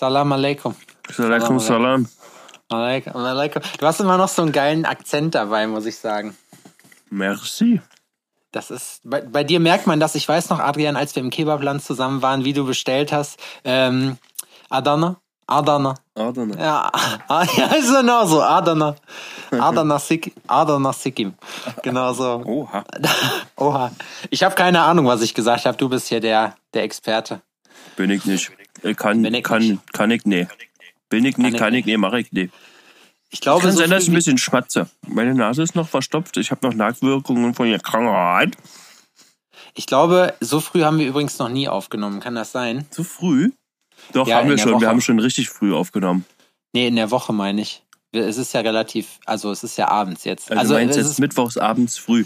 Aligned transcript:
Salam 0.00 0.32
alaikum. 0.32 0.74
Alaikum 1.18 1.60
salam. 1.60 2.08
Alaikum, 2.70 3.14
alaikum. 3.16 3.60
Du 3.78 3.86
hast 3.86 4.00
immer 4.00 4.16
noch 4.16 4.28
so 4.28 4.40
einen 4.40 4.50
geilen 4.50 4.86
Akzent 4.86 5.34
dabei, 5.34 5.66
muss 5.66 5.84
ich 5.84 5.98
sagen. 5.98 6.38
Merci. 7.10 7.82
Das 8.50 8.70
ist, 8.70 9.02
bei, 9.04 9.20
bei 9.20 9.44
dir 9.44 9.60
merkt 9.60 9.86
man 9.86 10.00
das. 10.00 10.14
Ich 10.14 10.26
weiß 10.26 10.48
noch, 10.48 10.58
Adrian, 10.58 10.96
als 10.96 11.14
wir 11.14 11.22
im 11.22 11.28
Kebabland 11.28 11.82
zusammen 11.82 12.22
waren, 12.22 12.46
wie 12.46 12.54
du 12.54 12.64
bestellt 12.64 13.12
hast. 13.12 13.38
Ähm, 13.62 14.16
Adana? 14.70 15.20
Adana. 15.46 15.96
Adana. 16.14 16.58
Ja, 16.58 16.90
ah, 17.28 17.44
ja 17.58 17.66
ist 17.66 17.94
genau 17.94 18.24
so. 18.24 18.40
Adana. 18.40 18.96
Adana, 19.50 19.98
Sik 19.98 20.32
Adana 20.46 20.94
Sikkim. 20.94 21.34
Genau 21.82 22.14
so. 22.14 22.42
Oha. 22.46 22.84
Oha. 23.56 23.90
Ich 24.30 24.44
habe 24.44 24.54
keine 24.54 24.80
Ahnung, 24.80 25.04
was 25.04 25.20
ich 25.20 25.34
gesagt 25.34 25.66
habe. 25.66 25.76
Du 25.76 25.90
bist 25.90 26.08
hier 26.08 26.20
der, 26.20 26.56
der 26.72 26.84
Experte. 26.84 27.42
Bin 27.96 28.08
ich 28.08 28.24
nicht. 28.24 28.50
Äh, 28.82 28.94
Kann, 28.94 29.24
ich 29.24 29.42
kann, 29.42 29.62
nicht. 29.62 29.92
kann 29.92 30.10
ich 30.10 30.24
nee. 30.24 30.46
Bin 31.08 31.24
ich 31.24 31.36
ich 31.38 31.56
kann 31.56 31.74
ich 31.74 31.86
nee, 31.86 31.96
mach 31.96 32.12
ich 32.14 32.30
nee. 32.32 32.50
Ich 33.30 33.40
glaube, 33.40 33.62
Kann 33.62 33.72
so 33.72 33.78
sein, 33.78 33.90
dass 33.90 34.04
ich 34.04 34.08
ein 34.08 34.14
bisschen 34.14 34.38
schmatze. 34.38 34.88
Meine 35.06 35.34
Nase 35.34 35.62
ist 35.62 35.74
noch 35.76 35.88
verstopft. 35.88 36.36
Ich 36.36 36.50
habe 36.50 36.66
noch 36.66 36.74
Nachwirkungen 36.74 37.54
von 37.54 37.68
der 37.68 37.78
Krankheit. 37.78 38.56
ich 39.74 39.86
glaube, 39.86 40.34
so 40.40 40.60
früh 40.60 40.82
haben 40.82 40.98
wir 40.98 41.06
übrigens 41.06 41.38
noch 41.38 41.48
nie 41.48 41.68
aufgenommen. 41.68 42.20
Kann 42.20 42.34
das 42.34 42.52
sein? 42.52 42.86
Zu 42.90 43.04
früh? 43.04 43.50
Doch, 44.12 44.26
Ja, 44.26 44.38
haben 44.38 44.48
wir 44.48 44.58
schon. 44.58 44.72
Woche. 44.72 44.80
Wir 44.80 44.88
haben 44.88 45.00
schon 45.00 45.18
richtig 45.20 45.48
früh 45.48 45.72
aufgenommen. 45.74 46.24
Nee, 46.72 46.88
in 46.88 46.96
der 46.96 47.10
Woche 47.10 47.32
meine 47.32 47.60
ich. 47.62 47.82
Es 48.12 48.38
ist 48.38 48.52
ja 48.54 48.60
relativ, 48.62 49.18
also 49.26 49.52
es 49.52 49.62
ist 49.62 49.76
ja 49.78 49.88
abends 49.88 50.24
jetzt. 50.24 50.50
Also, 50.50 50.74
du 50.74 50.80
meinst 50.80 50.96
es 50.96 51.04
jetzt 51.04 51.12
ist, 51.12 51.18
mittwochs 51.20 51.56
abends 51.56 51.96
früh. 51.98 52.24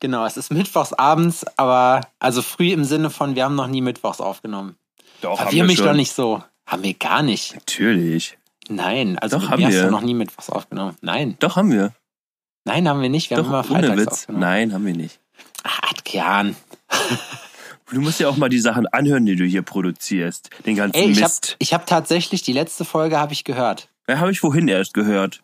genau, 0.00 0.24
es 0.24 0.38
ist 0.38 0.50
mittwochs 0.50 0.94
abends, 0.94 1.44
aber 1.58 2.00
also 2.18 2.40
früh 2.40 2.72
im 2.72 2.84
Sinne 2.84 3.10
von, 3.10 3.34
wir 3.34 3.44
haben 3.44 3.54
noch 3.54 3.66
nie 3.66 3.82
mittwochs 3.82 4.20
aufgenommen. 4.20 4.76
Doch, 5.24 5.40
Verwirr 5.40 5.64
mich 5.64 5.78
doch 5.78 5.94
nicht 5.94 6.12
so. 6.12 6.42
Haben 6.66 6.82
wir 6.82 6.94
gar 6.94 7.22
nicht. 7.22 7.54
Natürlich. 7.54 8.38
Nein, 8.68 9.18
also 9.18 9.36
Doch, 9.36 9.42
mit 9.42 9.50
haben 9.50 9.60
mir 9.60 9.66
hast 9.66 9.74
wir. 9.74 9.82
du 9.84 9.90
noch 9.90 10.00
nie 10.00 10.14
mittwochs 10.14 10.50
aufgenommen. 10.50 10.96
Nein, 11.00 11.36
Doch, 11.38 11.56
haben 11.56 11.70
wir. 11.70 11.92
nein, 12.64 12.88
haben 12.88 13.02
wir 13.02 13.08
nicht. 13.10 13.30
Wir 13.30 13.36
Doch, 13.38 13.44
haben 13.44 13.50
immer 13.50 13.70
ohne 13.78 13.86
freitags 13.88 14.00
Witz. 14.00 14.12
aufgenommen. 14.12 14.40
Nein, 14.40 14.72
haben 14.72 14.86
wir 14.86 14.94
nicht. 14.94 15.20
Ach, 15.62 15.80
Adrian. 15.90 16.56
Du 17.92 18.00
musst 18.00 18.18
ja 18.18 18.28
auch 18.28 18.38
mal 18.38 18.48
die 18.48 18.58
Sachen 18.60 18.86
anhören, 18.88 19.26
die 19.26 19.36
du 19.36 19.44
hier 19.44 19.60
produzierst. 19.60 20.48
Den 20.64 20.74
ganzen 20.74 20.96
Ey, 20.96 21.10
ich 21.10 21.18
habe 21.18 21.26
Mist. 21.28 21.56
ich 21.58 21.74
hab 21.74 21.86
tatsächlich, 21.86 22.42
die 22.42 22.54
letzte 22.54 22.84
Folge 22.84 23.18
habe 23.18 23.34
ich 23.34 23.44
gehört. 23.44 23.88
Ja, 24.08 24.18
habe 24.18 24.32
ich 24.32 24.40
vorhin 24.40 24.66
erst 24.68 24.94
gehört. 24.94 25.42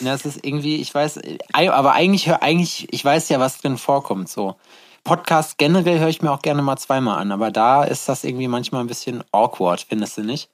Das 0.00 0.26
ist 0.26 0.44
irgendwie, 0.44 0.76
ich 0.76 0.92
weiß, 0.92 1.20
aber 1.52 1.92
eigentlich 1.92 2.28
eigentlich, 2.30 2.88
ich 2.92 3.04
weiß 3.04 3.28
ja, 3.28 3.38
was 3.38 3.58
drin 3.58 3.78
vorkommt, 3.78 4.28
so. 4.28 4.56
Podcast 5.04 5.58
generell 5.58 6.00
höre 6.00 6.08
ich 6.08 6.22
mir 6.22 6.32
auch 6.32 6.42
gerne 6.42 6.62
mal 6.62 6.76
zweimal 6.76 7.18
an, 7.18 7.30
aber 7.30 7.50
da 7.50 7.84
ist 7.84 8.08
das 8.08 8.24
irgendwie 8.24 8.48
manchmal 8.48 8.80
ein 8.82 8.86
bisschen 8.86 9.22
awkward, 9.32 9.84
findest 9.88 10.16
du 10.18 10.22
nicht? 10.22 10.48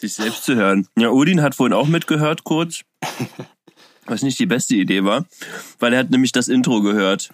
sich 0.00 0.14
selbst 0.14 0.44
zu 0.44 0.54
hören. 0.54 0.86
Ja, 0.96 1.08
Odin 1.10 1.42
hat 1.42 1.54
vorhin 1.56 1.72
auch 1.72 1.88
mitgehört, 1.88 2.44
kurz. 2.44 2.82
Was 4.06 4.22
nicht 4.22 4.38
die 4.38 4.46
beste 4.46 4.74
Idee 4.76 5.04
war, 5.04 5.26
weil 5.80 5.92
er 5.92 5.98
hat 5.98 6.10
nämlich 6.10 6.32
das 6.32 6.48
Intro 6.48 6.80
gehört. 6.80 7.30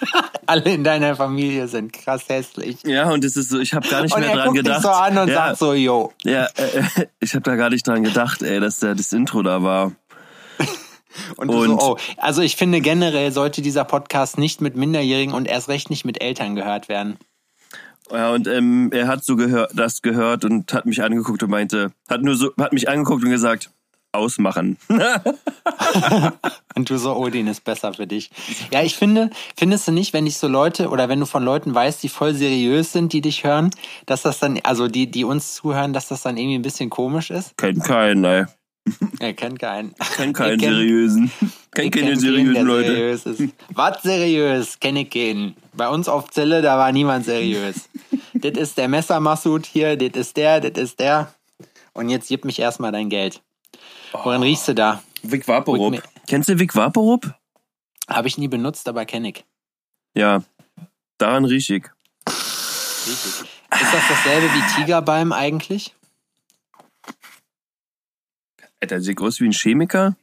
Alle 0.46 0.70
in 0.72 0.82
deiner 0.82 1.14
Familie 1.14 1.68
sind 1.68 1.92
krass 1.92 2.24
hässlich. 2.28 2.78
Ja, 2.84 3.10
und 3.10 3.22
es 3.24 3.36
ist 3.36 3.50
so, 3.50 3.58
ich 3.58 3.74
habe 3.74 3.86
gar 3.88 4.02
nicht 4.02 4.14
Und 4.14 4.20
mehr 4.20 4.30
er 4.30 4.36
dran 4.36 4.46
guckt 4.46 4.58
gedacht. 4.58 4.78
dich 4.78 4.82
so 4.82 4.88
an 4.90 5.18
und 5.18 5.28
ja, 5.28 5.34
sagt 5.34 5.58
so, 5.58 5.74
yo. 5.74 6.12
ja, 6.22 6.46
äh, 6.56 7.06
ich 7.18 7.34
habe 7.34 7.42
da 7.42 7.56
gar 7.56 7.68
nicht 7.70 7.86
dran 7.86 8.02
gedacht, 8.02 8.40
ey, 8.42 8.60
dass 8.60 8.78
da 8.78 8.94
das 8.94 9.12
Intro 9.12 9.42
da 9.42 9.62
war. 9.62 9.92
Und, 11.36 11.48
Und- 11.50 11.80
so, 11.80 11.92
oh. 11.92 11.96
Also 12.16 12.42
ich 12.42 12.56
finde 12.56 12.80
generell 12.80 13.32
sollte 13.32 13.62
dieser 13.62 13.84
Podcast 13.84 14.38
nicht 14.38 14.60
mit 14.60 14.76
Minderjährigen 14.76 15.34
und 15.34 15.46
erst 15.46 15.68
recht 15.68 15.90
nicht 15.90 16.04
mit 16.04 16.22
Eltern 16.22 16.54
gehört 16.54 16.88
werden. 16.88 17.16
Ja, 18.10 18.32
und 18.32 18.48
ähm, 18.48 18.90
er 18.92 19.06
hat 19.06 19.24
so 19.24 19.36
gehört, 19.36 19.70
das 19.74 20.02
gehört 20.02 20.44
und 20.44 20.72
hat 20.72 20.84
mich 20.84 21.02
angeguckt 21.02 21.42
und 21.44 21.50
meinte, 21.50 21.92
hat 22.08 22.22
nur 22.22 22.34
so, 22.34 22.50
hat 22.58 22.72
mich 22.72 22.88
angeguckt 22.88 23.22
und 23.22 23.30
gesagt, 23.30 23.70
ausmachen. 24.12 24.76
Und 26.74 26.88
du 26.88 26.98
so, 26.98 27.16
Odin 27.16 27.46
ist 27.46 27.64
besser 27.64 27.94
für 27.94 28.06
dich. 28.06 28.30
Ja, 28.72 28.82
ich 28.82 28.96
finde, 28.96 29.30
findest 29.56 29.86
du 29.88 29.92
nicht, 29.92 30.12
wenn 30.12 30.24
dich 30.24 30.38
so 30.38 30.48
Leute 30.48 30.88
oder 30.88 31.08
wenn 31.08 31.20
du 31.20 31.26
von 31.26 31.44
Leuten 31.44 31.74
weißt, 31.74 32.02
die 32.02 32.08
voll 32.08 32.34
seriös 32.34 32.92
sind, 32.92 33.12
die 33.12 33.20
dich 33.20 33.44
hören, 33.44 33.70
dass 34.06 34.22
das 34.22 34.38
dann, 34.38 34.58
also 34.62 34.88
die, 34.88 35.10
die 35.10 35.24
uns 35.24 35.54
zuhören, 35.54 35.92
dass 35.92 36.08
das 36.08 36.22
dann 36.22 36.36
irgendwie 36.36 36.56
ein 36.58 36.62
bisschen 36.62 36.90
komisch 36.90 37.30
ist? 37.30 37.56
Kennt 37.56 37.84
keinen, 37.84 38.24
ey. 38.24 38.46
Er 39.20 39.34
kennt 39.34 39.58
keinen. 39.58 39.94
Kennt 40.16 40.36
keinen 40.36 40.54
Ich 40.58 40.64
kenn- 40.66 40.74
seriösen. 40.74 41.30
Kennt 41.40 41.52
Ich 41.52 41.72
keine 41.72 41.90
kenn 41.90 42.02
keinen, 42.04 42.20
seriösen 42.20 42.54
der 42.54 42.62
Leute. 42.64 42.88
Seriös. 42.94 43.52
Was 43.74 44.02
seriös? 44.02 44.80
Kenn 44.80 44.96
ich 44.96 45.10
keinen. 45.10 45.56
Bei 45.74 45.88
uns 45.88 46.08
auf 46.08 46.30
Zelle, 46.30 46.62
da 46.62 46.76
war 46.78 46.90
niemand 46.92 47.24
seriös. 47.24 47.88
das 48.34 48.52
ist 48.58 48.78
der 48.78 48.88
Messermassut 48.88 49.66
hier, 49.66 49.96
das 49.96 50.10
ist 50.20 50.36
der, 50.36 50.60
das 50.60 50.82
ist 50.82 51.00
der. 51.00 51.32
Und 51.92 52.08
jetzt 52.08 52.28
gib 52.28 52.44
mich 52.44 52.58
erstmal 52.58 52.92
dein 52.92 53.08
Geld. 53.08 53.40
Woran 54.12 54.42
riechst 54.42 54.68
du 54.68 54.74
da? 54.74 55.02
Vic 55.22 55.46
Vaporub. 55.46 56.02
Kennst 56.26 56.48
du 56.48 56.58
Vic 56.58 56.74
Vaporub? 56.74 57.32
Habe 58.08 58.26
ich 58.28 58.38
nie 58.38 58.48
benutzt, 58.48 58.88
aber 58.88 59.04
kenn 59.04 59.24
ich. 59.24 59.44
Ja, 60.16 60.42
daran 61.18 61.44
riech 61.44 61.70
ich. 61.70 61.84
Richtig. 62.26 63.48
Ist 63.72 63.94
das 63.94 64.02
dasselbe 64.08 64.48
wie 64.52 64.74
Tigerbalm 64.80 65.32
eigentlich? 65.32 65.94
Alter, 68.80 69.00
sieht 69.00 69.20
aus 69.20 69.40
wie 69.40 69.46
ein 69.46 69.52
Chemiker. 69.52 70.16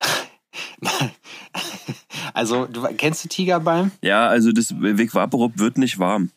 Also, 2.34 2.66
du 2.66 2.82
kennst 2.96 3.24
du 3.24 3.28
Tigerbalm? 3.28 3.92
Ja, 4.00 4.26
also 4.26 4.52
das 4.52 4.74
Vic 4.80 5.14
Vaporub 5.14 5.58
wird 5.58 5.76
nicht 5.76 5.98
warm. 5.98 6.30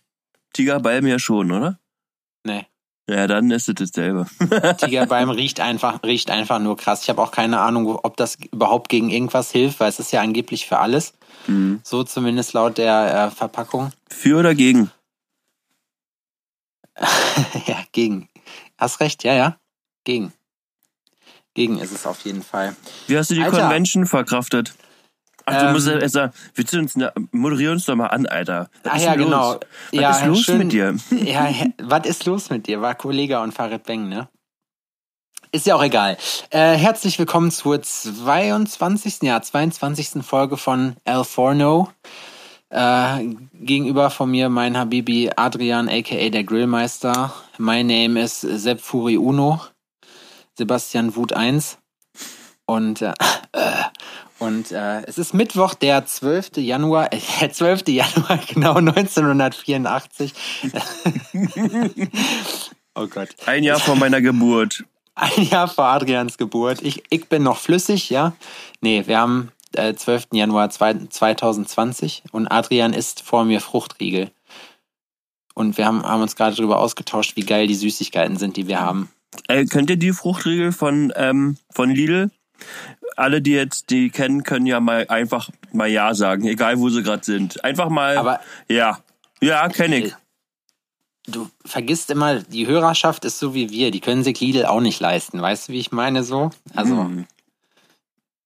Tigerbalm 0.53 1.07
ja 1.07 1.19
schon, 1.19 1.51
oder? 1.51 1.79
Nee. 2.45 2.65
Ja, 3.09 3.27
dann 3.27 3.51
ist 3.51 3.69
es 3.69 3.75
dasselbe. 3.75 4.25
Tigerbalm 4.77 5.29
riecht 5.29 5.59
einfach, 5.59 6.01
riecht 6.03 6.31
einfach 6.31 6.59
nur 6.59 6.75
krass. 6.75 7.03
Ich 7.03 7.09
habe 7.09 7.21
auch 7.21 7.31
keine 7.31 7.59
Ahnung, 7.59 7.87
ob 7.87 8.17
das 8.17 8.37
überhaupt 8.51 8.89
gegen 8.89 9.09
irgendwas 9.09 9.51
hilft, 9.51 9.79
weil 9.79 9.89
es 9.89 9.99
ist 9.99 10.11
ja 10.11 10.21
angeblich 10.21 10.65
für 10.67 10.79
alles. 10.79 11.13
Mhm. 11.47 11.81
So 11.83 12.03
zumindest 12.03 12.53
laut 12.53 12.77
der 12.77 13.27
äh, 13.27 13.31
Verpackung. 13.31 13.91
Für 14.09 14.39
oder 14.39 14.55
gegen? 14.55 14.89
ja, 17.67 17.77
gegen. 17.91 18.27
Hast 18.77 18.99
recht, 18.99 19.23
ja, 19.23 19.33
ja. 19.33 19.59
Gegen. 20.03 20.33
Gegen 21.55 21.79
ist 21.79 21.91
es 21.93 22.05
auf 22.05 22.21
jeden 22.25 22.43
Fall. 22.43 22.75
Wie 23.07 23.17
hast 23.17 23.31
du 23.31 23.33
die 23.33 23.41
Alter. 23.43 23.61
Convention 23.61 24.05
verkraftet? 24.05 24.75
Ach, 25.45 25.57
du 25.59 25.65
Ähm, 25.67 25.73
musst 25.73 25.87
ja 25.87 26.09
sagen, 26.09 26.33
willst 26.55 26.73
du 26.73 26.79
uns, 26.79 26.95
ne, 26.95 27.13
moderier 27.31 27.71
uns 27.71 27.85
doch 27.85 27.95
mal 27.95 28.07
an, 28.07 28.25
Alter. 28.25 28.69
Was 28.83 28.97
ist 28.97 29.03
ja, 29.05 29.15
genau. 29.15 29.53
Los? 29.53 29.59
Was 29.91 30.01
ja, 30.01 30.11
ist 30.11 30.25
los 30.25 30.39
schön- 30.41 30.57
mit 30.59 30.71
dir? 30.73 30.95
Ja, 31.11 31.49
was 31.81 32.05
ist 32.07 32.25
los 32.25 32.49
mit 32.49 32.67
dir? 32.67 32.81
War 32.81 32.95
Kollege 32.95 33.39
und 33.39 33.53
Farid 33.53 33.83
Beng, 33.83 34.09
ne? 34.09 34.27
Ist 35.51 35.65
ja 35.67 35.75
auch 35.75 35.83
egal. 35.83 36.17
Äh, 36.49 36.73
herzlich 36.75 37.17
willkommen 37.19 37.51
zur 37.51 37.81
22. 37.81 39.19
Ja, 39.21 39.41
22. 39.41 40.23
Folge 40.25 40.57
von 40.57 40.97
El 41.05 41.23
Forno. 41.23 41.89
Äh, 42.69 43.35
gegenüber 43.53 44.09
von 44.09 44.31
mir 44.31 44.49
mein 44.49 44.75
Habibi 44.75 45.29
Adrian, 45.37 45.87
aka 45.87 46.29
der 46.29 46.43
Grillmeister. 46.43 47.33
My 47.57 47.83
name 47.83 48.19
is 48.21 48.41
Sepp 48.41 48.81
Furi 48.81 49.17
Uno. 49.17 49.61
Sebastian 50.57 51.15
Wut 51.15 51.33
1. 51.33 51.77
Und, 52.65 53.01
äh, 53.01 53.13
äh, 53.51 53.83
und 54.39 54.71
äh, 54.71 55.03
es 55.03 55.17
ist 55.17 55.33
Mittwoch, 55.33 55.75
der 55.75 56.05
12. 56.05 56.57
Januar, 56.57 57.13
äh, 57.13 57.19
der 57.41 57.51
12. 57.51 57.87
Januar, 57.87 58.39
genau 58.47 58.75
1984. 58.75 60.33
oh 62.95 63.07
Gott. 63.07 63.29
Ein 63.45 63.63
Jahr 63.63 63.79
vor 63.79 63.95
meiner 63.95 64.21
Geburt. 64.21 64.83
Ein 65.15 65.43
Jahr 65.43 65.67
vor 65.67 65.85
Adrians 65.85 66.37
Geburt. 66.37 66.81
Ich, 66.81 67.03
ich 67.09 67.29
bin 67.29 67.43
noch 67.43 67.57
flüssig, 67.57 68.09
ja. 68.09 68.33
Nee, 68.81 69.03
wir 69.05 69.19
haben 69.19 69.51
äh, 69.73 69.93
12. 69.93 70.27
Januar 70.33 70.69
zwei, 70.71 70.93
2020 70.93 72.23
und 72.31 72.47
Adrian 72.47 72.93
isst 72.93 73.21
vor 73.21 73.45
mir 73.45 73.61
Fruchtriegel. 73.61 74.31
Und 75.53 75.77
wir 75.77 75.85
haben, 75.85 76.03
haben 76.03 76.21
uns 76.21 76.35
gerade 76.35 76.55
darüber 76.55 76.79
ausgetauscht, 76.79 77.37
wie 77.37 77.45
geil 77.45 77.67
die 77.67 77.75
Süßigkeiten 77.75 78.35
sind, 78.35 78.57
die 78.57 78.67
wir 78.67 78.81
haben. 78.81 79.09
Äh, 79.47 79.65
kennt 79.65 79.89
ihr 79.89 79.97
die 79.97 80.13
Fruchtriegel 80.13 80.71
von, 80.71 81.11
ähm, 81.15 81.57
von 81.71 81.89
Lidl? 81.89 82.31
Alle, 83.17 83.41
die 83.41 83.51
jetzt 83.51 83.89
die 83.91 84.09
kennen, 84.09 84.43
können 84.43 84.65
ja 84.65 84.79
mal 84.79 85.05
einfach 85.09 85.49
mal 85.71 85.87
Ja 85.87 86.13
sagen, 86.13 86.45
egal 86.47 86.79
wo 86.79 86.89
sie 86.89 87.03
gerade 87.03 87.23
sind. 87.23 87.63
Einfach 87.63 87.89
mal 87.89 88.17
Aber- 88.17 88.39
Ja. 88.67 88.99
Ja, 89.41 89.67
kenne 89.69 89.97
ich. 89.97 90.13
Du 91.27 91.49
vergisst 91.65 92.09
immer, 92.11 92.39
die 92.41 92.67
Hörerschaft 92.67 93.25
ist 93.25 93.39
so 93.39 93.53
wie 93.53 93.69
wir, 93.69 93.91
die 93.91 93.99
können 93.99 94.23
sich 94.23 94.39
Lidl 94.39 94.65
auch 94.65 94.79
nicht 94.81 94.99
leisten. 94.99 95.41
Weißt 95.41 95.67
du, 95.69 95.73
wie 95.73 95.79
ich 95.79 95.91
meine 95.91 96.23
so? 96.23 96.51
Also, 96.75 96.95
Hm. 97.03 97.25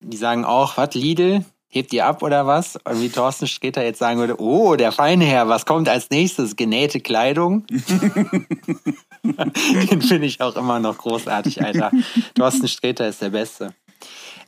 die 0.01 0.17
sagen 0.17 0.45
auch, 0.45 0.77
was, 0.77 0.93
Lidl? 0.95 1.43
Hebt 1.71 1.93
ihr 1.93 2.05
ab 2.07 2.23
oder 2.23 2.47
was? 2.47 2.77
Und 2.77 2.99
wie 3.01 3.09
Thorsten 3.09 3.45
Sträter 3.47 3.83
jetzt 3.83 3.99
sagen 3.99 4.19
würde, 4.19 4.41
oh, 4.41 4.75
der 4.75 4.91
feine 4.91 5.25
Herr, 5.25 5.47
was 5.49 5.65
kommt 5.67 5.87
als 5.87 6.09
nächstes? 6.09 6.55
Genähte 6.55 6.99
Kleidung? 6.99 7.65
Den 9.23 10.01
finde 10.01 10.25
ich 10.27 10.41
auch 10.41 10.55
immer 10.55 10.79
noch 10.79 10.97
großartig, 10.97 11.63
Alter. 11.63 11.91
Thorsten 12.35 12.67
Sträter 12.67 13.07
ist 13.07 13.21
der 13.21 13.29
Beste. 13.29 13.73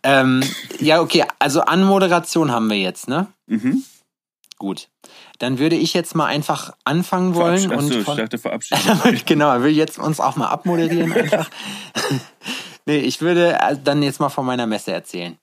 Ähm, 0.03 0.43
ja, 0.79 1.01
okay, 1.01 1.25
also 1.39 1.61
Anmoderation 1.61 2.51
haben 2.51 2.69
wir 2.69 2.77
jetzt, 2.77 3.07
ne? 3.07 3.27
Mhm. 3.47 3.83
Gut. 4.57 4.89
dann 5.39 5.57
würde 5.57 5.75
ich 5.75 5.93
jetzt 5.95 6.13
mal 6.15 6.27
einfach 6.27 6.75
anfangen 6.83 7.33
wollen. 7.33 7.57
Verabschied- 7.69 7.71
Ach 7.73 7.77
und 7.77 7.87
so, 7.93 8.01
von, 8.03 8.13
ich 8.17 8.21
dachte 8.23 8.37
verabschieden. 8.37 9.21
genau, 9.25 9.61
will 9.61 9.71
jetzt 9.71 9.97
uns 9.97 10.19
auch 10.19 10.35
mal 10.35 10.47
abmoderieren 10.49 11.11
einfach. 11.13 11.49
nee, 12.85 12.97
ich 12.99 13.21
würde 13.21 13.57
äh, 13.59 13.75
dann 13.83 14.03
jetzt 14.03 14.19
mal 14.19 14.29
von 14.29 14.45
meiner 14.45 14.67
Messe 14.67 14.91
erzählen. 14.91 15.37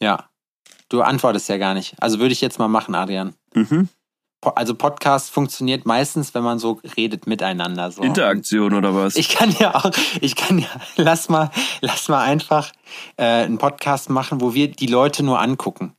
Ja. 0.00 0.28
Du 0.88 1.02
antwortest 1.02 1.48
ja 1.48 1.58
gar 1.58 1.74
nicht. 1.74 1.94
Also 2.00 2.18
würde 2.18 2.32
ich 2.32 2.40
jetzt 2.40 2.58
mal 2.58 2.68
machen, 2.68 2.94
Adrian. 2.94 3.34
Mhm. 3.54 3.88
Also 4.42 4.74
Podcast 4.74 5.30
funktioniert 5.30 5.86
meistens, 5.86 6.34
wenn 6.34 6.42
man 6.42 6.58
so 6.58 6.80
redet 6.96 7.26
miteinander. 7.26 7.90
So. 7.92 8.02
Interaktion 8.02 8.74
oder 8.74 8.94
was? 8.94 9.14
Ich 9.16 9.28
kann 9.28 9.54
ja 9.58 9.74
auch, 9.74 9.90
ich 10.20 10.34
kann 10.34 10.58
ja, 10.58 10.68
lass 10.96 11.28
mal, 11.28 11.50
lass 11.80 12.08
mal 12.08 12.22
einfach 12.22 12.72
äh, 13.16 13.24
einen 13.24 13.58
Podcast 13.58 14.10
machen, 14.10 14.40
wo 14.40 14.52
wir 14.54 14.68
die 14.68 14.86
Leute 14.86 15.22
nur 15.22 15.40
angucken. 15.40 15.94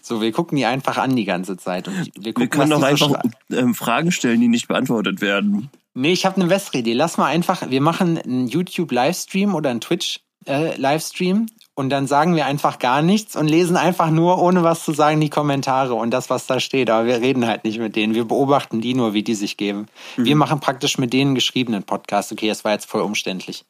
So, 0.00 0.20
wir 0.20 0.32
gucken 0.32 0.56
die 0.56 0.64
einfach 0.64 0.96
an 0.96 1.14
die 1.14 1.24
ganze 1.24 1.56
Zeit. 1.56 1.86
Und 1.86 1.96
wir, 1.96 2.24
Wir 2.24 2.32
gucken, 2.32 2.50
können 2.50 2.70
was 2.72 2.80
doch 2.80 2.88
die 2.88 2.96
so 2.96 3.14
einfach 3.14 3.30
ähm, 3.52 3.74
Fragen 3.74 4.10
stellen, 4.10 4.40
die 4.40 4.48
nicht 4.48 4.66
beantwortet 4.66 5.20
werden. 5.20 5.70
Nee, 5.94 6.12
ich 6.12 6.24
habe 6.24 6.36
eine 6.36 6.46
bessere 6.46 6.78
Idee. 6.78 6.94
Lass 6.94 7.18
mal 7.18 7.26
einfach, 7.26 7.68
wir 7.70 7.80
machen 7.80 8.18
einen 8.18 8.48
YouTube-Livestream 8.48 9.54
oder 9.54 9.70
einen 9.70 9.80
Twitch-Livestream 9.80 11.46
und 11.80 11.88
dann 11.88 12.06
sagen 12.06 12.36
wir 12.36 12.44
einfach 12.44 12.78
gar 12.78 13.00
nichts 13.00 13.36
und 13.36 13.48
lesen 13.48 13.78
einfach 13.78 14.10
nur, 14.10 14.38
ohne 14.38 14.62
was 14.62 14.84
zu 14.84 14.92
sagen, 14.92 15.18
die 15.18 15.30
Kommentare 15.30 15.94
und 15.94 16.10
das, 16.10 16.28
was 16.28 16.46
da 16.46 16.60
steht. 16.60 16.90
Aber 16.90 17.06
wir 17.06 17.22
reden 17.22 17.46
halt 17.46 17.64
nicht 17.64 17.78
mit 17.78 17.96
denen. 17.96 18.14
Wir 18.14 18.26
beobachten 18.26 18.82
die 18.82 18.92
nur, 18.92 19.14
wie 19.14 19.22
die 19.22 19.34
sich 19.34 19.56
geben. 19.56 19.86
Wir 20.18 20.36
machen 20.36 20.60
praktisch 20.60 20.98
mit 20.98 21.14
denen 21.14 21.34
geschriebenen 21.34 21.82
Podcast. 21.82 22.32
Okay, 22.32 22.48
das 22.48 22.64
war 22.64 22.72
jetzt 22.72 22.84
voll 22.84 23.00
umständlich. 23.00 23.64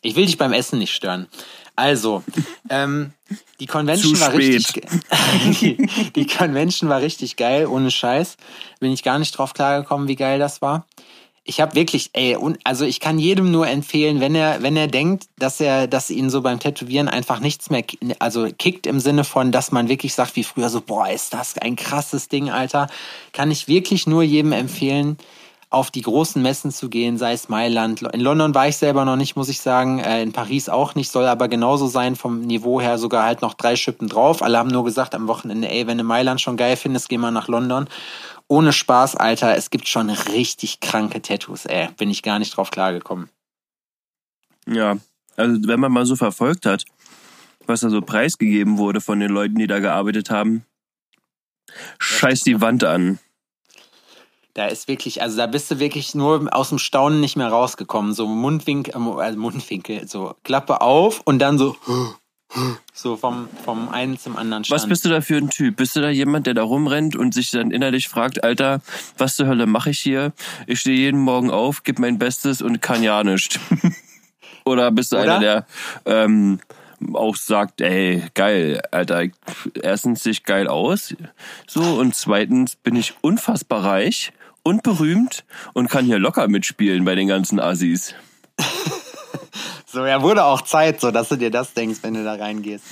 Ich 0.00 0.16
will 0.16 0.24
dich 0.24 0.38
beim 0.38 0.54
Essen 0.54 0.78
nicht 0.78 0.94
stören. 0.94 1.26
Also, 1.74 2.24
ähm, 2.70 3.12
die 3.60 3.66
Convention 3.66 4.18
war 4.18 4.32
richtig. 4.32 4.88
die, 5.60 5.76
die 6.16 6.26
Convention 6.26 6.88
war 6.88 7.02
richtig 7.02 7.36
geil, 7.36 7.66
ohne 7.66 7.90
Scheiß. 7.90 8.38
Bin 8.80 8.90
ich 8.90 9.02
gar 9.02 9.18
nicht 9.18 9.36
drauf 9.36 9.52
klargekommen, 9.52 10.08
wie 10.08 10.16
geil 10.16 10.38
das 10.38 10.62
war. 10.62 10.86
Ich 11.48 11.60
habe 11.60 11.76
wirklich, 11.76 12.10
ey, 12.12 12.34
und, 12.34 12.58
also 12.64 12.84
ich 12.84 12.98
kann 12.98 13.20
jedem 13.20 13.52
nur 13.52 13.68
empfehlen, 13.68 14.20
wenn 14.20 14.34
er, 14.34 14.62
wenn 14.62 14.76
er 14.76 14.88
denkt, 14.88 15.28
dass 15.38 15.60
er, 15.60 15.86
dass 15.86 16.10
ihn 16.10 16.28
so 16.28 16.42
beim 16.42 16.58
Tätowieren 16.58 17.08
einfach 17.08 17.38
nichts 17.38 17.70
mehr, 17.70 17.84
also 18.18 18.48
kickt 18.58 18.86
im 18.86 18.98
Sinne 18.98 19.22
von, 19.22 19.52
dass 19.52 19.70
man 19.70 19.88
wirklich 19.88 20.14
sagt, 20.14 20.34
wie 20.34 20.42
früher 20.42 20.68
so, 20.68 20.80
boah, 20.80 21.08
ist 21.08 21.32
das 21.32 21.56
ein 21.58 21.76
krasses 21.76 22.28
Ding, 22.28 22.50
Alter, 22.50 22.88
kann 23.32 23.52
ich 23.52 23.68
wirklich 23.68 24.08
nur 24.08 24.24
jedem 24.24 24.50
empfehlen, 24.50 25.18
auf 25.68 25.90
die 25.90 26.02
großen 26.02 26.40
Messen 26.40 26.70
zu 26.70 26.88
gehen, 26.88 27.18
sei 27.18 27.32
es 27.32 27.48
Mailand. 27.48 28.02
In 28.02 28.20
London 28.20 28.54
war 28.54 28.68
ich 28.68 28.76
selber 28.76 29.04
noch 29.04 29.16
nicht, 29.16 29.36
muss 29.36 29.48
ich 29.48 29.60
sagen. 29.60 29.98
Äh, 29.98 30.22
In 30.22 30.32
Paris 30.32 30.68
auch 30.68 30.94
nicht, 30.94 31.10
soll 31.10 31.26
aber 31.26 31.48
genauso 31.48 31.86
sein 31.86 32.14
vom 32.14 32.40
Niveau 32.40 32.80
her, 32.80 32.98
sogar 32.98 33.24
halt 33.24 33.42
noch 33.42 33.54
drei 33.54 33.74
Schippen 33.74 34.08
drauf. 34.08 34.42
Alle 34.42 34.58
haben 34.58 34.70
nur 34.70 34.84
gesagt 34.84 35.14
am 35.14 35.26
Wochenende, 35.26 35.68
ey, 35.68 35.86
wenn 35.86 35.98
du 35.98 36.04
Mailand 36.04 36.40
schon 36.40 36.56
geil 36.56 36.76
findest, 36.76 37.08
geh 37.08 37.18
mal 37.18 37.32
nach 37.32 37.48
London. 37.48 37.88
Ohne 38.48 38.72
Spaß, 38.72 39.16
Alter, 39.16 39.56
es 39.56 39.70
gibt 39.70 39.88
schon 39.88 40.08
richtig 40.10 40.80
kranke 40.80 41.20
Tattoos, 41.20 41.66
ey. 41.66 41.88
Bin 41.96 42.10
ich 42.10 42.22
gar 42.22 42.38
nicht 42.38 42.56
drauf 42.56 42.70
klargekommen. 42.70 43.28
Ja, 44.68 44.98
also 45.36 45.66
wenn 45.66 45.80
man 45.80 45.92
mal 45.92 46.06
so 46.06 46.16
verfolgt 46.16 46.66
hat, 46.66 46.84
was 47.66 47.80
da 47.80 47.90
so 47.90 48.00
preisgegeben 48.00 48.78
wurde 48.78 49.00
von 49.00 49.18
den 49.20 49.30
Leuten, 49.30 49.56
die 49.56 49.66
da 49.66 49.80
gearbeitet 49.80 50.30
haben, 50.30 50.64
scheiß 51.98 52.42
die 52.42 52.60
Wand 52.60 52.84
an. 52.84 53.18
Da 54.54 54.66
ist 54.66 54.88
wirklich, 54.88 55.20
also 55.20 55.36
da 55.36 55.46
bist 55.46 55.70
du 55.70 55.78
wirklich 55.80 56.14
nur 56.14 56.48
aus 56.54 56.70
dem 56.70 56.78
Staunen 56.78 57.20
nicht 57.20 57.36
mehr 57.36 57.48
rausgekommen. 57.48 58.14
So 58.14 58.26
Mundwinkel, 58.26 58.94
also 58.94 59.38
Mundwinkel, 59.38 60.08
so 60.08 60.34
Klappe 60.44 60.80
auf 60.80 61.20
und 61.24 61.40
dann 61.40 61.58
so, 61.58 61.76
so 62.94 63.16
vom, 63.16 63.48
vom 63.64 63.88
einen 63.88 64.18
zum 64.18 64.36
anderen 64.36 64.64
Stand. 64.64 64.80
Was 64.80 64.88
bist 64.88 65.04
du 65.04 65.08
da 65.08 65.20
für 65.20 65.36
ein 65.36 65.50
Typ? 65.50 65.76
Bist 65.76 65.96
du 65.96 66.00
da 66.00 66.10
jemand, 66.10 66.46
der 66.46 66.54
da 66.54 66.62
rumrennt 66.62 67.16
und 67.16 67.34
sich 67.34 67.50
dann 67.50 67.70
innerlich 67.70 68.08
fragt, 68.08 68.44
Alter, 68.44 68.80
was 69.18 69.36
zur 69.36 69.46
Hölle 69.46 69.66
mache 69.66 69.90
ich 69.90 70.00
hier? 70.00 70.32
Ich 70.66 70.80
stehe 70.80 70.96
jeden 70.96 71.20
Morgen 71.20 71.50
auf, 71.50 71.82
gebe 71.82 72.00
mein 72.00 72.18
Bestes 72.18 72.62
und 72.62 72.80
kann 72.80 73.02
ja 73.02 73.22
nichts. 73.24 73.58
Oder 74.64 74.90
bist 74.90 75.12
du 75.12 75.16
Oder? 75.16 75.36
einer, 75.36 75.40
der 75.40 75.66
ähm, 76.04 76.60
auch 77.12 77.36
sagt, 77.36 77.80
ey, 77.80 78.24
geil, 78.34 78.82
Alter, 78.90 79.24
erstens 79.80 80.22
sehe 80.22 80.32
ich 80.32 80.44
geil 80.44 80.66
aus, 80.66 81.14
so, 81.66 81.82
und 81.82 82.14
zweitens 82.14 82.76
bin 82.76 82.96
ich 82.96 83.14
unfassbar 83.20 83.84
reich 83.84 84.32
und 84.62 84.82
berühmt 84.82 85.44
und 85.74 85.88
kann 85.90 86.04
hier 86.04 86.18
locker 86.18 86.48
mitspielen 86.48 87.04
bei 87.04 87.14
den 87.14 87.28
ganzen 87.28 87.60
Assis. 87.60 88.14
So, 89.96 90.04
ja, 90.04 90.20
wurde 90.20 90.44
auch 90.44 90.60
Zeit, 90.60 91.00
so 91.00 91.10
dass 91.10 91.30
du 91.30 91.36
dir 91.36 91.50
das 91.50 91.72
denkst, 91.72 92.00
wenn 92.02 92.12
du 92.12 92.22
da 92.22 92.34
reingehst. 92.34 92.84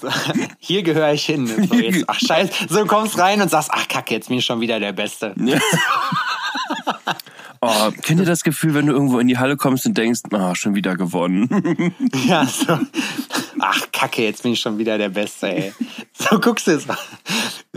So, 0.00 0.08
hier 0.60 0.84
gehöre 0.84 1.12
ich 1.14 1.26
hin. 1.26 1.48
So, 1.48 1.74
jetzt, 1.74 2.04
ach 2.06 2.20
scheiße, 2.20 2.68
so 2.68 2.86
kommst 2.86 3.18
rein 3.18 3.42
und 3.42 3.50
sagst, 3.50 3.70
ach 3.72 3.88
kacke, 3.88 4.14
jetzt 4.14 4.28
bin 4.28 4.38
ich 4.38 4.44
schon 4.44 4.60
wieder 4.60 4.78
der 4.78 4.92
Beste. 4.92 5.34
Ja. 5.36 5.58
Oh, 7.64 7.92
kennt 8.02 8.18
ihr 8.18 8.26
das 8.26 8.42
Gefühl, 8.42 8.74
wenn 8.74 8.86
du 8.86 8.92
irgendwo 8.92 9.20
in 9.20 9.28
die 9.28 9.38
Halle 9.38 9.56
kommst 9.56 9.86
und 9.86 9.96
denkst, 9.96 10.22
ah, 10.32 10.52
schon 10.56 10.74
wieder 10.74 10.96
gewonnen? 10.96 11.94
Ja, 12.26 12.44
so. 12.44 12.76
Ach 13.60 13.86
kacke, 13.92 14.24
jetzt 14.24 14.42
bin 14.42 14.54
ich 14.54 14.60
schon 14.60 14.78
wieder 14.78 14.98
der 14.98 15.10
Beste, 15.10 15.46
ey. 15.46 15.72
So 16.12 16.40
guckst 16.40 16.66
du 16.66 16.72
es 16.72 16.88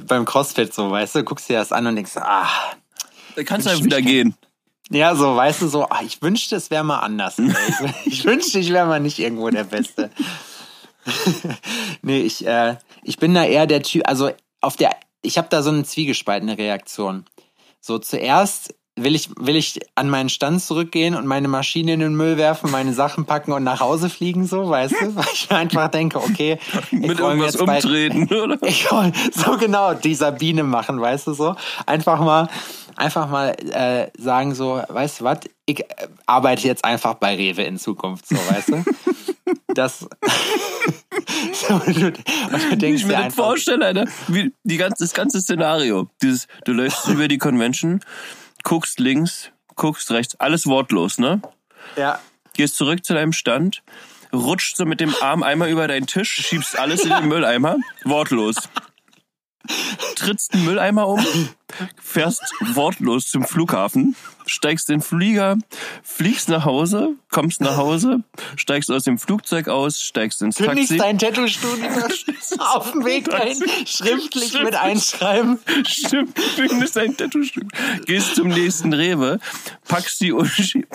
beim 0.08 0.26
Crossfit 0.26 0.74
so, 0.74 0.90
weißt 0.90 1.16
du, 1.16 1.24
guckst 1.24 1.50
dir 1.50 1.60
das 1.60 1.72
an 1.72 1.86
und 1.86 1.98
denkst, 1.98 2.18
ah, 2.18 2.48
Da 3.36 3.44
kannst 3.44 3.68
du 3.68 3.72
einfach 3.72 3.86
wieder 3.86 4.02
gehen. 4.02 4.34
Ja, 4.92 5.16
so, 5.16 5.36
weißt 5.36 5.64
du, 5.64 5.68
so, 5.68 5.88
ach, 5.90 6.02
ich 6.02 6.22
wünschte, 6.22 6.56
es 6.56 6.70
wäre 6.70 6.84
mal 6.84 7.00
anders. 7.00 7.40
Ich, 7.40 8.06
ich 8.06 8.26
wünschte, 8.26 8.60
ich 8.60 8.72
wäre 8.72 8.86
mal 8.86 9.00
nicht 9.00 9.20
irgendwo 9.20 9.50
der 9.50 9.64
Beste. 9.64 10.12
nee, 12.02 12.22
ich, 12.22 12.46
äh, 12.46 12.78
ich 13.04 13.18
bin 13.18 13.34
da 13.34 13.44
eher 13.46 13.68
der 13.68 13.84
Typ, 13.84 14.08
also 14.08 14.32
auf 14.62 14.76
der, 14.76 14.92
ich 15.22 15.38
habe 15.38 15.48
da 15.50 15.62
so 15.62 15.70
eine 15.70 15.84
zwiegespaltene 15.84 16.58
Reaktion. 16.58 17.26
So, 17.82 18.00
zuerst 18.00 18.74
will 18.96 19.14
ich, 19.14 19.30
will 19.38 19.56
ich 19.56 19.80
an 19.96 20.10
meinen 20.10 20.30
Stand 20.30 20.62
zurückgehen 20.64 21.16
und 21.16 21.28
meine 21.28 21.48
Maschine 21.48 21.94
in 21.94 22.00
den 22.00 22.16
Müll 22.16 22.38
werfen, 22.38 22.72
meine 22.72 22.94
Sachen 22.94 23.26
packen 23.26 23.52
und 23.52 23.64
nach 23.64 23.82
Hause 23.82 24.10
fliegen, 24.10 24.48
so, 24.48 24.70
weißt 24.70 24.96
du? 25.02 25.16
Weil 25.16 25.26
ich 25.34 25.52
einfach 25.52 25.90
denke, 25.90 26.20
okay, 26.20 26.60
ich 26.92 27.00
Mit 27.00 27.20
irgendwas 27.20 27.54
jetzt 27.54 27.66
bald- 27.66 27.84
umtreten, 27.86 28.34
oder? 28.34 28.58
ich 28.64 28.88
so 29.34 29.58
genau 29.58 29.94
die 29.94 30.16
Sabine 30.16 30.64
machen, 30.64 31.00
weißt 31.02 31.28
du 31.28 31.34
so? 31.34 31.56
Einfach 31.86 32.22
mal, 32.22 32.48
einfach 32.96 33.30
mal 33.30 33.50
äh, 33.50 34.10
sagen 34.18 34.56
so, 34.56 34.82
weißt 34.88 35.20
du 35.20 35.24
was? 35.26 35.40
Ich 35.66 35.82
äh, 35.82 36.08
arbeite 36.26 36.68
jetzt 36.68 36.86
einfach 36.86 37.16
bei 37.16 37.36
Rewe 37.36 37.64
in 37.64 37.78
Zukunft, 37.78 38.28
so, 38.28 38.36
weißt 38.36 38.70
du? 38.70 38.84
Das. 39.76 40.02
und 41.70 42.02
du, 42.02 42.08
und 42.08 42.72
du 42.72 42.78
denkst 42.78 43.02
ich 43.02 43.08
mir 43.08 43.18
das 43.18 43.36
vorstelle, 43.36 43.86
Alter. 43.86 44.06
Wie 44.28 44.54
die 44.64 44.78
ganze, 44.78 45.04
das 45.04 45.14
ganze 45.14 45.42
Szenario. 45.42 46.10
Dieses, 46.22 46.48
du 46.64 46.72
läufst 46.72 47.08
über 47.10 47.28
die 47.28 47.38
Convention, 47.38 48.00
guckst 48.64 49.00
links, 49.00 49.52
guckst 49.76 50.10
rechts, 50.12 50.36
alles 50.40 50.66
wortlos, 50.66 51.18
ne? 51.18 51.42
Ja. 51.98 52.20
Gehst 52.54 52.78
zurück 52.78 53.06
zu 53.06 53.14
deinem 53.14 53.34
Stand, 53.34 53.84
rutscht 54.34 54.78
so 54.78 54.86
mit 54.86 55.02
dem 55.02 55.14
Arm 55.22 55.44
einmal 55.44 55.70
über 55.70 55.88
deinen 55.88 56.08
Tisch, 56.08 56.32
schiebst 56.32 56.80
alles 56.80 57.04
in 57.04 57.10
den 57.10 57.28
Mülleimer, 57.28 57.76
wortlos. 58.06 58.56
Trittst 60.16 60.54
einen 60.54 60.66
Mülleimer 60.66 61.08
um, 61.08 61.24
fährst 62.02 62.42
wortlos 62.74 63.30
zum 63.30 63.44
Flughafen, 63.44 64.16
steigst 64.46 64.90
in 64.90 64.96
den 64.98 65.02
Flieger, 65.02 65.58
fliegst 66.04 66.48
nach 66.50 66.64
Hause, 66.66 67.14
kommst 67.30 67.60
nach 67.62 67.76
Hause, 67.78 68.22
steigst 68.56 68.90
aus 68.92 69.04
dem 69.04 69.18
Flugzeug 69.18 69.68
aus, 69.68 70.02
steigst 70.02 70.42
ins 70.42 70.56
Kündigst 70.58 70.92
Taxi. 70.92 70.98
dein 70.98 71.18
Tattoo-Studio 71.20 71.86
auf 72.74 72.92
dem 72.92 73.04
Weg 73.06 73.30
dahin 73.30 73.62
schriftlich 73.86 74.54
mit 74.62 74.76
einschreiben. 74.76 75.60
Stimmt, 75.86 76.38
findest 76.40 76.98
ein 76.98 77.18
Tattoo-Stück. 77.18 77.68
Gehst 78.06 78.36
zum 78.36 78.48
nächsten 78.50 78.94
Rewe, 78.94 79.40
packst 79.88 80.22
die 80.22 80.32
Uschi, 80.32 80.86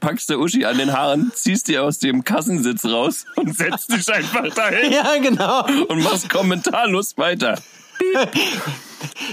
packst 0.00 0.30
der 0.30 0.40
Uschi 0.40 0.64
an 0.64 0.78
den 0.78 0.92
Haaren, 0.92 1.30
ziehst 1.34 1.68
die 1.68 1.78
aus 1.78 1.98
dem 1.98 2.24
Kassensitz 2.24 2.84
raus 2.84 3.24
und 3.36 3.56
setzt 3.56 3.92
dich 3.92 4.12
einfach 4.12 4.48
dahin 4.54 4.92
Ja, 4.92 5.16
genau. 5.18 5.64
und 5.88 6.02
machst 6.02 6.28
kommentarlos 6.28 7.16
weiter. 7.16 7.60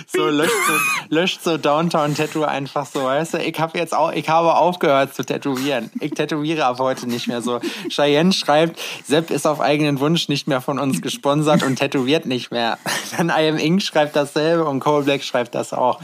So 0.08 0.28
löscht 0.28 0.52
so, 0.52 0.74
löscht 1.10 1.44
so 1.44 1.58
Downtown 1.58 2.16
Tattoo 2.16 2.44
einfach 2.44 2.86
so, 2.86 3.04
weißt 3.04 3.36
du? 3.36 3.38
Ich 3.40 3.60
habe 3.60 3.78
jetzt 3.78 3.94
auch, 3.94 4.12
ich 4.12 4.30
habe 4.30 4.56
aufgehört 4.56 5.16
zu 5.16 5.24
tätowieren. 5.24 5.90
Ich 6.00 6.12
tätowiere 6.12 6.66
ab 6.66 6.80
heute 6.80 7.08
nicht 7.08 7.28
mehr 7.28 7.42
so. 7.42 7.60
Cheyenne 7.90 8.32
schreibt, 8.32 8.80
Sepp 9.06 9.32
ist 9.32 9.48
auf 9.48 9.60
eigenen 9.60 10.00
Wunsch 10.00 10.30
nicht 10.30 10.48
mehr 10.48 10.62
von 10.62 10.80
uns 10.80 11.02
gesponsert 11.02 11.64
und 11.64 11.78
tätowiert 11.78 12.26
nicht 12.26 12.52
mehr. 12.52 12.78
Dann 13.18 13.30
I 13.30 13.50
am 13.50 13.58
Ink 13.58 13.82
schreibt 13.82 14.16
dasselbe 14.16 14.66
und 14.66 14.80
Cole 14.80 15.04
Black 15.04 15.24
schreibt 15.24 15.56
das 15.56 15.74
auch. 15.74 16.00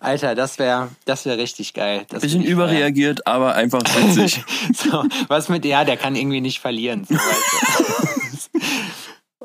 Alter, 0.00 0.34
das 0.34 0.58
wäre, 0.58 0.88
das 1.04 1.24
wäre 1.24 1.38
richtig 1.38 1.74
geil. 1.74 2.04
Das 2.08 2.20
Bisschen 2.20 2.42
überreagiert, 2.42 3.26
aber 3.26 3.54
einfach 3.54 3.80
witzig. 3.96 4.42
So, 4.74 5.04
was 5.28 5.48
mit 5.48 5.64
der, 5.64 5.84
der 5.84 5.96
kann 5.96 6.16
irgendwie 6.16 6.40
nicht 6.40 6.60
verlieren. 6.60 7.06
So, 7.08 7.14
weißt 7.14 8.50
du? 8.52 8.60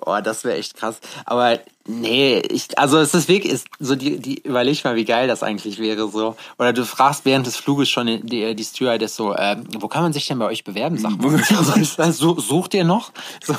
Oh, 0.05 0.19
das 0.23 0.43
wäre 0.43 0.57
echt 0.57 0.75
krass. 0.75 0.99
Aber 1.25 1.59
nee, 1.87 2.39
ich, 2.49 2.77
also 2.77 2.99
es 2.99 3.13
ist 3.13 3.27
wirklich, 3.27 3.51
ist 3.51 3.67
so 3.79 3.95
die, 3.95 4.19
die, 4.19 4.39
überleg 4.41 4.83
mal, 4.83 4.95
wie 4.95 5.05
geil 5.05 5.27
das 5.27 5.43
eigentlich 5.43 5.79
wäre 5.79 6.09
so. 6.09 6.35
Oder 6.59 6.73
du 6.73 6.85
fragst 6.85 7.25
während 7.25 7.47
des 7.47 7.55
Fluges 7.55 7.89
schon 7.89 8.07
die, 8.07 8.55
die 8.55 8.63
Stewardess 8.63 9.15
so, 9.15 9.33
äh, 9.33 9.57
wo 9.79 9.87
kann 9.87 10.03
man 10.03 10.13
sich 10.13 10.27
denn 10.27 10.39
bei 10.39 10.45
euch 10.45 10.63
bewerben, 10.63 10.97
sag 10.97 11.17
mal. 11.17 11.35
Also, 11.97 12.39
sucht 12.39 12.73
ihr 12.73 12.83
noch? 12.83 13.11
So, 13.43 13.55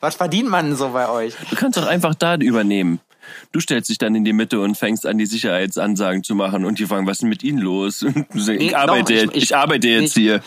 was 0.00 0.14
verdient 0.14 0.48
man 0.48 0.76
so 0.76 0.90
bei 0.90 1.08
euch? 1.08 1.34
Du 1.50 1.56
kannst 1.56 1.78
doch 1.78 1.86
einfach 1.86 2.14
da 2.14 2.36
übernehmen. 2.36 3.00
Du 3.52 3.60
stellst 3.60 3.90
dich 3.90 3.98
dann 3.98 4.14
in 4.14 4.24
die 4.24 4.32
Mitte 4.32 4.60
und 4.60 4.76
fängst 4.76 5.06
an, 5.06 5.18
die 5.18 5.26
Sicherheitsansagen 5.26 6.22
zu 6.22 6.34
machen 6.34 6.64
und 6.64 6.78
die 6.78 6.86
fragen, 6.86 7.06
was 7.06 7.16
ist 7.16 7.22
denn 7.22 7.28
mit 7.28 7.42
ihnen 7.42 7.58
los? 7.58 8.02
ich, 8.34 8.46
nee, 8.46 8.74
arbeite, 8.74 9.26
doch, 9.26 9.32
ich, 9.32 9.36
ich, 9.36 9.42
ich, 9.44 9.56
arbeite 9.56 9.88
jetzt 9.88 10.16
nee, 10.16 10.22
hier. 10.22 10.42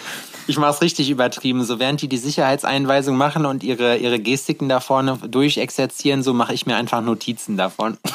Ich 0.47 0.57
mach's 0.57 0.81
richtig 0.81 1.09
übertrieben. 1.09 1.63
So 1.63 1.79
während 1.79 2.01
die 2.01 2.07
die 2.07 2.17
Sicherheitseinweisung 2.17 3.15
machen 3.15 3.45
und 3.45 3.63
ihre, 3.63 3.97
ihre 3.97 4.19
Gestiken 4.19 4.69
da 4.69 4.79
vorne 4.79 5.17
durchexerzieren, 5.17 6.23
so 6.23 6.33
mache 6.33 6.53
ich 6.53 6.65
mir 6.65 6.75
einfach 6.75 7.01
Notizen 7.01 7.57
davon. 7.57 7.97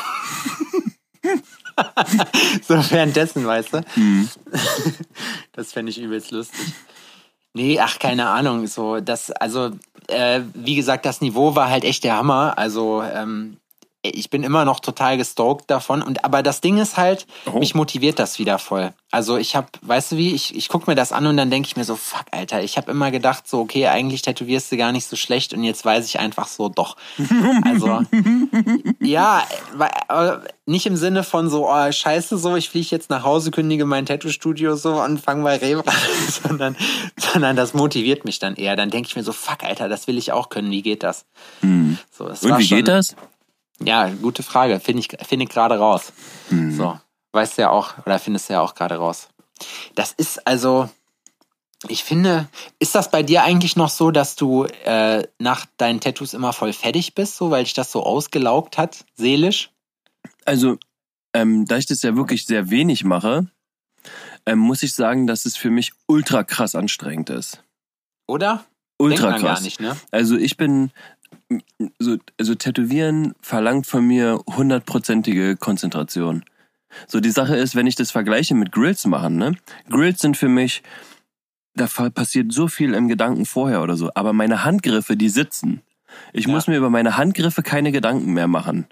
so 2.67 2.75
währenddessen, 2.91 3.47
weißt 3.47 3.75
du? 3.75 3.81
Mhm. 3.97 4.29
Das 5.53 5.73
fände 5.73 5.91
ich 5.91 5.99
übelst 5.99 6.31
lustig. 6.31 6.73
Nee, 7.53 7.81
ach, 7.81 7.99
keine 7.99 8.29
Ahnung. 8.29 8.69
So, 8.69 9.01
das, 9.01 9.33
also, 9.33 9.71
äh, 10.07 10.43
wie 10.55 10.77
gesagt, 10.77 11.05
das 11.05 11.21
Niveau 11.21 11.57
war 11.57 11.69
halt 11.69 11.83
echt 11.83 12.05
der 12.05 12.17
Hammer. 12.17 12.57
Also, 12.57 13.03
ähm, 13.03 13.57
ich 14.03 14.31
bin 14.31 14.45
immer 14.45 14.65
noch 14.65 14.81
total 14.81 15.17
gestoked 15.17 15.71
davon. 15.71 16.03
Und 16.03 16.25
aber 16.25 16.43
das 16.43 16.61
Ding 16.61 16.79
ist 16.79 16.97
halt, 16.97 17.27
oh. 17.53 17.59
mich 17.59 17.75
motiviert 17.75 18.19
das 18.19 18.39
wieder 18.39 18.59
voll. 18.59 18.93
Also 19.11 19.39
ich 19.39 19.57
habe, 19.57 19.69
weißt 19.83 20.13
du 20.13 20.17
wie, 20.19 20.35
ich, 20.35 20.55
ich 20.55 20.69
guck 20.69 20.87
mir 20.87 20.95
das 20.95 21.13
an 21.13 21.27
und 21.27 21.37
dann 21.37 21.51
denke 21.51 21.67
ich 21.67 21.77
mir 21.77 21.85
so, 21.85 21.97
fuck, 21.97 22.27
Alter, 22.31 22.63
ich 22.63 22.77
habe 22.77 22.91
immer 22.91 23.11
gedacht, 23.11 23.49
so, 23.49 23.61
okay, 23.61 23.89
eigentlich 23.89 24.23
tätowierst 24.23 24.71
du 24.71 24.77
gar 24.77 24.93
nicht 24.93 25.07
so 25.07 25.17
schlecht 25.17 25.55
und 25.55 25.65
jetzt 25.65 25.85
weiß 25.85 26.07
ich 26.07 26.21
einfach 26.21 26.47
so, 26.47 26.69
doch. 26.69 26.97
Also, 27.65 28.03
ja, 29.01 29.45
nicht 30.67 30.87
im 30.87 30.97
Sinne 30.97 31.25
von 31.25 31.49
so, 31.49 31.69
oh, 31.69 31.91
scheiße, 31.91 32.37
so, 32.37 32.55
ich 32.55 32.69
fliege 32.69 32.89
jetzt 32.91 33.09
nach 33.09 33.25
Hause, 33.25 33.51
kündige 33.51 33.87
mein 33.87 34.05
Tattoo-Studio 34.07 34.77
so 34.77 35.01
und 35.03 35.21
fange 35.21 35.43
bei 35.43 35.57
Rewe 35.57 35.83
sondern, 36.43 36.77
sondern 37.17 37.57
das 37.57 37.73
motiviert 37.73 38.27
mich 38.27 38.39
dann 38.39 38.57
eher. 38.57 38.77
Dann 38.77 38.91
denke 38.91 39.09
ich 39.09 39.17
mir 39.17 39.25
so, 39.25 39.33
fuck, 39.33 39.65
Alter, 39.65 39.89
das 39.89 40.07
will 40.07 40.19
ich 40.19 40.33
auch 40.33 40.51
können, 40.51 40.71
wie 40.71 40.83
geht 40.83 41.03
das? 41.03 41.25
Hm. 41.61 41.99
So, 42.13 42.27
und 42.27 42.59
wie 42.59 42.65
schon, 42.65 42.77
geht 42.77 42.89
das? 42.89 43.17
Ja, 43.81 44.09
gute 44.09 44.43
Frage. 44.43 44.81
Finde 44.81 45.01
ich, 45.01 45.27
finde 45.27 45.45
ich 45.45 45.51
gerade 45.51 45.79
raus. 45.79 46.13
Hm. 46.49 46.77
So. 46.77 46.99
Weißt 47.33 47.59
du 47.59 47.63
ja 47.63 47.71
auch, 47.71 47.95
oder 48.07 48.19
findest 48.19 48.49
du 48.49 48.55
ja 48.55 48.61
auch 48.61 48.75
gerade 48.75 48.97
raus. 48.97 49.29
Das 49.95 50.13
ist 50.13 50.47
also, 50.47 50.89
ich 51.87 52.05
finde, 52.05 52.49
ist 52.79 52.95
das 52.95 53.11
bei 53.11 53.23
dir 53.23 53.43
eigentlich 53.43 53.77
noch 53.77 53.91
so, 53.91 54.11
dass 54.11 54.35
du 54.35 54.65
äh, 54.65 55.27
nach 55.39 55.67
deinen 55.77 56.01
Tattoos 56.01 56.35
immer 56.35 56.53
voll 56.53 56.73
fertig 56.73 57.15
bist, 57.15 57.37
so, 57.37 57.51
weil 57.51 57.65
dich 57.65 57.75
das 57.75 57.93
so 57.93 58.03
ausgelaugt 58.03 58.79
hat, 58.79 59.05
seelisch? 59.15 59.71
Also, 60.45 60.79
ähm, 61.35 61.67
da 61.67 61.77
ich 61.77 61.87
das 61.87 62.03
ja 62.03 62.17
wirklich 62.17 62.47
sehr 62.47 62.71
wenig 62.71 63.05
mache, 63.05 63.47
ähm, 64.47 64.59
muss 64.59 64.83
ich 64.83 64.95
sagen, 64.95 65.27
dass 65.27 65.45
es 65.45 65.57
für 65.57 65.71
mich 65.71 65.93
ultra 66.07 66.43
krass 66.43 66.75
anstrengend 66.75 67.31
ist. 67.31 67.63
Oder? 68.27 68.65
Ultra 68.99 69.39
krass. 69.39 69.63
Nicht, 69.63 69.81
ne? 69.81 69.97
Also 70.11 70.37
ich 70.37 70.57
bin 70.57 70.91
so, 71.99 72.17
also 72.39 72.55
Tätowieren 72.55 73.35
verlangt 73.41 73.87
von 73.87 74.07
mir 74.07 74.41
hundertprozentige 74.47 75.57
Konzentration. 75.57 76.45
So, 77.07 77.21
die 77.21 77.31
Sache 77.31 77.57
ist, 77.57 77.75
wenn 77.75 77.87
ich 77.87 77.97
das 77.97 78.11
vergleiche 78.11 78.55
mit 78.55 78.73
Grills 78.73 79.07
machen, 79.07 79.37
ne? 79.37 79.55
Grills 79.91 80.21
sind 80.21 80.37
für 80.37 80.49
mich, 80.49 80.83
da 81.75 81.87
passiert 81.87 82.53
so 82.53 82.69
viel 82.69 82.95
im 82.95 83.09
Gedanken 83.09 83.47
vorher 83.47 83.83
oder 83.83 83.97
so, 83.97 84.11
aber 84.15 84.33
meine 84.33 84.65
Handgriffe, 84.65 85.17
die 85.17 85.29
sitzen. 85.29 85.83
Ich 86.33 86.47
ja. 86.47 86.53
muss 86.53 86.67
mir 86.67 86.77
über 86.77 86.91
meine 86.91 87.17
Handgriffe 87.17 87.63
keine 87.63 87.93
Gedanken 87.93 88.33
mehr 88.33 88.49
machen. 88.49 88.87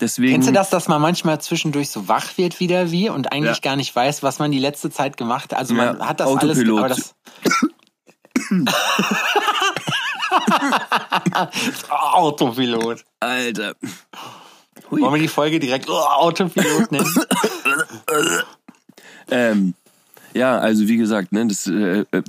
Deswegen, 0.00 0.32
Kennst 0.32 0.48
du 0.48 0.52
das, 0.52 0.70
dass 0.70 0.88
man 0.88 1.00
manchmal 1.00 1.40
zwischendurch 1.40 1.90
so 1.90 2.08
wach 2.08 2.36
wird 2.36 2.60
wieder 2.60 2.90
wie 2.90 3.08
und 3.08 3.32
eigentlich 3.32 3.58
ja. 3.58 3.70
gar 3.70 3.76
nicht 3.76 3.94
weiß, 3.94 4.22
was 4.22 4.38
man 4.38 4.50
die 4.50 4.58
letzte 4.58 4.90
Zeit 4.90 5.16
gemacht 5.16 5.52
hat? 5.52 5.58
Also 5.58 5.74
man 5.74 5.98
ja, 5.98 6.08
hat 6.08 6.20
das 6.20 6.26
Autopilot. 6.26 6.82
alles. 6.82 7.14
Aber 7.44 7.68
das 8.64 8.74
Autopilot. 11.88 13.04
Alter. 13.20 13.74
Hui. 14.90 15.00
Wollen 15.00 15.14
wir 15.14 15.20
die 15.20 15.28
Folge 15.28 15.58
direkt 15.60 15.88
oh, 15.88 15.94
Autopilot 15.94 16.92
nennen? 16.92 17.14
ähm, 19.30 19.74
ja, 20.34 20.58
also 20.58 20.88
wie 20.88 20.96
gesagt, 20.96 21.32
ne, 21.32 21.46
das, 21.46 21.66
äh, 21.66 22.04
äh, 22.10 22.22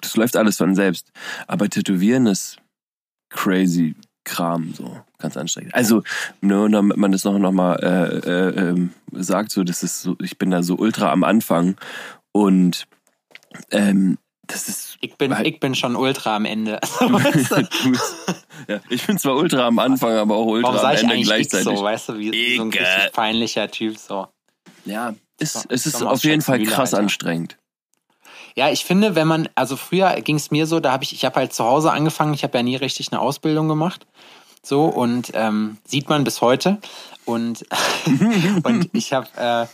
das 0.00 0.16
läuft 0.16 0.36
alles 0.36 0.56
von 0.56 0.74
selbst. 0.74 1.10
Aber 1.46 1.68
Tätowieren 1.68 2.26
ist 2.26 2.58
crazy 3.30 3.94
Kram, 4.24 4.74
so 4.74 5.00
ganz 5.18 5.36
anstrengend. 5.36 5.74
Also, 5.74 6.02
nur 6.40 6.68
damit 6.68 6.98
man 6.98 7.12
das 7.12 7.24
noch, 7.24 7.38
noch 7.38 7.52
mal 7.52 7.76
äh, 7.76 8.18
äh, 8.28 8.68
ähm, 8.68 8.90
sagt, 9.12 9.50
so, 9.50 9.64
das 9.64 9.82
ist 9.82 10.02
so, 10.02 10.16
ich 10.22 10.38
bin 10.38 10.50
da 10.50 10.62
so 10.62 10.76
ultra 10.76 11.10
am 11.10 11.24
Anfang 11.24 11.76
und 12.32 12.86
ähm, 13.70 14.18
das 14.48 14.68
ist. 14.68 14.96
Ich 15.00 15.14
bin, 15.16 15.34
ich 15.44 15.60
bin 15.60 15.74
schon 15.76 15.94
ultra 15.94 16.34
am 16.34 16.44
Ende. 16.44 16.80
ja, 18.68 18.80
ich 18.88 19.06
bin 19.06 19.18
zwar 19.18 19.36
ultra 19.36 19.66
am 19.66 19.78
Anfang, 19.78 20.12
aber 20.12 20.34
auch 20.34 20.46
ultra 20.46 20.74
Warum 20.74 20.84
am 20.84 20.96
Ende 20.96 21.16
ich 21.16 21.26
gleichzeitig. 21.26 21.68
Ich 21.68 21.78
so, 21.78 21.84
weißt 21.84 22.08
du, 22.08 22.18
wie 22.18 22.56
so 22.56 22.62
ein 22.62 22.70
richtig 22.70 23.12
peinlicher 23.12 23.70
Typ 23.70 23.96
so. 23.96 24.26
Ja, 24.84 25.14
ist, 25.38 25.52
so, 25.52 25.68
es 25.68 25.86
ist 25.86 26.02
auf 26.02 26.24
jeden 26.24 26.42
Fall 26.42 26.62
krass 26.64 26.94
Alter. 26.94 27.04
anstrengend. 27.04 27.56
Ja, 28.56 28.70
ich 28.70 28.84
finde, 28.84 29.14
wenn 29.14 29.28
man, 29.28 29.48
also 29.54 29.76
früher 29.76 30.20
ging 30.20 30.34
es 30.34 30.50
mir 30.50 30.66
so, 30.66 30.80
da 30.80 30.90
habe 30.90 31.04
ich, 31.04 31.12
ich 31.12 31.24
habe 31.24 31.36
halt 31.36 31.52
zu 31.52 31.64
Hause 31.64 31.92
angefangen, 31.92 32.34
ich 32.34 32.42
habe 32.42 32.58
ja 32.58 32.64
nie 32.64 32.74
richtig 32.74 33.12
eine 33.12 33.20
Ausbildung 33.20 33.68
gemacht. 33.68 34.06
So, 34.62 34.86
und 34.86 35.30
ähm, 35.34 35.78
sieht 35.84 36.08
man 36.08 36.24
bis 36.24 36.40
heute. 36.40 36.78
Und, 37.24 37.64
und 38.64 38.90
ich 38.92 39.12
habe 39.12 39.28
äh, 39.36 39.66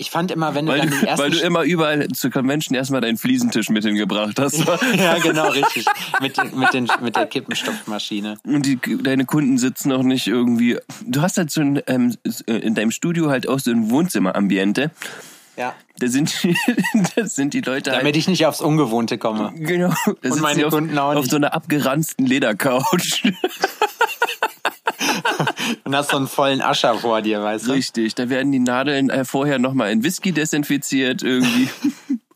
ich 0.00 0.10
fand 0.10 0.30
immer, 0.30 0.54
wenn 0.54 0.64
du 0.64 0.72
weil 0.72 0.80
dann 0.80 0.88
die 0.88 1.06
ersten... 1.06 1.22
Weil 1.22 1.30
du 1.30 1.40
immer 1.40 1.62
überall 1.62 2.08
zur 2.08 2.30
Convention 2.30 2.74
erstmal 2.74 3.02
deinen 3.02 3.18
Fliesentisch 3.18 3.68
mit 3.68 3.84
hingebracht 3.84 4.40
hast. 4.40 4.58
ja, 4.96 5.18
genau, 5.18 5.50
richtig. 5.50 5.84
Mit, 6.22 6.38
mit, 6.54 6.72
den, 6.72 6.88
mit 7.02 7.16
der 7.16 7.26
Kippenstopfmaschine. 7.26 8.38
Und 8.44 8.64
die, 8.64 8.78
deine 9.02 9.26
Kunden 9.26 9.58
sitzen 9.58 9.92
auch 9.92 10.02
nicht 10.02 10.26
irgendwie... 10.26 10.78
Du 11.04 11.20
hast 11.20 11.36
halt 11.36 11.50
so 11.50 11.60
ein, 11.60 11.82
ähm, 11.86 12.16
in 12.46 12.74
deinem 12.74 12.92
Studio 12.92 13.28
halt 13.28 13.46
auch 13.46 13.58
so 13.58 13.70
ein 13.70 13.90
Wohnzimmerambiente. 13.90 14.90
Ja. 15.58 15.74
Da 15.98 16.08
sind, 16.08 16.42
die, 16.44 16.56
da 17.16 17.26
sind 17.26 17.52
die 17.52 17.60
Leute 17.60 17.90
Damit 17.90 18.04
halt, 18.04 18.16
ich 18.16 18.26
nicht 18.26 18.46
aufs 18.46 18.62
Ungewohnte 18.62 19.18
komme. 19.18 19.52
Genau. 19.54 19.92
Und 20.06 20.40
meine 20.40 20.62
Kunden 20.62 20.96
auf, 20.96 21.10
auch 21.10 21.14
nicht. 21.14 21.24
Auf 21.24 21.30
so 21.30 21.36
einer 21.36 21.52
abgeranzten 21.52 22.24
Ledercouch. 22.24 23.22
Und 25.84 25.96
hast 25.96 26.10
so 26.10 26.16
einen 26.16 26.28
vollen 26.28 26.60
Ascher 26.60 26.94
vor 26.94 27.22
dir, 27.22 27.42
weißt 27.42 27.68
du? 27.68 27.72
Richtig, 27.72 28.14
da 28.14 28.28
werden 28.28 28.52
die 28.52 28.58
Nadeln 28.58 29.10
äh, 29.10 29.24
vorher 29.24 29.58
nochmal 29.58 29.90
in 29.90 30.02
Whisky 30.02 30.32
desinfiziert, 30.32 31.22
irgendwie. 31.22 31.68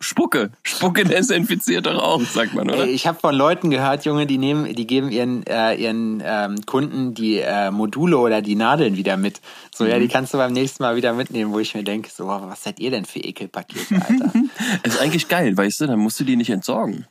Spucke. 0.01 0.51
Spucke 0.63 1.05
desinfiziert 1.05 1.87
doch 1.87 2.03
auch, 2.03 2.21
sagt 2.21 2.53
man, 2.53 2.69
oder? 2.69 2.87
Ich 2.87 3.07
habe 3.07 3.19
von 3.19 3.35
Leuten 3.35 3.71
gehört, 3.71 4.05
Junge, 4.05 4.27
die 4.27 4.37
nehmen, 4.37 4.75
die 4.75 4.87
geben 4.87 5.11
ihren, 5.11 5.47
äh, 5.47 5.75
ihren 5.77 6.23
ähm, 6.23 6.57
Kunden 6.67 7.15
die 7.15 7.39
äh, 7.39 7.71
Module 7.71 8.19
oder 8.19 8.43
die 8.43 8.55
Nadeln 8.55 8.97
wieder 8.97 9.17
mit. 9.17 9.41
So, 9.75 9.85
mhm. 9.85 9.91
ja, 9.91 9.99
die 9.99 10.09
kannst 10.09 10.35
du 10.35 10.39
beim 10.39 10.53
nächsten 10.53 10.83
Mal 10.83 10.97
wieder 10.97 11.15
mitnehmen, 11.15 11.55
wo 11.55 11.59
ich 11.59 11.75
mir 11.75 11.85
denke, 11.85 12.11
so, 12.15 12.27
was 12.27 12.63
seid 12.63 12.81
ihr 12.81 12.91
denn 12.91 13.07
für 13.07 13.21
Ekelpakete, 13.21 13.95
Alter? 13.95 14.33
ist 14.83 15.01
eigentlich 15.01 15.29
geil, 15.29 15.57
weißt 15.57 15.81
du, 15.81 15.87
dann 15.87 16.01
musst 16.01 16.21
du 16.21 16.25
die 16.25 16.37
nicht 16.37 16.51
entsorgen. 16.51 17.07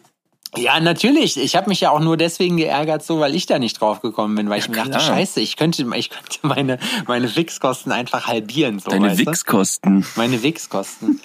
Ja, 0.56 0.80
natürlich. 0.80 1.38
Ich 1.38 1.56
habe 1.56 1.70
mich 1.70 1.82
ja 1.82 1.90
auch 1.92 2.00
nur 2.00 2.16
deswegen 2.18 2.58
geärgert, 2.58 3.04
so 3.04 3.20
weil 3.20 3.34
ich 3.34 3.46
da 3.46 3.60
nicht 3.60 3.82
drauf 3.82 4.02
gekommen 4.02 4.36
bin, 4.36 4.50
weil 4.50 4.60
ja, 4.60 4.64
ich 4.64 4.70
mir 4.70 4.76
klar. 4.76 4.90
dachte, 4.90 5.06
scheiße, 5.06 5.42
ich 5.42 5.58
könnte, 5.58 5.86
ich 5.96 6.10
könnte 6.10 6.40
meine, 6.44 6.80
meine 7.08 7.28
Fixkosten 7.28 7.92
einfach 7.92 8.28
halbieren. 8.28 8.80
So, 8.80 8.92
Deine 8.92 9.18
Wixkosten. 9.18 10.06
Meine 10.16 10.44
Wixkosten. 10.44 11.20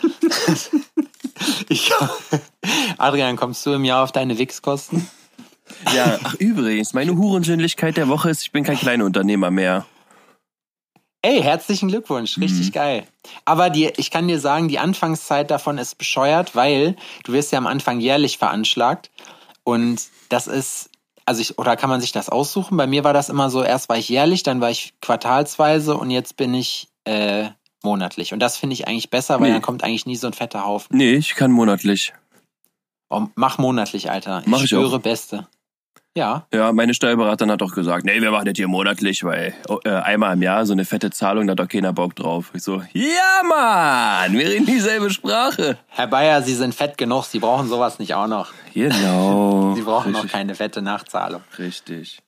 ich, 1.68 1.92
Adrian, 2.96 3.36
kommst 3.36 3.64
du 3.66 3.72
im 3.72 3.84
Jahr 3.84 4.02
auf 4.02 4.12
deine 4.12 4.38
Wixkosten? 4.38 5.08
Ja, 5.94 6.18
ach 6.24 6.34
übrigens, 6.34 6.94
meine 6.94 7.16
Hurensinnlichkeit 7.16 7.96
der 7.96 8.08
Woche 8.08 8.30
ist, 8.30 8.42
ich 8.42 8.52
bin 8.52 8.64
kein 8.64 8.78
kleiner 8.78 9.04
Unternehmer 9.04 9.50
mehr. 9.50 9.86
Ey, 11.22 11.42
herzlichen 11.42 11.88
Glückwunsch, 11.88 12.38
richtig 12.38 12.68
mhm. 12.68 12.72
geil. 12.72 13.06
Aber 13.44 13.70
die, 13.70 13.90
ich 13.96 14.10
kann 14.10 14.28
dir 14.28 14.38
sagen, 14.38 14.68
die 14.68 14.78
Anfangszeit 14.78 15.50
davon 15.50 15.76
ist 15.78 15.98
bescheuert, 15.98 16.54
weil 16.54 16.94
du 17.24 17.32
wirst 17.32 17.50
ja 17.50 17.58
am 17.58 17.66
Anfang 17.66 17.98
jährlich 17.98 18.38
veranschlagt 18.38 19.10
und 19.64 20.00
das 20.28 20.46
ist, 20.46 20.90
also 21.24 21.40
ich, 21.40 21.58
oder 21.58 21.76
kann 21.76 21.90
man 21.90 22.00
sich 22.00 22.12
das 22.12 22.28
aussuchen? 22.28 22.76
Bei 22.76 22.86
mir 22.86 23.02
war 23.02 23.12
das 23.12 23.28
immer 23.28 23.50
so, 23.50 23.62
erst 23.62 23.88
war 23.88 23.98
ich 23.98 24.08
jährlich, 24.08 24.44
dann 24.44 24.60
war 24.60 24.70
ich 24.70 24.94
quartalsweise 25.00 25.96
und 25.96 26.10
jetzt 26.10 26.36
bin 26.36 26.54
ich 26.54 26.88
äh, 27.04 27.48
monatlich. 27.82 28.32
Und 28.32 28.38
das 28.38 28.56
finde 28.56 28.74
ich 28.74 28.86
eigentlich 28.86 29.10
besser, 29.10 29.40
weil 29.40 29.48
nee. 29.48 29.54
dann 29.54 29.62
kommt 29.62 29.82
eigentlich 29.82 30.06
nie 30.06 30.16
so 30.16 30.28
ein 30.28 30.32
fetter 30.32 30.64
Haufen. 30.64 30.96
Nee, 30.96 31.14
ich 31.14 31.34
kann 31.34 31.50
monatlich. 31.50 32.12
Oh, 33.10 33.26
mach 33.34 33.58
monatlich, 33.58 34.10
Alter. 34.10 34.40
Ich 34.40 34.46
mach 34.46 34.62
ich 34.62 34.74
auch. 34.74 34.98
Beste. 34.98 35.48
Ja. 36.18 36.48
Ja, 36.52 36.72
meine 36.72 36.94
Steuerberaterin 36.94 37.52
hat 37.52 37.60
doch 37.60 37.72
gesagt, 37.72 38.04
nee, 38.04 38.20
wir 38.20 38.32
machen 38.32 38.46
das 38.46 38.54
hier 38.56 38.66
monatlich, 38.66 39.22
weil 39.22 39.54
äh, 39.84 39.88
einmal 39.88 40.34
im 40.34 40.42
Jahr 40.42 40.66
so 40.66 40.72
eine 40.72 40.84
fette 40.84 41.10
Zahlung, 41.10 41.46
da 41.46 41.52
hat 41.52 41.60
doch 41.60 41.68
keiner 41.68 41.92
Bock 41.92 42.16
drauf. 42.16 42.50
Ich 42.54 42.64
so, 42.64 42.82
ja 42.92 43.42
Mann, 43.48 44.32
wir 44.36 44.48
reden 44.48 44.66
dieselbe 44.66 45.10
Sprache. 45.10 45.78
Herr 45.86 46.08
Bayer, 46.08 46.42
Sie 46.42 46.54
sind 46.54 46.74
fett 46.74 46.98
genug, 46.98 47.26
Sie 47.26 47.38
brauchen 47.38 47.68
sowas 47.68 48.00
nicht 48.00 48.14
auch 48.14 48.26
noch. 48.26 48.52
Genau. 48.74 49.74
Sie 49.76 49.82
brauchen 49.82 50.08
Richtig. 50.12 50.24
noch 50.24 50.32
keine 50.32 50.56
fette 50.56 50.82
Nachzahlung. 50.82 51.42
Richtig. 51.56 52.18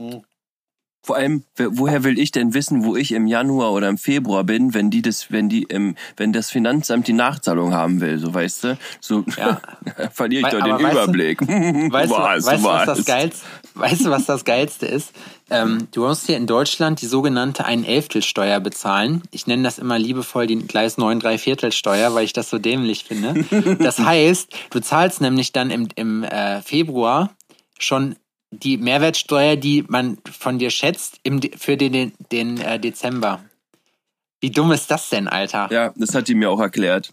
Hm. 0.00 0.22
Vor 1.06 1.16
allem, 1.16 1.44
woher 1.58 2.02
will 2.02 2.18
ich 2.18 2.32
denn 2.32 2.54
wissen, 2.54 2.82
wo 2.82 2.96
ich 2.96 3.12
im 3.12 3.26
Januar 3.26 3.72
oder 3.72 3.90
im 3.90 3.98
Februar 3.98 4.42
bin, 4.42 4.72
wenn 4.72 4.88
die 4.90 5.02
das, 5.02 5.30
wenn 5.30 5.50
die 5.50 5.64
im, 5.64 5.96
wenn 6.16 6.32
das 6.32 6.50
Finanzamt 6.50 7.06
die 7.08 7.12
Nachzahlung 7.12 7.74
haben 7.74 8.00
will, 8.00 8.18
so 8.18 8.32
weißt 8.32 8.64
du? 8.64 8.78
So 9.02 9.22
Ja. 9.36 9.60
verliere 10.12 10.48
ich 10.48 10.54
doch 10.54 10.64
den 10.64 10.72
weißt 10.72 10.82
du- 10.82 11.02
Überblick. 11.02 11.40
Weißt, 11.92 12.10
du, 12.10 12.16
Was, 12.16 12.46
weißt, 12.46 12.64
du, 12.64 12.68
was 12.68 12.86
was? 12.88 12.96
das 12.96 13.04
Geilste, 13.04 13.46
weißt 13.74 14.06
du, 14.06 14.10
was 14.10 14.24
das 14.24 14.44
Geilste 14.46 14.86
ist? 14.86 15.12
Ähm, 15.50 15.88
du 15.92 16.06
musst 16.06 16.24
hier 16.24 16.38
in 16.38 16.46
Deutschland 16.46 17.02
die 17.02 17.06
sogenannte 17.06 17.66
Ein-Elftel-Steuer 17.66 18.60
bezahlen. 18.60 19.20
Ich 19.30 19.46
nenne 19.46 19.62
das 19.62 19.78
immer 19.78 19.98
liebevoll 19.98 20.46
die 20.46 20.56
Gleis 20.56 20.96
9 20.96 21.20
3 21.20 21.36
Viertel-Steuer, 21.36 22.14
weil 22.14 22.24
ich 22.24 22.32
das 22.32 22.48
so 22.48 22.58
dämlich 22.58 23.04
finde. 23.04 23.44
Das 23.78 23.98
heißt, 23.98 24.48
du 24.70 24.80
zahlst 24.80 25.20
nämlich 25.20 25.52
dann 25.52 25.68
im, 25.70 25.88
im 25.96 26.24
äh, 26.24 26.62
Februar 26.62 27.30
schon 27.78 28.16
die 28.54 28.76
Mehrwertsteuer, 28.78 29.56
die 29.56 29.84
man 29.88 30.18
von 30.30 30.58
dir 30.58 30.70
schätzt, 30.70 31.20
im, 31.22 31.40
für 31.56 31.76
den, 31.76 31.92
den, 31.92 32.12
den 32.32 32.60
äh, 32.60 32.78
Dezember. 32.78 33.44
Wie 34.40 34.50
dumm 34.50 34.72
ist 34.72 34.90
das 34.90 35.08
denn, 35.08 35.28
Alter? 35.28 35.68
Ja, 35.70 35.92
das 35.96 36.14
hat 36.14 36.28
die 36.28 36.34
mir 36.34 36.50
auch 36.50 36.60
erklärt. 36.60 37.12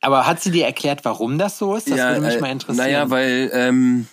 Aber 0.00 0.26
hat 0.26 0.40
sie 0.40 0.50
dir 0.50 0.66
erklärt, 0.66 1.04
warum 1.04 1.38
das 1.38 1.58
so 1.58 1.74
ist? 1.74 1.90
Das 1.90 1.98
würde 1.98 2.20
mich 2.20 2.34
äh, 2.34 2.40
mal 2.40 2.52
interessieren. 2.52 2.86
Naja, 2.86 3.10
weil, 3.10 3.50
ähm, 3.52 4.06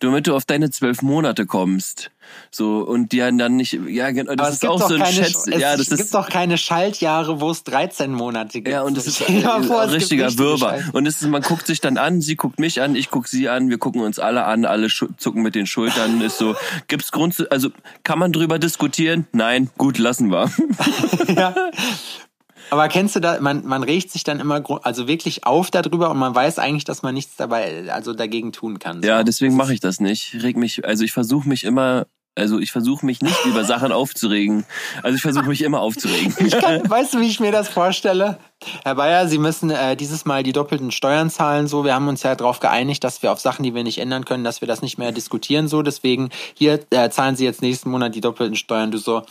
damit 0.00 0.26
du 0.26 0.34
auf 0.34 0.44
deine 0.44 0.70
zwölf 0.70 1.02
Monate 1.02 1.46
kommst. 1.46 2.10
So, 2.50 2.78
und 2.78 3.12
die 3.12 3.22
haben 3.22 3.38
dann 3.38 3.56
nicht, 3.56 3.78
ja, 3.86 4.10
genau, 4.10 4.34
das 4.34 4.54
ist 4.54 4.60
gibt 4.60 4.72
auch 4.72 4.88
so 4.88 4.94
ein 4.94 5.00
keine, 5.00 5.12
Schätz, 5.12 5.46
es 5.46 5.60
ja, 5.60 5.76
das 5.76 5.88
gibt 5.88 6.00
ist, 6.00 6.14
doch 6.14 6.28
keine 6.28 6.58
Schaltjahre, 6.58 7.40
wo 7.40 7.50
es 7.50 7.64
13 7.64 8.12
Monate 8.12 8.60
gibt. 8.60 8.68
ja, 8.68 8.82
und 8.82 8.96
das 8.96 9.06
ist 9.06 9.28
ein 9.28 9.36
gibt 9.36 9.46
richtiger 9.46 9.92
richtige 9.92 10.38
Wirrwarr. 10.38 10.82
Und 10.92 11.06
es 11.06 11.20
ist, 11.20 11.28
man 11.28 11.42
guckt 11.42 11.66
sich 11.66 11.80
dann 11.80 11.98
an, 11.98 12.20
sie 12.20 12.36
guckt 12.36 12.58
mich 12.58 12.80
an, 12.80 12.94
ich 12.94 13.10
guck 13.10 13.28
sie 13.28 13.48
an, 13.48 13.68
wir 13.70 13.78
gucken 13.78 14.02
uns 14.02 14.18
alle 14.18 14.44
an, 14.44 14.64
alle 14.64 14.88
zucken 14.88 15.42
mit 15.42 15.54
den 15.54 15.66
Schultern, 15.66 16.20
ist 16.22 16.38
so, 16.38 16.56
gibt's 16.88 17.12
Grund 17.12 17.34
zu, 17.34 17.50
also, 17.50 17.70
kann 18.02 18.18
man 18.18 18.32
drüber 18.32 18.58
diskutieren? 18.58 19.26
Nein, 19.32 19.70
gut, 19.76 19.98
lassen 19.98 20.30
wir. 20.30 20.50
ja. 21.28 21.54
Aber 22.70 22.88
kennst 22.88 23.16
du 23.16 23.20
da, 23.20 23.40
man, 23.40 23.64
man 23.64 23.82
regt 23.82 24.10
sich 24.10 24.24
dann 24.24 24.40
immer 24.40 24.62
also 24.82 25.06
wirklich 25.08 25.46
auf 25.46 25.70
darüber 25.70 26.10
und 26.10 26.18
man 26.18 26.34
weiß 26.34 26.58
eigentlich, 26.58 26.84
dass 26.84 27.02
man 27.02 27.14
nichts 27.14 27.36
dabei, 27.36 27.90
also 27.92 28.12
dagegen 28.12 28.52
tun 28.52 28.78
kann. 28.78 29.02
So. 29.02 29.08
Ja, 29.08 29.22
deswegen 29.22 29.56
mache 29.56 29.74
ich 29.74 29.80
das 29.80 30.00
nicht. 30.00 30.34
Ich 30.34 30.42
reg 30.42 30.56
mich, 30.56 30.84
also 30.84 31.04
ich 31.04 31.12
versuche 31.12 31.48
mich 31.48 31.64
immer, 31.64 32.06
also 32.36 32.58
ich 32.58 32.72
versuche 32.72 33.06
mich 33.06 33.22
nicht 33.22 33.44
über 33.44 33.64
Sachen 33.64 33.92
aufzuregen. 33.92 34.64
Also 35.02 35.16
ich 35.16 35.22
versuche 35.22 35.46
mich 35.46 35.62
immer 35.62 35.80
aufzuregen. 35.80 36.34
Ich 36.44 36.58
kann, 36.58 36.88
weißt 36.90 37.14
du, 37.14 37.20
wie 37.20 37.28
ich 37.28 37.40
mir 37.40 37.52
das 37.52 37.68
vorstelle? 37.68 38.38
Herr 38.82 38.96
Bayer, 38.96 39.28
Sie 39.28 39.38
müssen 39.38 39.70
äh, 39.70 39.96
dieses 39.96 40.24
Mal 40.24 40.42
die 40.42 40.52
doppelten 40.52 40.90
Steuern 40.90 41.30
zahlen. 41.30 41.68
So, 41.68 41.84
wir 41.84 41.94
haben 41.94 42.08
uns 42.08 42.22
ja 42.22 42.34
darauf 42.34 42.60
geeinigt, 42.60 43.04
dass 43.04 43.22
wir 43.22 43.30
auf 43.30 43.40
Sachen, 43.40 43.62
die 43.62 43.74
wir 43.74 43.84
nicht 43.84 43.98
ändern 43.98 44.24
können, 44.24 44.42
dass 44.42 44.60
wir 44.60 44.68
das 44.68 44.82
nicht 44.82 44.98
mehr 44.98 45.12
diskutieren. 45.12 45.68
So, 45.68 45.82
deswegen 45.82 46.30
hier 46.54 46.80
äh, 46.90 47.08
zahlen 47.10 47.36
Sie 47.36 47.44
jetzt 47.44 47.62
nächsten 47.62 47.90
Monat 47.90 48.14
die 48.14 48.20
doppelten 48.20 48.56
Steuern. 48.56 48.90
Du 48.90 48.98
so 48.98 49.22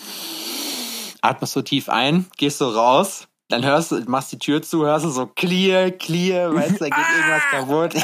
atmest 1.23 1.53
so 1.53 1.61
tief 1.61 1.89
ein, 1.89 2.27
gehst 2.37 2.59
so 2.59 2.69
raus, 2.69 3.27
dann 3.49 3.63
hörst 3.65 3.91
du, 3.91 4.01
machst 4.07 4.31
die 4.31 4.37
Tür 4.39 4.61
zu, 4.61 4.85
hörst 4.85 5.05
du 5.05 5.09
so 5.09 5.25
clear, 5.27 5.91
clear, 5.91 6.53
weißt 6.53 6.71
du, 6.71 6.77
da 6.77 6.89
geht 6.89 7.05
irgendwas 7.15 7.43
kaputt. 7.51 7.95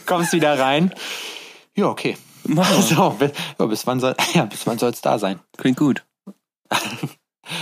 Kommst 0.06 0.32
wieder 0.32 0.58
rein. 0.58 0.92
Ja, 1.74 1.86
okay. 1.86 2.16
Mal. 2.44 2.64
So, 2.82 3.10
bis, 3.66 3.86
wann 3.86 4.00
soll 4.00 4.14
ja, 4.34 4.44
bis 4.44 4.66
wann 4.66 4.78
soll 4.78 4.90
es 4.92 5.00
da 5.00 5.18
sein? 5.18 5.38
Klingt 5.56 5.78
gut. 5.78 6.04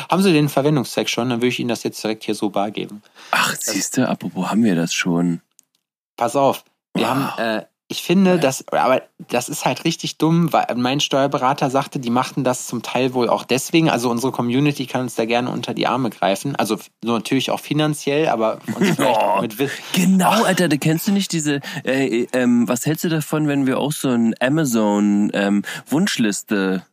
Haben 0.08 0.22
Sie 0.22 0.32
den 0.32 0.48
Verwendungszweck 0.48 1.08
schon? 1.08 1.28
Dann 1.30 1.38
würde 1.38 1.48
ich 1.48 1.60
Ihnen 1.60 1.68
das 1.68 1.82
jetzt 1.84 2.02
direkt 2.02 2.24
hier 2.24 2.34
so 2.34 2.50
bar 2.50 2.70
geben. 2.70 3.02
Ach, 3.30 3.54
siehst 3.58 3.96
du, 3.96 4.08
apropos 4.08 4.50
haben 4.50 4.64
wir 4.64 4.74
das 4.74 4.92
schon. 4.92 5.40
Pass 6.16 6.34
auf, 6.36 6.64
wir 6.94 7.04
Wow. 7.06 7.10
haben, 7.10 7.38
äh, 7.38 7.66
ich 7.88 8.02
finde, 8.02 8.40
das, 8.40 8.64
aber 8.72 9.02
das 9.28 9.48
ist 9.48 9.64
halt 9.64 9.84
richtig 9.84 10.18
dumm, 10.18 10.52
weil 10.52 10.66
mein 10.74 10.98
Steuerberater 10.98 11.70
sagte, 11.70 12.00
die 12.00 12.10
machten 12.10 12.42
das 12.42 12.66
zum 12.66 12.82
Teil 12.82 13.14
wohl 13.14 13.28
auch 13.28 13.44
deswegen. 13.44 13.88
Also 13.88 14.10
unsere 14.10 14.32
Community 14.32 14.86
kann 14.86 15.02
uns 15.02 15.14
da 15.14 15.24
gerne 15.24 15.50
unter 15.50 15.72
die 15.72 15.86
Arme 15.86 16.10
greifen. 16.10 16.56
Also 16.56 16.78
so 17.02 17.12
natürlich 17.12 17.52
auch 17.52 17.60
finanziell, 17.60 18.28
aber 18.28 18.58
uns 18.74 18.90
vielleicht 18.96 19.20
auch 19.20 19.40
mit 19.40 19.58
Wissen. 19.60 19.82
Genau, 19.92 20.42
Alter, 20.42 20.68
du 20.68 20.78
kennst 20.78 21.06
du 21.06 21.12
nicht 21.12 21.30
diese, 21.30 21.60
äh, 21.84 22.22
äh, 22.22 22.28
ähm, 22.32 22.66
was 22.66 22.86
hältst 22.86 23.04
du 23.04 23.08
davon, 23.08 23.46
wenn 23.46 23.66
wir 23.66 23.78
auch 23.78 23.92
so 23.92 24.08
ein 24.08 24.34
Amazon 24.40 25.30
ähm, 25.32 25.62
Wunschliste 25.88 26.84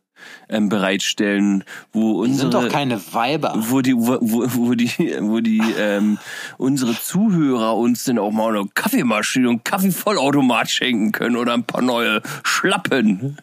ähm, 0.48 0.68
bereitstellen, 0.68 1.64
wo 1.92 2.24
Die 2.24 2.32
sind 2.32 2.46
unsere 2.46 2.64
doch 2.64 2.72
keine 2.72 3.00
Weiber. 3.12 3.54
wo 3.56 3.80
die, 3.80 3.94
wo, 3.96 4.18
wo 4.20 4.74
die, 4.74 4.90
wo 5.20 5.40
die 5.40 5.62
ähm, 5.78 6.18
unsere 6.58 6.98
Zuhörer 6.98 7.76
uns 7.76 8.04
denn 8.04 8.18
auch 8.18 8.30
mal 8.30 8.56
eine 8.56 8.68
Kaffeemaschine 8.74 9.48
und 9.48 9.64
Kaffeevollautomat 9.64 10.70
schenken 10.70 11.12
können 11.12 11.36
oder 11.36 11.54
ein 11.54 11.64
paar 11.64 11.82
neue 11.82 12.22
Schlappen. 12.42 13.38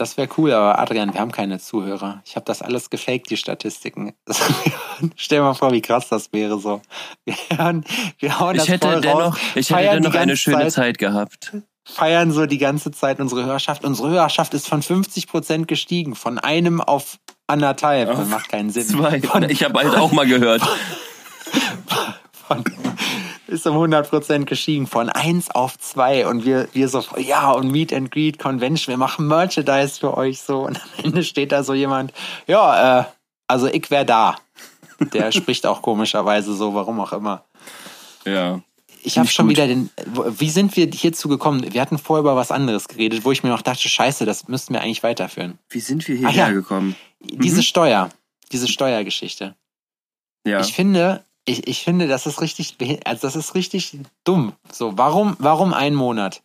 Das 0.00 0.16
wäre 0.16 0.30
cool, 0.38 0.52
aber 0.52 0.78
Adrian, 0.78 1.12
wir 1.12 1.20
haben 1.20 1.30
keine 1.30 1.58
Zuhörer. 1.58 2.22
Ich 2.24 2.34
habe 2.34 2.46
das 2.46 2.62
alles 2.62 2.88
gefaked, 2.88 3.28
die 3.28 3.36
Statistiken. 3.36 4.14
Stell 5.16 5.40
dir 5.40 5.44
mal 5.44 5.52
vor, 5.52 5.72
wie 5.72 5.82
krass 5.82 6.08
das 6.08 6.32
wäre 6.32 6.58
so. 6.58 6.80
Wir 7.26 7.34
hauen, 7.58 7.84
wir 8.18 8.40
hauen 8.40 8.56
das 8.56 8.64
Ich 8.64 8.70
hätte 8.70 8.88
voll 8.88 9.00
dennoch, 9.02 9.34
raus, 9.34 9.38
ich 9.54 9.70
hätte 9.70 10.00
dennoch 10.00 10.14
eine 10.14 10.38
schöne 10.38 10.62
Zeit, 10.62 10.72
Zeit 10.72 10.98
gehabt. 10.98 11.52
Feiern 11.94 12.32
so 12.32 12.46
die 12.46 12.58
ganze 12.58 12.90
Zeit 12.90 13.20
unsere 13.20 13.44
Hörerschaft. 13.44 13.84
Unsere 13.84 14.10
Hörerschaft 14.10 14.54
ist 14.54 14.68
von 14.68 14.82
50 14.82 15.26
Prozent 15.26 15.68
gestiegen, 15.68 16.14
von 16.14 16.38
einem 16.38 16.80
auf 16.80 17.18
anderthalb. 17.46 18.08
Das 18.08 18.28
macht 18.28 18.48
keinen 18.48 18.70
Sinn. 18.70 18.84
Zwei. 18.86 19.20
Von, 19.20 19.48
Ich 19.50 19.62
habe 19.64 19.78
halt 19.80 19.96
auch 19.96 20.12
mal 20.12 20.26
gehört. 20.26 20.62
von, 22.32 22.64
ist 23.46 23.66
um 23.66 23.74
100 23.74 24.08
Prozent 24.08 24.46
gestiegen, 24.46 24.86
von 24.86 25.08
eins 25.08 25.50
auf 25.50 25.78
zwei 25.78 26.26
und 26.26 26.44
wir, 26.44 26.68
wir 26.72 26.88
so, 26.88 27.04
ja, 27.18 27.50
und 27.50 27.70
Meet 27.70 27.92
and 27.92 28.10
Greet 28.10 28.38
Convention, 28.38 28.92
wir 28.92 28.98
machen 28.98 29.26
Merchandise 29.26 29.98
für 29.98 30.16
euch 30.16 30.40
so 30.40 30.66
und 30.66 30.76
am 30.76 31.04
Ende 31.04 31.24
steht 31.24 31.52
da 31.52 31.62
so 31.64 31.74
jemand, 31.74 32.12
ja, 32.46 33.00
äh, 33.00 33.04
also 33.48 33.66
ich 33.66 33.90
wär 33.90 34.04
da. 34.04 34.36
Der 35.12 35.32
spricht 35.32 35.66
auch 35.66 35.82
komischerweise 35.82 36.54
so, 36.54 36.74
warum 36.74 37.00
auch 37.00 37.12
immer. 37.12 37.44
Ja. 38.24 38.60
Ich 39.02 39.18
habe 39.18 39.28
schon 39.28 39.48
wieder 39.48 39.66
den. 39.66 39.90
Wie 40.38 40.50
sind 40.50 40.76
wir 40.76 40.86
hierzu 40.86 41.28
gekommen? 41.28 41.72
Wir 41.72 41.80
hatten 41.80 41.98
vorher 41.98 42.20
über 42.20 42.36
was 42.36 42.50
anderes 42.50 42.86
geredet, 42.88 43.24
wo 43.24 43.32
ich 43.32 43.42
mir 43.42 43.48
noch 43.50 43.62
dachte, 43.62 43.88
scheiße, 43.88 44.26
das 44.26 44.48
müssten 44.48 44.74
wir 44.74 44.80
eigentlich 44.82 45.02
weiterführen. 45.02 45.58
Wie 45.68 45.80
sind 45.80 46.06
wir 46.06 46.14
Ah, 46.16 46.30
hierher 46.30 46.48
ja. 46.48 46.52
gekommen? 46.52 46.96
Diese 47.20 47.62
Steuer, 47.62 48.10
diese 48.52 48.68
Steuergeschichte. 48.68 49.54
Ja. 50.46 50.60
Ich 50.60 50.72
finde, 50.72 51.24
ich, 51.44 51.66
ich 51.66 51.82
finde, 51.82 52.08
das 52.08 52.26
ist 52.26 52.40
richtig, 52.40 52.76
also 53.04 53.26
das 53.26 53.36
ist 53.36 53.54
richtig 53.54 53.98
dumm. 54.24 54.52
So, 54.72 54.96
warum, 54.96 55.36
warum 55.38 55.72
ein 55.74 55.94
Monat? 55.94 56.42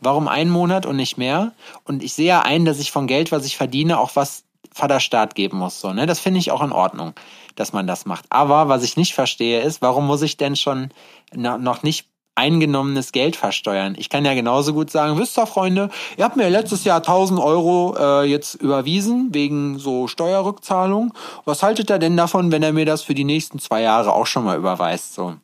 Warum 0.00 0.28
ein 0.28 0.48
Monat 0.48 0.86
und 0.86 0.96
nicht 0.96 1.18
mehr? 1.18 1.52
Und 1.84 2.02
ich 2.02 2.12
sehe 2.12 2.26
ja 2.28 2.42
ein, 2.42 2.64
dass 2.64 2.78
ich 2.78 2.92
von 2.92 3.06
Geld, 3.06 3.32
was 3.32 3.44
ich 3.44 3.56
verdiene, 3.56 3.98
auch 3.98 4.14
was 4.16 4.44
Vaterstaat 4.78 5.34
geben 5.34 5.58
muss. 5.58 5.80
So, 5.80 5.92
ne? 5.92 6.06
Das 6.06 6.20
finde 6.20 6.38
ich 6.40 6.50
auch 6.50 6.62
in 6.62 6.72
Ordnung, 6.72 7.12
dass 7.56 7.72
man 7.72 7.86
das 7.86 8.06
macht. 8.06 8.24
Aber 8.30 8.68
was 8.68 8.82
ich 8.84 8.96
nicht 8.96 9.14
verstehe, 9.14 9.60
ist, 9.60 9.82
warum 9.82 10.06
muss 10.06 10.22
ich 10.22 10.36
denn 10.36 10.56
schon 10.56 10.90
no- 11.34 11.58
noch 11.58 11.82
nicht 11.82 12.06
eingenommenes 12.36 13.10
Geld 13.10 13.34
versteuern? 13.34 13.96
Ich 13.98 14.08
kann 14.08 14.24
ja 14.24 14.34
genauso 14.34 14.72
gut 14.72 14.90
sagen, 14.90 15.18
wisst 15.18 15.36
ihr, 15.38 15.46
Freunde, 15.46 15.90
ihr 16.16 16.24
habt 16.24 16.36
mir 16.36 16.48
letztes 16.48 16.84
Jahr 16.84 16.98
1000 16.98 17.40
Euro 17.40 17.96
äh, 17.98 18.24
jetzt 18.30 18.54
überwiesen 18.54 19.34
wegen 19.34 19.78
so 19.78 20.06
Steuerrückzahlung. 20.06 21.12
Was 21.44 21.62
haltet 21.64 21.90
ihr 21.90 21.98
denn 21.98 22.16
davon, 22.16 22.52
wenn 22.52 22.62
er 22.62 22.72
mir 22.72 22.86
das 22.86 23.02
für 23.02 23.14
die 23.14 23.24
nächsten 23.24 23.58
zwei 23.58 23.82
Jahre 23.82 24.12
auch 24.12 24.26
schon 24.26 24.44
mal 24.44 24.56
überweist? 24.56 25.14
So, 25.14 25.34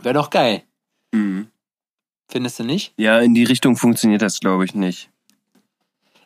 wäre 0.00 0.14
doch 0.14 0.30
geil. 0.30 0.62
Mhm. 1.12 1.48
Findest 2.30 2.58
du 2.58 2.64
nicht? 2.64 2.92
Ja, 2.98 3.20
in 3.20 3.32
die 3.34 3.44
Richtung 3.44 3.76
funktioniert 3.76 4.20
das, 4.20 4.40
glaube 4.40 4.64
ich, 4.64 4.74
nicht. 4.74 5.08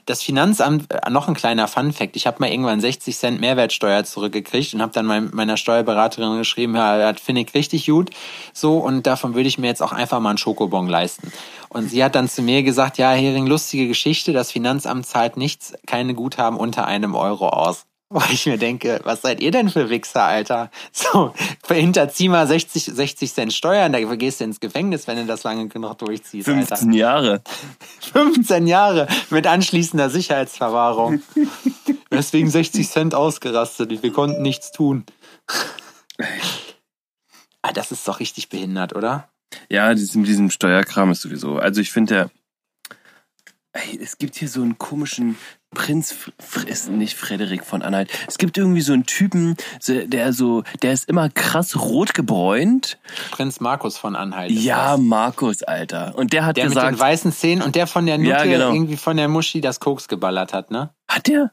Das 0.04 0.20
Finanzamt, 0.22 0.92
äh, 0.92 1.10
noch 1.10 1.28
ein 1.28 1.34
kleiner 1.34 1.68
Fun-Fact, 1.68 2.16
ich 2.16 2.26
habe 2.26 2.38
mal 2.40 2.50
irgendwann 2.50 2.80
60 2.80 3.16
Cent 3.16 3.40
Mehrwertsteuer 3.40 4.02
zurückgekriegt 4.04 4.74
und 4.74 4.82
habe 4.82 4.92
dann 4.92 5.06
mein, 5.06 5.30
meiner 5.32 5.56
Steuerberaterin 5.56 6.38
geschrieben, 6.38 6.74
ja, 6.74 7.12
das 7.12 7.22
finde 7.22 7.42
ich 7.42 7.54
richtig 7.54 7.86
gut, 7.86 8.10
so 8.52 8.78
und 8.78 9.06
davon 9.06 9.34
würde 9.34 9.48
ich 9.48 9.58
mir 9.58 9.68
jetzt 9.68 9.82
auch 9.82 9.92
einfach 9.92 10.18
mal 10.18 10.30
einen 10.30 10.38
Schokobon 10.38 10.88
leisten. 10.88 11.32
Und 11.68 11.88
sie 11.88 12.02
hat 12.02 12.16
dann 12.16 12.28
zu 12.28 12.42
mir 12.42 12.64
gesagt, 12.64 12.98
ja, 12.98 13.12
Hering, 13.12 13.46
lustige 13.46 13.86
Geschichte, 13.86 14.32
das 14.32 14.50
Finanzamt 14.50 15.06
zahlt 15.06 15.36
nichts, 15.36 15.74
keine 15.86 16.14
Guthaben 16.14 16.58
unter 16.58 16.86
einem 16.86 17.14
Euro 17.14 17.48
aus. 17.48 17.86
Wo 18.14 18.20
ich 18.30 18.44
mir 18.44 18.58
denke, 18.58 19.00
was 19.04 19.22
seid 19.22 19.40
ihr 19.40 19.50
denn 19.50 19.70
für 19.70 19.88
Wichser, 19.88 20.24
Alter? 20.24 20.70
So, 20.92 21.32
hinterzieh 21.66 22.28
mal 22.28 22.46
60, 22.46 22.84
60 22.84 23.32
Cent 23.32 23.52
Steuern, 23.54 23.90
da 23.92 24.00
gehst 24.16 24.40
du 24.40 24.44
ins 24.44 24.60
Gefängnis, 24.60 25.06
wenn 25.06 25.16
du 25.16 25.24
das 25.24 25.44
lange 25.44 25.66
genug 25.68 25.96
durchziehst, 25.96 26.46
Alter. 26.46 26.76
15 26.76 26.92
Jahre. 26.92 27.42
15 28.12 28.66
Jahre 28.66 29.08
mit 29.30 29.46
anschließender 29.46 30.10
Sicherheitsverwahrung. 30.10 31.22
Deswegen 32.10 32.50
60 32.50 32.86
Cent 32.86 33.14
ausgerastet. 33.14 34.02
Wir 34.02 34.12
konnten 34.12 34.42
nichts 34.42 34.72
tun. 34.72 35.06
Ah, 37.62 37.72
das 37.72 37.92
ist 37.92 38.06
doch 38.06 38.20
richtig 38.20 38.50
behindert, 38.50 38.94
oder? 38.94 39.30
Ja, 39.70 39.88
mit 39.88 40.28
diesem 40.28 40.50
Steuerkram 40.50 41.12
ist 41.12 41.22
sowieso. 41.22 41.56
Also 41.56 41.80
ich 41.80 41.90
finde 41.90 42.14
ja, 42.14 42.30
ey, 43.72 43.98
es 44.02 44.18
gibt 44.18 44.36
hier 44.36 44.48
so 44.48 44.60
einen 44.60 44.76
komischen 44.76 45.38
Prinz, 45.74 46.14
ist 46.66 46.90
nicht 46.90 47.16
Frederik 47.16 47.64
von 47.64 47.82
Anhalt. 47.82 48.10
Es 48.28 48.38
gibt 48.38 48.58
irgendwie 48.58 48.82
so 48.82 48.92
einen 48.92 49.06
Typen, 49.06 49.56
der 49.88 50.32
so, 50.32 50.62
der 50.82 50.92
ist 50.92 51.08
immer 51.08 51.28
krass 51.30 51.76
rot 51.76 52.14
gebräunt. 52.14 52.98
Prinz 53.30 53.60
Markus 53.60 53.96
von 53.96 54.14
Anhalt. 54.16 54.50
Ja, 54.50 54.92
das. 54.92 55.00
Markus, 55.00 55.62
Alter. 55.62 56.12
Und 56.16 56.32
der 56.32 56.44
hat 56.44 56.56
Der 56.56 56.64
mit 56.64 56.74
gesagt, 56.74 56.92
den 56.94 57.00
weißen 57.00 57.32
Zähnen 57.32 57.62
und 57.62 57.74
der 57.74 57.86
von 57.86 58.06
der 58.06 58.18
Nutte 58.18 58.30
Ja, 58.30 58.44
genau. 58.44 58.72
irgendwie 58.72 58.96
von 58.96 59.16
der 59.16 59.28
Muschi 59.28 59.60
das 59.60 59.80
Koks 59.80 60.08
geballert 60.08 60.52
hat, 60.52 60.70
ne? 60.70 60.90
Hat 61.08 61.26
der 61.26 61.52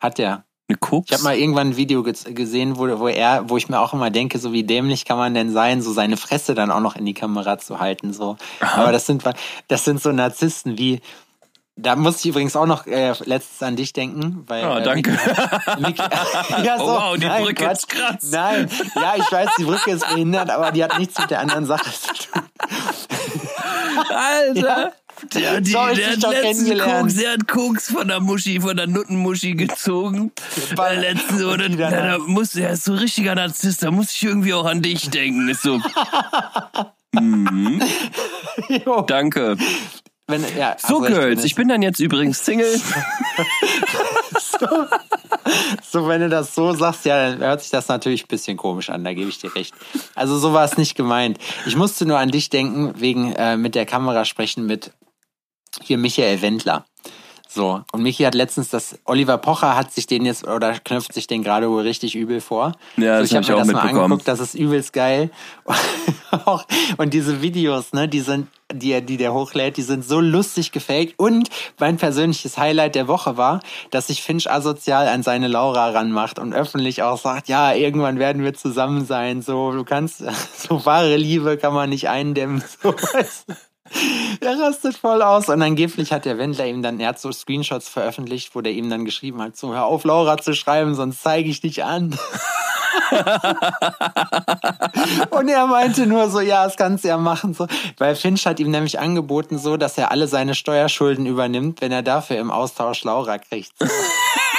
Hat 0.00 0.18
er. 0.18 0.44
eine 0.68 0.78
Koks? 0.78 1.08
Ich 1.10 1.14
habe 1.14 1.24
mal 1.24 1.36
irgendwann 1.36 1.68
ein 1.70 1.76
Video 1.76 2.02
ge 2.02 2.14
gesehen, 2.32 2.78
wo, 2.78 2.98
wo 2.98 3.08
er, 3.08 3.48
wo 3.50 3.56
ich 3.58 3.68
mir 3.68 3.80
auch 3.80 3.92
immer 3.92 4.10
denke, 4.10 4.38
so 4.38 4.52
wie 4.52 4.64
dämlich 4.64 5.04
kann 5.04 5.18
man 5.18 5.34
denn 5.34 5.50
sein, 5.52 5.82
so 5.82 5.92
seine 5.92 6.16
Fresse 6.16 6.54
dann 6.54 6.70
auch 6.70 6.80
noch 6.80 6.96
in 6.96 7.04
die 7.04 7.14
Kamera 7.14 7.58
zu 7.58 7.78
halten, 7.80 8.12
so. 8.14 8.36
Aha. 8.60 8.82
Aber 8.82 8.92
das 8.92 9.06
sind, 9.06 9.22
das 9.68 9.84
sind 9.84 10.00
so 10.00 10.12
Narzissten 10.12 10.78
wie, 10.78 11.00
da 11.76 11.96
muss 11.96 12.18
ich 12.20 12.26
übrigens 12.26 12.56
auch 12.56 12.66
noch 12.66 12.86
äh, 12.86 13.12
letztens 13.24 13.62
an 13.62 13.76
dich 13.76 13.92
denken, 13.92 14.44
weil. 14.46 14.64
Ah, 14.64 14.78
äh, 14.80 14.82
danke. 14.82 15.12
Miki- 15.78 16.02
ja, 16.64 16.78
so, 16.78 16.84
Oh, 16.84 16.88
wow, 16.88 17.16
die 17.16 17.26
nein, 17.26 17.42
Brücke 17.44 17.64
Quatsch. 17.64 17.78
ist 17.78 17.88
krass. 17.88 18.16
Nein, 18.30 18.68
ja, 18.96 19.14
ich 19.16 19.30
weiß, 19.32 19.48
die 19.58 19.64
Brücke 19.64 19.90
ist 19.92 20.06
behindert, 20.08 20.50
aber 20.50 20.72
die 20.72 20.84
hat 20.84 20.98
nichts 20.98 21.18
mit 21.18 21.30
der 21.30 21.40
anderen 21.40 21.64
Sache 21.66 21.90
zu 21.90 22.12
tun. 22.30 22.42
Alter! 24.10 24.92
Der, 25.34 25.60
die, 25.60 25.70
So 25.72 25.78
der 25.94 26.12
hat 26.12 26.22
letzten. 26.32 26.78
Koks, 26.78 27.14
der 27.16 27.32
hat 27.34 27.46
Koks 27.46 27.90
von 27.92 28.08
der 28.08 28.20
Muschi, 28.20 28.58
von 28.58 28.74
der 28.74 28.86
Nuttenmuschi 28.86 29.52
gezogen. 29.54 30.32
Der 30.78 30.96
letzte, 30.96 31.46
oder, 31.46 31.68
dann- 31.68 31.76
da, 31.78 32.16
muss, 32.18 32.52
der 32.52 32.70
ist 32.70 32.84
so 32.84 32.94
richtiger 32.94 33.34
Narzisst, 33.34 33.82
da 33.82 33.90
muss 33.90 34.12
ich 34.12 34.22
irgendwie 34.22 34.54
auch 34.54 34.64
an 34.64 34.80
dich 34.80 35.10
denken. 35.10 35.48
Ist 35.50 35.62
so, 35.62 35.78
Jo, 38.68 39.02
danke. 39.02 39.56
Wenn, 40.30 40.44
ja, 40.56 40.76
So, 40.78 40.98
recht, 40.98 41.14
Girls, 41.14 41.44
ich 41.44 41.54
bin 41.54 41.68
dann 41.68 41.82
jetzt 41.82 42.00
übrigens 42.00 42.44
Single. 42.44 42.80
So, 45.82 46.06
wenn 46.06 46.20
du 46.20 46.28
das 46.28 46.54
so 46.54 46.72
sagst, 46.72 47.04
ja, 47.04 47.30
dann 47.30 47.40
hört 47.40 47.62
sich 47.62 47.70
das 47.70 47.88
natürlich 47.88 48.24
ein 48.24 48.28
bisschen 48.28 48.56
komisch 48.56 48.90
an, 48.90 49.02
da 49.04 49.12
gebe 49.12 49.28
ich 49.28 49.38
dir 49.38 49.54
recht. 49.54 49.74
Also 50.14 50.38
so 50.38 50.52
war 50.52 50.64
es 50.64 50.76
nicht 50.76 50.94
gemeint. 50.94 51.38
Ich 51.66 51.76
musste 51.76 52.06
nur 52.06 52.18
an 52.18 52.30
dich 52.30 52.50
denken, 52.50 52.92
wegen 53.00 53.32
äh, 53.32 53.56
mit 53.56 53.74
der 53.74 53.86
Kamera 53.86 54.24
sprechen 54.24 54.66
mit 54.66 54.92
hier 55.82 55.98
Michael 55.98 56.42
Wendler. 56.42 56.84
So, 57.52 57.82
und 57.90 58.02
Michi 58.02 58.22
hat 58.22 58.36
letztens 58.36 58.68
das, 58.68 58.96
Oliver 59.06 59.36
Pocher 59.36 59.74
hat 59.74 59.92
sich 59.92 60.06
den 60.06 60.24
jetzt, 60.24 60.46
oder 60.46 60.72
knöpft 60.78 61.12
sich 61.12 61.26
den 61.26 61.42
gerade 61.42 61.68
wohl 61.68 61.82
richtig 61.82 62.14
übel 62.14 62.40
vor. 62.40 62.76
Ja, 62.96 63.16
so, 63.16 63.22
das 63.22 63.30
ich 63.32 63.36
hab 63.36 63.42
habe 63.42 63.42
ich 63.42 63.48
mir 63.48 63.54
auch 63.54 63.58
das 63.58 63.66
mal 63.66 63.72
mitbekommen. 63.82 64.04
angeguckt, 64.04 64.28
das 64.28 64.38
ist 64.38 64.54
übelst 64.54 64.92
geil. 64.92 65.30
Und 66.96 67.12
diese 67.12 67.42
Videos, 67.42 67.92
ne, 67.92 68.06
die 68.08 68.20
sind, 68.20 68.46
die, 68.72 68.92
er- 68.92 69.00
die 69.00 69.16
der 69.16 69.32
hochlädt, 69.34 69.76
die 69.76 69.82
sind 69.82 70.04
so 70.04 70.20
lustig 70.20 70.70
gefaked. 70.70 71.14
Und 71.18 71.48
mein 71.80 71.96
persönliches 71.96 72.56
Highlight 72.56 72.94
der 72.94 73.08
Woche 73.08 73.36
war, 73.36 73.60
dass 73.90 74.06
sich 74.06 74.22
Finch 74.22 74.48
asozial 74.48 75.08
an 75.08 75.22
seine 75.24 75.48
Laura 75.48 75.90
ranmacht 75.90 76.38
und 76.38 76.54
öffentlich 76.54 77.02
auch 77.02 77.18
sagt, 77.18 77.48
ja, 77.48 77.72
irgendwann 77.72 78.18
werden 78.20 78.44
wir 78.44 78.54
zusammen 78.54 79.06
sein. 79.06 79.42
So, 79.42 79.72
du 79.72 79.82
kannst, 79.84 80.18
so 80.56 80.86
wahre 80.86 81.16
Liebe 81.16 81.56
kann 81.56 81.74
man 81.74 81.90
nicht 81.90 82.08
eindämmen. 82.08 82.62
So, 82.82 82.92
weißt 82.92 83.48
du. 83.48 83.54
Der 84.42 84.58
rastet 84.58 84.96
voll 84.96 85.22
aus 85.22 85.48
und 85.48 85.62
angeblich 85.62 86.12
hat 86.12 86.24
der 86.24 86.38
Wendler 86.38 86.66
ihm 86.66 86.82
dann, 86.82 87.00
er 87.00 87.08
hat 87.08 87.20
so 87.20 87.32
Screenshots 87.32 87.88
veröffentlicht, 87.88 88.54
wo 88.54 88.60
der 88.60 88.72
ihm 88.72 88.88
dann 88.88 89.04
geschrieben 89.04 89.42
hat, 89.42 89.56
so 89.56 89.74
hör 89.74 89.84
auf 89.84 90.04
Laura 90.04 90.38
zu 90.38 90.54
schreiben, 90.54 90.94
sonst 90.94 91.22
zeige 91.22 91.50
ich 91.50 91.60
dich 91.60 91.84
an. 91.84 92.16
und 95.30 95.48
er 95.48 95.66
meinte 95.66 96.06
nur 96.06 96.30
so, 96.30 96.40
ja, 96.40 96.64
das 96.64 96.76
kannst 96.76 97.04
du 97.04 97.08
ja 97.08 97.18
machen, 97.18 97.54
so. 97.54 97.66
Weil 97.98 98.14
Finch 98.14 98.46
hat 98.46 98.60
ihm 98.60 98.70
nämlich 98.70 98.98
angeboten, 98.98 99.58
so, 99.58 99.76
dass 99.76 99.98
er 99.98 100.10
alle 100.10 100.28
seine 100.28 100.54
Steuerschulden 100.54 101.26
übernimmt, 101.26 101.80
wenn 101.80 101.92
er 101.92 102.02
dafür 102.02 102.38
im 102.38 102.50
Austausch 102.50 103.04
Laura 103.04 103.38
kriegt. 103.38 103.72
So. 103.78 103.86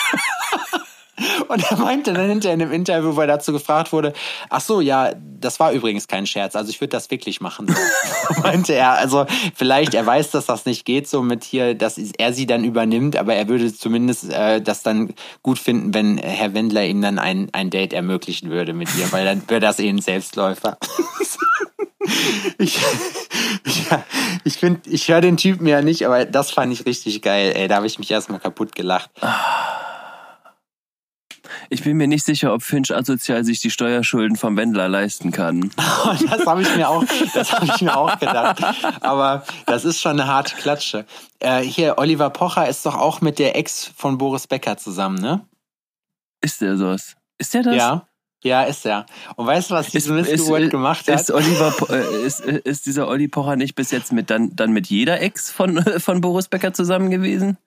Und 1.47 1.71
er 1.71 1.77
meinte 1.77 2.13
dann 2.13 2.29
hinterher 2.29 2.55
in 2.55 2.61
einem 2.61 2.71
Interview, 2.71 3.17
er 3.19 3.27
dazu 3.27 3.51
gefragt 3.51 3.91
wurde, 3.91 4.13
ach 4.49 4.61
so, 4.61 4.81
ja, 4.81 5.13
das 5.39 5.59
war 5.59 5.71
übrigens 5.71 6.07
kein 6.07 6.25
Scherz, 6.25 6.55
also 6.55 6.69
ich 6.69 6.79
würde 6.79 6.91
das 6.91 7.09
wirklich 7.11 7.41
machen. 7.41 7.73
Meinte 8.43 8.73
er, 8.73 8.93
also 8.93 9.25
vielleicht, 9.55 9.93
er 9.93 10.05
weiß, 10.05 10.31
dass 10.31 10.45
das 10.45 10.65
nicht 10.65 10.85
geht, 10.85 11.07
so 11.07 11.21
mit 11.21 11.43
hier, 11.43 11.73
dass 11.73 11.97
er 11.97 12.33
sie 12.33 12.45
dann 12.45 12.63
übernimmt, 12.63 13.15
aber 13.15 13.33
er 13.33 13.47
würde 13.47 13.73
zumindest 13.73 14.31
äh, 14.31 14.61
das 14.61 14.83
dann 14.83 15.13
gut 15.41 15.59
finden, 15.59 15.93
wenn 15.93 16.17
Herr 16.17 16.53
Wendler 16.53 16.85
ihm 16.85 17.01
dann 17.01 17.19
ein, 17.19 17.49
ein 17.53 17.69
Date 17.69 17.93
ermöglichen 17.93 18.49
würde 18.49 18.73
mit 18.73 18.89
ihr, 18.95 19.11
weil 19.11 19.25
dann 19.25 19.43
wäre 19.47 19.59
das 19.59 19.79
eh 19.79 19.89
ein 19.89 19.99
Selbstläufer. 19.99 20.77
Ich, 22.57 22.79
ja, 23.89 24.03
ich 24.43 24.57
finde, 24.57 24.89
ich 24.89 25.07
höre 25.07 25.21
den 25.21 25.37
Typen 25.37 25.67
ja 25.67 25.81
nicht, 25.81 26.05
aber 26.05 26.25
das 26.25 26.51
fand 26.51 26.73
ich 26.73 26.85
richtig 26.85 27.21
geil, 27.21 27.53
ey. 27.55 27.67
Da 27.67 27.75
habe 27.75 27.87
ich 27.87 27.99
mich 27.99 28.09
erstmal 28.11 28.39
kaputt 28.39 28.75
gelacht. 28.75 29.09
Ich 31.69 31.83
bin 31.83 31.97
mir 31.97 32.07
nicht 32.07 32.25
sicher, 32.25 32.53
ob 32.53 32.63
Finch 32.63 32.93
asozial 32.93 33.43
sich 33.43 33.59
die 33.59 33.69
Steuerschulden 33.71 34.37
vom 34.37 34.57
Wendler 34.57 34.87
leisten 34.87 35.31
kann. 35.31 35.71
Das 36.29 36.45
habe 36.45 36.61
ich 36.61 36.75
mir 36.75 36.89
auch, 36.89 37.03
das 37.33 37.51
habe 37.51 37.65
ich 37.65 37.81
mir 37.81 37.95
auch 37.95 38.17
gedacht. 38.19 38.61
Aber 39.01 39.43
das 39.65 39.85
ist 39.85 40.01
schon 40.01 40.19
eine 40.19 40.27
harte 40.27 40.55
Klatsche. 40.55 41.05
Äh, 41.39 41.61
hier, 41.61 41.97
Oliver 41.97 42.29
Pocher 42.29 42.67
ist 42.67 42.85
doch 42.85 42.95
auch 42.95 43.21
mit 43.21 43.39
der 43.39 43.55
Ex 43.55 43.91
von 43.95 44.17
Boris 44.17 44.47
Becker 44.47 44.77
zusammen, 44.77 45.19
ne? 45.19 45.45
Ist 46.41 46.61
der 46.61 46.77
sowas? 46.77 47.15
Ist 47.37 47.53
der 47.53 47.63
das? 47.63 47.75
Ja. 47.75 48.07
Ja, 48.43 48.63
ist 48.63 48.85
er. 48.85 49.05
Und 49.35 49.45
weißt 49.45 49.69
du, 49.69 49.75
was 49.75 49.89
diese 49.89 50.13
Missgeburt 50.13 50.71
gemacht 50.71 51.07
hat? 51.07 51.21
Ist, 51.21 51.29
Oliver, 51.29 51.73
äh, 51.89 52.25
ist, 52.25 52.39
ist 52.39 52.87
dieser 52.87 53.07
Olli 53.07 53.27
Pocher 53.27 53.55
nicht 53.55 53.75
bis 53.75 53.91
jetzt 53.91 54.11
mit 54.11 54.31
dann, 54.31 54.55
dann 54.55 54.71
mit 54.71 54.87
jeder 54.87 55.21
Ex 55.21 55.51
von, 55.51 55.83
von 55.99 56.21
Boris 56.21 56.47
Becker 56.47 56.73
zusammen 56.73 57.11
gewesen? 57.11 57.57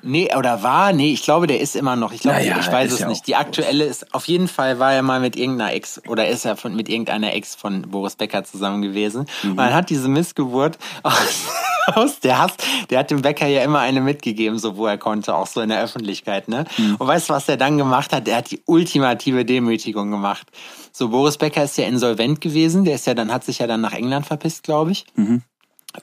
Nee, 0.00 0.34
oder 0.36 0.62
war? 0.62 0.92
Nee, 0.92 1.12
ich 1.12 1.22
glaube, 1.22 1.46
der 1.46 1.60
ist 1.60 1.76
immer 1.76 1.96
noch. 1.96 2.12
Ich 2.12 2.22
glaube, 2.22 2.38
Naja, 2.38 2.56
ich 2.58 2.70
weiß 2.70 2.92
es 2.92 3.00
ja 3.00 3.08
nicht. 3.08 3.26
Die 3.26 3.36
aktuelle 3.36 3.84
ist, 3.84 4.14
auf 4.14 4.26
jeden 4.26 4.48
Fall 4.48 4.78
war 4.78 4.92
er 4.92 5.02
mal 5.02 5.20
mit 5.20 5.36
irgendeiner 5.36 5.72
Ex 5.74 6.00
oder 6.08 6.28
ist 6.28 6.44
er 6.44 6.56
von, 6.56 6.74
mit 6.74 6.88
irgendeiner 6.88 7.34
Ex 7.34 7.54
von 7.54 7.82
Boris 7.82 8.16
Becker 8.16 8.42
zusammen 8.44 8.82
gewesen. 8.82 9.26
Mhm. 9.42 9.50
Und 9.50 9.56
dann 9.58 9.74
hat 9.74 9.90
diese 9.90 10.08
Missgeburt 10.08 10.78
aus, 11.02 11.46
aus 11.94 12.20
der 12.20 12.38
Hass, 12.38 12.54
der 12.90 13.00
hat 13.00 13.10
dem 13.10 13.22
Becker 13.22 13.46
ja 13.46 13.62
immer 13.62 13.80
eine 13.80 14.00
mitgegeben, 14.00 14.58
so 14.58 14.76
wo 14.76 14.86
er 14.86 14.98
konnte, 14.98 15.34
auch 15.34 15.46
so 15.46 15.60
in 15.60 15.68
der 15.68 15.82
Öffentlichkeit, 15.82 16.48
ne? 16.48 16.64
Mhm. 16.78 16.96
Und 16.96 17.06
weißt 17.06 17.28
du, 17.28 17.34
was 17.34 17.48
er 17.48 17.56
dann 17.56 17.78
gemacht 17.78 18.12
hat? 18.12 18.26
Der 18.26 18.36
hat 18.36 18.50
die 18.50 18.62
ultimative 18.66 19.44
Demütigung 19.44 20.10
gemacht. 20.10 20.46
So, 20.92 21.08
Boris 21.08 21.38
Becker 21.38 21.64
ist 21.64 21.78
ja 21.78 21.86
insolvent 21.86 22.40
gewesen, 22.40 22.84
der 22.84 22.96
ist 22.96 23.06
ja 23.06 23.14
dann, 23.14 23.32
hat 23.32 23.44
sich 23.44 23.58
ja 23.58 23.66
dann 23.66 23.80
nach 23.80 23.94
England 23.94 24.26
verpisst, 24.26 24.62
glaube 24.62 24.92
ich 24.92 25.04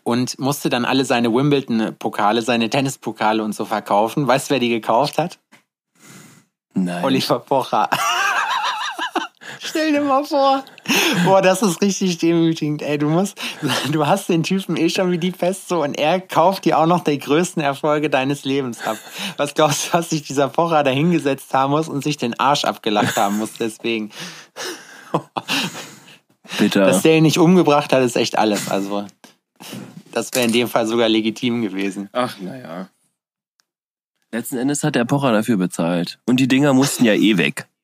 und 0.04 0.40
musste 0.40 0.70
dann 0.70 0.86
alle 0.86 1.06
seine 1.06 1.34
Wimbledon-Pokale, 1.34 2.42
seine 2.42 2.70
Tennispokale 2.70 3.44
und 3.44 3.54
so 3.54 3.66
verkaufen. 3.66 4.28
Weißt 4.28 4.50
du, 4.50 4.54
wer 4.54 4.60
die 4.60 4.70
gekauft 4.70 5.18
hat? 5.18 5.40
Nein. 6.74 7.04
Oliver 7.04 7.40
Pocher. 7.40 7.90
Stell 9.60 9.92
dir 9.92 10.02
mal 10.02 10.24
vor. 10.24 10.64
Boah, 11.26 11.42
das 11.42 11.62
ist 11.62 11.82
richtig 11.82 12.18
demütigend. 12.18 12.82
Ey, 12.82 12.98
du 12.98 13.08
musst, 13.08 13.40
du 13.92 14.08
hast 14.08 14.30
den 14.30 14.44
Typen 14.44 14.78
eh 14.78 14.90
schon 14.90 15.12
wie 15.12 15.18
die 15.18 15.32
Pest 15.32 15.68
so 15.68 15.84
und 15.84 15.96
er 15.96 16.22
kauft 16.22 16.66
dir 16.66 16.80
auch 16.80 16.86
noch 16.86 17.04
die 17.04 17.20
größten 17.20 17.62
Erfolge 17.62 18.10
deines 18.10 18.46
Lebens 18.46 18.82
ab. 18.86 18.98
Was 19.38 19.54
glaubst 19.54 19.88
du, 19.88 19.98
was 19.98 20.10
sich 20.10 20.24
dieser 20.24 20.48
Pocher 20.48 20.84
da 20.84 20.92
hingesetzt 20.92 21.54
haben 21.54 21.72
muss 21.72 21.90
und 21.90 22.04
sich 22.04 22.18
den 22.18 22.40
Arsch 22.40 22.64
abgelacht 22.64 23.18
haben 23.18 23.38
muss 23.38 23.54
deswegen? 23.60 24.12
Bitter. 26.58 26.86
Dass 26.86 27.02
der 27.02 27.18
ihn 27.18 27.24
nicht 27.24 27.38
umgebracht 27.38 27.92
hat, 27.94 28.02
ist 28.02 28.16
echt 28.16 28.38
alles. 28.38 28.72
Also, 28.72 29.06
das 30.12 30.34
wäre 30.34 30.46
in 30.46 30.52
dem 30.52 30.68
Fall 30.68 30.88
sogar 30.88 31.10
legitim 31.10 31.62
gewesen. 31.62 32.10
Ach, 32.14 32.40
naja. 32.40 32.90
Letzten 34.32 34.58
Endes 34.58 34.84
hat 34.84 34.96
der 34.96 35.06
Pocher 35.06 35.32
dafür 35.32 35.58
bezahlt. 35.58 36.20
Und 36.26 36.40
die 36.40 36.48
Dinger 36.48 36.74
mussten 36.74 37.06
ja 37.06 37.14
eh 37.14 37.38
weg. 37.38 37.68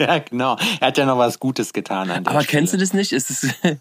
Ja, 0.00 0.20
genau. 0.20 0.56
Er 0.78 0.86
hat 0.86 0.96
ja 0.96 1.06
noch 1.06 1.18
was 1.18 1.40
Gutes 1.40 1.72
getan 1.72 2.08
an 2.08 2.22
der 2.22 2.32
Aber 2.32 2.44
kennst 2.44 2.72
du 2.72 2.76
das 2.76 2.94
nicht? 2.94 3.12
Es 3.12 3.30
ist. 3.30 3.52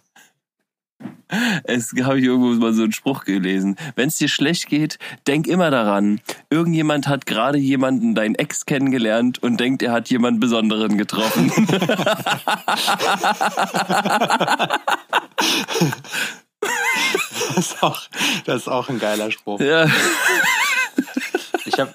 Es 1.63 1.93
habe 2.01 2.17
ich 2.17 2.25
irgendwo 2.25 2.59
mal 2.59 2.73
so 2.73 2.81
einen 2.83 2.91
Spruch 2.91 3.23
gelesen. 3.23 3.75
Wenn 3.95 4.07
es 4.07 4.15
dir 4.15 4.29
schlecht 4.29 4.67
geht, 4.67 4.97
denk 5.27 5.45
immer 5.45 5.69
daran. 5.69 6.19
Irgendjemand 6.49 7.07
hat 7.07 7.27
gerade 7.27 7.59
jemanden, 7.59 8.15
dein 8.15 8.33
Ex, 8.33 8.65
kennengelernt 8.65 9.43
und 9.43 9.59
denkt, 9.59 9.83
er 9.83 9.91
hat 9.91 10.09
jemanden 10.09 10.39
Besonderen 10.39 10.97
getroffen. 10.97 11.51
Das 17.55 17.71
ist 17.71 17.81
auch, 17.81 18.01
das 18.45 18.61
ist 18.61 18.67
auch 18.67 18.87
ein 18.89 18.99
geiler 18.99 19.31
Spruch. 19.31 19.59
ja. 19.59 19.89
Ich 21.65 21.79
habe 21.79 21.91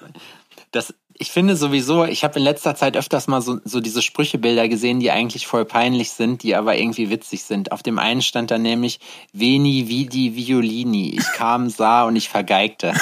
das 0.71 0.93
ich 1.15 1.31
finde 1.31 1.55
sowieso, 1.55 2.05
ich 2.05 2.23
habe 2.23 2.39
in 2.39 2.43
letzter 2.43 2.75
Zeit 2.75 2.97
öfters 2.97 3.27
mal 3.27 3.41
so, 3.41 3.59
so 3.63 3.79
diese 3.79 4.01
Sprüchebilder 4.01 4.67
gesehen, 4.67 4.99
die 4.99 5.11
eigentlich 5.11 5.47
voll 5.47 5.63
peinlich 5.63 6.11
sind, 6.11 6.43
die 6.43 6.55
aber 6.55 6.77
irgendwie 6.77 7.09
witzig 7.09 7.43
sind. 7.43 7.71
Auf 7.71 7.83
dem 7.83 7.99
einen 7.99 8.21
stand 8.21 8.51
da 8.51 8.57
nämlich 8.57 8.99
Veni 9.31 9.87
vidi 9.87 10.35
violini. 10.35 11.15
Ich 11.17 11.31
kam, 11.33 11.69
sah 11.69 12.03
und 12.03 12.15
ich 12.15 12.29
vergeigte. 12.29 12.93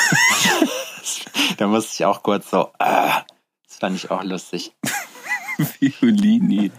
da 1.58 1.68
musste 1.68 1.94
ich 1.94 2.06
auch 2.06 2.22
kurz 2.22 2.50
so, 2.50 2.70
äh, 2.80 3.10
das 3.68 3.78
fand 3.80 3.96
ich 3.96 4.12
auch 4.12 4.24
lustig. 4.24 4.74
Violini. 5.80 6.72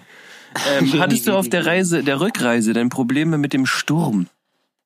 Ähm, 0.68 1.00
hattest 1.00 1.26
du 1.26 1.32
auf 1.32 1.48
der 1.48 1.64
Reise, 1.64 2.04
der 2.04 2.20
Rückreise, 2.20 2.74
denn 2.74 2.90
Probleme 2.90 3.38
mit 3.38 3.52
dem 3.52 3.64
Sturm? 3.64 4.28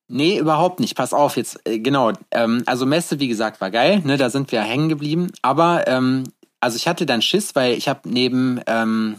Nee, 0.09 0.37
überhaupt 0.39 0.79
nicht. 0.79 0.95
Pass 0.95 1.13
auf, 1.13 1.35
jetzt, 1.35 1.59
äh, 1.67 1.79
genau. 1.79 2.13
Ähm, 2.31 2.63
also 2.65 2.85
Messe, 2.85 3.19
wie 3.19 3.27
gesagt, 3.27 3.59
war 3.59 3.71
geil, 3.71 4.01
ne? 4.05 4.17
Da 4.17 4.29
sind 4.29 4.51
wir 4.51 4.61
hängen 4.61 4.89
geblieben. 4.89 5.31
Aber 5.41 5.87
ähm, 5.87 6.23
also 6.59 6.77
ich 6.77 6.87
hatte 6.87 7.05
dann 7.05 7.21
Schiss, 7.21 7.55
weil 7.55 7.73
ich 7.73 7.87
habe 7.87 8.01
neben, 8.05 8.61
ähm, 8.67 9.17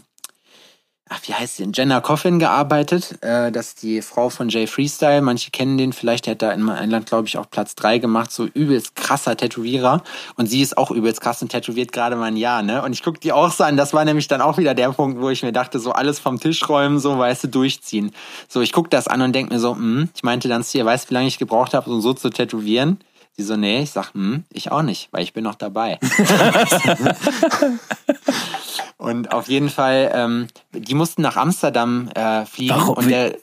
ach, 1.09 1.21
wie 1.25 1.35
heißt 1.35 1.57
sie, 1.57 1.71
Jenna 1.73 2.01
Coffin 2.01 2.39
gearbeitet. 2.39 3.23
Äh, 3.23 3.53
das 3.53 3.69
ist 3.69 3.83
die 3.83 4.03
Frau 4.03 4.31
von 4.31 4.49
Jay 4.49 4.67
Freestyle. 4.67 5.23
Manche 5.23 5.51
kennen 5.51 5.79
den 5.79 5.93
vielleicht. 5.93 6.27
Der 6.27 6.33
hat 6.33 6.43
da 6.43 6.53
in 6.53 6.69
England, 6.69 7.07
glaube 7.07 7.29
ich, 7.29 7.39
auch 7.39 7.49
Platz 7.51 7.75
drei 7.75 7.99
gemacht. 7.99 8.33
So 8.33 8.47
übelst 8.47 8.97
krasser 8.97 9.37
Tätowierer. 9.37 10.03
Und 10.37 10.47
sie 10.47 10.63
ist 10.63 10.77
auch 10.77 10.91
übelst 10.91 11.21
krass 11.21 11.43
und 11.43 11.51
tätowiert 11.51 11.93
gerade 11.93 12.17
mal 12.17 12.27
ein 12.27 12.37
Jahr, 12.37 12.63
ne? 12.63 12.83
Und 12.83 12.93
ich 12.93 13.03
guck 13.03 13.21
die 13.21 13.33
auch 13.33 13.53
so 13.53 13.65
an. 13.65 13.77
Das 13.77 13.93
war 13.93 14.05
nämlich 14.05 14.29
dann 14.29 14.41
auch 14.41 14.59
wieder 14.59 14.75
der 14.75 14.91
Punkt, 14.91 15.21
wo 15.21 15.31
ich 15.31 15.43
mir 15.43 15.53
dachte, 15.53 15.79
so 15.79 15.93
alles 15.93 16.19
vom 16.19 16.41
Tisch 16.41 16.69
räumen, 16.69 16.99
so, 16.99 17.19
weißt 17.19 17.45
du, 17.45 17.49
durchziehen. 17.49 18.13
So, 18.49 18.61
ich 18.61 18.73
guck 18.73 18.91
das 18.91 19.09
an 19.09 19.23
und 19.23 19.33
denk 19.33 19.51
mir 19.51 19.59
so, 19.59 19.75
hm, 19.75 20.09
ich 20.15 20.23
meinte 20.23 20.49
dann 20.49 20.65
zu 20.65 20.79
ihr, 20.79 20.85
weißt 20.85 21.07
du, 21.07 21.11
wie 21.11 21.15
lange 21.15 21.29
ich 21.29 21.39
gebraucht 21.39 21.75
habe, 21.75 21.91
um 21.91 22.01
so 22.01 22.15
zu 22.15 22.31
tätowieren? 22.31 22.99
Sie 23.37 23.45
so, 23.45 23.57
nee, 23.57 23.83
ich 23.83 23.93
sag, 23.93 24.15
hm, 24.15 24.45
ich 24.53 24.73
auch 24.73 24.83
nicht, 24.83 25.09
weil 25.13 25.23
ich 25.23 25.33
bin 25.33 25.45
noch 25.45 25.55
dabei. 25.55 25.99
und 28.97 29.33
auf 29.33 29.49
jeden 29.49 29.69
Fall, 29.69 30.11
ähm, 30.15 30.49
die 30.73 30.95
mussten 30.95 31.23
nach 31.23 31.37
Amsterdam 31.37 32.09
äh, 32.15 32.45
fliegen. 32.45 32.75
Warum? 32.75 32.97
Und 32.97 33.09
der, 33.09 33.37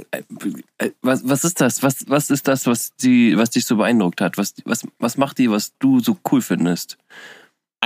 Äh, 0.77 0.91
Was, 1.01 1.27
was 1.27 1.43
ist 1.43 1.61
das? 1.61 1.83
Was, 1.83 2.05
was 2.07 2.29
ist 2.29 2.47
das, 2.47 2.67
was, 2.67 2.95
die, 2.95 3.37
was 3.37 3.51
dich 3.51 3.65
so 3.65 3.77
beeindruckt 3.77 4.21
hat? 4.21 4.37
Was, 4.37 4.53
was, 4.65 4.85
was 4.99 5.17
macht 5.17 5.37
die, 5.37 5.49
was 5.49 5.73
du 5.79 5.99
so 5.99 6.17
cool 6.31 6.41
findest? 6.41 6.97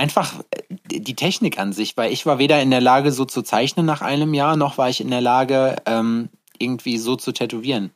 einfach 0.00 0.40
äh, 0.50 0.98
die 0.98 1.14
Technik 1.14 1.58
an 1.58 1.72
sich, 1.72 1.96
weil 1.96 2.12
ich 2.12 2.26
war 2.26 2.38
weder 2.38 2.60
in 2.62 2.70
der 2.70 2.80
Lage, 2.80 3.12
so 3.12 3.24
zu 3.24 3.42
zeichnen 3.42 3.86
nach 3.86 4.00
einem 4.00 4.34
Jahr, 4.34 4.56
noch 4.56 4.78
war 4.78 4.88
ich 4.88 5.00
in 5.00 5.10
der 5.10 5.20
Lage, 5.20 5.76
ähm, 5.86 6.30
irgendwie 6.58 6.98
so 6.98 7.16
zu 7.16 7.32
tätowieren. 7.32 7.90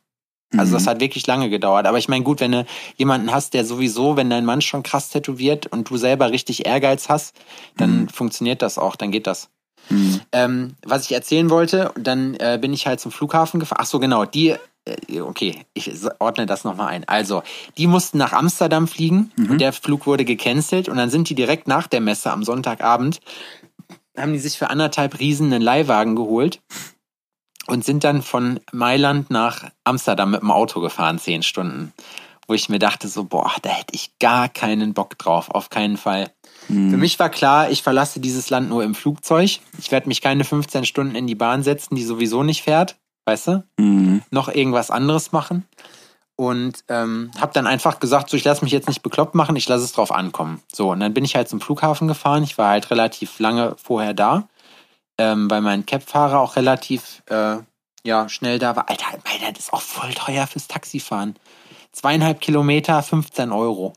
Also 0.57 0.73
das 0.73 0.83
Mhm. 0.85 0.89
hat 0.89 0.99
wirklich 0.99 1.27
lange 1.27 1.49
gedauert. 1.49 1.85
Aber 1.87 1.97
ich 1.97 2.07
meine, 2.07 2.23
gut, 2.23 2.39
wenn 2.39 2.51
du 2.51 2.65
jemanden 2.97 3.31
hast, 3.31 3.53
der 3.53 3.65
sowieso, 3.65 4.15
wenn 4.17 4.29
dein 4.29 4.45
Mann 4.45 4.61
schon 4.61 4.83
krass 4.83 5.09
tätowiert 5.09 5.67
und 5.67 5.89
du 5.89 5.97
selber 5.97 6.31
richtig 6.31 6.65
Ehrgeiz 6.65 7.09
hast, 7.09 7.35
dann 7.77 8.01
Mhm. 8.01 8.09
funktioniert 8.09 8.61
das 8.61 8.77
auch, 8.77 8.95
dann 8.95 9.11
geht 9.11 9.27
das. 9.27 9.49
Mhm. 9.89 10.21
Ähm, 10.31 10.75
was 10.85 11.03
ich 11.05 11.11
erzählen 11.11 11.49
wollte, 11.49 11.91
dann 11.99 12.33
äh, 12.35 12.57
bin 12.59 12.73
ich 12.73 12.87
halt 12.87 12.99
zum 12.99 13.11
Flughafen 13.11 13.59
gefahren. 13.59 13.79
Ach 13.81 13.85
so, 13.85 13.99
genau, 13.99 14.25
die, 14.25 14.55
äh, 14.85 15.21
okay, 15.21 15.65
ich 15.75 15.91
ordne 16.19 16.45
das 16.47 16.63
nochmal 16.63 16.87
ein. 16.87 17.07
Also, 17.07 17.43
die 17.77 17.85
mussten 17.85 18.17
nach 18.17 18.33
Amsterdam 18.33 18.87
fliegen 18.87 19.31
und 19.37 19.59
der 19.61 19.73
Flug 19.73 20.07
wurde 20.07 20.25
gecancelt 20.25 20.89
und 20.89 20.97
dann 20.97 21.09
sind 21.11 21.29
die 21.29 21.35
direkt 21.35 21.67
nach 21.67 21.85
der 21.87 22.01
Messe 22.01 22.31
am 22.31 22.43
Sonntagabend, 22.43 23.19
haben 24.17 24.33
die 24.33 24.39
sich 24.39 24.57
für 24.57 24.69
anderthalb 24.71 25.19
Riesen 25.19 25.53
einen 25.53 25.61
Leihwagen 25.61 26.15
geholt 26.15 26.61
und 27.67 27.83
sind 27.83 28.03
dann 28.03 28.21
von 28.21 28.59
Mailand 28.71 29.29
nach 29.29 29.65
Amsterdam 29.83 30.31
mit 30.31 30.41
dem 30.41 30.51
Auto 30.51 30.81
gefahren, 30.81 31.19
zehn 31.19 31.43
Stunden. 31.43 31.93
Wo 32.47 32.53
ich 32.53 32.69
mir 32.69 32.77
dachte, 32.77 33.07
so, 33.07 33.23
boah, 33.23 33.51
da 33.63 33.69
hätte 33.69 33.95
ich 33.95 34.19
gar 34.19 34.49
keinen 34.49 34.93
Bock 34.93 35.17
drauf, 35.17 35.49
auf 35.49 35.71
keinen 35.71 35.97
Fall. 35.97 36.31
Für 36.67 36.97
mich 36.97 37.19
war 37.19 37.29
klar, 37.29 37.69
ich 37.69 37.83
verlasse 37.83 38.19
dieses 38.19 38.49
Land 38.49 38.69
nur 38.69 38.83
im 38.83 38.95
Flugzeug. 38.95 39.59
Ich 39.77 39.91
werde 39.91 40.07
mich 40.07 40.21
keine 40.21 40.43
15 40.43 40.85
Stunden 40.85 41.15
in 41.15 41.27
die 41.27 41.35
Bahn 41.35 41.61
setzen, 41.63 41.95
die 41.95 42.03
sowieso 42.03 42.43
nicht 42.43 42.63
fährt, 42.63 42.97
weißt 43.25 43.47
du? 43.47 43.63
Mhm. 43.77 44.23
Noch 44.31 44.47
irgendwas 44.49 44.89
anderes 44.89 45.31
machen. 45.31 45.65
Und 46.35 46.83
ähm, 46.89 47.31
habe 47.39 47.53
dann 47.53 47.67
einfach 47.67 47.99
gesagt, 47.99 48.29
so 48.29 48.35
ich 48.35 48.43
lasse 48.43 48.63
mich 48.63 48.73
jetzt 48.73 48.87
nicht 48.87 49.03
bekloppt 49.03 49.35
machen, 49.35 49.55
ich 49.55 49.69
lasse 49.69 49.85
es 49.85 49.93
drauf 49.93 50.11
ankommen. 50.11 50.61
So, 50.73 50.91
und 50.91 50.99
dann 50.99 51.13
bin 51.13 51.23
ich 51.23 51.35
halt 51.35 51.47
zum 51.47 51.61
Flughafen 51.61 52.07
gefahren. 52.07 52.43
Ich 52.43 52.57
war 52.57 52.69
halt 52.69 52.89
relativ 52.91 53.39
lange 53.39 53.75
vorher 53.81 54.13
da, 54.13 54.47
ähm, 55.17 55.49
weil 55.49 55.61
mein 55.61 55.85
Cab-Fahrer 55.85 56.39
auch 56.39 56.55
relativ 56.55 57.23
äh, 57.27 57.57
ja, 58.03 58.29
schnell 58.29 58.59
da 58.59 58.75
war. 58.75 58.89
Alter, 58.89 59.17
Mailand 59.25 59.57
ist 59.57 59.73
auch 59.73 59.81
voll 59.81 60.13
teuer 60.13 60.47
fürs 60.47 60.67
Taxifahren. 60.67 61.35
Zweieinhalb 61.91 62.41
Kilometer, 62.41 63.01
15 63.01 63.51
Euro. 63.51 63.93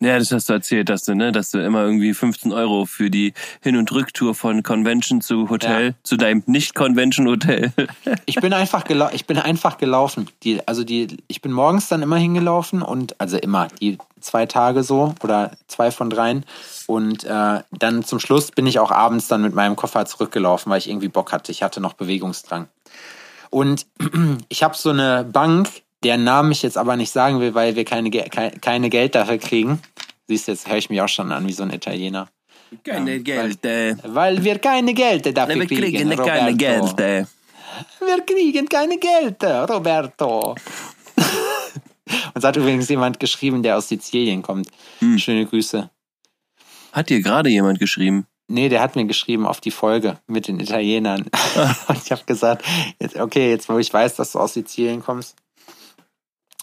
Ja, 0.00 0.18
das 0.18 0.30
hast 0.30 0.50
du 0.50 0.52
erzählt, 0.52 0.90
dass 0.90 1.04
du, 1.04 1.14
ne, 1.14 1.32
dass 1.32 1.50
du 1.52 1.58
immer 1.64 1.82
irgendwie 1.82 2.12
15 2.12 2.52
Euro 2.52 2.84
für 2.84 3.08
die 3.08 3.32
Hin- 3.62 3.78
und 3.78 3.90
Rücktour 3.92 4.34
von 4.34 4.62
Convention 4.62 5.22
zu 5.22 5.48
Hotel, 5.48 5.88
Ja. 5.88 5.94
zu 6.02 6.18
deinem 6.18 6.42
Nicht-Convention-Hotel. 6.46 7.72
Ich 8.26 8.36
bin 8.36 8.52
einfach 8.52 8.84
gelau 8.84 9.08
ich 9.12 9.26
bin 9.26 9.38
einfach 9.38 9.78
gelaufen. 9.78 10.28
Die, 10.42 10.66
also 10.68 10.84
die, 10.84 11.16
ich 11.28 11.40
bin 11.40 11.52
morgens 11.52 11.88
dann 11.88 12.02
immer 12.02 12.16
hingelaufen 12.18 12.82
und 12.82 13.18
also 13.20 13.38
immer 13.38 13.68
die 13.80 13.96
zwei 14.20 14.44
Tage 14.46 14.82
so 14.82 15.14
oder 15.22 15.52
zwei 15.68 15.90
von 15.90 16.10
dreien 16.10 16.44
und 16.86 17.24
äh, 17.24 17.60
dann 17.70 18.04
zum 18.04 18.20
Schluss 18.20 18.50
bin 18.50 18.66
ich 18.66 18.78
auch 18.78 18.90
abends 18.90 19.28
dann 19.28 19.40
mit 19.42 19.54
meinem 19.54 19.76
Koffer 19.76 20.04
zurückgelaufen, 20.04 20.70
weil 20.70 20.78
ich 20.78 20.90
irgendwie 20.90 21.08
Bock 21.08 21.32
hatte. 21.32 21.52
Ich 21.52 21.62
hatte 21.62 21.80
noch 21.80 21.94
Bewegungsdrang. 21.94 22.68
Und 23.50 23.86
ich 24.48 24.62
habe 24.62 24.76
so 24.76 24.90
eine 24.90 25.24
Bank, 25.24 25.68
deren 26.04 26.24
Namen 26.24 26.52
ich 26.52 26.62
jetzt 26.62 26.78
aber 26.78 26.96
nicht 26.96 27.10
sagen 27.10 27.40
will, 27.40 27.54
weil 27.54 27.76
wir 27.76 27.84
keine, 27.84 28.10
keine 28.10 28.90
Geld 28.90 29.14
dafür 29.14 29.38
kriegen. 29.38 29.80
Siehst 30.28 30.48
du, 30.48 30.52
jetzt 30.52 30.68
höre 30.68 30.76
ich 30.78 30.90
mich 30.90 31.00
auch 31.00 31.08
schon 31.08 31.32
an 31.32 31.46
wie 31.46 31.52
so 31.52 31.62
ein 31.62 31.70
Italiener. 31.70 32.28
Keine 32.82 33.16
Ja, 33.16 33.22
Geld, 33.22 33.64
äh. 33.64 33.96
Weil 34.02 34.42
wir 34.42 34.58
keine 34.58 34.92
Geld 34.92 35.36
dafür 35.36 35.54
Wir 35.54 35.66
kriegen, 35.66 35.82
kriegen 35.82 36.10
Roberto. 36.10 36.24
keine 36.24 36.56
Geld. 36.56 36.98
Wir 36.98 38.22
kriegen 38.24 38.68
keine 38.68 38.98
Geld, 38.98 39.42
Roberto. 39.44 40.54
Uns 42.34 42.44
hat 42.44 42.56
übrigens 42.56 42.88
jemand 42.88 43.18
geschrieben, 43.20 43.62
der 43.62 43.76
aus 43.76 43.88
Sizilien 43.88 44.42
kommt. 44.42 44.68
Hm. 45.00 45.18
Schöne 45.18 45.46
Grüße. 45.46 45.90
Hat 46.92 47.10
dir 47.10 47.20
gerade 47.20 47.50
jemand 47.50 47.78
geschrieben? 47.78 48.26
Nee, 48.48 48.68
der 48.68 48.80
hat 48.80 48.94
mir 48.94 49.04
geschrieben 49.06 49.46
auf 49.46 49.60
die 49.60 49.72
Folge 49.72 50.18
mit 50.28 50.46
den 50.46 50.60
Italienern. 50.60 51.22
Und 51.88 51.98
ich 52.04 52.12
habe 52.12 52.22
gesagt, 52.26 52.64
jetzt, 53.00 53.16
okay, 53.16 53.50
jetzt 53.50 53.68
wo 53.68 53.78
ich 53.78 53.92
weiß, 53.92 54.14
dass 54.16 54.32
du 54.32 54.38
aus 54.38 54.54
Sizilien 54.54 55.02
kommst. 55.02 55.36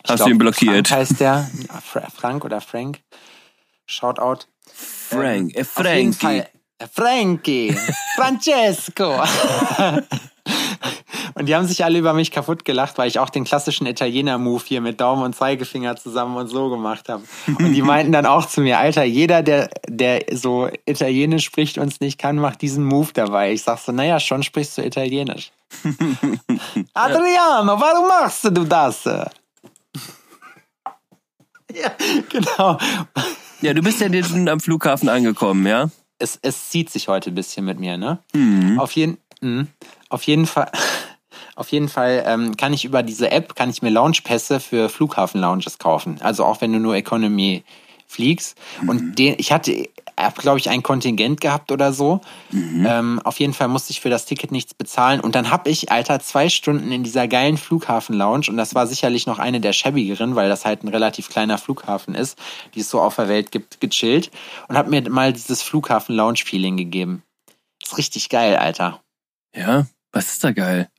Ich 0.03 0.11
Hast 0.11 0.25
du 0.25 0.29
ihn 0.29 0.37
blockiert? 0.37 0.87
Frank 0.87 0.99
heißt 1.01 1.19
der. 1.19 1.49
Fra- 1.83 2.09
Frank 2.13 2.43
oder 2.45 2.59
Frank. 2.61 2.99
Shoutout. 3.85 4.45
Frank, 4.73 5.55
äh, 5.55 5.63
jeden 5.93 6.13
Frankie. 6.13 6.43
Äh, 6.79 6.87
Frankie. 6.91 7.77
Francesco. 8.15 9.13
und 11.35 11.47
die 11.47 11.55
haben 11.55 11.65
sich 11.67 11.83
alle 11.85 11.99
über 11.99 12.13
mich 12.13 12.31
kaputt 12.31 12.65
gelacht, 12.65 12.97
weil 12.97 13.07
ich 13.07 13.19
auch 13.19 13.29
den 13.29 13.43
klassischen 13.45 13.85
Italiener-Move 13.87 14.63
hier 14.65 14.81
mit 14.81 14.99
Daumen 14.99 15.23
und 15.23 15.35
Zeigefinger 15.35 15.95
zusammen 15.95 16.35
und 16.37 16.47
so 16.47 16.69
gemacht 16.69 17.07
habe. 17.09 17.23
Und 17.47 17.73
die 17.73 17.81
meinten 17.81 18.11
dann 18.11 18.25
auch 18.25 18.45
zu 18.45 18.61
mir, 18.61 18.79
Alter, 18.79 19.03
jeder, 19.03 19.41
der, 19.43 19.69
der 19.87 20.23
so 20.31 20.69
Italienisch 20.85 21.45
spricht 21.45 21.77
und 21.77 21.87
es 21.93 21.99
nicht 22.01 22.17
kann, 22.17 22.37
macht 22.37 22.61
diesen 22.61 22.83
Move 22.83 23.09
dabei. 23.13 23.53
Ich 23.53 23.63
sag 23.63 23.79
so, 23.79 23.91
naja, 23.91 24.19
schon 24.19 24.43
sprichst 24.43 24.77
du 24.77 24.81
Italienisch. 24.83 25.51
Adriano, 26.93 27.79
warum 27.79 28.07
machst 28.07 28.43
du 28.45 28.63
das? 28.65 29.07
ja, 31.81 31.91
genau. 32.29 32.77
Ja, 33.61 33.73
du 33.73 33.81
bist 33.81 34.01
ja 34.01 34.07
jetzt 34.07 34.29
schon 34.29 34.47
am 34.49 34.59
Flughafen 34.59 35.09
angekommen, 35.09 35.65
ja? 35.65 35.89
Es, 36.19 36.37
es 36.41 36.69
zieht 36.69 36.89
sich 36.89 37.07
heute 37.07 37.31
ein 37.31 37.35
bisschen 37.35 37.65
mit 37.65 37.79
mir, 37.79 37.97
ne? 37.97 38.19
Mhm. 38.33 38.79
Auf 38.79 38.91
jeden, 38.93 39.17
mh, 39.41 39.67
auf 40.09 40.23
jeden 40.23 40.45
Fall, 40.45 40.71
auf 41.55 41.69
jeden 41.69 41.89
Fall 41.89 42.23
ähm, 42.27 42.55
kann 42.57 42.73
ich 42.73 42.85
über 42.85 43.03
diese 43.03 43.31
App 43.31 43.55
kann 43.55 43.69
ich 43.69 43.81
mir 43.81 43.89
Loungepässe 43.89 44.59
für 44.59 44.89
Flughafen-Lounges 44.89 45.79
kaufen. 45.79 46.17
Also 46.21 46.45
auch 46.45 46.61
wenn 46.61 46.73
du 46.73 46.79
nur 46.79 46.95
Economy 46.95 47.63
fliegst. 48.13 48.57
Und 48.87 49.17
den, 49.19 49.35
ich 49.37 49.51
hatte, 49.51 49.89
glaube 50.37 50.59
ich 50.59 50.69
ein 50.69 50.83
Kontingent 50.83 51.41
gehabt 51.41 51.71
oder 51.71 51.91
so. 51.93 52.21
Ähm, 52.85 53.19
auf 53.23 53.39
jeden 53.39 53.53
Fall 53.53 53.67
musste 53.67 53.91
ich 53.91 54.01
für 54.01 54.09
das 54.09 54.25
Ticket 54.25 54.51
nichts 54.51 54.73
bezahlen. 54.73 55.19
Und 55.19 55.35
dann 55.35 55.49
habe 55.49 55.69
ich, 55.69 55.91
Alter, 55.91 56.19
zwei 56.19 56.49
Stunden 56.49 56.91
in 56.91 57.03
dieser 57.03 57.27
geilen 57.27 57.57
Flughafen-Lounge 57.57 58.45
und 58.49 58.57
das 58.57 58.75
war 58.75 58.87
sicherlich 58.87 59.25
noch 59.25 59.39
eine 59.39 59.59
der 59.59 59.73
schäbigeren, 59.73 60.35
weil 60.35 60.49
das 60.49 60.65
halt 60.65 60.83
ein 60.83 60.89
relativ 60.89 61.29
kleiner 61.29 61.57
Flughafen 61.57 62.15
ist, 62.15 62.37
die 62.75 62.81
es 62.81 62.89
so 62.89 63.01
auf 63.01 63.15
der 63.15 63.27
Welt 63.27 63.51
gibt, 63.51 63.79
gechillt 63.81 64.31
und 64.67 64.77
habe 64.77 64.89
mir 64.89 65.09
mal 65.09 65.33
dieses 65.33 65.61
Flughafen-Lounge-Feeling 65.63 66.77
gegeben. 66.77 67.23
Ist 67.83 67.97
richtig 67.97 68.29
geil, 68.29 68.55
Alter. 68.55 69.01
Ja? 69.55 69.87
Was 70.11 70.31
ist 70.31 70.43
da 70.43 70.51
geil? 70.51 70.89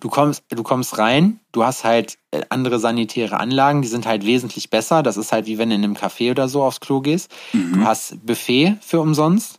Du 0.00 0.08
kommst, 0.08 0.44
du 0.48 0.62
kommst 0.62 0.98
rein, 0.98 1.40
du 1.52 1.64
hast 1.64 1.84
halt 1.84 2.18
äh, 2.30 2.42
andere 2.50 2.78
sanitäre 2.78 3.38
Anlagen, 3.40 3.82
die 3.82 3.88
sind 3.88 4.06
halt 4.06 4.24
wesentlich 4.24 4.70
besser. 4.70 5.02
Das 5.02 5.16
ist 5.16 5.32
halt 5.32 5.46
wie 5.46 5.58
wenn 5.58 5.70
du 5.70 5.74
in 5.74 5.84
einem 5.84 5.94
Café 5.94 6.30
oder 6.30 6.48
so 6.48 6.62
aufs 6.62 6.80
Klo 6.80 7.00
gehst. 7.00 7.30
Du 7.52 7.84
hast 7.84 8.24
Buffet 8.24 8.76
für 8.80 9.00
umsonst. 9.00 9.58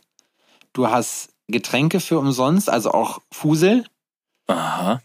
Du 0.72 0.88
hast 0.88 1.30
Getränke 1.48 2.00
für 2.00 2.18
umsonst, 2.18 2.70
also 2.70 2.92
auch 2.92 3.20
Fusel. 3.30 3.84
Aha. 4.46 5.00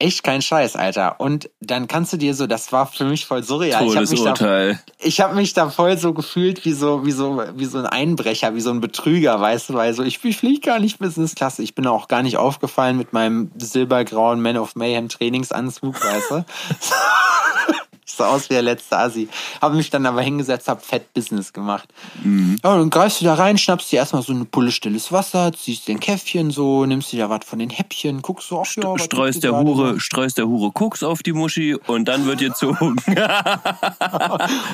Echt 0.00 0.24
kein 0.24 0.42
Scheiß, 0.42 0.74
Alter. 0.74 1.20
Und 1.20 1.50
dann 1.60 1.86
kannst 1.86 2.12
du 2.12 2.16
dir 2.16 2.34
so, 2.34 2.48
das 2.48 2.72
war 2.72 2.86
für 2.86 3.04
mich 3.04 3.26
voll 3.26 3.44
surreal. 3.44 3.86
ich 3.86 3.96
habe 3.96 4.08
mich, 4.08 4.22
da, 4.22 4.78
ich 4.98 5.20
hab 5.20 5.34
mich 5.34 5.54
da 5.54 5.70
voll 5.70 5.96
so 5.98 6.12
gefühlt 6.12 6.64
wie 6.64 6.72
so, 6.72 7.06
wie 7.06 7.12
so, 7.12 7.40
wie 7.54 7.64
so 7.64 7.78
ein 7.78 7.86
Einbrecher, 7.86 8.56
wie 8.56 8.60
so 8.60 8.70
ein 8.70 8.80
Betrüger, 8.80 9.40
weißt 9.40 9.68
du, 9.68 9.74
weil 9.74 9.94
so, 9.94 10.02
ich, 10.02 10.22
ich 10.24 10.36
fliege 10.36 10.60
gar 10.60 10.80
nicht 10.80 10.98
Business 10.98 11.36
Class. 11.36 11.60
Ich 11.60 11.76
bin 11.76 11.86
auch 11.86 12.08
gar 12.08 12.24
nicht 12.24 12.38
aufgefallen 12.38 12.98
mit 12.98 13.12
meinem 13.12 13.52
silbergrauen 13.56 14.42
Man 14.42 14.56
of 14.56 14.74
Mayhem 14.74 15.08
Trainingsanzug, 15.08 15.94
weißt 16.04 16.30
du. 16.30 16.44
ich 18.06 18.12
so 18.12 18.24
aus 18.24 18.50
wie 18.50 18.54
der 18.54 18.62
letzte 18.62 18.98
Assi. 18.98 19.28
Habe 19.60 19.76
mich 19.76 19.90
dann 19.90 20.04
aber 20.06 20.20
hingesetzt, 20.22 20.68
hab 20.68 20.84
Fett 20.84 21.12
Business 21.14 21.52
gemacht. 21.52 21.88
Mhm. 22.22 22.58
Ja, 22.62 22.76
dann 22.76 22.90
greifst 22.90 23.20
du 23.20 23.24
da 23.24 23.34
rein, 23.34 23.56
schnappst 23.58 23.90
dir 23.92 23.96
erstmal 23.96 24.22
so 24.22 24.32
eine 24.32 24.44
Pulle 24.44 24.70
stilles 24.72 25.10
Wasser, 25.12 25.52
ziehst 25.52 25.88
den 25.88 26.00
Käffchen 26.00 26.50
so, 26.50 26.84
nimmst 26.86 27.12
dir 27.12 27.20
da 27.20 27.30
was 27.30 27.44
von 27.46 27.58
den 27.58 27.70
Häppchen, 27.70 28.22
guckst 28.22 28.48
so, 28.48 28.60
ach 28.60 28.66
ja, 28.76 28.98
streust 28.98 29.42
der 29.42 29.56
Hure, 29.56 29.94
noch? 29.94 30.00
streust 30.00 30.38
der 30.38 30.46
Hure 30.46 30.70
Koks 30.72 31.02
auf 31.02 31.22
die 31.22 31.32
Muschi 31.32 31.74
und 31.74 32.06
dann 32.06 32.26
wird 32.26 32.40
gezogen. 32.40 32.96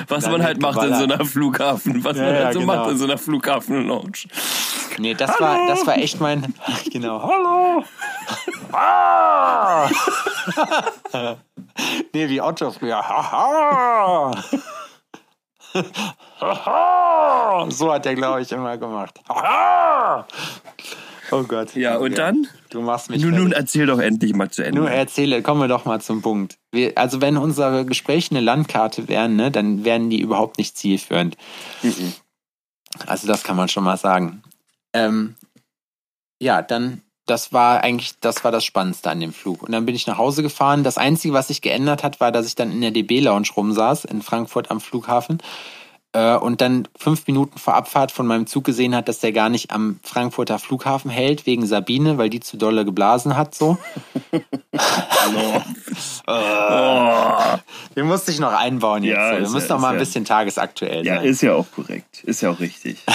was 0.07 0.27
man 0.27 0.43
halt 0.43 0.61
macht 0.61 0.83
in 0.83 0.95
so 0.95 1.03
einer 1.03 1.25
Flughafen, 1.25 2.03
was 2.03 2.17
Ja, 2.17 2.23
man 2.23 2.35
halt 2.35 2.53
so 2.53 2.59
genau. 2.59 2.75
macht 2.75 2.91
in 2.91 2.97
so 2.97 3.05
einer 3.05 3.17
Flughafen-Lounge. 3.17 4.27
Nee, 4.97 5.13
das 5.13 5.39
war, 5.39 5.67
das 5.67 5.87
war 5.87 5.97
echt 5.97 6.19
mein, 6.19 6.53
genau, 6.91 7.21
hallo. 7.21 7.83
Ah! 8.73 9.89
nee, 12.13 12.29
wie 12.29 12.41
Otto 12.41 12.71
früher. 12.71 13.01
Haha. 13.21 14.31
Haha. 16.39 17.69
so 17.69 17.93
hat 17.93 18.05
der, 18.05 18.15
glaube 18.15 18.41
ich, 18.41 18.51
immer 18.51 18.77
gemacht. 18.77 19.19
Haha. 19.29 20.27
oh 21.31 21.43
Gott. 21.43 21.75
Ja, 21.75 21.97
und 21.97 22.17
dann? 22.17 22.47
Du 22.69 22.81
machst 22.81 23.09
mich 23.09 23.21
Nun, 23.21 23.35
nun 23.35 23.51
erzähl 23.51 23.85
doch 23.85 23.99
endlich 23.99 24.33
mal 24.33 24.49
zu 24.49 24.63
Ende. 24.63 24.79
Nur 24.79 24.89
erzähle, 24.89 25.41
kommen 25.41 25.61
wir 25.61 25.67
doch 25.67 25.85
mal 25.85 26.01
zum 26.01 26.21
Punkt. 26.21 26.57
Wir, 26.71 26.97
also 26.97 27.21
wenn 27.21 27.37
unsere 27.37 27.85
Gespräche 27.85 28.31
eine 28.31 28.41
Landkarte 28.41 29.07
wären, 29.07 29.35
ne, 29.35 29.51
dann 29.51 29.83
wären 29.83 30.09
die 30.09 30.21
überhaupt 30.21 30.57
nicht 30.57 30.77
zielführend. 30.77 31.37
Mhm. 31.83 32.13
Also 33.05 33.27
das 33.27 33.43
kann 33.43 33.55
man 33.55 33.67
schon 33.67 33.83
mal 33.83 33.97
sagen. 33.97 34.41
Ähm, 34.93 35.35
ja, 36.39 36.61
dann, 36.61 37.01
das 37.31 37.53
war 37.53 37.81
eigentlich, 37.83 38.13
das 38.19 38.43
war 38.43 38.51
das 38.51 38.63
Spannendste 38.65 39.09
an 39.09 39.19
dem 39.21 39.31
Flug. 39.33 39.63
Und 39.63 39.71
dann 39.71 39.85
bin 39.85 39.95
ich 39.95 40.05
nach 40.05 40.17
Hause 40.17 40.43
gefahren. 40.43 40.83
Das 40.83 40.97
Einzige, 40.97 41.33
was 41.33 41.47
sich 41.47 41.61
geändert 41.61 42.03
hat, 42.03 42.19
war, 42.19 42.31
dass 42.31 42.45
ich 42.45 42.55
dann 42.55 42.71
in 42.71 42.81
der 42.81 42.91
DB-Lounge 42.91 43.47
rumsaß, 43.55 44.05
in 44.05 44.21
Frankfurt 44.21 44.69
am 44.69 44.81
Flughafen. 44.81 45.39
Äh, 46.13 46.35
und 46.35 46.59
dann 46.59 46.89
fünf 46.97 47.25
Minuten 47.27 47.57
vor 47.57 47.73
Abfahrt 47.75 48.11
von 48.11 48.27
meinem 48.27 48.45
Zug 48.45 48.65
gesehen 48.65 48.93
hat, 48.93 49.07
dass 49.07 49.19
der 49.19 49.31
gar 49.31 49.47
nicht 49.47 49.71
am 49.71 50.01
Frankfurter 50.03 50.59
Flughafen 50.59 51.09
hält, 51.09 51.45
wegen 51.45 51.65
Sabine, 51.65 52.17
weil 52.17 52.29
die 52.29 52.41
zu 52.41 52.57
dolle 52.57 52.83
geblasen 52.83 53.37
hat, 53.37 53.55
so. 53.55 53.77
Oh. 56.27 57.57
Den 57.95 58.07
musste 58.07 58.31
ich 58.31 58.39
noch 58.39 58.51
einbauen 58.53 59.03
jetzt. 59.03 59.15
Ja, 59.15 59.35
so. 59.37 59.41
Wir 59.43 59.49
müssen 59.51 59.67
ja- 59.69 59.73
noch 59.75 59.81
mal 59.81 59.87
ein 59.89 59.93
ja- 59.95 59.99
bisschen 59.99 60.25
tagesaktuell 60.25 61.05
Ja, 61.05 61.15
sein. 61.17 61.25
ist 61.25 61.41
ja 61.41 61.53
auch 61.53 61.67
korrekt. 61.73 62.23
Ist 62.25 62.41
ja 62.41 62.51
auch 62.51 62.59
richtig. 62.59 62.97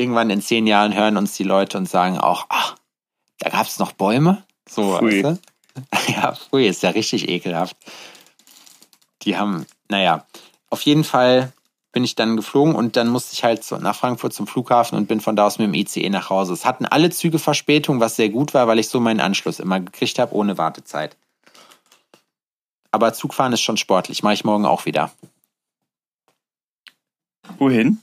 Irgendwann 0.00 0.30
in 0.30 0.40
zehn 0.40 0.66
Jahren 0.66 0.94
hören 0.94 1.18
uns 1.18 1.34
die 1.34 1.44
Leute 1.44 1.76
und 1.76 1.86
sagen 1.86 2.18
auch, 2.18 2.46
ach, 2.48 2.76
da 3.38 3.50
gab 3.50 3.66
es 3.66 3.78
noch 3.78 3.92
Bäume? 3.92 4.42
So, 4.66 4.96
Pfui. 4.96 5.22
weißt 5.22 5.36
du? 5.36 5.38
Ja, 6.14 6.34
pfui, 6.34 6.66
ist 6.66 6.82
ja 6.82 6.90
richtig 6.90 7.28
ekelhaft. 7.28 7.76
Die 9.22 9.36
haben, 9.36 9.66
naja, 9.90 10.24
auf 10.70 10.80
jeden 10.82 11.04
Fall 11.04 11.52
bin 11.92 12.02
ich 12.02 12.14
dann 12.14 12.36
geflogen 12.36 12.74
und 12.74 12.96
dann 12.96 13.08
musste 13.08 13.34
ich 13.34 13.44
halt 13.44 13.62
nach 13.80 13.94
Frankfurt 13.94 14.32
zum 14.32 14.46
Flughafen 14.46 14.96
und 14.96 15.06
bin 15.06 15.20
von 15.20 15.36
da 15.36 15.46
aus 15.46 15.58
mit 15.58 15.66
dem 15.66 15.74
ICE 15.74 16.08
nach 16.08 16.30
Hause. 16.30 16.54
Es 16.54 16.64
hatten 16.64 16.86
alle 16.86 17.10
Züge 17.10 17.38
Verspätung, 17.38 18.00
was 18.00 18.16
sehr 18.16 18.30
gut 18.30 18.54
war, 18.54 18.66
weil 18.66 18.78
ich 18.78 18.88
so 18.88 19.00
meinen 19.00 19.20
Anschluss 19.20 19.60
immer 19.60 19.80
gekriegt 19.80 20.18
habe, 20.18 20.34
ohne 20.34 20.56
Wartezeit. 20.56 21.14
Aber 22.90 23.12
Zugfahren 23.12 23.52
ist 23.52 23.60
schon 23.60 23.76
sportlich, 23.76 24.22
mache 24.22 24.34
ich 24.34 24.44
morgen 24.44 24.64
auch 24.64 24.86
wieder. 24.86 25.12
Wohin? 27.58 28.00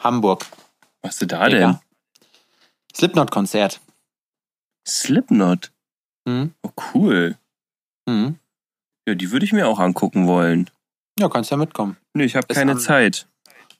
Hamburg. 0.00 0.46
Was 1.02 1.16
du 1.18 1.26
da 1.26 1.48
Digga. 1.48 1.66
denn? 1.66 1.78
Slipknot-Konzert. 2.94 3.80
Slipknot. 4.86 5.70
Mhm. 6.26 6.54
Oh, 6.62 6.70
cool. 6.94 7.36
Mhm. 8.06 8.36
Ja, 9.08 9.14
die 9.14 9.30
würde 9.30 9.44
ich 9.44 9.52
mir 9.52 9.68
auch 9.68 9.78
angucken 9.78 10.26
wollen. 10.26 10.70
Ja, 11.18 11.28
kannst 11.28 11.50
ja 11.50 11.56
mitkommen. 11.56 11.96
Nee, 12.14 12.24
ich 12.24 12.36
habe 12.36 12.46
Ist 12.48 12.56
keine 12.56 12.76
Zeit. 12.78 13.26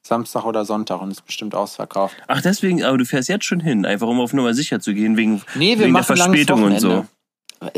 Samstag 0.02 0.44
oder 0.44 0.64
Sonntag 0.64 1.02
und 1.02 1.10
ist 1.10 1.26
bestimmt 1.26 1.54
ausverkauft. 1.54 2.16
Ach, 2.26 2.40
deswegen, 2.40 2.82
aber 2.82 2.96
du 2.96 3.04
fährst 3.04 3.28
jetzt 3.28 3.44
schon 3.44 3.60
hin, 3.60 3.84
einfach 3.84 4.06
um 4.08 4.20
auf 4.20 4.32
Nummer 4.32 4.54
sicher 4.54 4.80
zu 4.80 4.94
gehen, 4.94 5.16
wegen, 5.16 5.42
Nee, 5.54 5.72
wir 5.78 5.80
wegen 5.80 5.92
der 5.94 6.02
machen 6.02 6.16
langes 6.16 6.46
Verspätung 6.46 6.62
und 6.64 6.80
so. 6.80 7.06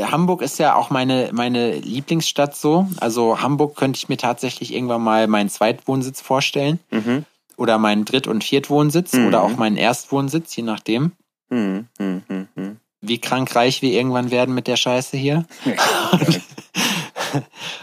Hamburg 0.01 0.43
ist 0.43 0.59
ja 0.59 0.77
auch 0.77 0.91
meine, 0.91 1.31
meine 1.33 1.81
Lieblingsstadt 1.81 2.55
so. 2.55 2.87
Also 3.01 3.41
Hamburg 3.41 3.75
könnte 3.77 3.97
ich 3.97 4.09
mir 4.09 4.17
tatsächlich 4.17 4.73
irgendwann 4.73 5.03
mal 5.03 5.27
meinen 5.27 5.49
Zweitwohnsitz 5.49 6.21
vorstellen. 6.21 6.79
Mhm. 6.91 7.25
Oder 7.57 7.79
meinen 7.79 8.05
Dritt- 8.05 8.27
und 8.27 8.45
Viertwohnsitz 8.45 9.13
Mhm. 9.13 9.27
oder 9.29 9.43
auch 9.43 9.57
meinen 9.57 9.77
Erstwohnsitz, 9.77 10.55
je 10.57 10.63
nachdem, 10.63 11.13
Hm, 11.51 11.87
hm, 11.99 12.23
hm, 12.29 12.49
hm. 12.55 12.77
wie 13.03 13.19
krankreich 13.19 13.83
wir 13.83 13.93
irgendwann 13.93 14.31
werden 14.31 14.55
mit 14.55 14.67
der 14.67 14.77
Scheiße 14.77 15.17
hier. 15.17 15.45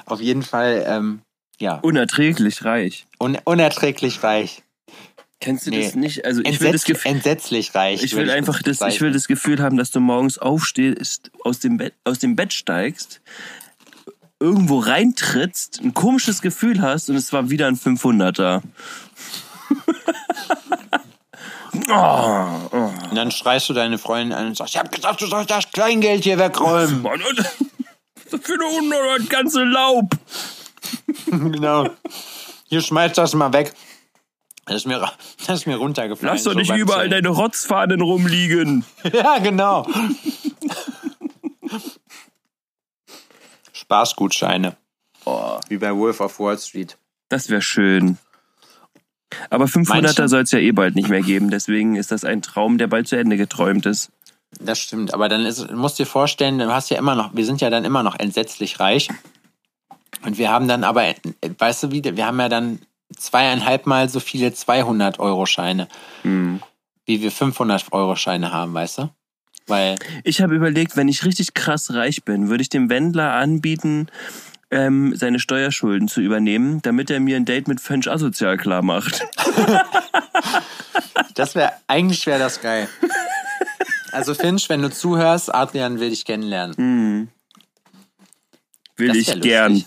Auf 0.06 0.22
jeden 0.22 0.44
Fall, 0.44 0.84
ähm, 0.88 1.22
ja, 1.60 1.76
Unerträglich 1.76 2.64
reich. 2.66 3.06
un 3.20 3.38
unerträglich 3.46 4.24
reich. 4.24 4.64
Kennst 5.42 5.68
du 5.68 5.72
Nee. 5.72 5.84
das 5.84 5.96
nicht? 5.96 6.26
Also 6.26 6.42
ich 6.44 6.60
will 6.60 6.74
das 6.74 6.84
Gefühl, 6.84 7.12
entsetzlich 7.12 7.74
reich. 7.74 8.04
ich 8.04 8.14
will 8.16 8.30
einfach 8.30 8.62
das, 8.62 8.82
ich 8.82 9.00
will 9.00 9.12
das 9.14 9.28
Gefühl 9.28 9.62
haben, 9.62 9.78
dass 9.78 9.90
du 9.92 10.02
morgens 10.02 10.38
aufstehst, 10.38 11.32
aus 11.46 11.60
dem 11.60 11.78
Bett, 11.78 11.94
aus 12.04 12.20
dem 12.20 12.36
Bett 12.36 12.52
steigst, 12.52 13.22
irgendwo 14.40 14.80
reintrittst, 14.80 15.80
ein 15.82 15.94
komisches 15.94 16.42
Gefühl 16.42 16.82
hast 16.82 17.10
und 17.10 17.16
es 17.16 17.32
war 17.32 17.50
wieder 17.50 17.68
ein 17.68 17.78
500er. 17.78 18.62
Oh, 21.90 22.70
oh. 22.72 22.92
Und 23.10 23.16
dann 23.16 23.32
schreist 23.32 23.70
du 23.70 23.74
deine 23.74 23.98
Freundin 23.98 24.38
an 24.38 24.48
und 24.48 24.58
sagst, 24.58 24.74
ich 24.76 24.80
hab 24.80 24.92
gesagt, 24.92 25.22
du 25.22 25.28
sollst 25.28 25.50
das 25.52 25.72
Kleingeld 25.72 26.24
hier 26.24 26.38
wegräumen. 26.38 27.02
Mann, 27.02 27.22
und- 27.22 27.40
Was 28.32 28.42
für 28.44 28.54
eine 28.54 28.66
100 28.66 29.30
ganze 29.30 29.64
Laub. 29.64 30.12
genau. 31.26 31.90
Hier 32.68 32.82
schmeiß 32.82 33.14
das 33.14 33.34
mal 33.34 33.52
weg. 33.54 33.74
Das 34.66 34.78
ist 34.78 34.86
mir, 34.86 35.00
das 35.48 35.60
ist 35.62 35.66
mir 35.66 35.78
runtergefallen. 35.78 36.32
Lass 36.36 36.44
doch 36.44 36.52
so 36.52 36.58
nicht 36.60 36.68
beim 36.68 36.80
überall 36.80 37.10
Zählen. 37.10 37.24
deine 37.24 37.30
Rotzfahnen 37.30 38.02
rumliegen. 38.02 38.86
Ja, 39.14 39.40
genau. 39.40 39.88
Spaßgutscheine. 43.74 44.76
Oh, 45.26 45.60
Wie 45.68 45.78
bei 45.78 45.96
Wolf 45.96 46.20
of 46.22 46.40
Wall 46.40 46.58
Street. 46.58 46.98
das 47.30 47.50
wäre 47.50 47.62
schön. 47.62 48.18
Aber 49.50 49.65
500er 49.65 50.02
Manche- 50.02 50.28
soll 50.28 50.42
es 50.42 50.52
ja 50.52 50.60
eh 50.60 50.72
bald 50.72 50.96
nicht 50.96 51.10
mehr 51.10 51.22
geben, 51.22 51.50
deswegen 51.52 51.96
ist 51.96 52.12
das 52.12 52.24
ein 52.26 52.42
Traum, 52.42 52.78
der 52.78 52.88
bald 52.88 53.08
zu 53.08 53.15
Ende 53.18 53.38
geträumt 53.38 53.86
ist. 53.86 54.12
Das 54.60 54.80
stimmt, 54.80 55.13
aber 55.13 55.30
dann 55.30 55.46
ist, 55.46 55.72
musst 55.72 56.00
dir 56.00 56.08
vorstellen, 56.08 56.58
du 56.58 56.74
hast 56.74 56.89
ja 56.89 56.98
immer 56.98 57.13
noch, 57.15 57.36
wir 57.36 57.46
sind 57.46 57.62
ja 57.62 57.70
dann 57.70 57.86
immer 57.86 58.02
noch 58.02 58.18
entsetzlich 58.18 58.80
reich. 58.80 59.10
Und 60.26 60.38
wir 60.39 60.50
haben 60.50 60.68
dann 60.68 60.84
aber, 60.84 61.13
weißt 61.60 61.84
du 61.84 61.92
wie, 61.92 62.04
wir 62.04 62.26
haben 62.26 62.39
ja 62.39 62.50
dann 62.50 62.80
zweieinhalb 63.15 63.86
Mal 63.86 64.10
so 64.10 64.20
viele 64.20 64.50
200-Euro-Scheine, 64.50 65.88
Hm. 66.24 66.62
wie 67.06 67.22
wir 67.22 67.32
500-Euro-Scheine 67.32 68.52
haben, 68.52 68.74
weißt 68.74 68.98
du? 69.00 69.10
Weil, 69.68 69.98
Ich 70.24 70.42
habe 70.42 70.56
überlegt, 70.56 70.98
wenn 70.98 71.08
ich 71.08 71.24
richtig 71.26 71.54
krass 71.54 71.94
reich 71.94 72.24
bin, 72.26 72.50
würde 72.50 72.63
ich 72.63 72.70
dem 72.70 72.89
Wendler 72.89 73.34
anbieten, 73.34 74.08
ähm, 74.72 75.16
seine 75.16 75.40
Steuerschulden 75.40 76.08
zu 76.08 76.22
übernehmen, 76.22 76.82
damit 76.82 77.10
er 77.10 77.20
mir 77.20 77.36
ein 77.36 77.46
Date 77.46 77.68
mit 77.68 77.82
Fench 77.82 78.10
asozial 78.10 78.58
klar 78.58 78.82
macht. 78.82 79.26
das 81.36 81.56
wäre, 81.56 81.72
eigentlich 81.88 82.26
wäre 82.26 82.40
das 82.40 82.62
geil. 82.62 82.88
Also 84.12 84.34
Finch, 84.34 84.70
wenn 84.70 84.82
du 84.82 84.90
zuhörst, 84.90 85.54
Adrian 85.54 86.00
will 86.00 86.10
dich 86.10 86.26
kennenlernen. 86.26 86.76
Hm. 86.76 87.28
Will 88.98 89.16
ich 89.16 89.28
wär 89.28 89.38
gern. 89.38 89.86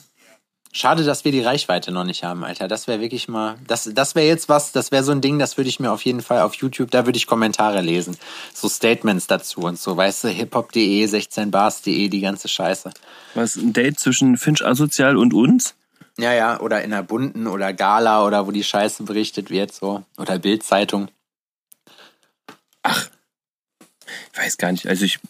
Schade, 0.74 1.04
dass 1.04 1.26
wir 1.26 1.32
die 1.32 1.42
Reichweite 1.42 1.92
noch 1.92 2.04
nicht 2.04 2.24
haben, 2.24 2.44
Alter. 2.44 2.66
Das 2.66 2.88
wäre 2.88 2.98
wirklich 2.98 3.28
mal, 3.28 3.56
das, 3.66 3.90
das 3.92 4.14
wäre 4.14 4.26
jetzt 4.26 4.48
was, 4.48 4.72
das 4.72 4.90
wäre 4.90 5.04
so 5.04 5.12
ein 5.12 5.20
Ding, 5.20 5.38
das 5.38 5.58
würde 5.58 5.68
ich 5.68 5.78
mir 5.80 5.92
auf 5.92 6.02
jeden 6.02 6.22
Fall 6.22 6.40
auf 6.40 6.54
YouTube, 6.54 6.90
da 6.90 7.04
würde 7.04 7.18
ich 7.18 7.26
Kommentare 7.26 7.82
lesen. 7.82 8.16
So 8.54 8.70
Statements 8.70 9.26
dazu 9.26 9.60
und 9.60 9.78
so, 9.78 9.94
weißt 9.94 10.24
du, 10.24 10.28
hiphop.de, 10.28 11.04
16bars.de, 11.04 12.08
die 12.08 12.20
ganze 12.20 12.48
Scheiße. 12.48 12.90
Was, 13.34 13.56
ein 13.56 13.74
Date 13.74 14.00
zwischen 14.00 14.38
Finch 14.38 14.64
asozial 14.64 15.18
und 15.18 15.34
uns? 15.34 15.74
Ja, 16.18 16.32
ja, 16.32 16.58
oder 16.58 16.82
in 16.82 16.90
der 16.90 17.02
Bunten 17.02 17.46
oder 17.48 17.74
Gala 17.74 18.26
oder 18.26 18.46
wo 18.46 18.50
die 18.50 18.64
Scheiße 18.64 19.02
berichtet 19.02 19.50
wird, 19.50 19.74
so. 19.74 20.04
Oder 20.16 20.38
Bildzeitung. 20.38 21.08
Ich 22.86 24.38
weiß 24.38 24.56
gar 24.56 24.72
nicht. 24.72 24.86
Also 24.86 25.04
ich 25.04 25.20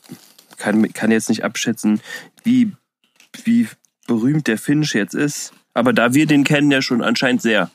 kann, 0.56 0.92
kann 0.92 1.10
jetzt 1.10 1.28
nicht 1.28 1.42
abschätzen, 1.42 2.00
wie, 2.44 2.72
wie 3.42 3.68
berühmt 4.06 4.46
der 4.46 4.58
Finch 4.58 4.94
jetzt 4.94 5.14
ist. 5.14 5.52
Aber 5.74 5.92
da 5.92 6.14
wir 6.14 6.26
den 6.26 6.44
kennen, 6.44 6.70
ja 6.70 6.82
schon 6.82 7.02
anscheinend 7.02 7.42
sehr. 7.42 7.70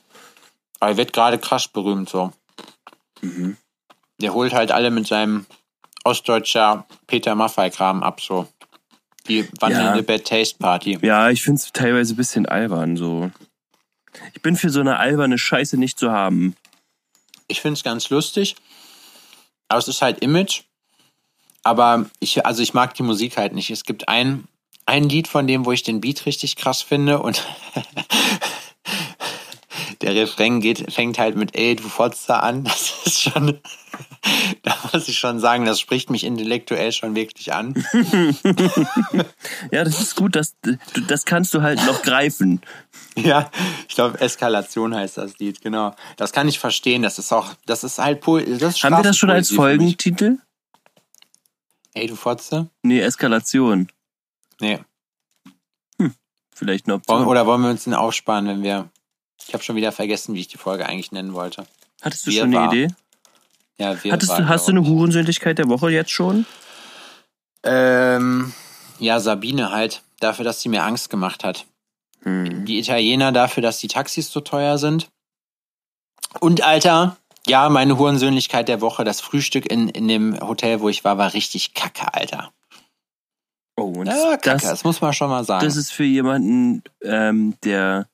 Aber 0.79 0.91
er 0.91 0.97
wird 0.97 1.13
gerade 1.13 1.39
krass 1.39 1.67
berühmt, 1.67 2.09
so. 2.09 2.31
Mhm. 3.21 3.57
Der 4.21 4.33
holt 4.33 4.53
halt 4.53 4.71
alle 4.71 4.91
mit 4.91 5.07
seinem 5.07 5.45
ostdeutscher 6.03 6.85
Peter 7.07 7.35
Maffei-Kram 7.35 8.03
ab, 8.03 8.21
so. 8.21 8.47
Die 9.27 9.47
wandelnde 9.59 9.97
Ja. 9.97 10.01
Bad 10.01 10.25
Taste 10.25 10.57
Party. 10.57 10.97
Ja, 11.01 11.29
ich 11.29 11.43
finde 11.43 11.59
es 11.59 11.71
teilweise 11.73 12.13
ein 12.13 12.17
bisschen 12.17 12.45
albern 12.45 12.95
so. 12.95 13.31
Ich 14.33 14.41
bin 14.41 14.55
für 14.55 14.69
so 14.69 14.79
eine 14.79 14.97
alberne 14.97 15.37
Scheiße 15.37 15.77
nicht 15.77 15.99
zu 15.99 16.11
haben. 16.11 16.55
Ich 17.47 17.61
finde 17.61 17.73
es 17.73 17.83
ganz 17.83 18.09
lustig. 18.09 18.55
Aber 19.67 19.79
es 19.79 19.87
ist 19.87 20.01
halt 20.01 20.19
Image. 20.19 20.63
Aber 21.63 22.09
ich, 22.19 22.45
also 22.45 22.63
ich 22.63 22.73
mag 22.73 22.93
die 22.93 23.03
Musik 23.03 23.37
halt 23.37 23.53
nicht. 23.53 23.69
Es 23.69 23.83
gibt 23.83 24.07
ein, 24.07 24.47
ein 24.87 25.07
Lied 25.09 25.27
von 25.27 25.45
dem, 25.45 25.65
wo 25.65 25.71
ich 25.71 25.83
den 25.83 26.01
Beat 26.01 26.25
richtig 26.25 26.55
krass 26.55 26.81
finde 26.81 27.19
und 27.19 27.45
der 30.01 30.15
Refrain 30.15 30.61
geht, 30.61 30.91
fängt 30.91 31.19
halt 31.19 31.35
mit 31.35 31.55
Ey, 31.55 31.75
du 31.75 31.87
Fotzer 31.87 32.41
an. 32.41 32.63
Das 32.77 33.05
ist 33.05 33.21
schon, 33.21 33.59
da 34.63 34.75
muss 34.91 35.07
ich 35.07 35.17
schon 35.17 35.39
sagen, 35.39 35.65
das 35.65 35.79
spricht 35.79 36.09
mich 36.09 36.23
intellektuell 36.23 36.91
schon 36.91 37.15
wirklich 37.15 37.53
an. 37.53 37.73
ja, 39.71 39.83
das 39.83 40.01
ist 40.01 40.15
gut, 40.15 40.35
das, 40.35 40.55
das 41.07 41.25
kannst 41.25 41.53
du 41.53 41.61
halt 41.61 41.85
noch 41.85 42.01
greifen. 42.01 42.61
Ja, 43.15 43.49
ich 43.87 43.95
glaube, 43.95 44.19
Eskalation 44.19 44.95
heißt 44.95 45.17
das 45.17 45.37
Lied, 45.39 45.61
genau. 45.61 45.95
Das 46.17 46.31
kann 46.31 46.47
ich 46.47 46.59
verstehen. 46.59 47.01
Das 47.01 47.17
ist 47.17 47.31
auch, 47.31 47.53
das 47.65 47.83
ist 47.83 47.97
halt 47.97 48.21
das 48.25 48.75
ist 48.75 48.83
Haben 48.83 48.97
wir 48.97 49.03
das 49.03 49.17
schon 49.17 49.29
als 49.29 49.51
Folgentitel? 49.51 50.37
Ey, 51.93 52.07
du 52.07 52.15
Fotze? 52.15 52.69
Nee, 52.83 52.99
Eskalation. 52.99 53.87
Nee. 54.61 54.79
Hm, 55.99 56.13
vielleicht 56.53 56.87
noch. 56.87 57.01
Oder 57.07 57.45
wollen 57.45 57.61
wir 57.61 57.69
uns 57.69 57.83
den 57.83 57.93
aufsparen, 57.93 58.47
wenn 58.47 58.63
wir. 58.63 58.89
Ich 59.45 59.53
habe 59.53 59.63
schon 59.63 59.75
wieder 59.75 59.91
vergessen, 59.91 60.35
wie 60.35 60.41
ich 60.41 60.47
die 60.47 60.57
Folge 60.57 60.85
eigentlich 60.85 61.11
nennen 61.11 61.33
wollte. 61.33 61.65
Hattest 62.01 62.27
du 62.27 62.31
wir 62.31 62.41
schon 62.41 62.49
eine 62.49 62.57
war. 62.57 62.73
Idee? 62.73 62.93
Ja, 63.77 64.03
wir 64.03 64.11
Hattest 64.11 64.37
du, 64.37 64.47
hast 64.47 64.67
du 64.67 64.71
eine 64.71 64.85
Hurensöhnlichkeit 64.85 65.57
der 65.59 65.69
Woche 65.69 65.89
jetzt 65.91 66.11
schon? 66.11 66.45
Ähm, 67.63 68.53
ja, 68.99 69.19
Sabine 69.19 69.71
halt. 69.71 70.01
Dafür, 70.19 70.43
dass 70.43 70.61
sie 70.61 70.69
mir 70.69 70.83
Angst 70.83 71.09
gemacht 71.09 71.43
hat. 71.43 71.65
Hm. 72.23 72.65
Die 72.65 72.79
Italiener 72.79 73.31
dafür, 73.31 73.61
dass 73.61 73.77
die 73.77 73.87
Taxis 73.87 74.31
so 74.31 74.41
teuer 74.41 74.79
sind. 74.79 75.09
Und 76.39 76.63
Alter, 76.63 77.17
ja, 77.45 77.69
meine 77.69 77.97
Hurensöhnlichkeit 77.97 78.67
der 78.67 78.81
Woche, 78.81 79.03
das 79.03 79.21
Frühstück 79.21 79.71
in, 79.71 79.89
in 79.89 80.07
dem 80.07 80.39
Hotel, 80.39 80.81
wo 80.81 80.89
ich 80.89 81.03
war, 81.03 81.17
war 81.17 81.33
richtig 81.33 81.73
kacke, 81.73 82.13
Alter. 82.13 82.51
Oh, 83.77 83.93
und 83.99 84.07
ja, 84.07 84.37
kacke, 84.37 84.49
das, 84.49 84.63
das 84.63 84.83
muss 84.83 85.01
man 85.01 85.13
schon 85.13 85.29
mal 85.29 85.43
sagen. 85.43 85.63
Das 85.63 85.77
ist 85.77 85.91
für 85.91 86.03
jemanden, 86.03 86.83
ähm, 87.03 87.53
der 87.63 88.07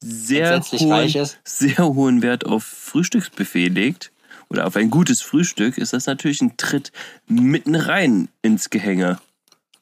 sehr 0.00 0.60
hohen, 0.60 1.28
sehr 1.44 1.78
hohen 1.78 2.20
Wert 2.20 2.44
auf 2.44 2.64
Frühstücksbuffet 2.64 3.68
legt 3.68 4.12
oder 4.50 4.66
auf 4.66 4.76
ein 4.76 4.90
gutes 4.90 5.22
Frühstück, 5.22 5.78
ist 5.78 5.92
das 5.92 6.06
natürlich 6.06 6.42
ein 6.42 6.56
Tritt 6.56 6.92
mitten 7.26 7.76
rein 7.76 8.28
ins 8.42 8.70
Gehänge. 8.70 9.18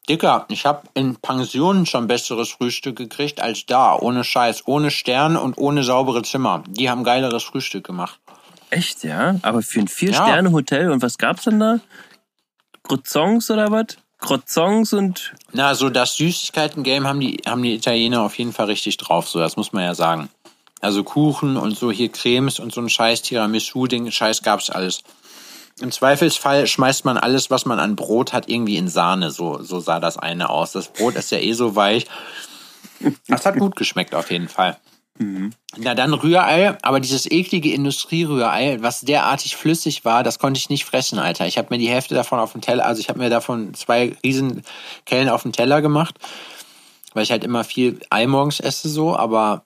Dicker, 0.09 0.47
ich 0.49 0.67
habe 0.67 0.83
in 0.95 1.17
Pensionen 1.17 1.87
schon 1.87 2.09
besseres 2.09 2.51
Frühstück 2.51 2.97
gekriegt 2.97 3.41
als 3.41 3.67
da. 3.67 3.97
Ohne 3.97 4.25
Scheiß, 4.25 4.67
ohne 4.67 4.91
Stern 4.91 5.37
und 5.37 5.57
ohne 5.59 5.85
saubere 5.85 6.23
Zimmer. 6.23 6.65
Die 6.69 6.91
haben 6.91 7.05
geileres 7.05 7.45
Frühstück 7.45 7.87
gemacht. 7.87 8.21
Echt, 8.71 9.05
ja? 9.05 9.37
Aber 9.43 9.63
für 9.63 9.81
ein 9.81 9.89
Vier-Sterne-Hotel 9.89 10.91
und 10.91 11.03
was 11.03 11.19
gab's 11.19 11.45
denn 11.45 11.61
da? 11.61 11.81
Croissants 12.83 13.51
oder 13.51 13.71
was? 13.71 13.97
Croissants 14.23 14.95
und. 14.95 15.35
Na, 15.53 15.75
so 15.75 15.91
das 15.91 16.17
Süßigkeiten-Game 16.17 17.07
haben 17.07 17.21
die, 17.21 17.43
haben 17.47 17.63
die 17.63 17.75
Italiener 17.75 18.23
auf 18.23 18.39
jeden 18.39 18.53
Fall 18.53 18.67
richtig 18.67 18.97
drauf, 18.97 19.29
so, 19.29 19.39
das 19.39 19.57
muss 19.57 19.73
man 19.73 19.85
ja 19.85 19.95
sagen. 19.95 20.31
Also 20.81 21.05
Kuchen 21.05 21.57
und 21.57 21.77
so 21.77 21.93
hier 21.93 22.11
Cremes 22.11 22.59
und 22.59 22.73
so 22.73 22.81
ein 22.81 22.89
scheiß 22.89 23.23
Tiramisu-Ding, 23.23 24.11
Scheiß 24.11 24.43
gab's 24.43 24.71
alles. 24.71 25.03
Im 25.81 25.91
Zweifelsfall 25.91 26.67
schmeißt 26.67 27.05
man 27.05 27.19
alles, 27.19 27.51
was 27.51 27.67
man 27.67 27.79
an 27.79 27.97
Brot 27.97 28.33
hat, 28.33 28.49
irgendwie 28.49 28.77
in 28.77 28.89
Sahne. 28.89 29.31
So, 29.31 29.63
so 29.63 29.81
sah 29.81 30.01
das 30.01 30.19
eine 30.19 30.51
aus. 30.51 30.73
Das 30.73 30.89
Brot 30.89 31.15
ist 31.17 31.31
ja 31.31 31.39
eh 31.39 31.53
so 31.53 31.77
weich. 31.77 32.07
Das 33.27 33.47
hat 33.47 33.59
gut 33.59 33.75
geschmeckt 33.75 34.15
auf 34.15 34.31
jeden 34.31 34.49
Fall. 34.49 34.77
Na 35.77 35.95
dann 35.95 36.13
Rührei, 36.13 36.77
aber 36.83 37.01
dieses 37.01 37.31
eklige 37.31 37.73
Industrierührei, 37.73 38.79
was 38.81 39.01
derartig 39.01 39.57
flüssig 39.57 40.05
war, 40.05 40.23
das 40.23 40.39
konnte 40.39 40.59
ich 40.59 40.69
nicht 40.69 40.85
fressen, 40.85 41.19
Alter. 41.19 41.47
Ich 41.47 41.59
habe 41.59 41.69
mir 41.71 41.79
die 41.79 41.89
Hälfte 41.89 42.15
davon 42.15 42.39
auf 42.39 42.53
den 42.53 42.61
Teller, 42.61 42.85
also 42.85 43.01
ich 43.01 43.09
habe 43.09 43.19
mir 43.19 43.31
davon 43.31 43.73
zwei 43.75 44.17
riesen 44.23 44.65
Kellen 45.07 45.29
auf 45.29 45.43
den 45.43 45.53
Teller 45.53 45.81
gemacht, 45.81 46.19
weil 47.15 47.23
ich 47.23 47.31
halt 47.31 47.45
immer 47.45 47.65
viel 47.65 48.01
Ei 48.11 48.27
morgens 48.27 48.61
esse 48.61 48.89
so, 48.89 49.17
aber 49.17 49.65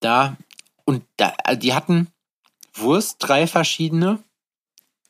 da 0.00 0.36
und 0.84 1.04
da, 1.16 1.34
die 1.54 1.74
hatten 1.74 2.08
Wurst, 2.74 3.16
drei 3.20 3.46
verschiedene, 3.46 4.22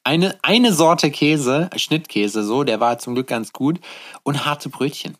eine, 0.02 0.38
eine 0.42 0.72
Sorte 0.72 1.10
Käse, 1.10 1.70
Schnittkäse 1.76 2.42
so, 2.42 2.64
der 2.64 2.80
war 2.80 2.98
zum 2.98 3.14
Glück 3.14 3.28
ganz 3.28 3.52
gut 3.52 3.80
und 4.22 4.44
harte 4.44 4.68
Brötchen. 4.68 5.16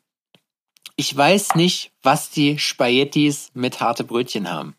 Ich 1.01 1.17
weiß 1.17 1.55
nicht, 1.55 1.93
was 2.03 2.29
die 2.29 2.59
Spaghettis 2.59 3.53
mit 3.55 3.81
harte 3.81 4.05
Brötchen 4.05 4.51
haben. 4.51 4.75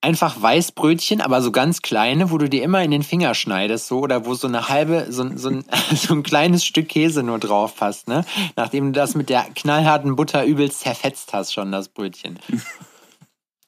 Einfach 0.00 0.40
Weißbrötchen, 0.40 1.20
aber 1.20 1.42
so 1.42 1.50
ganz 1.50 1.82
kleine, 1.82 2.30
wo 2.30 2.38
du 2.38 2.48
dir 2.48 2.62
immer 2.62 2.80
in 2.80 2.92
den 2.92 3.02
Finger 3.02 3.34
schneidest, 3.34 3.88
so, 3.88 3.98
oder 3.98 4.24
wo 4.24 4.34
so 4.34 4.46
eine 4.46 4.68
halbe, 4.68 5.08
so, 5.10 5.36
so, 5.36 5.48
ein, 5.48 5.64
so 5.96 6.14
ein 6.14 6.22
kleines 6.22 6.64
Stück 6.64 6.88
Käse 6.88 7.24
nur 7.24 7.40
drauf 7.40 7.74
passt, 7.74 8.06
ne? 8.06 8.24
Nachdem 8.54 8.92
du 8.92 8.92
das 8.92 9.16
mit 9.16 9.30
der 9.30 9.48
knallharten 9.56 10.14
Butter 10.14 10.44
übelst 10.44 10.82
zerfetzt 10.82 11.32
hast, 11.32 11.52
schon 11.52 11.72
das 11.72 11.88
Brötchen. 11.88 12.38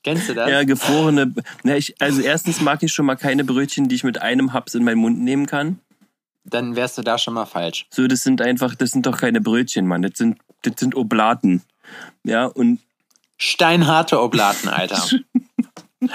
Kennst 0.05 0.29
du 0.29 0.35
das? 0.35 0.49
Ja, 0.49 0.63
gefrorene. 0.63 1.35
Na, 1.65 1.77
ich, 1.77 2.01
also 2.01 2.21
erstens 2.21 2.61
mag 2.61 2.85
ich 2.85 2.93
schon 2.93 3.05
mal 3.05 3.17
keine 3.17 3.43
Brötchen, 3.43 3.89
die 3.89 3.97
ich 3.97 4.05
mit 4.05 4.23
einem 4.23 4.53
Haps 4.53 4.77
in 4.77 4.85
meinen 4.85 4.99
Mund 4.99 5.19
nehmen 5.19 5.47
kann. 5.47 5.81
Dann 6.45 6.77
wärst 6.77 6.97
du 6.97 7.03
da 7.03 7.19
schon 7.19 7.35
mal 7.35 7.47
falsch. 7.47 7.87
So, 7.91 8.07
das 8.07 8.21
sind 8.21 8.41
einfach, 8.41 8.77
das 8.77 8.93
sind 8.93 9.07
doch 9.07 9.19
keine 9.19 9.41
Brötchen, 9.41 9.89
Mann. 9.89 10.03
Das 10.03 10.13
sind 10.15 10.39
das 10.67 10.81
sind 10.81 10.95
Oblaten. 10.95 11.63
Ja, 12.25 12.47
und. 12.47 12.81
Steinharte 13.39 14.23
Oblaten, 14.23 14.69
Alter. 14.69 15.03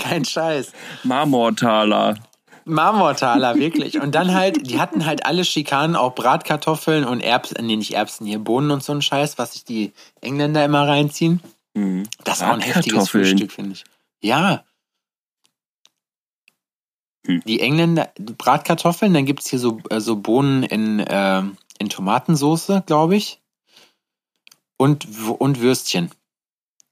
Kein 0.00 0.24
Scheiß. 0.24 0.72
Marmortaler. 1.04 2.16
Marmortaler, 2.64 3.56
wirklich. 3.56 4.00
Und 4.00 4.14
dann 4.14 4.34
halt, 4.34 4.68
die 4.68 4.80
hatten 4.80 5.06
halt 5.06 5.24
alle 5.24 5.44
Schikanen, 5.44 5.96
auch 5.96 6.14
Bratkartoffeln 6.14 7.04
und 7.04 7.20
Erbsen, 7.20 7.66
nee, 7.66 7.76
nicht 7.76 7.94
Erbsen, 7.94 8.26
hier 8.26 8.38
Bohnen 8.38 8.70
und 8.70 8.82
so 8.82 8.92
ein 8.92 9.02
Scheiß, 9.02 9.38
was 9.38 9.52
sich 9.52 9.64
die 9.64 9.92
Engländer 10.20 10.64
immer 10.64 10.86
reinziehen. 10.86 11.40
Mhm. 11.74 12.08
Das 12.24 12.40
war 12.40 12.54
ein 12.54 12.60
heftiges 12.60 13.10
Frühstück, 13.10 13.52
finde 13.52 13.72
ich. 13.72 13.84
Ja. 14.20 14.64
Hm. 17.26 17.42
Die 17.46 17.60
Engländer, 17.60 18.10
Bratkartoffeln, 18.18 19.14
dann 19.14 19.26
gibt 19.26 19.40
es 19.40 19.48
hier 19.48 19.58
so, 19.58 19.80
äh, 19.90 20.00
so 20.00 20.16
Bohnen 20.16 20.62
in, 20.62 21.00
äh, 21.00 21.42
in 21.80 21.88
Tomatensoße, 21.88 22.84
glaube 22.86 23.16
ich. 23.16 23.40
Und, 24.76 25.08
und 25.38 25.60
Würstchen. 25.60 26.10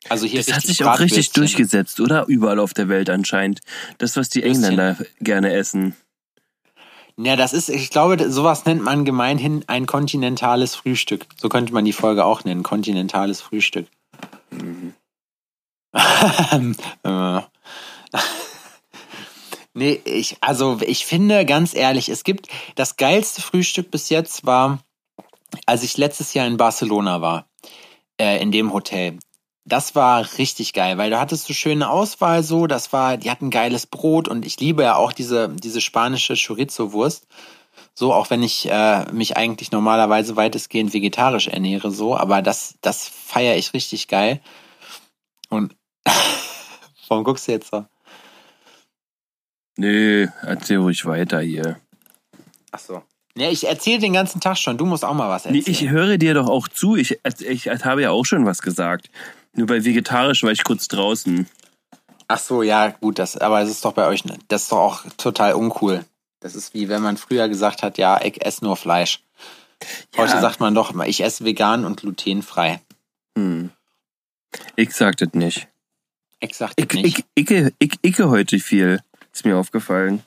Also 0.08 0.26
hier 0.26 0.42
das 0.42 0.54
hat 0.54 0.62
sich 0.62 0.82
auch 0.84 0.98
richtig 0.98 1.30
durchgesetzt, 1.30 2.00
oder? 2.00 2.26
Überall 2.26 2.58
auf 2.58 2.74
der 2.74 2.88
Welt 2.88 3.10
anscheinend. 3.10 3.60
Das, 3.98 4.16
was 4.16 4.28
die 4.28 4.42
Engländer 4.42 4.96
gerne 5.20 5.52
essen. 5.52 5.94
Ja, 7.16 7.36
das 7.36 7.52
ist, 7.52 7.68
ich 7.68 7.90
glaube, 7.90 8.30
sowas 8.30 8.64
nennt 8.64 8.82
man 8.82 9.04
gemeinhin 9.04 9.64
ein 9.66 9.86
kontinentales 9.86 10.74
Frühstück. 10.74 11.26
So 11.36 11.48
könnte 11.48 11.72
man 11.72 11.84
die 11.84 11.92
Folge 11.92 12.24
auch 12.24 12.44
nennen, 12.44 12.62
kontinentales 12.62 13.40
Frühstück. 13.40 13.86
Mhm. 14.50 14.94
Nee, 19.78 20.00
ich, 20.04 20.38
also 20.40 20.80
ich 20.84 21.06
finde 21.06 21.46
ganz 21.46 21.72
ehrlich, 21.72 22.08
es 22.08 22.24
gibt 22.24 22.48
das 22.74 22.96
geilste 22.96 23.40
Frühstück 23.40 23.92
bis 23.92 24.08
jetzt 24.08 24.44
war, 24.44 24.80
als 25.66 25.84
ich 25.84 25.96
letztes 25.96 26.34
Jahr 26.34 26.48
in 26.48 26.56
Barcelona 26.56 27.20
war, 27.20 27.46
äh, 28.20 28.42
in 28.42 28.50
dem 28.50 28.72
Hotel. 28.72 29.20
Das 29.64 29.94
war 29.94 30.26
richtig 30.36 30.72
geil, 30.72 30.98
weil 30.98 31.10
da 31.10 31.20
hattest 31.20 31.48
du 31.48 31.52
schöne 31.54 31.90
Auswahl 31.90 32.42
so, 32.42 32.66
das 32.66 32.92
war, 32.92 33.18
die 33.18 33.30
hatten 33.30 33.50
geiles 33.50 33.86
Brot 33.86 34.26
und 34.26 34.44
ich 34.44 34.58
liebe 34.58 34.82
ja 34.82 34.96
auch 34.96 35.12
diese, 35.12 35.48
diese 35.48 35.80
spanische 35.80 36.34
Chorizo-Wurst. 36.34 37.28
So, 37.94 38.12
auch 38.12 38.30
wenn 38.30 38.42
ich 38.42 38.68
äh, 38.68 39.04
mich 39.12 39.36
eigentlich 39.36 39.70
normalerweise 39.70 40.34
weitestgehend 40.34 40.92
vegetarisch 40.92 41.46
ernähre, 41.46 41.92
so, 41.92 42.16
aber 42.16 42.42
das, 42.42 42.74
das 42.80 43.06
feiere 43.06 43.56
ich 43.56 43.74
richtig 43.74 44.08
geil. 44.08 44.40
Und 45.50 45.76
warum 47.08 47.22
guckst 47.22 47.46
du 47.46 47.52
jetzt 47.52 47.70
so? 47.70 47.84
Nö, 49.78 50.26
erzähl 50.42 50.78
ruhig 50.78 51.06
weiter 51.06 51.40
hier. 51.40 51.78
Ach 52.72 52.80
so. 52.80 53.02
Ja, 53.36 53.48
ich 53.48 53.68
erzähle 53.68 54.00
den 54.00 54.12
ganzen 54.12 54.40
Tag 54.40 54.58
schon. 54.58 54.76
Du 54.76 54.84
musst 54.84 55.04
auch 55.04 55.14
mal 55.14 55.28
was 55.28 55.46
erzählen. 55.46 55.62
Nee, 55.64 55.70
ich 55.70 55.88
höre 55.88 56.18
dir 56.18 56.34
doch 56.34 56.48
auch 56.48 56.66
zu. 56.66 56.96
Ich, 56.96 57.20
ich, 57.38 57.66
ich 57.66 57.84
habe 57.84 58.02
ja 58.02 58.10
auch 58.10 58.24
schon 58.24 58.44
was 58.44 58.60
gesagt. 58.60 59.08
Nur 59.54 59.68
bei 59.68 59.84
vegetarisch 59.84 60.42
war 60.42 60.50
ich 60.50 60.64
kurz 60.64 60.88
draußen. 60.88 61.46
Ach 62.26 62.40
so, 62.40 62.64
ja, 62.64 62.88
gut, 62.88 63.20
das, 63.20 63.36
aber 63.36 63.60
es 63.62 63.70
ist 63.70 63.84
doch 63.84 63.92
bei 63.92 64.08
euch, 64.08 64.24
das 64.48 64.64
ist 64.64 64.72
doch 64.72 64.78
auch 64.78 65.04
total 65.16 65.54
uncool. 65.54 66.04
Das 66.40 66.56
ist 66.56 66.74
wie 66.74 66.88
wenn 66.88 67.00
man 67.00 67.16
früher 67.16 67.48
gesagt 67.48 67.84
hat, 67.84 67.98
ja, 67.98 68.20
ich 68.20 68.44
esse 68.44 68.64
nur 68.64 68.76
Fleisch. 68.76 69.22
Ja. 70.14 70.24
Heute 70.24 70.40
sagt 70.40 70.58
man 70.58 70.74
doch, 70.74 70.92
ich 71.04 71.22
esse 71.22 71.44
vegan 71.44 71.84
und 71.84 72.00
glutenfrei. 72.00 72.80
Hm. 73.36 73.70
Ich 74.74 74.92
sag 74.92 75.16
das 75.18 75.32
nicht. 75.34 75.68
Ich 76.40 76.56
sag 76.56 76.74
das 76.74 76.88
nicht. 76.94 77.24
Ich, 77.36 77.48
ich, 77.48 77.50
ich, 77.50 77.72
ich, 77.78 77.92
ich 78.02 78.18
heute 78.18 78.58
viel. 78.58 79.00
Ist 79.38 79.44
mir 79.44 79.56
aufgefallen. 79.56 80.24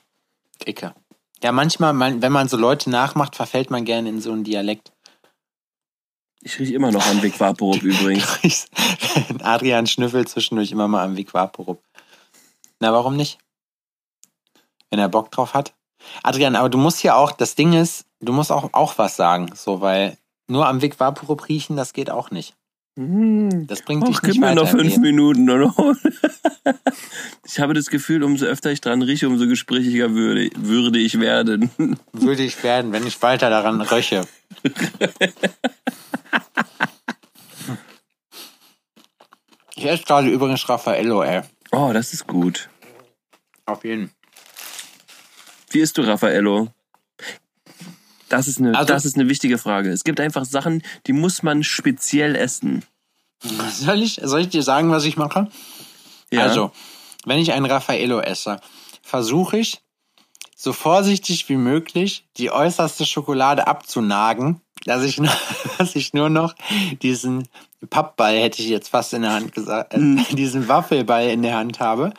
Icke. 0.66 0.96
Ja, 1.44 1.52
manchmal, 1.52 2.00
wenn 2.22 2.32
man 2.32 2.48
so 2.48 2.56
Leute 2.56 2.90
nachmacht, 2.90 3.36
verfällt 3.36 3.70
man 3.70 3.84
gerne 3.84 4.08
in 4.08 4.22
so 4.22 4.32
einen 4.32 4.46
Dialekt. 4.46 4.94
Ich 6.40 6.58
rieche 6.58 6.74
immer 6.76 6.94
noch 6.94 7.06
am 7.06 7.22
Vic 7.22 7.38
Vaporub 7.38 7.82
übrigens. 7.84 8.70
Adrian 9.44 9.86
schnüffelt 9.86 10.30
zwischendurch 10.30 10.72
immer 10.72 10.88
mal 10.88 11.04
am 11.04 11.18
Vic 11.18 11.34
Vaporub. 11.34 11.84
Na, 12.80 12.94
warum 12.94 13.18
nicht? 13.18 13.38
Wenn 14.90 15.00
er 15.00 15.10
Bock 15.10 15.30
drauf 15.30 15.56
hat. 15.56 15.74
Adrian, 16.24 16.56
aber 16.56 16.70
du 16.70 16.78
musst 16.78 17.04
ja 17.04 17.16
auch, 17.16 17.34
das 17.34 17.56
Ding 17.56 17.74
ist, 17.74 18.06
du 18.22 18.32
musst 18.32 18.50
auch, 18.50 18.70
auch 18.72 18.98
was 18.98 19.18
sagen, 19.18 19.54
so, 19.54 19.82
weil 19.82 20.18
nur 20.48 20.68
am 20.68 20.82
Vic 20.82 21.02
Vaporub 21.02 21.50
riechen, 21.50 21.76
das 21.76 21.92
geht 21.92 22.10
auch 22.10 22.32
nicht. 22.32 22.56
Hm. 23.08 23.68
Das 23.68 23.82
bringt 23.82 24.08
dich 24.08 24.18
gib 24.22 24.30
nicht 24.30 24.40
mir 24.40 24.48
weiter. 24.48 24.56
noch 24.62 24.70
fünf 24.70 24.84
Leben. 24.92 25.02
Minuten. 25.02 25.50
Oder? 25.50 25.74
ich 27.46 27.60
habe 27.60 27.74
das 27.74 27.88
Gefühl, 27.88 28.24
umso 28.24 28.46
öfter 28.46 28.72
ich 28.72 28.82
dran 28.82 29.02
rieche, 29.02 29.28
umso 29.28 29.48
gesprächiger 29.48 30.14
würde, 30.14 30.50
würde 30.58 31.00
ich 31.00 31.20
werden. 31.20 31.70
Würde 32.14 32.44
ich 32.44 32.62
werden, 32.64 32.92
wenn 32.92 33.08
ich 33.08 33.22
weiter 33.22 33.50
daran 33.50 33.82
röche. 33.82 34.26
Ich 39.76 39.86
esse 39.86 40.04
gerade 40.04 40.30
übrigens 40.30 40.68
Raffaello, 40.68 41.24
ey. 41.24 41.42
Oh, 41.72 41.92
das 41.94 42.14
ist 42.14 42.28
gut. 42.28 42.70
Auf 43.66 43.84
jeden 43.86 44.12
Wie 45.70 45.80
isst 45.80 45.98
du 45.98 46.02
Raffaello? 46.02 46.68
Das 48.30 48.48
ist, 48.48 48.60
eine, 48.60 48.78
Also- 48.78 48.94
das 48.94 49.06
ist 49.06 49.16
eine 49.18 49.28
wichtige 49.30 49.58
Frage. 49.58 49.90
Es 49.92 50.04
gibt 50.04 50.20
einfach 50.20 50.46
Sachen, 50.46 50.84
die 51.08 51.14
muss 51.14 51.44
man 51.44 51.64
speziell 51.64 52.36
essen. 52.36 52.84
Soll 53.72 54.02
ich, 54.02 54.20
soll 54.24 54.42
ich 54.42 54.50
dir 54.50 54.64
sagen, 54.64 54.92
was 54.92 55.06
ich 55.06 55.18
mache? 55.18 55.48
Ja? 56.32 56.44
Also, 56.44 56.72
wenn 57.26 57.40
ich 57.40 57.52
ein 57.54 57.66
Raffaello 57.66 58.20
esse, 58.20 58.60
versuche 59.02 59.58
ich, 59.58 59.82
so 60.56 60.74
vorsichtig 60.74 61.50
wie 61.50 61.58
möglich 61.58 62.26
die 62.38 62.52
äußerste 62.52 63.06
Schokolade 63.06 63.68
abzunagen, 63.68 64.62
dass 64.86 65.04
ich, 65.04 65.20
nur- 65.20 65.32
dass 65.78 65.96
ich 65.96 66.14
nur 66.14 66.30
noch 66.30 66.56
diesen 67.02 67.48
Pappball, 67.90 68.38
hätte 68.38 68.62
ich 68.62 68.70
jetzt 68.70 68.90
fast 68.90 69.14
in 69.14 69.24
der 69.24 69.34
Hand 69.34 69.54
gesagt, 69.54 69.94
äh, 69.94 70.00
diesen 70.36 70.68
Waffelball 70.68 71.30
in 71.30 71.42
der 71.42 71.56
Hand 71.56 71.80
habe. 71.80 72.14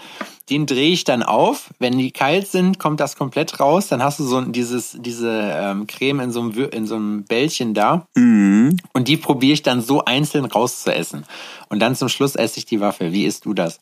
Den 0.50 0.66
drehe 0.66 0.90
ich 0.90 1.04
dann 1.04 1.22
auf. 1.22 1.70
Wenn 1.78 1.96
die 1.96 2.10
kalt 2.10 2.48
sind, 2.48 2.78
kommt 2.78 2.98
das 3.00 3.16
komplett 3.16 3.60
raus. 3.60 3.86
Dann 3.86 4.02
hast 4.02 4.18
du 4.18 4.24
so 4.24 4.40
dieses, 4.40 4.96
diese 4.98 5.30
ähm, 5.30 5.86
Creme 5.86 6.20
in 6.20 6.32
so, 6.32 6.40
einem, 6.40 6.68
in 6.70 6.86
so 6.86 6.96
einem 6.96 7.24
Bällchen 7.24 7.74
da. 7.74 8.06
Mhm. 8.16 8.76
Und 8.92 9.08
die 9.08 9.16
probiere 9.16 9.54
ich 9.54 9.62
dann 9.62 9.80
so 9.80 10.04
einzeln 10.04 10.44
rauszuessen. 10.44 11.24
Und 11.68 11.78
dann 11.78 11.94
zum 11.94 12.08
Schluss 12.08 12.34
esse 12.34 12.58
ich 12.58 12.66
die 12.66 12.80
Waffel. 12.80 13.12
Wie 13.12 13.24
isst 13.24 13.44
du 13.44 13.54
das? 13.54 13.80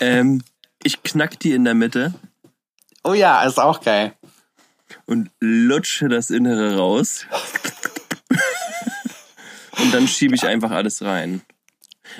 Ähm, 0.00 0.42
ich 0.82 1.02
knack 1.02 1.38
die 1.40 1.52
in 1.52 1.64
der 1.64 1.74
Mitte 1.74 2.14
Oh 3.04 3.14
ja, 3.14 3.42
ist 3.42 3.58
auch 3.58 3.80
geil. 3.80 4.14
Und 5.06 5.30
lutsche 5.40 6.08
das 6.08 6.30
Innere 6.30 6.76
raus. 6.76 7.26
und 9.78 9.92
dann 9.92 10.08
schiebe 10.08 10.34
ich 10.34 10.46
einfach 10.46 10.70
alles 10.70 11.02
rein. 11.02 11.42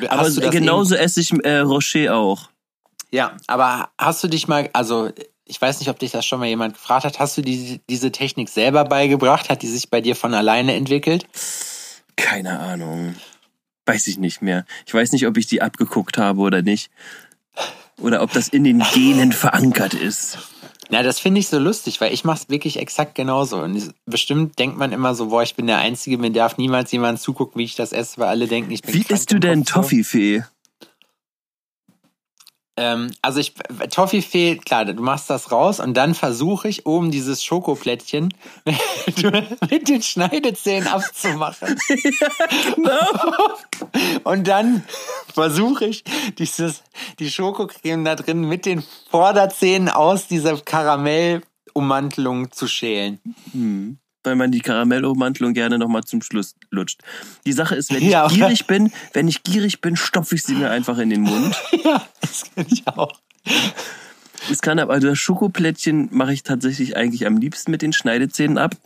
Aber 0.08 0.22
Hast 0.22 0.36
du 0.36 0.40
das 0.40 0.50
genauso 0.50 0.94
esse 0.94 1.20
ich 1.20 1.32
äh, 1.44 1.58
Rocher 1.58 2.14
auch. 2.14 2.48
Ja, 3.10 3.36
aber 3.46 3.90
hast 3.98 4.24
du 4.24 4.28
dich 4.28 4.48
mal, 4.48 4.70
also 4.72 5.10
ich 5.44 5.60
weiß 5.60 5.80
nicht, 5.80 5.90
ob 5.90 5.98
dich 5.98 6.12
das 6.12 6.24
schon 6.24 6.40
mal 6.40 6.48
jemand 6.48 6.74
gefragt 6.74 7.04
hat, 7.04 7.18
hast 7.18 7.36
du 7.36 7.42
die, 7.42 7.80
diese 7.90 8.10
Technik 8.10 8.48
selber 8.48 8.84
beigebracht? 8.84 9.50
Hat 9.50 9.62
die 9.62 9.68
sich 9.68 9.90
bei 9.90 10.00
dir 10.00 10.16
von 10.16 10.32
alleine 10.32 10.74
entwickelt? 10.74 11.26
Keine 12.16 12.58
Ahnung. 12.58 13.16
Weiß 13.84 14.06
ich 14.06 14.18
nicht 14.18 14.40
mehr. 14.40 14.64
Ich 14.86 14.94
weiß 14.94 15.12
nicht, 15.12 15.26
ob 15.26 15.36
ich 15.36 15.46
die 15.46 15.60
abgeguckt 15.60 16.16
habe 16.16 16.40
oder 16.40 16.62
nicht. 16.62 16.90
Oder 17.98 18.22
ob 18.22 18.32
das 18.32 18.48
in 18.48 18.64
den 18.64 18.80
Genen 18.94 19.32
verankert 19.32 19.94
ist. 19.94 20.38
Na, 20.93 21.03
das 21.03 21.18
finde 21.18 21.40
ich 21.40 21.49
so 21.49 21.59
lustig, 21.59 22.03
weil 22.03 22.12
ich 22.12 22.22
mache 22.22 22.43
es 22.43 22.51
wirklich 22.51 22.78
exakt 22.78 23.14
genauso. 23.14 23.57
Und 23.57 23.74
es- 23.76 23.95
bestimmt 24.05 24.59
denkt 24.59 24.76
man 24.76 24.93
immer 24.93 25.14
so, 25.14 25.28
boah, 25.28 25.43
ich 25.43 25.55
bin 25.55 25.66
der 25.66 25.78
Einzige, 25.78 26.18
mir 26.18 26.30
darf 26.30 26.59
niemals 26.59 26.93
jemand 26.93 27.18
zugucken, 27.18 27.59
wie 27.59 27.64
ich 27.64 27.74
das 27.76 27.93
esse, 27.93 28.18
weil 28.20 28.28
alle 28.28 28.47
denken, 28.47 28.70
ich 28.70 28.82
bin 28.82 28.93
Wie 28.93 29.05
isst 29.09 29.32
du 29.32 29.38
denn. 29.40 29.64
Toffifee? 29.64 30.45
Ähm, 32.76 33.10
also 33.20 33.38
ich, 33.38 33.54
Toffifee, 33.90 34.56
klar, 34.56 34.86
du 34.86 34.94
machst 34.94 35.28
das 35.28 35.52
raus 35.52 35.78
und 35.78 35.94
dann 35.94 36.14
versuche 36.14 36.68
ich 36.68 36.86
oben 36.86 37.10
dieses 37.10 37.44
Schokoplättchen 37.44 38.32
mit 39.70 39.88
den 39.88 40.02
Schneidezähnen 40.02 40.88
abzumachen. 40.88 41.78
Genau. 42.74 43.56
Und 44.24 44.48
dann 44.48 44.84
versuche 45.32 45.86
ich 45.86 46.04
dieses, 46.38 46.82
die 47.18 47.30
Schokocreme 47.30 48.04
da 48.04 48.14
drin 48.14 48.48
mit 48.48 48.66
den 48.66 48.82
Vorderzähnen 49.10 49.88
aus 49.88 50.26
dieser 50.26 50.56
Karamellummantelung 50.58 52.50
zu 52.52 52.68
schälen. 52.68 53.20
Weil 54.24 54.36
man 54.36 54.52
die 54.52 54.60
Karamellummantelung 54.60 55.52
gerne 55.52 55.78
nochmal 55.78 56.04
zum 56.04 56.22
Schluss 56.22 56.54
lutscht. 56.70 57.00
Die 57.44 57.52
Sache 57.52 57.74
ist, 57.74 57.90
wenn 57.92 58.02
ich 58.02 58.10
Ja, 58.10 58.28
gierig 58.28 58.66
bin, 58.66 58.92
wenn 59.12 59.26
ich 59.26 59.42
gierig 59.42 59.80
bin, 59.80 59.96
stopfe 59.96 60.36
ich 60.36 60.44
sie 60.44 60.54
mir 60.54 60.70
einfach 60.70 60.98
in 60.98 61.10
den 61.10 61.22
Mund. 61.22 61.56
Ja, 61.84 62.06
das 62.20 62.44
kann 62.54 62.66
ich 62.68 62.86
auch. 62.86 63.18
Es 64.50 64.60
kann 64.60 64.78
aber, 64.78 64.92
also 64.92 65.08
das 65.08 65.18
Schokoplättchen 65.18 66.08
mache 66.12 66.32
ich 66.32 66.42
tatsächlich 66.42 66.96
eigentlich 66.96 67.26
am 67.26 67.36
liebsten 67.38 67.70
mit 67.70 67.82
den 67.82 67.92
Schneidezähnen 67.92 68.58
ab. 68.58 68.76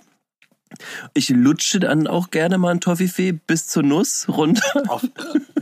Ich 1.14 1.28
lutsche 1.28 1.80
dann 1.80 2.06
auch 2.06 2.30
gerne 2.30 2.58
mal 2.58 2.70
ein 2.70 2.80
Toffifee 2.80 3.32
bis 3.32 3.66
zur 3.66 3.82
Nuss 3.82 4.26
runter. 4.28 4.62
Auf, 4.88 5.02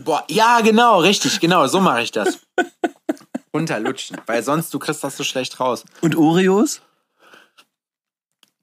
boah, 0.05 0.25
ja, 0.29 0.61
genau, 0.61 1.01
richtig, 1.01 1.41
genau, 1.41 1.67
so 1.67 1.81
mache 1.81 2.03
ich 2.03 2.13
das. 2.13 2.39
Runterlutschen, 3.55 4.17
weil 4.27 4.43
sonst 4.43 4.75
du 4.75 4.79
kriegst 4.79 5.05
das 5.05 5.17
so 5.17 5.23
schlecht 5.25 5.61
raus. 5.61 5.85
Und 6.01 6.17
Oreos? 6.17 6.81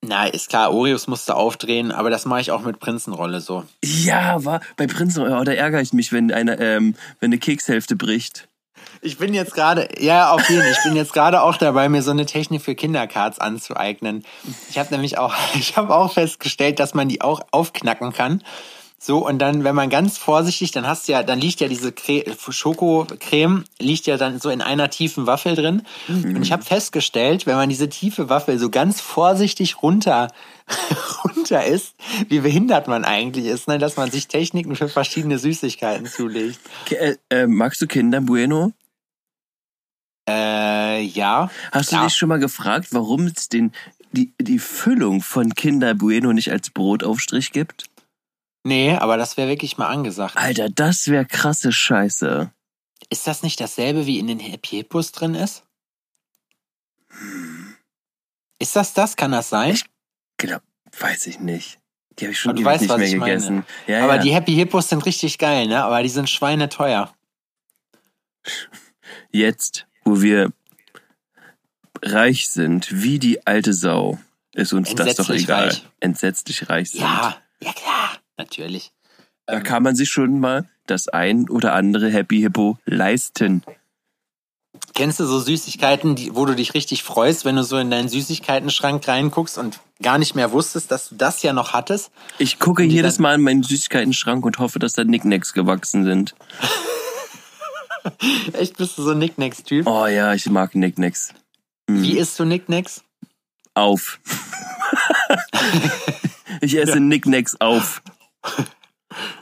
Na, 0.03 0.25
ist 0.25 0.49
klar, 0.49 0.73
Oreos 0.73 1.07
musst 1.07 1.29
du 1.29 1.33
aufdrehen, 1.33 1.91
aber 1.91 2.09
das 2.09 2.25
mache 2.25 2.41
ich 2.41 2.51
auch 2.51 2.61
mit 2.61 2.79
Prinzenrolle 2.79 3.39
so. 3.39 3.65
Ja, 3.83 4.43
war 4.43 4.61
bei 4.75 4.87
Prinzen, 4.87 5.31
oh, 5.31 5.43
da 5.43 5.51
ärgere 5.51 5.81
ich 5.81 5.93
mich, 5.93 6.11
wenn 6.11 6.31
eine, 6.31 6.59
ähm, 6.59 6.95
wenn 7.19 7.29
eine 7.29 7.37
Kekshälfte 7.37 7.95
bricht. 7.95 8.47
Ich 9.03 9.19
bin 9.19 9.33
jetzt 9.35 9.53
gerade, 9.53 9.89
ja, 9.99 10.31
auf 10.31 10.49
jeden 10.49 10.63
Fall, 10.63 10.71
ich 10.71 10.83
bin 10.83 10.95
jetzt 10.95 11.13
gerade 11.13 11.43
auch 11.43 11.55
dabei, 11.57 11.87
mir 11.87 12.01
so 12.01 12.09
eine 12.11 12.25
Technik 12.25 12.63
für 12.63 12.73
Kindercards 12.73 13.37
anzueignen. 13.37 14.23
Ich 14.71 14.79
habe 14.79 14.91
nämlich 14.91 15.19
auch, 15.19 15.35
ich 15.53 15.77
habe 15.77 15.95
auch 15.95 16.13
festgestellt, 16.13 16.79
dass 16.79 16.95
man 16.95 17.07
die 17.07 17.21
auch 17.21 17.41
aufknacken 17.51 18.11
kann. 18.11 18.43
So, 19.03 19.25
und 19.27 19.39
dann, 19.39 19.63
wenn 19.63 19.73
man 19.73 19.89
ganz 19.89 20.19
vorsichtig, 20.19 20.69
dann 20.69 20.85
hast 20.85 21.07
du 21.07 21.13
ja, 21.13 21.23
dann 21.23 21.39
liegt 21.39 21.59
ja 21.59 21.67
diese 21.67 21.91
Cre 21.91 22.23
Schokocreme, 22.37 23.63
liegt 23.79 24.05
ja 24.05 24.15
dann 24.15 24.39
so 24.39 24.51
in 24.51 24.61
einer 24.61 24.91
tiefen 24.91 25.25
Waffel 25.25 25.55
drin. 25.55 25.81
Und 26.07 26.43
ich 26.43 26.51
habe 26.51 26.61
festgestellt, 26.63 27.47
wenn 27.47 27.55
man 27.55 27.67
diese 27.67 27.89
tiefe 27.89 28.29
Waffel 28.29 28.59
so 28.59 28.69
ganz 28.69 29.01
vorsichtig 29.01 29.81
runter, 29.81 30.27
runter 31.25 31.65
isst, 31.65 31.95
wie 32.29 32.41
behindert 32.41 32.87
man 32.87 33.03
eigentlich 33.03 33.45
ist, 33.45 33.67
ne? 33.67 33.79
dass 33.79 33.97
man 33.97 34.11
sich 34.11 34.27
Techniken 34.27 34.75
für 34.75 34.87
verschiedene 34.87 35.39
Süßigkeiten 35.39 36.05
zulegt. 36.05 36.59
Äh, 36.91 37.15
äh, 37.31 37.47
magst 37.47 37.81
du 37.81 37.87
Kinder 37.87 38.21
Bueno? 38.21 38.71
Äh, 40.29 41.01
ja. 41.05 41.49
Hast 41.71 41.91
du 41.91 41.95
Ja. 41.95 42.03
dich 42.03 42.13
schon 42.13 42.29
mal 42.29 42.37
gefragt, 42.39 42.89
warum 42.91 43.25
es 43.25 43.49
den, 43.49 43.71
die, 44.11 44.31
die 44.39 44.59
Füllung 44.59 45.21
von 45.23 45.55
Kinder 45.55 45.95
Bueno 45.95 46.33
nicht 46.33 46.51
als 46.51 46.69
Brotaufstrich 46.69 47.51
gibt? 47.51 47.85
Nee, 48.63 48.95
aber 48.95 49.17
das 49.17 49.37
wäre 49.37 49.49
wirklich 49.49 49.77
mal 49.77 49.87
angesagt. 49.87 50.37
Alter, 50.37 50.69
das 50.69 51.07
wäre 51.07 51.25
krasse 51.25 51.71
Scheiße. 51.71 52.51
Ist 53.09 53.27
das 53.27 53.43
nicht 53.43 53.59
dasselbe 53.59 54.05
wie 54.05 54.19
in 54.19 54.27
den 54.27 54.39
Happy 54.39 54.77
Hippos 54.77 55.11
drin 55.11 55.35
ist? 55.35 55.63
Ist 58.59 58.75
das 58.75 58.93
das? 58.93 59.15
Kann 59.15 59.31
das 59.31 59.49
sein? 59.49 59.71
Ich 59.73 59.85
glaub, 60.37 60.61
weiß 60.99 61.27
ich 61.27 61.39
nicht. 61.39 61.79
Die 62.19 62.25
habe 62.25 62.33
ich 62.33 62.39
schon 62.39 62.51
Aber 62.51 62.59
du 62.59 62.65
weißt, 62.65 62.81
nicht 62.81 62.89
was 62.89 62.97
mehr 62.99 63.07
ich 63.07 63.15
meine. 63.15 63.31
gegessen. 63.33 63.65
Ja, 63.87 64.03
aber 64.03 64.15
ja. 64.15 64.21
die 64.21 64.33
Happy 64.33 64.53
Hippos 64.53 64.89
sind 64.89 65.05
richtig 65.05 65.37
geil, 65.37 65.67
ne? 65.67 65.83
Aber 65.83 66.03
die 66.03 66.09
sind 66.09 66.29
schweineteuer. 66.29 67.13
Jetzt, 69.31 69.87
wo 70.03 70.21
wir 70.21 70.51
reich 72.01 72.49
sind, 72.49 73.01
wie 73.03 73.19
die 73.19 73.45
alte 73.47 73.73
Sau, 73.73 74.19
ist 74.53 74.73
uns 74.73 74.93
das 74.93 75.15
doch 75.15 75.29
egal. 75.29 75.69
reich. 75.69 75.85
Entsetzlich 75.99 76.69
reich 76.69 76.91
sind. 76.91 77.01
Ja, 77.01 77.37
ja 77.61 77.73
klar, 77.73 78.17
natürlich. 78.41 78.91
Da 79.45 79.59
kann 79.59 79.83
man 79.83 79.95
sich 79.95 80.09
schon 80.09 80.39
mal 80.39 80.67
das 80.87 81.07
ein 81.07 81.49
oder 81.49 81.73
andere 81.73 82.09
Happy 82.09 82.41
Hippo 82.41 82.77
leisten. 82.85 83.63
Kennst 84.93 85.19
du 85.19 85.25
so 85.25 85.39
Süßigkeiten, 85.39 86.15
die, 86.15 86.35
wo 86.35 86.45
du 86.45 86.55
dich 86.55 86.73
richtig 86.73 87.03
freust, 87.03 87.45
wenn 87.45 87.55
du 87.55 87.63
so 87.63 87.77
in 87.77 87.91
deinen 87.91 88.09
Süßigkeitenschrank 88.09 89.07
reinguckst 89.07 89.57
und 89.57 89.79
gar 90.01 90.17
nicht 90.17 90.35
mehr 90.35 90.51
wusstest, 90.51 90.91
dass 90.91 91.09
du 91.09 91.15
das 91.15 91.43
ja 91.43 91.53
noch 91.53 91.73
hattest? 91.73 92.11
Ich 92.39 92.59
gucke 92.59 92.83
jedes 92.83 93.19
Mal 93.19 93.35
in 93.35 93.41
meinen 93.41 93.63
Süßigkeiten-Schrank 93.63 94.43
und 94.43 94.59
hoffe, 94.59 94.79
dass 94.79 94.93
da 94.93 95.03
Nicknacks 95.03 95.53
gewachsen 95.53 96.03
sind. 96.03 96.35
Echt, 98.53 98.77
bist 98.77 98.97
du 98.97 99.03
so 99.03 99.11
ein 99.11 99.19
Nicknacks-Typ? 99.19 99.87
Oh 99.87 100.07
ja, 100.07 100.33
ich 100.33 100.49
mag 100.49 100.75
Nicknacks. 100.75 101.33
Wie 101.87 102.17
isst 102.17 102.39
du 102.39 102.45
Nicknacks? 102.45 103.03
Auf. 103.73 104.19
ich 106.61 106.77
esse 106.77 106.99
Nicknacks 106.99 107.55
auf. 107.59 108.01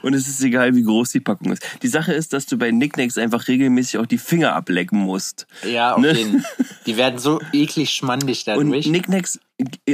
Und 0.02 0.14
es 0.14 0.26
ist 0.26 0.42
egal, 0.42 0.74
wie 0.74 0.82
groß 0.82 1.10
die 1.12 1.20
Packung 1.20 1.52
ist. 1.52 1.64
Die 1.82 1.88
Sache 1.88 2.12
ist, 2.12 2.32
dass 2.32 2.46
du 2.46 2.58
bei 2.58 2.72
Nicknacks 2.72 3.16
einfach 3.18 3.46
regelmäßig 3.46 3.98
auch 3.98 4.06
die 4.06 4.18
Finger 4.18 4.54
ablecken 4.54 4.98
musst. 4.98 5.46
Ja, 5.64 5.94
auf 5.94 6.00
Ne? 6.00 6.12
jeden 6.12 6.44
Die 6.86 6.96
werden 6.96 7.18
so 7.20 7.40
eklig 7.52 7.90
schmandig 7.92 8.44
Und 8.48 8.66
dadurch. 8.66 8.86
Nicknacks 8.86 9.38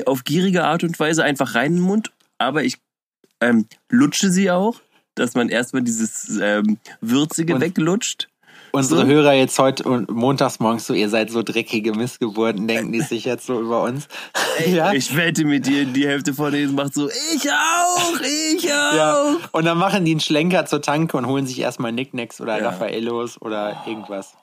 auf 0.06 0.24
gierige 0.24 0.64
Art 0.64 0.82
und 0.82 0.98
Weise 0.98 1.24
einfach 1.24 1.54
rein 1.54 1.72
in 1.72 1.76
den 1.76 1.82
Mund, 1.82 2.10
aber 2.38 2.64
ich 2.64 2.78
ähm, 3.42 3.66
lutsche 3.90 4.30
sie 4.30 4.50
auch, 4.50 4.80
dass 5.14 5.34
man 5.34 5.50
erstmal 5.50 5.82
dieses 5.82 6.38
ähm, 6.40 6.78
Würzige 7.02 7.56
Und- 7.56 7.60
weglutscht. 7.60 8.28
Unsere 8.76 9.00
So. 9.02 9.06
Hörer 9.06 9.32
jetzt 9.32 9.58
heute 9.58 9.84
und 9.84 10.10
montags 10.10 10.60
morgens 10.60 10.86
so, 10.86 10.94
ihr 10.94 11.08
seid 11.08 11.30
so 11.30 11.42
dreckige 11.42 11.92
Missgeburten, 11.92 12.68
denken 12.68 12.92
die 12.92 13.00
sich 13.00 13.24
jetzt 13.24 13.46
so 13.46 13.60
über 13.60 13.82
uns. 13.82 14.08
ja? 14.66 14.92
Ich 14.92 15.16
wette 15.16 15.44
mit 15.44 15.66
dir, 15.66 15.84
die 15.84 16.06
Hälfte 16.06 16.32
von 16.34 16.52
denen 16.52 16.74
macht 16.74 16.94
so, 16.94 17.08
ich 17.08 17.50
auch, 17.50 18.20
ich 18.20 18.66
auch. 18.72 18.94
ja. 18.96 19.36
Und 19.52 19.64
dann 19.64 19.78
machen 19.78 20.04
die 20.04 20.12
einen 20.12 20.20
Schlenker 20.20 20.66
zur 20.66 20.80
Tanke 20.82 21.16
und 21.16 21.26
holen 21.26 21.46
sich 21.46 21.58
erstmal 21.60 21.92
Nicknacks 21.92 22.40
oder 22.40 22.58
Ja. 22.58 22.66
Raffaellos 22.68 23.40
oder 23.42 23.82
irgendwas. 23.86 24.34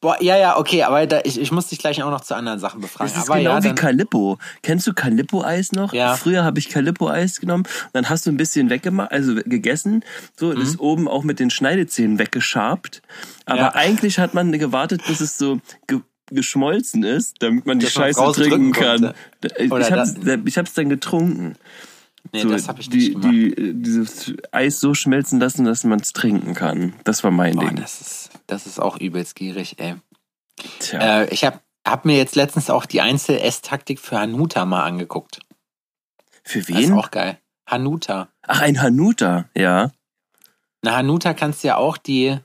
Boah, 0.00 0.16
ja, 0.20 0.36
ja, 0.36 0.58
okay, 0.58 0.82
aber 0.82 1.06
da, 1.06 1.20
ich, 1.24 1.40
ich 1.40 1.52
muss 1.52 1.68
dich 1.68 1.78
gleich 1.78 2.02
auch 2.02 2.10
noch 2.10 2.22
zu 2.22 2.34
anderen 2.34 2.58
Sachen 2.58 2.80
befragen. 2.80 3.12
Das 3.12 3.22
ist 3.22 3.30
aber 3.30 3.38
genau 3.38 3.54
ja, 3.54 3.62
wie 3.64 3.74
Calippo. 3.74 4.38
Kennst 4.62 4.86
du 4.86 4.92
Calippo-Eis 4.92 5.72
noch? 5.72 5.92
Ja. 5.92 6.16
Früher 6.16 6.42
habe 6.44 6.58
ich 6.58 6.68
Calippo-Eis 6.68 7.38
genommen, 7.40 7.64
dann 7.92 8.08
hast 8.08 8.26
du 8.26 8.30
ein 8.30 8.36
bisschen 8.36 8.68
weggemacht, 8.70 9.12
also 9.12 9.34
gegessen, 9.36 10.04
so, 10.36 10.52
das 10.52 10.70
ist 10.70 10.80
oben 10.80 11.06
auch 11.08 11.22
mit 11.22 11.38
den 11.38 11.50
Schneidezähnen 11.50 12.18
weggeschabt. 12.18 13.02
Aber 13.46 13.54
Mhm. 13.58 13.64
Ja. 13.64 13.74
eigentlich 13.74 14.18
hat 14.18 14.34
man 14.34 14.50
gewartet, 14.52 15.02
bis 15.06 15.20
es 15.20 15.38
so 15.38 15.60
ge 15.86 16.00
geschmolzen 16.32 17.02
ist, 17.02 17.36
damit 17.42 17.66
man 17.66 17.80
die 17.80 17.86
man 17.86 17.90
Scheiße 17.92 18.32
trinken 18.32 18.70
kann. 18.72 19.14
Ich 19.58 19.70
hab's, 19.72 20.14
ich 20.44 20.58
hab's 20.58 20.74
dann 20.74 20.88
getrunken. 20.88 21.56
nee, 22.32 22.42
so, 22.42 22.50
das 22.50 22.68
habe 22.68 22.80
ich 22.80 22.88
die, 22.88 22.98
nicht 22.98 23.12
gemacht. 23.14 23.32
die, 23.34 23.72
dieses 23.82 24.32
Eis 24.52 24.78
so 24.78 24.94
schmelzen 24.94 25.40
lassen, 25.40 25.64
dass 25.64 25.82
man 25.82 25.98
es 25.98 26.12
trinken 26.12 26.54
kann. 26.54 26.92
Das 27.02 27.24
war 27.24 27.32
mein 27.32 27.56
Boah, 27.56 27.64
Ding. 27.66 27.76
das 27.80 28.00
ist, 28.00 28.29
das 28.50 28.66
ist 28.66 28.80
auch 28.80 28.98
übelst 28.98 29.34
gierig, 29.36 29.78
ey. 29.78 29.96
Tja. 30.78 31.22
Äh, 31.22 31.28
ich 31.32 31.44
habe 31.44 31.60
hab 31.86 32.04
mir 32.04 32.16
jetzt 32.16 32.36
letztens 32.36 32.70
auch 32.70 32.86
die 32.86 33.00
Einzel-Ess-Taktik 33.00 34.00
für 34.00 34.18
Hanuta 34.18 34.64
mal 34.64 34.84
angeguckt. 34.84 35.40
Für 36.42 36.60
Das 36.60 36.68
ist 36.68 36.76
wen? 36.76 36.92
auch 36.92 37.10
geil. 37.10 37.38
Hanuta. 37.66 38.28
Ach, 38.42 38.60
ein 38.60 38.82
Hanuta, 38.82 39.48
ja. 39.56 39.92
Na, 40.82 40.96
Hanuta 40.96 41.34
kannst 41.34 41.62
du 41.62 41.68
ja 41.68 41.76
auch 41.76 41.96
die 41.96 42.38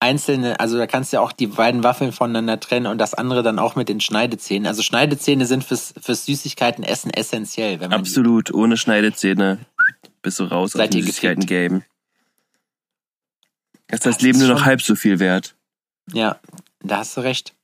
einzelne, 0.00 0.60
also 0.60 0.76
da 0.76 0.86
kannst 0.86 1.12
du 1.12 1.16
ja 1.16 1.22
auch 1.22 1.32
die 1.32 1.46
beiden 1.46 1.82
Waffeln 1.82 2.12
voneinander 2.12 2.60
trennen 2.60 2.86
und 2.86 2.98
das 2.98 3.14
andere 3.14 3.42
dann 3.42 3.58
auch 3.58 3.74
mit 3.74 3.88
den 3.88 4.00
Schneidezähnen. 4.00 4.66
Also 4.66 4.82
Schneidezähne 4.82 5.46
sind 5.46 5.64
fürs, 5.64 5.94
fürs 6.00 6.26
Süßigkeiten-Essen 6.26 7.10
essentiell. 7.10 7.80
Wenn 7.80 7.90
man 7.90 8.00
Absolut, 8.00 8.52
ohne 8.52 8.76
Schneidezähne 8.76 9.58
bist 10.20 10.38
du 10.40 10.44
raus 10.44 10.72
Seid 10.72 10.88
aus 10.88 10.94
dem 10.94 11.02
Süßigkeiten-Game. 11.02 11.82
Ist 13.94 14.06
das 14.06 14.16
Das 14.16 14.22
Leben 14.22 14.38
ist 14.40 14.46
nur 14.46 14.54
noch 14.54 14.64
halb 14.64 14.82
so 14.82 14.94
viel 14.94 15.18
wert. 15.18 15.54
Ja, 16.12 16.38
da 16.80 16.98
hast 16.98 17.16
du 17.16 17.22
recht. 17.22 17.54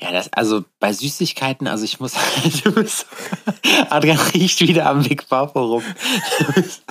Ja, 0.00 0.12
das, 0.12 0.30
also 0.32 0.64
bei 0.78 0.92
Süßigkeiten, 0.92 1.66
also 1.66 1.84
ich 1.84 2.00
muss, 2.00 2.12
du 2.64 2.72
bist, 2.72 3.06
Adrian 3.88 4.18
riecht 4.34 4.60
wieder 4.60 4.86
am 4.86 5.02
Big 5.02 5.26
Papa 5.28 5.58
rum. 5.60 5.82
Du 6.38 6.52
bist, 6.52 6.82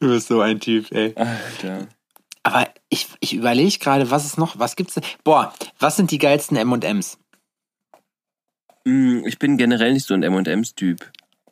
du 0.00 0.08
bist 0.08 0.28
so 0.28 0.40
ein 0.40 0.60
Typ, 0.60 0.90
ey. 0.92 1.14
Alter. 1.14 1.88
Aber 2.42 2.66
ich, 2.88 3.08
ich 3.20 3.34
überlege 3.34 3.78
gerade, 3.78 4.10
was 4.10 4.24
ist 4.24 4.38
noch, 4.38 4.58
was 4.58 4.76
gibt's 4.76 4.94
denn? 4.94 5.04
Boah, 5.24 5.52
was 5.78 5.96
sind 5.96 6.10
die 6.10 6.18
geilsten 6.18 6.56
M&M's? 6.56 7.18
Mm, 8.84 9.26
Ich 9.26 9.38
bin 9.38 9.58
generell 9.58 9.92
nicht 9.92 10.06
so 10.06 10.14
ein 10.14 10.22
M&M's-Typ. 10.22 11.10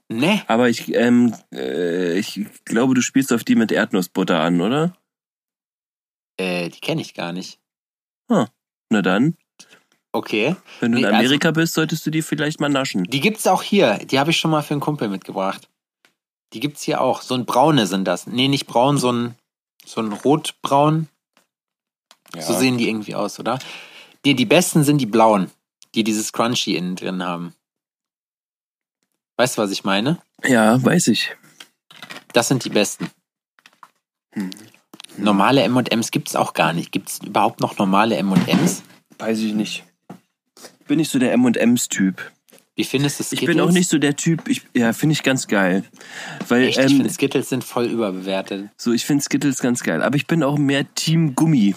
Ne? 0.08 0.42
Aber 0.46 0.70
ich, 0.70 0.94
ähm, 0.94 1.34
äh, 1.52 2.18
ich 2.18 2.46
glaube, 2.64 2.94
du 2.94 3.02
spielst 3.02 3.32
auf 3.32 3.44
die 3.44 3.56
mit 3.56 3.70
Erdnussbutter 3.72 4.40
an, 4.40 4.60
oder? 4.62 4.96
Äh, 6.38 6.68
die 6.70 6.80
kenne 6.80 7.00
ich 7.00 7.14
gar 7.14 7.32
nicht. 7.32 7.58
Na 8.28 9.02
dann, 9.02 9.36
Okay. 10.12 10.54
wenn 10.80 10.92
du 10.92 10.96
Nee, 10.98 11.02
in 11.02 11.06
also- 11.06 11.18
Amerika 11.18 11.50
bist, 11.50 11.74
solltest 11.74 12.06
du 12.06 12.10
die 12.10 12.22
vielleicht 12.22 12.60
mal 12.60 12.68
naschen. 12.68 13.04
Die 13.04 13.20
gibt's 13.20 13.46
auch 13.46 13.62
hier. 13.62 13.98
Die 13.98 14.18
habe 14.20 14.30
ich 14.30 14.36
schon 14.38 14.50
mal 14.52 14.62
für 14.62 14.74
einen 14.74 14.80
Kumpel 14.80 15.08
mitgebracht. 15.08 15.68
Die 16.52 16.60
gibt's 16.60 16.82
hier 16.82 17.00
auch. 17.00 17.20
So 17.22 17.34
ein 17.34 17.44
braune 17.46 17.86
sind 17.86 18.04
das. 18.04 18.26
Nee, 18.28 18.46
nicht 18.48 18.66
braun, 18.66 18.96
so 18.98 19.10
ein, 19.12 19.34
so 19.84 20.00
ein 20.00 20.12
rotbraun. 20.12 21.08
So 22.38 22.54
sehen 22.54 22.78
die 22.78 22.88
irgendwie 22.88 23.14
aus, 23.16 23.38
oder? 23.40 23.58
Die, 24.24 24.34
die 24.34 24.46
besten 24.46 24.84
sind 24.84 24.98
die 24.98 25.06
blauen, 25.06 25.50
die 25.94 26.04
dieses 26.04 26.32
Crunchy 26.32 26.76
innen 26.76 26.96
drin 26.96 27.22
haben. 27.24 27.54
Weißt 29.36 29.58
du, 29.58 29.62
was 29.62 29.70
ich 29.70 29.84
meine? 29.84 30.20
Ja, 30.44 30.82
weiß 30.82 31.08
ich. 31.08 31.34
Das 32.32 32.48
sind 32.48 32.64
die 32.64 32.70
besten. 32.70 33.10
Hm. 34.32 34.50
Normale 35.18 35.62
M&M's 35.62 36.10
gibt's 36.10 36.36
auch 36.36 36.52
gar 36.52 36.72
nicht. 36.72 36.92
Gibt's 36.92 37.20
überhaupt 37.24 37.60
noch 37.60 37.78
normale 37.78 38.16
M&M's? 38.16 38.82
Weiß 39.18 39.38
ich 39.40 39.54
nicht. 39.54 39.84
Bin 40.86 40.98
nicht 40.98 41.10
so 41.10 41.18
der 41.18 41.32
M&M's-Typ. 41.32 42.32
Wie 42.76 42.84
findest 42.84 43.18
du 43.18 43.22
Ich 43.22 43.28
Skittles? 43.28 43.46
bin 43.46 43.60
auch 43.60 43.72
nicht 43.72 43.88
so 43.88 43.98
der 43.98 44.16
Typ, 44.16 44.48
ich, 44.48 44.62
ja, 44.74 44.92
finde 44.92 45.14
ich 45.14 45.22
ganz 45.22 45.46
geil. 45.48 45.82
Weil, 46.46 46.64
Echt, 46.64 46.78
ich 46.78 46.84
ähm, 46.84 46.96
finde 46.98 47.10
Skittles 47.10 47.48
sind 47.48 47.64
voll 47.64 47.86
überbewertet. 47.86 48.68
So, 48.76 48.92
ich 48.92 49.06
finde 49.06 49.24
Skittles 49.24 49.60
ganz 49.60 49.82
geil. 49.82 50.02
Aber 50.02 50.16
ich 50.16 50.26
bin 50.26 50.42
auch 50.42 50.58
mehr 50.58 50.84
Team 50.94 51.34
Gummi. 51.34 51.74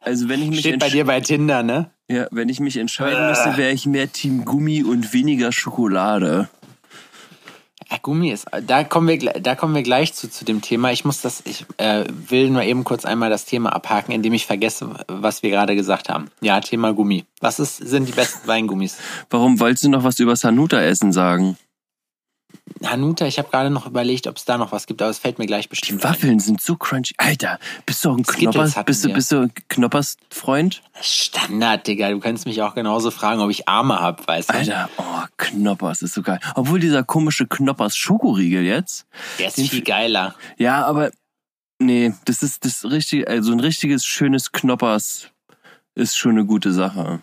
Also 0.00 0.28
wenn 0.28 0.42
ich 0.42 0.50
mich, 0.50 0.60
Steht 0.60 0.80
bei 0.80 0.90
dir 0.90 1.04
bei 1.06 1.20
Tinder, 1.20 1.62
ne? 1.62 1.90
ja, 2.10 2.26
wenn 2.30 2.48
ich 2.48 2.60
mich 2.60 2.76
entscheiden 2.76 3.28
müsste, 3.28 3.56
wäre 3.56 3.72
ich 3.72 3.86
mehr 3.86 4.12
Team 4.12 4.44
Gummi 4.44 4.82
und 4.82 5.12
weniger 5.14 5.52
Schokolade. 5.52 6.48
Gummi 8.02 8.30
ist, 8.30 8.46
da 8.66 8.84
kommen 8.84 9.08
wir, 9.08 9.18
da 9.18 9.54
kommen 9.54 9.74
wir 9.74 9.82
gleich 9.82 10.14
zu, 10.14 10.30
zu 10.30 10.44
dem 10.44 10.60
Thema. 10.60 10.92
Ich 10.92 11.04
muss 11.04 11.20
das, 11.20 11.42
ich 11.44 11.66
äh, 11.78 12.04
will 12.28 12.50
nur 12.50 12.62
eben 12.62 12.84
kurz 12.84 13.04
einmal 13.04 13.30
das 13.30 13.44
Thema 13.44 13.74
abhaken, 13.74 14.12
indem 14.12 14.32
ich 14.32 14.46
vergesse, 14.46 14.90
was 15.08 15.42
wir 15.42 15.50
gerade 15.50 15.74
gesagt 15.74 16.08
haben. 16.08 16.30
Ja, 16.40 16.60
Thema 16.60 16.92
Gummi. 16.92 17.24
Was 17.40 17.58
ist, 17.58 17.76
sind 17.76 18.08
die 18.08 18.12
besten 18.12 18.46
Weingummis? 18.46 18.98
Warum 19.30 19.60
wolltest 19.60 19.84
du 19.84 19.90
noch 19.90 20.04
was 20.04 20.18
über 20.18 20.34
Hanuta-Essen 20.34 21.12
sagen? 21.12 21.56
Hanuta, 22.82 23.26
ich 23.26 23.38
habe 23.38 23.50
gerade 23.50 23.70
noch 23.70 23.86
überlegt, 23.86 24.26
ob 24.26 24.36
es 24.36 24.44
da 24.44 24.56
noch 24.56 24.72
was 24.72 24.86
gibt, 24.86 25.00
aber 25.02 25.10
es 25.10 25.18
fällt 25.18 25.38
mir 25.38 25.46
gleich 25.46 25.66
Die 25.66 25.70
bestimmt 25.70 26.04
ein. 26.04 26.10
Waffeln 26.10 26.40
sind 26.40 26.62
so 26.62 26.76
crunchy. 26.76 27.14
Alter, 27.18 27.58
bist 27.84 28.04
du 28.04 28.10
auch 28.10 28.16
ein 28.16 28.24
Knoppers, 28.24 28.74
bist 28.84 29.04
du, 29.04 29.12
bist 29.12 29.32
du 29.32 29.42
ein 29.42 29.52
Knoppers-Freund? 29.68 30.82
Standard, 31.00 31.86
Digga. 31.86 32.10
Du 32.10 32.20
kannst 32.20 32.46
mich 32.46 32.62
auch 32.62 32.74
genauso 32.74 33.10
fragen, 33.10 33.40
ob 33.40 33.50
ich 33.50 33.68
Arme 33.68 34.00
hab, 34.00 34.26
weißt 34.26 34.50
du? 34.50 34.54
Alter, 34.54 34.88
oh, 34.96 35.24
Knoppers 35.36 36.02
ist 36.02 36.14
so 36.14 36.22
geil. 36.22 36.40
Obwohl 36.54 36.80
dieser 36.80 37.04
komische 37.04 37.46
Knoppers-Schokoriegel 37.46 38.62
jetzt. 38.62 39.06
Der 39.38 39.48
ist 39.48 39.56
viel 39.56 39.82
geiler. 39.82 40.34
Ja, 40.56 40.84
aber 40.86 41.10
nee, 41.78 42.14
das 42.24 42.42
ist 42.42 42.64
das 42.64 42.84
richtige, 42.84 43.28
also 43.28 43.52
ein 43.52 43.60
richtiges 43.60 44.04
schönes 44.06 44.52
Knoppers 44.52 45.28
ist 45.94 46.16
schon 46.16 46.32
eine 46.32 46.46
gute 46.46 46.72
Sache. 46.72 47.20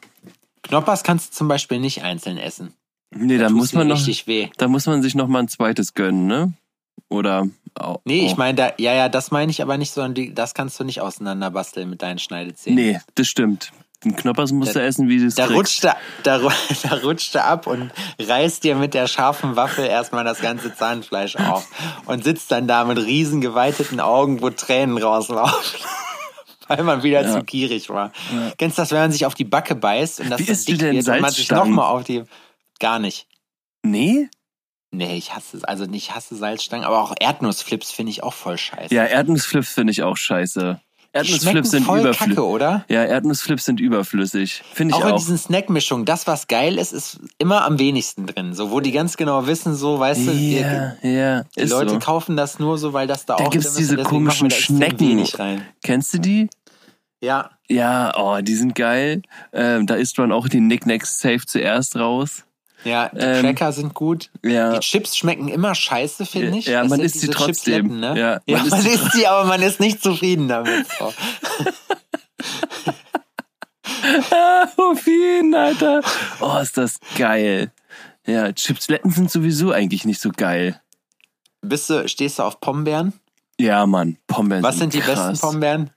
Knoppers 0.61 1.03
kannst 1.03 1.31
du 1.31 1.37
zum 1.37 1.47
Beispiel 1.47 1.79
nicht 1.79 2.03
einzeln 2.03 2.37
essen. 2.37 2.73
Nee, 3.13 3.37
da 3.37 3.49
muss 3.49 3.73
man 3.73 3.87
noch, 3.87 3.99
weh. 4.25 4.49
da 4.57 4.67
muss 4.67 4.85
man 4.85 5.01
sich 5.01 5.15
noch 5.15 5.27
mal 5.27 5.39
ein 5.39 5.47
zweites 5.47 5.93
gönnen, 5.93 6.27
ne? 6.27 6.53
Oder 7.09 7.47
au- 7.77 7.99
Nee, 8.05 8.25
ich 8.25 8.33
au- 8.33 8.37
meine, 8.37 8.55
da, 8.55 8.71
ja, 8.77 8.93
ja, 8.93 9.09
das 9.09 9.31
meine 9.31 9.51
ich 9.51 9.61
aber 9.61 9.77
nicht, 9.77 9.91
sondern 9.91 10.13
die, 10.13 10.33
das 10.33 10.53
kannst 10.53 10.79
du 10.79 10.83
nicht 10.85 11.01
auseinanderbasteln 11.01 11.89
mit 11.89 12.01
deinen 12.01 12.19
Schneidezähnen. 12.19 12.75
Nee, 12.83 12.99
das 13.15 13.27
stimmt. 13.27 13.71
Den 14.03 14.15
Knoppers 14.15 14.51
musst 14.53 14.75
Da- 14.75 14.79
du 14.79 14.85
essen, 14.85 15.09
wie 15.09 15.19
du 15.19 15.25
es 15.27 15.35
Da 15.35 15.45
rutscht 15.47 15.83
er, 15.83 15.97
da, 16.23 16.39
da 16.83 16.95
rutscht 17.03 17.35
er 17.35 17.45
ab 17.45 17.67
und 17.67 17.91
reißt 18.19 18.63
dir 18.63 18.75
mit 18.75 18.93
der 18.93 19.07
scharfen 19.07 19.55
Waffel 19.57 19.85
erstmal 19.85 20.23
das 20.23 20.39
ganze 20.41 20.73
Zahnfleisch 20.73 21.35
auf 21.35 21.67
und 22.05 22.23
sitzt 22.23 22.49
dann 22.51 22.67
da 22.67 22.85
mit 22.85 22.97
riesen 22.97 23.41
geweiteten 23.41 23.99
Augen, 23.99 24.41
wo 24.41 24.49
Tränen 24.49 24.97
rauslaufen. 24.97 25.81
Weil 26.67 26.83
man 26.83 27.03
wieder 27.03 27.23
Ja. 27.23 27.31
zu 27.39 27.43
gierig 27.43 27.89
war. 27.89 28.11
Kennst 28.57 28.77
du 28.77 28.81
das, 28.83 28.91
wenn 28.91 28.99
man 28.99 29.11
sich 29.11 29.25
auf 29.25 29.35
die 29.35 29.43
Backe 29.43 29.75
beißt 29.75 30.21
und 30.21 30.29
das 30.29 30.39
Wie 30.39 30.45
dann 30.45 30.53
isst 30.53 30.67
du 30.67 30.71
dick 30.71 30.79
denn 30.79 30.95
wird 30.95 31.07
und 31.09 31.19
man 31.21 31.31
sich 31.31 31.51
nochmal 31.51 31.87
auf 31.91 32.03
die... 32.05 32.23
Gar 32.81 32.99
nicht. 32.99 33.27
Nee? 33.83 34.27
Nee, 34.91 35.15
ich 35.15 35.33
hasse 35.33 35.55
es. 35.57 35.63
Also 35.63 35.85
nicht 35.85 36.13
hasse 36.13 36.35
Salzstangen, 36.35 36.85
aber 36.85 37.01
auch 37.01 37.13
Erdnussflips 37.17 37.91
finde 37.91 38.09
ich 38.11 38.23
auch 38.23 38.33
voll 38.33 38.57
scheiße. 38.57 38.93
Ja, 38.93 39.05
Erdnussflips 39.05 39.69
finde 39.73 39.91
ich 39.91 40.03
auch 40.03 40.17
scheiße. 40.17 40.81
Erdnussflips 41.13 41.71
sind 41.71 41.83
überflüssig. 41.87 42.39
oder? 42.39 42.85
Ja, 42.89 43.03
Erdnussflips 43.03 43.65
sind 43.65 43.79
überflüssig. 43.81 44.63
Finde 44.73 44.95
ich 44.95 45.01
Auch 45.03 45.07
in 45.07 45.11
auch. 45.13 45.17
diesen 45.17 45.37
Snackmischungen, 45.37 46.05
das, 46.05 46.25
was 46.25 46.47
geil 46.47 46.77
ist, 46.77 46.93
ist 46.93 47.19
immer 47.37 47.65
am 47.65 47.79
wenigsten 47.79 48.27
drin. 48.27 48.53
So, 48.53 48.71
wo 48.71 48.79
die 48.79 48.91
ganz 48.93 49.17
genau 49.17 49.45
wissen, 49.45 49.75
so, 49.75 49.99
weißt 49.99 50.27
du, 50.27 50.31
Ja, 50.31 50.95
ja, 51.01 51.43
die 51.57 51.63
Leute 51.65 51.89
so. 51.91 51.99
kaufen 51.99 52.37
das 52.37 52.59
nur 52.59 52.77
so, 52.77 52.93
weil 52.93 53.07
das 53.07 53.25
da, 53.25 53.35
Da 53.35 53.45
auch 53.45 53.49
gibt's 53.51 53.73
drin 53.73 53.73
ist. 53.73 53.77
diese 53.79 53.91
und 53.91 53.97
deswegen 53.99 54.09
komischen 54.09 54.47
machen 54.47 54.79
wir 54.79 54.79
da 54.79 54.85
extrem 54.85 55.25
Schnecken. 55.25 55.41
Rein. 55.41 55.65
Kennst 55.83 56.13
du 56.13 56.17
die? 56.19 56.49
Ja, 57.21 57.51
Ja, 57.69 58.13
oh, 58.17 58.39
die 58.41 58.55
sind 58.55 58.73
geil. 58.75 59.21
Ähm, 59.53 59.87
da 59.87 59.95
isst 59.95 60.17
man 60.17 60.31
auch 60.31 60.47
die 60.47 60.57
Knickknacks 60.59 61.19
safe 61.19 61.45
zuerst 61.45 61.95
raus. 61.97 62.45
Ja, 62.83 63.09
die 63.09 63.17
Ähm, 63.19 63.41
Cracker 63.43 63.71
sind 63.71 63.93
gut. 63.93 64.29
Ja. 64.43 64.73
Die 64.73 64.79
Chips 64.79 65.15
schmecken 65.17 65.47
immer 65.47 65.75
scheiße, 65.75 66.25
finde 66.25 66.57
ich. 66.57 66.65
Ja, 66.65 66.81
Das 66.81 66.89
man 66.89 66.97
sind 66.99 67.05
isst 67.05 67.19
sie 67.21 67.27
trotzdem. 67.29 67.99
Ne? 67.99 68.17
Ja, 68.17 68.41
Ja, 68.45 68.57
man 68.59 68.69
man, 68.69 68.79
isst 68.79 68.81
sie 68.87 68.89
isst 68.95 69.11
sie, 69.13 69.27
aber 69.27 69.45
man 69.47 69.61
ist 69.61 69.79
nicht 69.79 70.01
zufrieden 70.01 70.47
damit. 70.47 70.85
Auf 74.77 75.05
jeden, 75.07 75.53
Alter. 75.55 76.01
Oh, 76.39 76.57
ist 76.57 76.77
das 76.77 76.99
geil. 77.17 77.71
Ja, 78.25 78.51
Chipsletten 78.51 79.11
sind 79.11 79.31
sowieso 79.31 79.71
eigentlich 79.71 80.05
nicht 80.05 80.21
so 80.21 80.31
geil. 80.35 80.79
Bist 81.61 81.89
du, 81.89 82.07
stehst 82.07 82.39
du 82.39 82.43
auf 82.43 82.59
Pombeeren? 82.59 83.13
Ja, 83.59 83.85
Mann, 83.85 84.17
Pombeeren 84.27 84.63
Was 84.63 84.77
sind 84.77 84.93
die 84.93 84.99
krass. 84.99 85.29
besten 85.29 85.39
Pombeeren? 85.47 85.89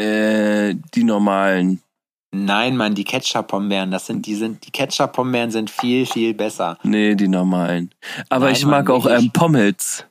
Äh, 0.00 0.74
die 0.94 1.04
normalen. 1.04 1.82
Nein, 2.30 2.76
Mann, 2.76 2.94
die 2.94 3.04
Ketchup-Pombeeren, 3.04 3.90
das 3.90 4.06
sind, 4.06 4.26
die 4.26 4.34
sind, 4.34 4.66
die 4.66 4.70
Ketchup-Pombeeren 4.70 5.50
sind 5.50 5.70
viel, 5.70 6.04
viel 6.04 6.34
besser. 6.34 6.76
Nee, 6.82 7.14
die 7.14 7.26
normalen. 7.28 7.94
Aber 8.28 8.46
Nein, 8.46 8.54
ich 8.54 8.66
mag 8.66 8.86
Mann, 8.88 8.96
auch 8.96 9.06
ähm, 9.06 9.30
Pommels. 9.32 10.04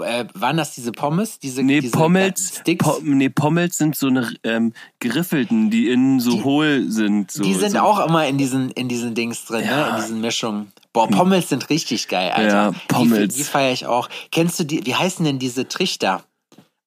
Äh, 0.00 0.26
waren 0.34 0.56
das 0.56 0.74
diese 0.74 0.92
Pommes? 0.92 1.38
Diese, 1.38 1.62
Nee, 1.62 1.80
diese 1.80 1.96
Pommels, 1.96 2.58
Sticks? 2.60 2.84
Po, 2.84 2.98
nee, 3.02 3.28
Pommels 3.28 3.78
sind 3.78 3.96
so 3.96 4.08
eine 4.08 4.30
ähm, 4.44 4.72
geriffelten, 4.98 5.70
die 5.70 5.88
innen 5.88 6.20
so 6.20 6.32
Die- 6.32 6.42
hohl 6.44 6.84
sind. 6.90 7.30
So, 7.30 7.42
die 7.42 7.54
sind 7.54 7.72
so. 7.72 7.78
auch 7.78 8.06
immer 8.06 8.26
in 8.28 8.36
diesen, 8.36 8.70
in 8.72 8.88
diesen 8.88 9.14
Dings 9.14 9.44
drin, 9.46 9.62
ne? 9.64 9.70
Ja. 9.70 9.88
In 9.90 9.96
diesen 10.02 10.20
Mischungen. 10.20 10.72
Boah, 10.92 11.08
Pommels 11.08 11.48
sind 11.48 11.70
richtig 11.70 12.08
geil, 12.08 12.30
Alter. 12.30 12.54
Ja, 12.54 12.72
Pommels. 12.88 13.34
Die, 13.34 13.38
die 13.40 13.44
feiere 13.44 13.72
ich 13.72 13.86
auch. 13.86 14.08
Kennst 14.30 14.58
du 14.60 14.64
die, 14.64 14.84
wie 14.86 14.94
heißen 14.94 15.24
denn 15.24 15.38
diese 15.38 15.66
Trichter? 15.68 16.24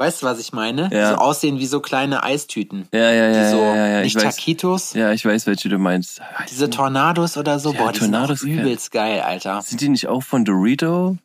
Weißt 0.02 0.22
du, 0.22 0.26
was 0.26 0.39
ich 0.39 0.54
meine? 0.54 0.88
Die 0.89 0.95
Ja. 0.95 1.10
so 1.12 1.16
aussehen 1.18 1.60
wie 1.60 1.66
so 1.66 1.82
kleine 1.82 2.24
Eistüten. 2.24 2.88
Ja, 2.93 3.12
ja, 3.12 3.30
Die 3.32 3.36
ja, 3.38 3.52
so, 3.52 3.58
ja, 3.58 3.76
ja, 3.76 3.88
ja. 3.88 4.02
Ich 4.04 4.16
nicht 4.16 4.26
weiß. 4.26 4.36
Taquitos, 4.38 4.93
Ja, 4.93 5.12
ich 5.12 5.26
weiß, 5.26 5.45
welche 5.45 5.68
du 5.68 5.78
meinst. 5.78 6.22
diese 6.50 6.70
Tornados 6.70 7.36
oder 7.38 7.60
so. 7.60 7.74
Ja, 7.74 7.80
Boah, 7.84 7.91
die 7.91 8.00
Tornados 8.00 8.39
sind 8.39 8.50
übelst 8.60 8.91
geil, 8.91 9.20
Alter. 9.20 9.62
Sind 9.62 9.82
die 9.82 9.89
nicht 9.89 10.08
auch 10.08 10.24
von 10.24 10.45
Dorito? 10.45 11.18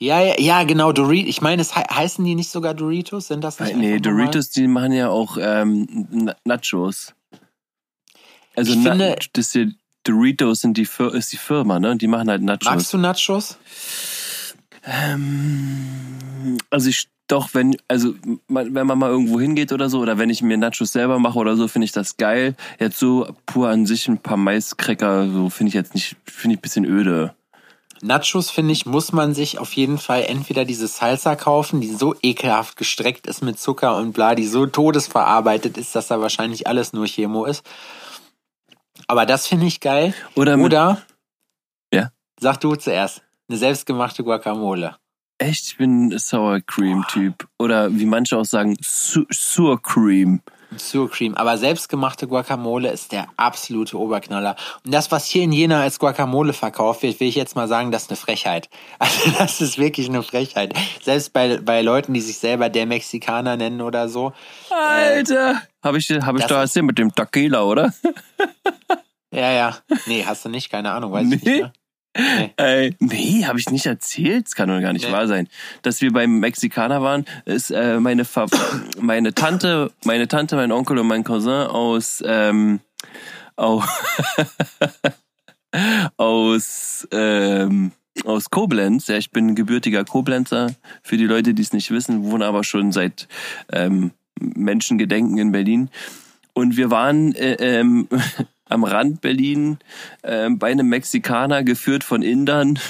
Ja, 0.00 0.20
ja, 0.20 0.34
ja, 0.38 0.64
genau, 0.64 0.90
Doritos. 0.92 1.28
Ich 1.30 1.40
meine, 1.40 1.62
es 1.62 1.74
he 1.74 1.80
heißen 1.82 2.24
die 2.24 2.34
nicht 2.34 2.50
sogar 2.50 2.74
Doritos? 2.74 3.28
Sind 3.28 3.42
das 3.44 3.58
nicht 3.60 3.76
Nee? 3.76 3.98
Doritos, 4.00 4.50
die 4.50 4.66
machen 4.66 4.92
ja 4.92 5.08
auch 5.08 5.38
ähm, 5.40 6.06
Na- 6.10 6.36
Nachos. 6.44 7.14
Also 8.56 8.72
Ich 8.72 8.82
finde- 8.82 9.16
das 9.34 9.52
hier, 9.52 9.72
Doritos 10.02 10.60
sind 10.62 10.76
die 10.76 10.84
Fir 10.86 11.14
ist 11.14 11.32
die 11.32 11.36
Firma, 11.36 11.78
ne? 11.78 11.96
Die 11.96 12.06
machen 12.08 12.28
halt 12.28 12.42
Nachos. 12.42 12.64
Magst 12.64 12.92
du 12.92 12.98
Nachos? 12.98 13.56
Ähm, 14.84 16.58
also 16.70 16.88
ich 16.88 17.08
doch, 17.28 17.50
wenn, 17.54 17.76
also 17.88 18.14
man- 18.48 18.74
wenn 18.74 18.86
man 18.86 18.98
mal 18.98 19.10
irgendwo 19.10 19.38
hingeht 19.38 19.72
oder 19.72 19.88
so, 19.90 20.00
oder 20.00 20.18
wenn 20.18 20.30
ich 20.30 20.42
mir 20.42 20.56
Nachos 20.56 20.92
selber 20.92 21.18
mache 21.18 21.38
oder 21.38 21.56
so, 21.56 21.68
finde 21.68 21.84
ich 21.84 21.92
das 21.92 22.16
geil. 22.16 22.56
Jetzt 22.80 22.98
so 22.98 23.28
pur 23.46 23.68
an 23.68 23.86
sich 23.86 24.08
ein 24.08 24.18
paar 24.18 24.36
Maiskräcker, 24.36 25.28
so 25.30 25.50
finde 25.50 25.68
ich 25.68 25.74
jetzt 25.74 25.94
nicht, 25.94 26.16
finde 26.24 26.54
ich 26.54 26.58
ein 26.58 26.62
bisschen 26.62 26.84
öde. 26.84 27.34
Nachos, 28.00 28.50
finde 28.50 28.72
ich, 28.72 28.86
muss 28.86 29.12
man 29.12 29.34
sich 29.34 29.58
auf 29.58 29.72
jeden 29.72 29.98
Fall 29.98 30.22
entweder 30.22 30.64
diese 30.64 30.86
Salsa 30.86 31.34
kaufen, 31.34 31.80
die 31.80 31.92
so 31.92 32.14
ekelhaft 32.22 32.76
gestreckt 32.76 33.26
ist 33.26 33.42
mit 33.42 33.58
Zucker 33.58 33.96
und 33.96 34.12
bla, 34.12 34.36
die 34.36 34.46
so 34.46 34.66
todesverarbeitet 34.66 35.76
ist, 35.76 35.96
dass 35.96 36.06
da 36.06 36.20
wahrscheinlich 36.20 36.68
alles 36.68 36.92
nur 36.92 37.06
Chemo 37.06 37.44
ist. 37.44 37.64
Aber 39.08 39.26
das 39.26 39.46
finde 39.48 39.66
ich 39.66 39.80
geil. 39.80 40.14
Oder, 40.36 40.58
Oder, 40.58 41.02
Ja. 41.92 42.10
sag 42.40 42.60
du 42.60 42.74
zuerst, 42.76 43.22
eine 43.48 43.58
selbstgemachte 43.58 44.22
Guacamole. 44.22 44.96
Echt, 45.38 45.66
ich 45.66 45.76
bin 45.76 46.08
ein 46.08 46.18
Sour 46.18 46.60
Cream 46.60 47.04
Typ. 47.08 47.48
Oder 47.58 47.92
wie 47.96 48.04
manche 48.06 48.36
auch 48.36 48.44
sagen, 48.44 48.76
Su 48.80 49.24
Sour 49.30 49.80
Cream. 49.82 50.40
Sour 50.76 51.10
Cream. 51.10 51.34
Aber 51.34 51.56
selbstgemachte 51.56 52.26
Guacamole 52.26 52.90
ist 52.90 53.12
der 53.12 53.26
absolute 53.38 53.98
Oberknaller. 53.98 54.54
Und 54.84 54.92
das, 54.92 55.10
was 55.10 55.24
hier 55.26 55.42
in 55.44 55.52
Jena 55.52 55.80
als 55.80 55.98
Guacamole 55.98 56.52
verkauft 56.52 57.02
wird, 57.02 57.18
will 57.20 57.28
ich 57.28 57.36
jetzt 57.36 57.56
mal 57.56 57.66
sagen, 57.68 57.90
das 57.90 58.02
ist 58.02 58.10
eine 58.10 58.16
Frechheit. 58.18 58.68
Also 58.98 59.30
das 59.38 59.60
ist 59.62 59.78
wirklich 59.78 60.08
eine 60.10 60.22
Frechheit. 60.22 60.74
Selbst 61.02 61.32
bei, 61.32 61.56
bei 61.58 61.80
Leuten, 61.80 62.12
die 62.12 62.20
sich 62.20 62.36
selber 62.38 62.68
der 62.68 62.84
Mexikaner 62.84 63.56
nennen 63.56 63.80
oder 63.80 64.10
so. 64.10 64.34
Alter! 64.70 65.62
Habe 65.82 65.96
ich, 65.98 66.10
hab 66.10 66.36
ich 66.36 66.44
ist- 66.44 66.50
erzählt 66.50 66.84
mit 66.84 66.98
dem 66.98 67.14
Tequila, 67.14 67.62
oder? 67.62 67.94
Ja, 69.30 69.52
ja. 69.52 69.76
Nee, 70.06 70.24
hast 70.26 70.46
du 70.46 70.48
nicht, 70.48 70.70
keine 70.70 70.90
Ahnung, 70.90 71.12
weiß 71.12 71.30
ich 71.30 71.42
Nee. 71.42 71.50
nicht. 71.50 71.62
Ne? 71.64 71.72
Nee. 72.18 72.52
Äh, 72.56 72.90
nee, 72.98 73.44
habe 73.44 73.60
ich 73.60 73.70
nicht 73.70 73.86
erzählt. 73.86 74.46
Das 74.46 74.54
kann 74.56 74.68
doch 74.68 74.80
gar 74.80 74.92
nicht 74.92 75.06
Nee. 75.06 75.12
wahr 75.12 75.28
sein. 75.28 75.48
Dass 75.82 76.00
wir 76.00 76.12
beim 76.12 76.40
Mexikaner 76.40 77.00
waren, 77.00 77.24
ist 77.44 77.70
äh, 77.70 78.00
meine 78.00 78.26
meine 79.00 79.34
Tante, 79.34 79.92
meine 80.04 80.26
Tante, 80.26 80.56
mein 80.56 80.72
Onkel 80.72 80.98
und 80.98 81.06
mein 81.06 81.22
Cousin 81.22 81.68
aus 81.68 82.22
ähm, 82.26 82.80
au 83.56 83.84
aus 86.16 87.06
ähm, 87.12 87.92
aus 88.24 88.50
Koblenz. 88.50 89.06
Ja, 89.06 89.16
ich 89.16 89.30
bin 89.30 89.54
gebürtiger 89.54 90.04
Koblenzer. 90.04 90.74
Für 91.02 91.16
die 91.16 91.26
Leute, 91.26 91.54
die 91.54 91.62
es 91.62 91.72
nicht 91.72 91.90
wissen, 91.90 92.24
wohne 92.24 92.46
aber 92.46 92.64
schon 92.64 92.90
seit 92.92 93.28
ähm, 93.72 94.10
Menschengedenken 94.40 95.38
in 95.38 95.52
Berlin. 95.52 95.90
Und 96.52 96.76
wir 96.76 96.90
waren 96.90 97.34
äh, 97.36 97.54
ähm, 97.54 98.08
am 98.68 98.84
Rand 98.84 99.20
Berlin 99.20 99.78
ähm, 100.22 100.58
bei 100.58 100.70
einem 100.70 100.88
Mexikaner, 100.88 101.62
geführt 101.62 102.04
von 102.04 102.22
Indern. 102.22 102.78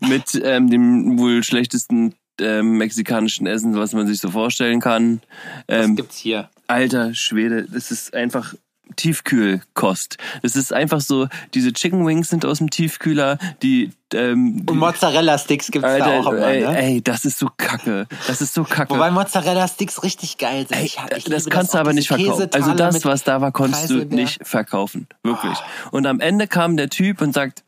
Mit 0.00 0.40
ähm, 0.42 0.70
dem 0.70 1.18
wohl 1.18 1.42
schlechtesten 1.42 2.14
ähm, 2.40 2.78
mexikanischen 2.78 3.46
Essen, 3.46 3.74
was 3.74 3.92
man 3.94 4.06
sich 4.06 4.20
so 4.20 4.30
vorstellen 4.30 4.80
kann. 4.80 5.20
Was 5.66 5.86
Ähm, 5.86 5.96
gibt's 5.96 6.18
hier? 6.18 6.50
alter 6.68 7.14
Schwede, 7.14 7.64
das 7.64 7.90
ist 7.90 8.14
einfach 8.14 8.54
Tiefkühlkost. 8.96 10.18
Das 10.42 10.56
ist 10.56 10.72
einfach 10.72 11.00
so, 11.00 11.28
diese 11.54 11.72
Chicken 11.72 12.06
Wings 12.06 12.28
sind 12.28 12.44
aus 12.44 12.58
dem 12.58 12.70
Tiefkühler, 12.70 13.38
die 13.62 13.90
ähm, 14.12 14.64
Und 14.66 14.78
Mozzarella-Sticks 14.78 15.70
gibt's 15.70 15.88
da 15.98 16.20
auch 16.20 16.32
immer, 16.32 16.46
ey, 16.46 16.60
ne? 16.60 16.78
ey, 16.78 17.02
das 17.02 17.24
ist 17.24 17.38
so 17.38 17.48
kacke. 17.56 18.06
Das 18.26 18.40
ist 18.40 18.54
so 18.54 18.64
kacke. 18.64 18.94
Wobei 18.94 19.10
Mozzarella-Sticks 19.10 20.02
richtig 20.02 20.38
geil 20.38 20.66
sind. 20.66 20.78
Ey, 20.78 20.86
Ich, 20.86 20.98
ich 21.16 21.24
das 21.24 21.46
kannst 21.46 21.74
du 21.74 21.78
auch, 21.78 21.82
aber 21.82 21.92
nicht 21.92 22.08
verkaufen. 22.08 22.48
Also 22.52 22.74
das, 22.74 23.04
was 23.04 23.24
da 23.24 23.40
war, 23.40 23.52
konntest 23.52 23.90
du 23.90 23.94
Preiselbeer. 23.94 24.16
nicht 24.16 24.46
verkaufen. 24.46 25.08
Wirklich. 25.22 25.58
Und 25.90 26.06
am 26.06 26.20
Ende 26.20 26.46
kam 26.46 26.76
der 26.76 26.88
Typ 26.88 27.20
und 27.20 27.34
sagt, 27.34 27.62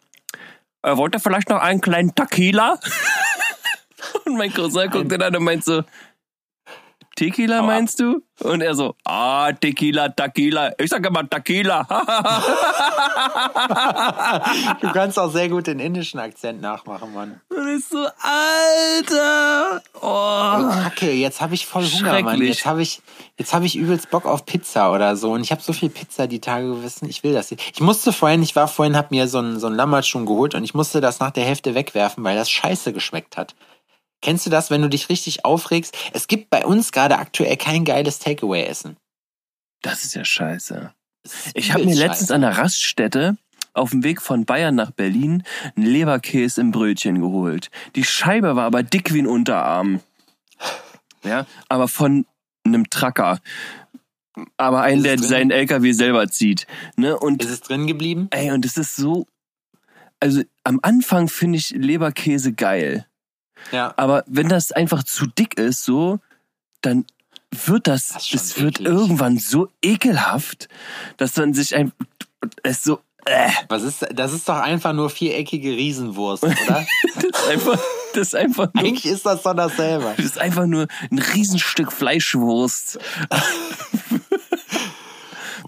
er 0.83 0.97
wollte 0.97 1.21
vielleicht 1.21 1.51
noch 1.51 1.61
einen 1.61 1.81
kleinen 1.81 2.15
Tequila? 2.15 2.79
und 4.25 4.37
mein 4.37 4.53
Cousin 4.53 4.91
guckt 4.91 5.13
ihn 5.13 5.23
an 5.23 5.37
und 5.37 5.45
meint 5.45 5.65
so, 5.65 5.83
Tequila 7.21 7.61
meinst 7.61 8.01
du? 8.01 8.23
Und 8.41 8.63
er 8.63 8.75
so, 8.75 8.95
ah, 9.05 9.53
Tequila, 9.53 10.09
Tequila. 10.09 10.73
Ich 10.79 10.89
sag 10.89 11.05
immer 11.05 11.29
Tequila. 11.29 11.87
Du 14.81 14.91
kannst 14.93 15.19
auch 15.19 15.31
sehr 15.31 15.51
gut 15.51 15.67
den 15.67 15.81
indischen 15.81 16.19
Akzent 16.19 16.63
nachmachen, 16.63 17.13
Mann. 17.13 17.41
und 17.51 17.77
ich 17.77 17.85
so, 17.85 17.99
Alter. 17.99 19.83
Oh. 20.01 20.71
Kacke, 20.83 21.13
jetzt 21.13 21.43
habe 21.43 21.55
ich 21.55 21.67
voll 21.67 21.85
Hunger, 21.85 22.23
Mann. 22.23 22.41
Jetzt 22.41 22.65
habe 22.65 22.81
ich, 22.81 23.03
jetzt 23.37 23.53
habe 23.53 23.67
ich 23.67 23.77
übelst 23.77 24.09
Bock 24.11 24.25
auf 24.25 24.47
Pizza 24.47 24.93
oder 24.93 25.17
so. 25.17 25.33
Und 25.33 25.43
ich 25.43 25.51
habe 25.51 25.61
so 25.61 25.75
viel 25.75 25.91
Pizza 25.91 26.27
die 26.27 26.41
Tage 26.41 26.69
gewissen. 26.69 27.07
Ich 27.09 27.23
will 27.23 27.35
das 27.35 27.51
nicht. 27.51 27.73
Ich 27.75 27.81
musste 27.81 28.13
vorhin, 28.13 28.43
ich 28.43 28.57
war 28.57 28.69
vorhin, 28.69 28.97
hab 28.97 29.11
mir 29.11 29.29
so 29.29 29.41
ein, 29.41 29.61
so 29.61 29.67
ein 29.67 29.75
Lammerl 29.75 30.05
schon 30.05 30.25
geholt 30.25 30.55
und 30.55 30.65
ich 30.65 30.73
musste 30.73 31.03
das 31.03 31.21
nach 31.21 31.33
der 31.33 31.45
Hälfte 31.45 31.75
wegwerfen, 31.75 32.25
weil 32.25 32.37
das 32.37 32.51
scheiße 32.51 32.95
geschmeckt 32.95 33.37
hat. 33.37 33.55
Kennst 34.23 34.45
du 34.47 34.51
das, 34.51 34.71
wenn 34.71 34.83
du 34.83 34.89
dich 34.89 35.09
richtig 35.09 35.45
aufregst? 35.45 35.97
Es 36.13 36.27
gibt 36.29 36.51
bei 36.51 36.65
uns 36.67 36.93
gerade 36.93 37.19
aktuell 37.19 37.57
kein 37.57 37.85
geiles 37.85 38.19
Takeaway-Essen. 38.19 38.97
Das 39.83 40.05
ist 40.05 40.15
ja 40.15 40.25
scheiße. 40.25 40.93
Ist 41.25 41.51
Ich 41.55 41.73
habe 41.73 41.85
mir 41.85 41.95
letztens 41.95 42.29
scheiße. 42.29 42.35
an 42.35 42.41
der 42.43 42.59
Raststätte 42.59 43.37
auf 43.73 43.91
dem 43.91 44.03
Weg 44.03 44.21
von 44.21 44.45
Bayern 44.45 44.75
nach 44.75 44.91
Berlin 44.91 45.43
einen 45.77 45.87
Leberkäse 45.87 46.61
im 46.61 46.71
Brötchen 46.71 47.21
geholt. 47.21 47.71
Die 47.97 48.05
Scheibe 48.05 48.57
war 48.57 48.65
aber 48.65 48.83
dick 48.83 49.15
wie 49.15 49.21
ein 49.23 49.27
Unterarm. 49.27 50.01
Ja, 51.25 51.47
aber 51.69 51.89
von 51.89 52.27
einem 52.65 52.91
Tracker. 52.91 53.41
Aber 54.57 54.83
einen, 54.83 55.03
der 55.03 55.17
drin? 55.17 55.27
seinen 55.29 55.51
LKW 55.51 55.93
selber 55.93 56.29
zieht. 56.29 56.67
Ne? 56.97 57.19
Und 57.19 57.43
Ist 57.43 57.51
es 57.51 57.61
drin 57.61 57.87
geblieben? 57.87 58.29
ey, 58.31 58.51
und 58.53 58.65
es 58.65 58.77
ist 58.77 58.97
so. 58.97 59.27
Also 60.19 60.43
am 60.65 60.79
Anfang 60.83 61.29
finde 61.29 61.59
ich 61.59 61.71
Leberkäse 61.71 62.53
geil. 62.53 63.07
Ja. 63.73 63.93
Aber 63.97 64.25
wenn 64.27 64.49
das 64.49 64.73
einfach 64.73 65.03
zu 65.05 65.27
dick 65.27 65.59
ist, 65.59 65.85
so, 65.85 66.19
dann 66.83 67.05
wird 67.67 67.87
das, 67.89 68.09
Das 68.09 68.33
es 68.33 68.61
wird 68.61 68.81
eklig. 68.81 68.89
irgendwann 68.89 69.39
so 69.39 69.69
ekelhaft, 69.83 70.69
dass 71.17 71.37
man 71.37 71.53
sich 71.55 71.75
ein, 71.75 71.93
es 72.63 72.83
so, 72.83 73.01
äh, 73.27 73.51
Was 73.69 73.83
ist, 73.83 74.07
das 74.15 74.33
ist 74.33 74.49
doch 74.49 74.57
einfach 74.61 74.93
nur 74.93 75.11
viereckige 75.11 75.71
Riesenwurst, 75.73 76.43
oder? 76.45 76.87
das 77.15 77.25
ist 77.25 77.49
einfach, 77.49 77.79
das 78.15 78.27
ist 78.29 78.35
einfach 78.35 78.73
nur, 78.73 78.83
Eigentlich 78.85 79.07
ist 79.07 79.27
das 79.27 79.43
doch 79.43 79.55
dasselbe. 79.55 80.15
das 80.17 80.25
ist 80.25 80.39
einfach 80.39 80.67
nur 80.67 80.87
ein 81.11 81.19
Riesenstück 81.19 81.93
Fleischwurst. 81.93 82.99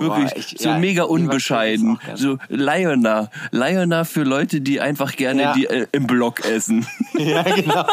Wirklich, 0.02 0.30
Boah, 0.30 0.36
ich- 0.38 0.54
so 0.58 0.68
ja, 0.68 0.78
mega 0.78 1.02
unbescheiden. 1.04 1.98
So 2.14 2.38
Lioner. 2.48 3.30
Lioner 3.50 4.04
für 4.04 4.22
Leute, 4.24 4.60
die 4.60 4.80
einfach 4.80 5.16
gerne 5.16 5.42
Ja. 5.42 5.52
die 5.54 5.66
äh, 5.66 5.86
im 5.92 6.06
Block 6.06 6.44
essen. 6.44 6.86
Ja, 7.18 7.42
genau. 7.42 7.84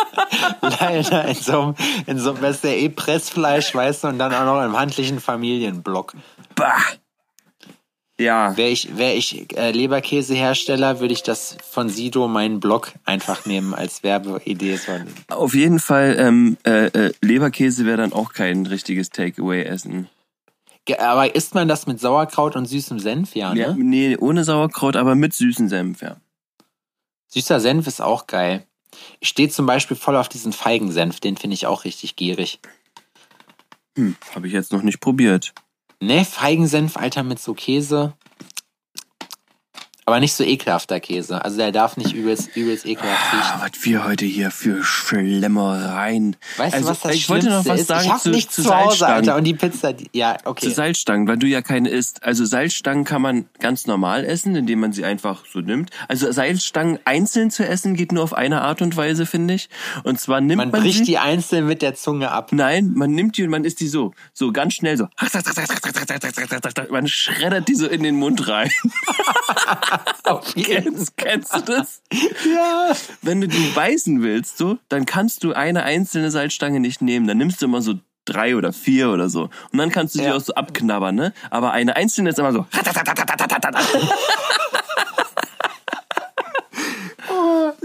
Leider 0.62 1.26
in 1.26 1.36
so 1.36 1.62
einem, 1.62 1.76
in 2.08 2.20
so 2.20 2.32
einem, 2.32 2.42
das 2.42 2.56
ist 2.58 2.64
ja 2.64 2.72
eh 2.72 2.90
Pressfleisch, 2.90 3.76
weißt 3.76 4.04
du, 4.04 4.08
und 4.08 4.18
dann 4.20 4.34
auch 4.34 4.46
noch 4.46 4.66
im 4.66 4.78
handlichen 4.78 5.20
Familienblock. 5.20 6.14
Bah. 6.56 6.74
Ja. 8.20 8.58
Wäre 8.58 8.70
ich, 8.70 8.98
wär 8.98 9.16
ich 9.16 9.56
äh, 9.58 9.72
Leberkäsehersteller, 9.72 11.00
würde 11.00 11.14
ich 11.14 11.24
das 11.24 11.56
von 11.70 11.88
Sido, 11.88 12.28
meinen 12.28 12.60
Blog, 12.60 12.92
einfach 13.06 13.46
nehmen 13.46 13.74
als 13.74 14.04
Werbeidee. 14.04 14.78
Auf 15.30 15.54
jeden 15.56 15.80
Fall, 15.80 16.18
ähm, 16.20 16.58
äh, 16.66 16.88
äh, 16.88 17.12
Leberkäse 17.22 17.86
wäre 17.86 17.96
dann 17.98 18.12
auch 18.12 18.34
kein 18.34 18.66
richtiges 18.66 19.10
Takeaway-Essen. 19.12 20.10
Aber 20.98 21.36
isst 21.36 21.54
man 21.54 21.68
das 21.68 21.86
mit 21.86 22.00
Sauerkraut 22.00 22.56
und 22.56 22.66
süßem 22.66 23.00
Senf? 23.00 23.36
Ja, 23.36 23.54
ne? 23.54 23.60
Ja, 23.60 23.74
nee, 23.78 24.18
ohne 24.18 24.44
Sauerkraut, 24.44 24.96
aber 24.96 25.16
mit 25.16 25.34
süßen 25.34 25.70
Senf, 25.70 26.02
ja. 26.02 26.18
Süßer 27.28 27.60
Senf 27.60 27.86
ist 27.86 28.02
auch 28.02 28.26
geil. 28.26 28.66
Ich 29.20 29.30
stehe 29.30 29.50
zum 29.50 29.66
Beispiel 29.66 29.96
voll 29.96 30.16
auf 30.16 30.30
diesen 30.30 30.52
Feigensenf, 30.52 31.20
den 31.20 31.38
finde 31.38 31.54
ich 31.54 31.68
auch 31.68 31.84
richtig 31.84 32.16
gierig. 32.16 32.60
Hm, 33.96 34.16
habe 34.34 34.48
ich 34.48 34.54
jetzt 34.54 34.72
noch 34.72 34.82
nicht 34.82 35.00
probiert. 35.00 35.54
Ne, 36.02 36.26
Feigensenf, 36.26 36.98
Alter, 36.98 37.24
mit 37.24 37.40
so 37.40 37.54
Käse. 37.54 38.14
Aber 40.10 40.20
nicht 40.20 40.34
so 40.34 40.44
ekelhafter 40.44 41.00
Käse. 41.00 41.46
Also 41.46 41.58
der 41.58 41.72
darf 41.72 41.96
nicht 41.96 42.14
übelst, 42.14 42.56
übelst 42.56 42.84
ekelhaft 42.88 43.32
riechen. 43.32 43.46
Ah, 43.54 43.62
was 43.72 43.86
wir 43.86 44.04
heute 44.06 44.26
hier 44.26 44.50
für 44.50 44.84
Schlemmereien. 44.84 46.36
Weißt 46.58 46.74
Also, 46.74 46.88
du, 46.88 46.92
was 46.94 47.00
das 47.02 47.14
ich 47.14 47.30
wollte 47.30 47.46
noch 47.50 47.62
Schlimmste 47.62 47.70
was 47.74 47.80
ist? 47.82 47.88
sagen 47.88 48.06
ich 48.06 48.12
hab 48.12 48.22
zu- 48.22 48.30
nichts 48.32 48.56
zu 48.56 48.64
zu 48.64 48.70
Hause, 48.76 48.98
Salzstangen. 48.98 49.16
Alter. 49.18 49.36
Und 49.36 49.44
die 49.44 49.54
Pizza, 49.54 49.94
die, 49.94 50.10
ja, 50.14 50.38
Zu 50.40 50.48
okay. 50.50 50.70
Salzstangen, 50.72 51.28
weil 51.28 51.38
du 51.38 51.46
ja 51.46 51.62
keine 51.62 51.90
isst. 51.90 52.24
Also 52.24 52.44
Salzstangen 52.44 53.04
kann 53.04 53.22
man 53.22 53.46
ganz 53.60 53.86
normal 53.86 54.26
essen, 54.26 54.56
indem 54.56 54.80
man 54.80 54.94
sie 54.94 55.06
einfach 55.06 55.44
so 55.54 55.60
nimmt. 55.60 55.92
Also 56.08 56.32
Salzstangen 56.32 56.98
einzeln 57.06 57.52
zu 57.52 57.64
essen 57.68 57.94
geht 57.96 58.12
nur 58.12 58.24
auf 58.24 58.34
eine 58.34 58.62
Art 58.64 58.82
und 58.82 58.98
Weise, 58.98 59.28
finde 59.28 59.54
ich. 59.54 59.70
Und 60.04 60.20
zwar 60.20 60.42
nimmt 60.42 60.58
Man 60.58 60.72
man, 60.72 60.82
bricht 60.82 61.00
sie. 61.00 61.04
die 61.06 61.18
einzeln 61.20 61.68
mit 61.68 61.84
der 61.84 61.94
Zunge 61.94 62.32
ab. 62.32 62.50
Nein, 62.52 62.94
man 62.96 63.12
nimmt 63.12 63.38
die 63.38 63.44
und 63.44 63.52
man 63.52 63.64
isst 63.64 63.80
die 63.80 63.88
so, 63.88 64.14
so 64.34 64.52
ganz 64.52 64.74
schnell 64.74 64.98
so. 64.98 65.08
Man 66.90 67.08
schreddert 67.08 67.68
die 67.68 67.76
so 67.76 67.86
in 67.88 68.02
den 68.02 68.16
Mund 68.16 68.48
rein. 68.48 68.72
Auf 70.24 70.54
Kennst, 70.56 71.18
kennst 71.18 71.56
du 71.56 71.62
das? 71.62 72.02
Ja. 72.12 72.94
Wenn 73.22 73.42
du 73.42 73.48
die 73.48 73.72
beißen 73.76 74.22
willst, 74.22 74.58
so, 74.58 74.78
dann 74.90 75.06
kannst 75.06 75.44
du 75.44 75.54
eine 75.54 75.84
einzelne 75.84 76.32
Salzstange 76.32 76.80
nicht 76.80 77.02
nehmen. 77.02 77.28
Dann 77.28 77.38
nimmst 77.38 77.62
du 77.62 77.66
immer 77.66 77.82
so 77.82 77.96
drei 78.26 78.56
oder 78.56 78.74
vier 78.74 79.10
oder 79.10 79.30
so. 79.30 79.50
Und 79.72 79.80
dann 79.80 79.90
kannst 79.90 80.16
du 80.16 80.20
die 80.20 80.26
Ja. 80.26 80.36
auch 80.36 80.42
so 80.42 80.54
abknabbern, 80.54 81.16
ne? 81.16 81.34
Aber 81.50 81.72
eine 81.72 81.96
einzelne 81.96 82.30
ist 82.30 82.40
immer 82.40 82.54
so. 82.54 82.66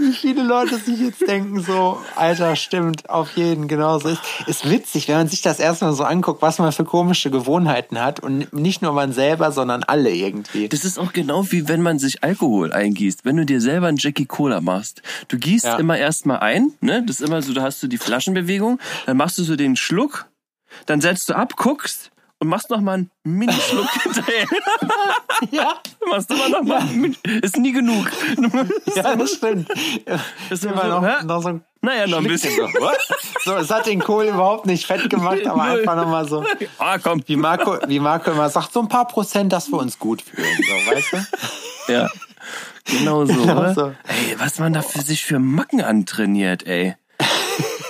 Wie 0.05 0.13
viele 0.13 0.43
Leute 0.43 0.77
sich 0.77 0.99
jetzt 0.99 1.27
denken 1.27 1.61
so, 1.61 1.99
Alter, 2.15 2.55
stimmt, 2.55 3.09
auf 3.09 3.35
jeden, 3.35 3.67
genau 3.67 3.97
so 3.97 4.09
ist. 4.09 4.21
Ist 4.45 4.69
witzig, 4.69 5.07
wenn 5.07 5.15
man 5.15 5.27
sich 5.27 5.41
das 5.41 5.59
erstmal 5.59 5.93
so 5.93 6.03
anguckt, 6.03 6.43
was 6.43 6.59
man 6.59 6.71
für 6.71 6.85
komische 6.85 7.31
Gewohnheiten 7.31 7.99
hat 7.99 8.19
und 8.19 8.53
nicht 8.53 8.83
nur 8.83 8.93
man 8.93 9.13
selber, 9.13 9.51
sondern 9.51 9.83
alle 9.83 10.11
irgendwie. 10.11 10.69
Das 10.69 10.85
ist 10.85 10.99
auch 10.99 11.11
genau 11.11 11.51
wie 11.51 11.67
wenn 11.67 11.81
man 11.81 11.97
sich 11.97 12.23
Alkohol 12.23 12.71
eingießt. 12.71 13.25
Wenn 13.25 13.37
du 13.37 13.45
dir 13.45 13.61
selber 13.61 13.87
einen 13.87 13.97
Jackie 13.97 14.25
Cola 14.27 14.61
machst. 14.61 15.01
Du 15.27 15.37
gießt 15.39 15.65
Ja. 15.65 15.77
immer 15.77 15.97
erstmal 15.97 16.39
ein, 16.39 16.73
ne? 16.81 17.03
Das 17.05 17.19
ist 17.19 17.27
immer 17.27 17.41
so, 17.41 17.53
da 17.53 17.63
hast 17.63 17.81
du 17.81 17.87
die 17.87 17.97
Flaschenbewegung, 17.97 18.79
dann 19.07 19.17
machst 19.17 19.37
du 19.39 19.43
so 19.43 19.55
den 19.55 19.75
Schluck, 19.75 20.27
dann 20.85 21.01
setzt 21.01 21.29
du 21.29 21.33
ab, 21.35 21.55
guckst 21.55 22.11
und 22.45 22.49
machst 22.49 22.69
noch 22.69 22.79
mal 22.81 22.93
einen 22.93 23.11
Minischluck 23.23 23.89
hinterher. 24.03 24.45
Ja, 25.51 25.73
machst 26.07 26.29
noch 26.29 26.37
mal 26.63 26.79
einen 26.81 27.01
Mini- 27.01 27.17
Ist 27.41 27.57
nie 27.57 27.71
genug. 27.71 28.05
ja, 28.95 29.15
das 29.17 29.31
stimmt. 29.31 29.67
Das 30.05 30.21
ist 30.51 30.65
Immer 30.65 30.81
so, 30.83 30.87
noch, 30.87 31.03
hä? 31.03 31.23
noch 31.25 31.41
so 31.41 31.49
ein 31.49 31.63
Naja, 31.81 32.05
noch 32.07 32.19
ein 32.19 32.23
bisschen. 32.27 32.55
So, 32.55 32.63
what? 32.79 32.97
so, 33.43 33.55
es 33.55 33.69
hat 33.71 33.87
den 33.87 33.99
Kohl 33.99 34.25
überhaupt 34.25 34.65
nicht 34.67 34.85
fett 34.85 35.09
gemacht, 35.09 35.45
aber 35.47 35.63
einfach 35.63 35.95
nochmal 35.95 36.27
so, 36.27 36.43
Ah, 36.77 36.97
komm. 36.99 37.23
wie 37.25 37.35
Marco, 37.35 37.77
wie 37.87 37.99
Marco 37.99 38.31
immer 38.31 38.49
sagt, 38.49 38.71
so 38.73 38.79
ein 38.81 38.87
paar 38.89 39.07
Prozent, 39.07 39.51
dass 39.51 39.69
wir 39.71 39.77
uns 39.79 39.97
gut 39.97 40.21
fühlen, 40.21 40.47
so, 40.57 40.91
weißt 40.91 41.13
du? 41.87 41.93
Ja. 41.93 42.09
Genau 42.85 43.25
so, 43.25 43.33
Genau 43.33 43.57
oder? 43.57 43.73
so. 43.73 43.85
Ey, 44.07 44.35
was 44.37 44.59
man 44.59 44.71
da 44.73 44.83
für 44.83 45.01
sich 45.01 45.25
für 45.25 45.39
Macken 45.39 45.81
antrainiert, 45.81 46.67
ey. 46.67 46.95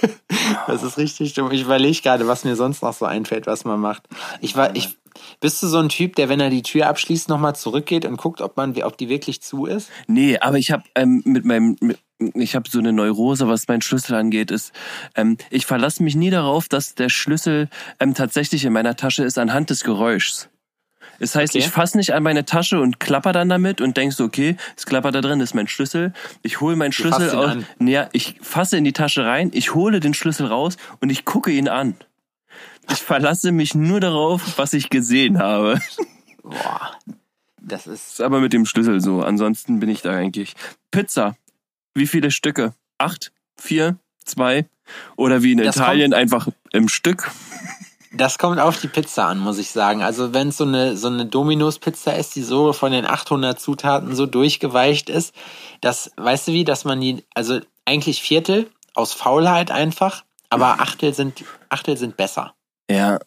Das 0.67 0.83
ist 0.83 0.97
richtig 0.97 1.33
dumm. 1.33 1.51
Ich 1.51 1.61
überlege 1.61 2.01
gerade, 2.01 2.27
was 2.27 2.43
mir 2.43 2.55
sonst 2.55 2.81
noch 2.81 2.93
so 2.93 3.05
einfällt, 3.05 3.47
was 3.47 3.65
man 3.65 3.79
macht. 3.79 4.03
Ich 4.41 4.55
war, 4.55 4.75
ich, 4.75 4.97
bist 5.39 5.61
du 5.61 5.67
so 5.67 5.79
ein 5.79 5.89
Typ, 5.89 6.15
der, 6.15 6.29
wenn 6.29 6.39
er 6.39 6.49
die 6.49 6.61
Tür 6.61 6.87
abschließt, 6.87 7.29
nochmal 7.29 7.55
zurückgeht 7.55 8.05
und 8.05 8.17
guckt, 8.17 8.41
ob 8.41 8.57
man, 8.57 8.79
ob 8.83 8.97
die 8.97 9.09
wirklich 9.09 9.41
zu 9.41 9.65
ist? 9.65 9.89
Nee, 10.07 10.37
aber 10.39 10.57
ich 10.57 10.71
habe 10.71 10.83
ähm, 10.95 11.21
mit 11.25 11.45
meinem, 11.45 11.77
mit, 11.81 11.99
ich 12.33 12.55
habe 12.55 12.69
so 12.69 12.79
eine 12.79 12.93
Neurose, 12.93 13.47
was 13.47 13.67
mein 13.67 13.81
Schlüssel 13.81 14.15
angeht, 14.15 14.51
ist, 14.51 14.71
ähm, 15.15 15.37
ich 15.49 15.65
verlasse 15.65 16.03
mich 16.03 16.15
nie 16.15 16.29
darauf, 16.29 16.67
dass 16.67 16.95
der 16.95 17.09
Schlüssel 17.09 17.69
ähm, 17.99 18.13
tatsächlich 18.13 18.65
in 18.65 18.73
meiner 18.73 18.95
Tasche 18.95 19.23
ist 19.23 19.37
anhand 19.37 19.69
des 19.69 19.83
Geräuschs. 19.83 20.49
Das 21.19 21.35
heißt, 21.35 21.53
Okay. 21.55 21.59
ich 21.65 21.69
fasse 21.69 21.97
nicht 21.97 22.13
an 22.13 22.23
meine 22.23 22.45
Tasche 22.45 22.79
und 22.81 22.99
klapper 22.99 23.31
dann 23.31 23.49
damit 23.49 23.81
und 23.81 23.97
denk 23.97 24.13
so, 24.13 24.23
okay, 24.25 24.57
es 24.75 24.85
klappert 24.85 25.15
da 25.15 25.21
drin, 25.21 25.39
ist 25.39 25.53
mein 25.55 25.67
Schlüssel. 25.67 26.13
Ich 26.41 26.61
hole 26.61 26.75
meinen 26.75 26.91
Schlüssel 26.91 27.29
aus. 27.31 27.49
an. 27.51 27.65
Ja, 27.79 28.09
ich 28.11 28.35
fasse 28.41 28.77
in 28.77 28.83
die 28.83 28.93
Tasche 28.93 29.25
rein, 29.25 29.51
ich 29.53 29.73
hole 29.73 29.99
den 29.99 30.13
Schlüssel 30.13 30.47
raus 30.47 30.77
und 30.99 31.09
ich 31.09 31.25
gucke 31.25 31.51
ihn 31.51 31.67
an. 31.69 31.95
Ich 32.91 32.97
verlasse 32.99 33.51
mich 33.51 33.73
nur 33.75 33.99
darauf, 33.99 34.57
was 34.57 34.73
ich 34.73 34.89
gesehen 34.89 35.39
habe. 35.39 35.79
Boah. 36.43 36.91
Das 37.59 37.87
ist, 37.87 38.11
ist 38.13 38.21
aber 38.21 38.41
mit 38.41 38.53
dem 38.53 38.65
Schlüssel 38.65 39.01
so. 39.01 39.21
Ansonsten 39.23 39.79
bin 39.79 39.89
ich 39.89 40.03
da 40.03 40.11
eigentlich. 40.11 40.53
Pizza. 40.91 41.35
Wie 41.95 42.05
viele 42.05 42.29
Stücke? 42.29 42.73
Acht? 42.99 43.31
Vier? 43.57 43.97
Zwei? 44.23 44.67
Oder 45.15 45.41
wie 45.41 45.53
in 45.53 45.57
Das 45.57 45.75
Italien 45.77 46.13
einfach 46.13 46.47
im 46.71 46.89
Stück? 46.89 47.31
Das 48.17 48.37
kommt 48.37 48.59
auf 48.59 48.79
die 48.79 48.87
Pizza 48.87 49.27
an, 49.27 49.39
muss 49.39 49.57
ich 49.57 49.69
sagen. 49.71 50.01
Also 50.03 50.33
wenn 50.33 50.49
es 50.49 50.57
so 50.57 50.63
eine, 50.63 50.97
so 50.97 51.07
eine 51.07 51.25
Dominos-Pizza 51.25 52.15
ist, 52.15 52.35
die 52.35 52.41
so 52.43 52.73
von 52.73 52.91
den 52.91 53.05
800 53.05 53.59
Zutaten 53.59 54.15
so 54.15 54.25
durchgeweicht 54.25 55.09
ist, 55.09 55.33
das, 55.81 56.11
weißt 56.17 56.47
du 56.47 56.51
wie, 56.53 56.63
dass 56.63 56.85
man 56.85 57.01
die, 57.01 57.23
also 57.33 57.59
eigentlich 57.85 58.21
Viertel 58.21 58.69
aus 58.93 59.13
Faulheit 59.13 59.71
einfach, 59.71 60.23
aber 60.49 60.79
Achtel 60.79 61.13
sind, 61.13 61.43
Achtel 61.69 61.97
sind 61.97 62.17
besser. 62.17 62.55
Ja. 62.89 63.19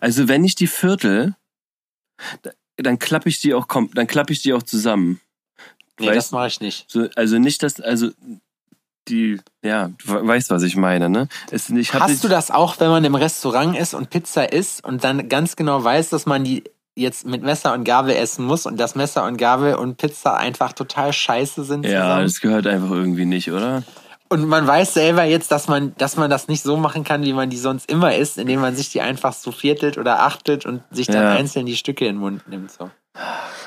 Also 0.00 0.28
wenn 0.28 0.44
ich 0.44 0.54
die 0.54 0.66
Viertel, 0.66 1.34
da- 2.42 2.50
dann 2.76 2.98
klappe 2.98 3.28
ich 3.28 3.40
die 3.40 3.54
auch 3.54 3.66
dann 3.68 4.06
klappe 4.06 4.32
ich 4.32 4.42
die 4.42 4.52
auch 4.52 4.62
zusammen. 4.62 5.20
Nee, 5.98 6.08
Weißt- 6.10 6.14
das 6.14 6.30
mache 6.32 6.46
ich 6.48 6.60
nicht. 6.60 6.84
So, 6.88 7.08
also 7.16 7.38
nicht, 7.38 7.62
dass, 7.62 7.80
also 7.80 8.10
die, 9.08 9.40
ja, 9.62 9.88
du 9.88 10.12
we- 10.12 10.26
weißt, 10.26 10.50
was 10.50 10.62
ich 10.62 10.76
meine, 10.76 11.08
ne? 11.08 11.28
Es, 11.50 11.68
ich 11.70 11.92
Hast 11.94 12.22
du 12.24 12.28
das 12.28 12.50
auch, 12.50 12.78
wenn 12.80 12.88
man 12.90 13.04
im 13.04 13.14
Restaurant 13.14 13.76
ist 13.76 13.94
und 13.94 14.10
Pizza 14.10 14.52
isst 14.52 14.84
und 14.84 15.04
dann 15.04 15.28
ganz 15.28 15.56
genau 15.56 15.82
weiß, 15.82 16.10
dass 16.10 16.26
man 16.26 16.44
die 16.44 16.64
jetzt 16.96 17.26
mit 17.26 17.42
Messer 17.42 17.74
und 17.74 17.84
Gabel 17.84 18.14
essen 18.16 18.44
muss 18.44 18.66
und 18.66 18.78
dass 18.78 18.94
Messer 18.96 19.24
und 19.24 19.36
Gabel 19.36 19.74
und 19.74 19.96
Pizza 19.98 20.36
einfach 20.36 20.72
total 20.72 21.12
scheiße 21.12 21.62
sind 21.64 21.84
Ja, 21.84 22.02
zusammen? 22.02 22.22
das 22.24 22.40
gehört 22.40 22.66
einfach 22.66 22.90
irgendwie 22.90 23.24
nicht, 23.24 23.50
oder? 23.52 23.84
Und 24.30 24.46
man 24.46 24.66
weiß 24.66 24.92
selber 24.94 25.22
jetzt, 25.24 25.50
dass 25.52 25.68
man, 25.68 25.94
dass 25.96 26.16
man 26.16 26.28
das 26.28 26.48
nicht 26.48 26.62
so 26.62 26.76
machen 26.76 27.02
kann, 27.04 27.22
wie 27.24 27.32
man 27.32 27.48
die 27.50 27.56
sonst 27.56 27.90
immer 27.90 28.14
isst, 28.16 28.36
indem 28.36 28.60
man 28.60 28.76
sich 28.76 28.90
die 28.90 29.00
einfach 29.00 29.32
so 29.32 29.52
viertelt 29.52 29.96
oder 29.96 30.20
achtelt 30.22 30.66
und 30.66 30.82
sich 30.90 31.06
dann 31.06 31.22
Ja. 31.22 31.32
einzeln 31.34 31.64
die 31.66 31.76
Stücke 31.76 32.04
in 32.06 32.16
den 32.16 32.20
Mund 32.20 32.46
nimmt. 32.48 32.70
So. 32.70 32.90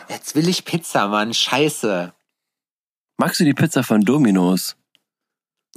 Jetzt 0.08 0.36
will 0.36 0.48
ich 0.48 0.64
Pizza, 0.66 1.08
Mann. 1.08 1.34
Scheiße. 1.34 2.14
Magst 3.18 3.40
du 3.40 3.44
die 3.44 3.54
Pizza 3.54 3.82
von 3.84 4.02
Domino's? 4.02 4.76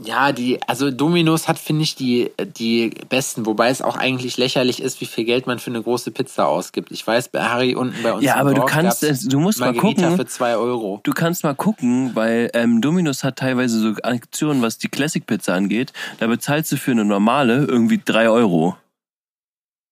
Ja, 0.01 0.33
die, 0.33 0.61
also 0.67 0.91
Domino's 0.91 1.47
hat, 1.47 1.57
finde 1.57 1.83
ich, 1.85 1.95
die, 1.95 2.33
die 2.57 2.91
besten, 3.09 3.47
wobei 3.47 3.69
es 3.69 3.81
auch 3.81 3.97
eigentlich 3.97 4.37
lächerlich 4.37 4.83
ist, 4.83 5.01
wie 5.01 5.07
viel 5.07 5.25
Geld 5.25 5.47
man 5.47 5.61
für 5.61 5.71
eine 5.71 5.81
große 5.83 6.11
Pizza 6.11 6.49
ausgibt. 6.49 6.91
Ich 6.91 7.07
weiß, 7.07 7.29
bei 7.29 7.45
Harry 7.45 7.77
unten 7.77 8.03
bei 8.03 8.13
uns 8.13 8.25
Ja, 8.25 8.35
aber 8.35 8.55
du 8.55 8.63
Dorf 8.63 8.71
kannst 8.71 9.03
gab's 9.03 9.23
es, 9.23 9.29
du 9.29 9.39
musst 9.39 9.61
mal 9.61 9.73
Margarita 9.73 10.03
gucken. 10.03 10.17
für 10.17 10.27
zwei 10.27 10.57
Euro. 10.57 11.01
Du 11.05 11.13
kannst 11.13 11.45
mal 11.45 11.55
gucken, 11.55 12.11
weil 12.17 12.51
ähm, 12.55 12.81
Domino's 12.81 13.23
hat 13.23 13.37
teilweise 13.37 13.79
so 13.79 13.95
Aktionen, 14.03 14.63
was 14.63 14.79
die 14.79 14.89
Classic 14.89 15.25
Pizza 15.25 15.55
angeht. 15.55 15.93
Da 16.19 16.27
bezahlst 16.27 16.73
du 16.73 16.77
für 16.77 16.91
eine 16.91 17.05
normale 17.05 17.65
irgendwie 17.65 18.03
drei 18.05 18.29
Euro. 18.29 18.77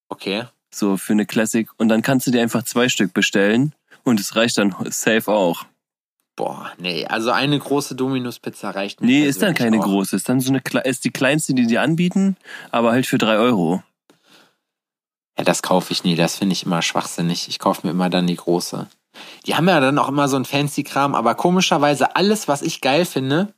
Okay. 0.08 0.46
So 0.74 0.96
für 0.96 1.12
eine 1.12 1.26
Classic. 1.26 1.68
Und 1.76 1.88
dann 1.88 2.02
kannst 2.02 2.26
du 2.26 2.32
dir 2.32 2.42
einfach 2.42 2.64
zwei 2.64 2.88
Stück 2.88 3.14
bestellen. 3.14 3.72
Und 4.02 4.18
es 4.18 4.34
reicht 4.34 4.58
dann 4.58 4.74
safe 4.90 5.30
auch. 5.30 5.64
Boah, 6.34 6.72
nee, 6.78 7.04
also 7.04 7.30
eine 7.30 7.58
große 7.58 7.94
Domino's-Pizza 7.94 8.70
reicht 8.70 9.00
mir 9.00 9.06
Nee, 9.06 9.24
ist 9.26 9.42
dann 9.42 9.54
keine 9.54 9.78
auch. 9.78 9.84
große. 9.84 10.16
Ist 10.16 10.28
dann 10.28 10.40
so 10.40 10.50
eine 10.50 10.62
ist 10.84 11.04
die 11.04 11.10
kleinste, 11.10 11.52
die 11.54 11.66
die 11.66 11.78
anbieten, 11.78 12.36
aber 12.70 12.92
halt 12.92 13.06
für 13.06 13.18
drei 13.18 13.36
Euro. 13.36 13.82
Ja, 15.38 15.44
das 15.44 15.62
kaufe 15.62 15.92
ich 15.92 16.04
nie, 16.04 16.14
das 16.14 16.36
finde 16.36 16.54
ich 16.54 16.64
immer 16.64 16.82
schwachsinnig. 16.82 17.48
Ich 17.48 17.58
kaufe 17.58 17.86
mir 17.86 17.90
immer 17.90 18.08
dann 18.08 18.26
die 18.26 18.36
große. 18.36 18.88
Die 19.46 19.56
haben 19.56 19.68
ja 19.68 19.80
dann 19.80 19.98
auch 19.98 20.08
immer 20.08 20.28
so 20.28 20.36
ein 20.36 20.46
fancy 20.46 20.84
Kram, 20.84 21.14
aber 21.14 21.34
komischerweise 21.34 22.16
alles, 22.16 22.48
was 22.48 22.62
ich 22.62 22.80
geil 22.80 23.04
finde, 23.04 23.52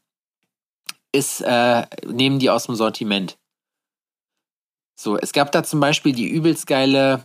ist, 1.13 1.41
äh, 1.43 1.87
nehmen 2.07 2.41
die 2.41 2.51
aus 2.51 2.67
dem 2.67 2.75
Sortiment. 2.75 3.39
So, 4.97 5.17
es 5.17 5.33
gab 5.33 5.53
da 5.53 5.63
zum 5.63 5.81
Beispiel 5.81 6.13
die 6.13 6.29
übelst 6.29 6.67
geile, 6.67 7.25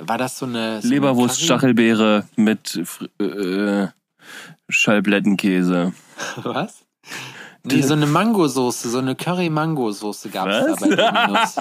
war 0.00 0.18
das 0.18 0.38
so 0.38 0.46
eine. 0.46 0.82
So 0.82 0.88
Leberwurst, 0.88 1.38
eine 1.38 1.44
Stachelbeere 1.44 2.28
mit 2.36 2.80
äh, 3.20 3.88
Schallblättenkäse. 4.68 5.92
Curry? 6.42 6.54
Was? 6.54 6.84
Nee, 7.66 7.80
so 7.80 7.94
eine 7.94 8.06
Mangosoße, 8.06 8.90
so 8.90 8.98
eine 8.98 9.14
Curry-Mango-Soße 9.14 10.28
gab 10.28 10.48
es 10.48 10.66
da 10.66 10.72
Was? 10.72 10.80
bei 10.80 10.88
Domino's. 10.96 11.56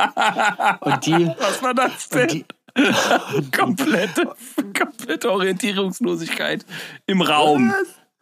Und 0.82 1.06
die, 1.06 1.32
Was 1.40 1.64
war 1.64 1.74
das 1.74 2.08
und 2.08 2.32
die, 2.32 2.46
komplette, 3.56 4.36
komplette 4.78 5.32
Orientierungslosigkeit 5.32 6.66
im 7.06 7.22
Raum. 7.22 7.74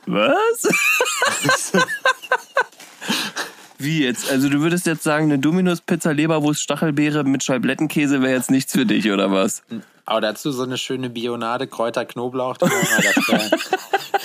Was? 0.05 0.67
Wie 3.79 4.03
jetzt? 4.03 4.29
Also 4.29 4.49
du 4.49 4.59
würdest 4.59 4.85
jetzt 4.85 5.01
sagen, 5.03 5.25
eine 5.25 5.39
Dominos 5.39 5.81
Pizza 5.81 6.13
Leberwurst 6.13 6.61
Stachelbeere 6.61 7.23
mit 7.23 7.43
Scheiblettenkäse 7.43 8.21
wäre 8.21 8.33
jetzt 8.33 8.51
nichts 8.51 8.73
für 8.73 8.85
dich 8.85 9.09
oder 9.11 9.31
was? 9.31 9.63
Aber 10.05 10.21
dazu 10.21 10.51
so 10.51 10.63
eine 10.63 10.77
schöne 10.77 11.09
Bionade, 11.09 11.67
Kräuter, 11.67 12.05
Knoblauch, 12.05 12.57
das 12.57 12.71
wäre 12.71 13.49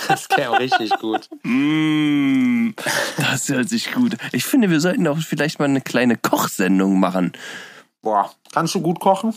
das 0.07 0.29
wär 0.29 0.59
richtig 0.59 0.91
gut. 0.99 1.29
Mmh, 1.43 2.73
das 3.17 3.49
hört 3.49 3.69
sich 3.69 3.91
gut. 3.91 4.17
Ich 4.31 4.45
finde, 4.45 4.69
wir 4.69 4.79
sollten 4.79 5.07
auch 5.07 5.17
vielleicht 5.17 5.59
mal 5.59 5.65
eine 5.65 5.81
kleine 5.81 6.17
Kochsendung 6.17 6.99
machen. 6.99 7.33
Boah, 8.01 8.31
kannst 8.53 8.75
du 8.75 8.81
gut 8.81 8.99
kochen? 8.99 9.33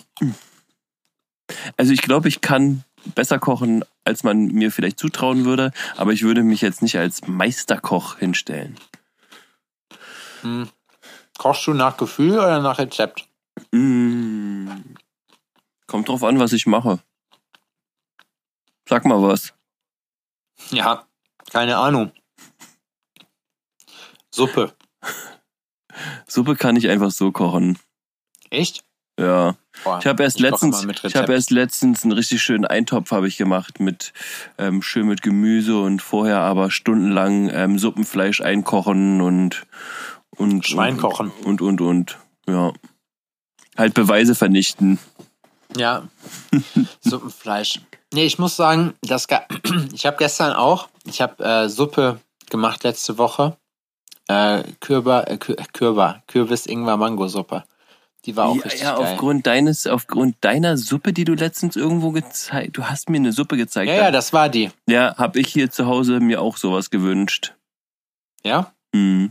Also 1.77 1.93
ich 1.93 2.03
glaube, 2.03 2.29
ich 2.29 2.41
kann 2.41 2.85
besser 3.15 3.39
kochen 3.39 3.85
als 4.05 4.25
man 4.25 4.47
mir 4.47 4.71
vielleicht 4.71 4.99
zutrauen 4.99 5.45
würde, 5.45 5.73
aber 5.97 6.13
ich 6.13 6.23
würde 6.23 6.43
mich 6.43 6.61
jetzt 6.61 6.83
nicht 6.83 6.99
als 6.99 7.27
Meisterkoch 7.27 8.19
hinstellen. 8.19 8.77
Hm. 10.43 10.69
Kochst 11.39 11.67
du 11.67 11.75
nach 11.75 11.97
Gefühl 11.97 12.33
oder 12.33 12.61
nach 12.61 12.79
Rezept? 12.79 13.27
Mm. 13.73 14.40
Kommt 15.91 16.09
drauf 16.09 16.23
an, 16.23 16.39
was 16.39 16.53
ich 16.53 16.67
mache. 16.67 17.01
Sag 18.89 19.05
mal 19.05 19.21
was. 19.21 19.55
Ja, 20.71 21.05
keine 21.51 21.79
Ahnung. 21.79 22.13
Suppe. 24.31 24.73
Suppe 26.29 26.55
kann 26.55 26.77
ich 26.77 26.89
einfach 26.89 27.11
so 27.11 27.33
kochen. 27.33 27.77
Echt? 28.51 28.85
Ja. 29.19 29.57
Boah, 29.83 29.99
Ich 29.99 30.07
habe 30.07 30.23
erst 30.23 30.37
koche 30.37 30.49
letztens, 30.51 30.87
ich 31.03 31.17
habe 31.17 31.33
erst 31.33 31.51
letztens 31.51 32.05
einen 32.05 32.13
richtig 32.13 32.41
schönen 32.41 32.67
Eintopf 32.67 33.11
habe 33.11 33.27
ich 33.27 33.37
gemacht 33.37 33.81
mit 33.81 34.13
ähm, 34.59 34.83
schön 34.83 35.09
mit 35.09 35.23
Gemüse 35.23 35.81
und 35.81 36.03
vorher 36.03 36.39
aber 36.39 36.71
stundenlang 36.71 37.51
ähm, 37.53 37.81
Suppenfleisch 37.81 38.43
einkochen 38.43 39.21
und 39.21 39.67
und 40.37 40.65
Schwein 40.65 40.95
und, 40.95 41.01
kochen. 41.01 41.33
und 41.43 41.61
und 41.61 41.81
und 41.81 42.17
ja 42.47 42.73
halt 43.77 43.95
Beweise 43.95 44.37
vernichten. 44.37 45.01
Ja. 45.77 46.09
Suppenfleisch. 47.01 47.81
Nee, 48.13 48.25
ich 48.25 48.39
muss 48.39 48.57
sagen, 48.57 48.95
das 49.03 49.29
ga- 49.29 49.47
ich 49.93 50.07
habe 50.07 50.17
gestern 50.19 50.53
auch, 50.53 50.89
ich 51.05 51.21
habe 51.21 51.43
äh, 51.45 51.69
Suppe 51.69 52.21
gemacht 52.51 52.83
letzte 52.85 53.19
Woche. 53.19 53.57
Äh, 54.29 54.63
Kürber, 54.81 55.29
äh, 55.31 55.35
Kür- 55.35 55.65
Kürber, 55.73 56.23
Kürbis, 56.27 56.67
Ingwer, 56.67 56.97
Mango-Suppe. 56.97 57.65
Die 58.27 58.37
war 58.37 58.49
auch 58.49 58.57
ja, 58.57 58.63
richtig 58.63 58.83
ja 58.83 58.97
geil. 58.97 59.13
aufgrund 59.15 59.47
deines 59.47 59.87
aufgrund 59.87 60.37
deiner 60.43 60.77
Suppe, 60.77 61.13
die 61.15 61.25
du 61.25 61.33
letztens 61.35 61.75
irgendwo 61.77 62.11
gezeigt, 62.11 62.77
du 62.77 62.85
hast 62.85 63.09
mir 63.09 63.17
eine 63.17 63.33
Suppe 63.33 63.57
gezeigt. 63.57 63.89
Ja, 63.89 63.97
ja, 63.97 64.11
das 64.11 64.33
war 64.35 64.49
die. 64.51 64.71
ja, 64.87 65.17
habe 65.17 65.41
ich 65.41 65.49
hier 65.49 65.71
zu 65.71 65.87
Hause 65.87 66.21
mir 66.21 66.43
auch 66.43 66.59
sowas 66.59 66.91
gewünscht. 66.91 67.55
Ja? 68.45 68.73
Mhm. 68.93 69.31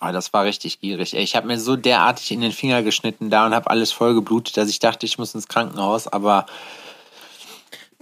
Aber 0.00 0.12
das 0.12 0.32
war 0.32 0.44
richtig 0.44 0.80
gierig. 0.80 1.14
Ey, 1.14 1.22
ich 1.22 1.36
habe 1.36 1.46
mir 1.46 1.58
so 1.58 1.74
derartig 1.76 2.30
in 2.32 2.40
den 2.42 2.52
Finger 2.52 2.82
geschnitten 2.82 3.30
da 3.30 3.46
und 3.46 3.54
habe 3.54 3.70
alles 3.70 3.92
voll 3.92 4.14
geblutet, 4.14 4.56
dass 4.56 4.68
ich 4.68 4.78
dachte, 4.78 5.06
ich 5.06 5.16
muss 5.18 5.34
ins 5.34 5.48
Krankenhaus, 5.48 6.06
aber 6.08 6.46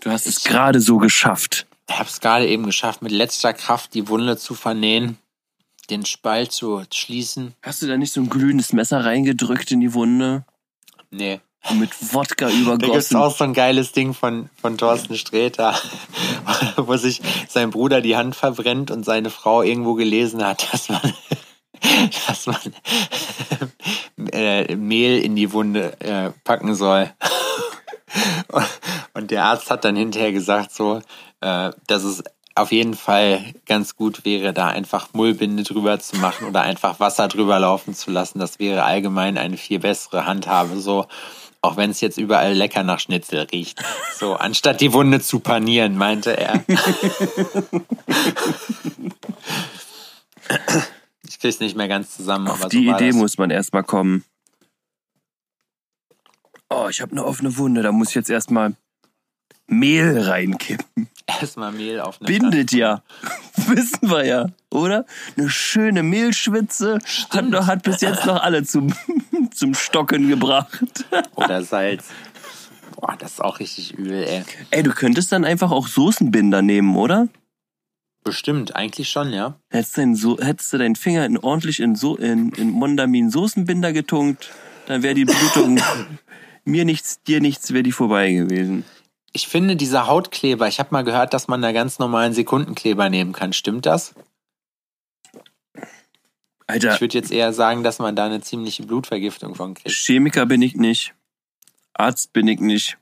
Du 0.01 0.11
hast 0.11 0.27
es 0.27 0.43
gerade 0.45 0.81
so 0.81 0.99
geschafft. 0.99 1.67
ich 1.89 1.99
habe 1.99 2.09
es 2.09 2.21
gerade 2.21 2.47
eben 2.47 2.67
geschafft, 2.67 3.01
mit 3.01 3.13
letzter 3.13 3.55
Kraft 3.55 3.95
die 3.95 4.09
Wunde 4.09 4.37
zu 4.37 4.55
vernähen, 4.55 5.19
den 5.89 6.05
Spalt 6.05 6.53
zu 6.53 6.83
schließen. 6.93 7.55
Hast 7.63 7.81
du 7.81 7.87
da 7.87 7.97
nicht 7.97 8.13
so 8.13 8.21
ein 8.21 8.29
glühendes 8.29 8.73
Messer 8.73 9.05
reingedrückt 9.05 9.71
in 9.71 9.81
die 9.81 9.95
Wunde 9.95 10.45
Nee. 11.11 11.41
und 11.71 11.79
mit 11.79 11.91
Wodka 12.13 12.47
Da 12.49 12.53
gibt's 12.53 12.67
übergossen? 12.85 13.17
auch 13.17 13.35
so 13.35 13.45
ein 13.45 13.55
geiles 13.55 13.93
Ding 13.93 14.13
von, 14.15 14.51
von 14.61 14.77
Thorsten 14.77 15.17
Sträter, 15.17 15.79
wo 16.77 16.97
sich 16.97 17.23
sein 17.49 17.71
Bruder 17.71 18.01
die 18.03 18.17
Hand 18.17 18.35
verbrennt 18.37 18.91
und 18.91 19.05
seine 19.05 19.31
Frau 19.31 19.63
irgendwo 19.63 19.95
gelesen 19.95 20.45
hat, 20.45 20.71
dass 20.73 20.89
man, 20.91 21.01
dass 22.27 22.47
man 22.47 22.57
äh, 24.33 24.75
Mehl 24.77 25.21
in 25.21 25.37
die 25.37 25.53
Wunde 25.53 26.01
äh, 26.01 26.31
packen 26.45 26.75
soll. 26.75 27.13
Und 29.15 29.31
der 29.31 29.45
Arzt 29.45 29.71
hat 29.71 29.85
dann 29.85 29.95
hinterher 29.97 30.33
gesagt, 30.33 30.73
so, 30.73 31.03
äh, 31.41 31.71
dass 31.87 32.05
es 32.05 32.23
auf 32.57 32.71
jeden 32.71 32.95
Fall 32.95 33.53
ganz 33.67 33.97
gut 33.97 34.25
wäre, 34.25 34.53
da 34.53 34.69
einfach 34.69 35.09
Mullbinde 35.13 35.65
drüber 35.65 35.99
zu 35.99 36.15
machen 36.17 36.47
oder 36.47 36.63
einfach 36.63 37.01
Wasser 37.01 37.27
drüber 37.29 37.59
laufen 37.59 37.95
zu 37.95 38.13
lassen. 38.13 38.39
Das 38.39 38.61
wäre 38.61 38.85
allgemein 38.85 39.39
eine 39.39 39.57
viel 39.57 39.81
bessere 39.81 40.27
Handhabe. 40.27 40.79
So, 40.79 41.07
auch 41.63 41.77
wenn 41.77 41.91
es 41.91 42.01
jetzt 42.01 42.17
überall 42.17 42.55
lecker 42.55 42.85
nach 42.85 43.01
Schnitzel 43.01 43.49
riecht. 43.51 43.83
So, 44.17 44.35
anstatt 44.35 44.81
die 44.81 44.93
Wunde 44.93 45.21
zu 45.21 45.41
panieren, 45.41 45.97
meinte 45.97 46.39
er. 46.39 46.65
ich 51.35 51.41
krieg's 51.41 51.61
nicht 51.61 51.77
mehr 51.77 51.89
ganz 51.89 52.17
zusammen, 52.17 52.49
Auf 52.49 52.67
die 52.69 52.87
so 52.87 52.95
Idee 52.95 53.09
das. 53.09 53.17
muss 53.17 53.39
man 53.39 53.51
erstmal 53.51 53.83
kommen. 53.85 54.25
Oh, 56.71 56.87
ich 56.89 57.01
habe 57.01 57.13
eine 57.13 57.25
offene 57.25 57.57
Wunde, 57.57 57.83
da 57.83 57.93
muss 57.93 58.09
ich 58.11 58.15
jetzt 58.15 58.31
erstmal 58.31 58.75
Mehl 59.67 60.19
reinkippen. 60.21 61.09
Erstmal 61.27 61.73
Mehl 61.73 62.01
auf 62.01 62.21
eine 62.21 62.27
Bindet 62.27 62.73
ja. 62.73 63.03
Wissen 63.57 64.11
wir 64.11 64.25
ja, 64.25 64.47
oder? 64.71 65.07
Eine 65.37 65.49
schöne 65.51 66.03
Mehlschwitze 66.03 66.99
hat, 67.31 67.49
noch- 67.49 67.67
hat 67.67 67.83
bis 67.83 68.01
jetzt 68.01 68.27
noch 68.27 68.43
alle 68.43 68.65
zum, 68.65 68.93
zum 69.55 69.75
Stocken 69.75 70.29
gebracht. 70.29 71.05
Oder 71.35 71.63
Salz. 71.63 72.09
Boah, 72.97 73.17
das 73.19 73.33
ist 73.33 73.41
auch 73.41 73.59
richtig 73.59 73.95
übel, 73.95 74.23
ey. 74.25 74.45
Ey, 74.71 74.83
du 74.83 74.91
könntest 74.93 75.33
dann 75.33 75.45
einfach 75.45 75.71
auch 75.71 75.89
Soßenbinder 75.89 76.63
nehmen, 76.63 76.97
oder? 76.97 77.29
Bestimmt, 78.25 78.75
eigentlich 78.75 79.11
schon, 79.11 79.35
ja. 79.35 79.61
Hättest, 79.69 79.99
dein 79.99 80.15
so 80.15 80.39
hättest 80.39 80.73
du 80.73 80.79
deinen 80.79 80.97
Finger 80.97 81.27
in, 81.27 81.37
ordentlich 81.37 81.79
in, 81.79 81.95
so 81.95 82.17
in, 82.17 82.53
in 82.53 82.71
Mondamin 82.71 83.31
Soßenbinder 83.31 83.93
getunkt, 83.93 84.51
dann 84.87 85.03
wäre 85.03 85.15
die 85.15 85.27
Blutung 85.27 85.79
mir 86.65 86.87
nichts, 86.87 87.23
dir 87.23 87.43
nichts, 87.43 87.75
wäre 87.75 87.83
die 87.83 87.93
vorbei 87.93 88.33
gewesen. 88.33 88.85
Ich 89.33 89.47
finde, 89.47 89.77
dieser 89.77 90.07
Hautkleber, 90.07 90.67
ich 90.69 90.79
habe 90.79 90.89
mal 90.93 91.05
gehört, 91.05 91.35
dass 91.35 91.49
man 91.49 91.61
da 91.61 91.73
ganz 91.73 91.99
normalen 91.99 92.33
Sekundenkleber 92.33 93.11
nehmen 93.11 93.33
kann. 93.33 93.53
Stimmt 93.53 93.85
das? 93.85 94.15
Alter, 96.67 96.95
Ich 96.95 97.01
würde 97.03 97.19
jetzt 97.19 97.31
eher 97.31 97.53
sagen, 97.53 97.83
dass 97.83 97.99
man 97.99 98.17
da 98.17 98.25
eine 98.25 98.41
ziemliche 98.41 98.85
Blutvergiftung 98.85 99.55
von 99.55 99.75
kriegt. 99.75 99.95
Chemiker 99.95 100.47
bin 100.47 100.63
ich 100.63 100.77
nicht. 100.77 101.15
Arzt 101.93 102.33
bin 102.33 102.49
ich 102.49 102.61
nicht. 102.61 102.97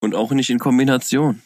Und 0.00 0.16
auch 0.16 0.32
nicht 0.32 0.50
in 0.50 0.58
Kombination. 0.58 1.40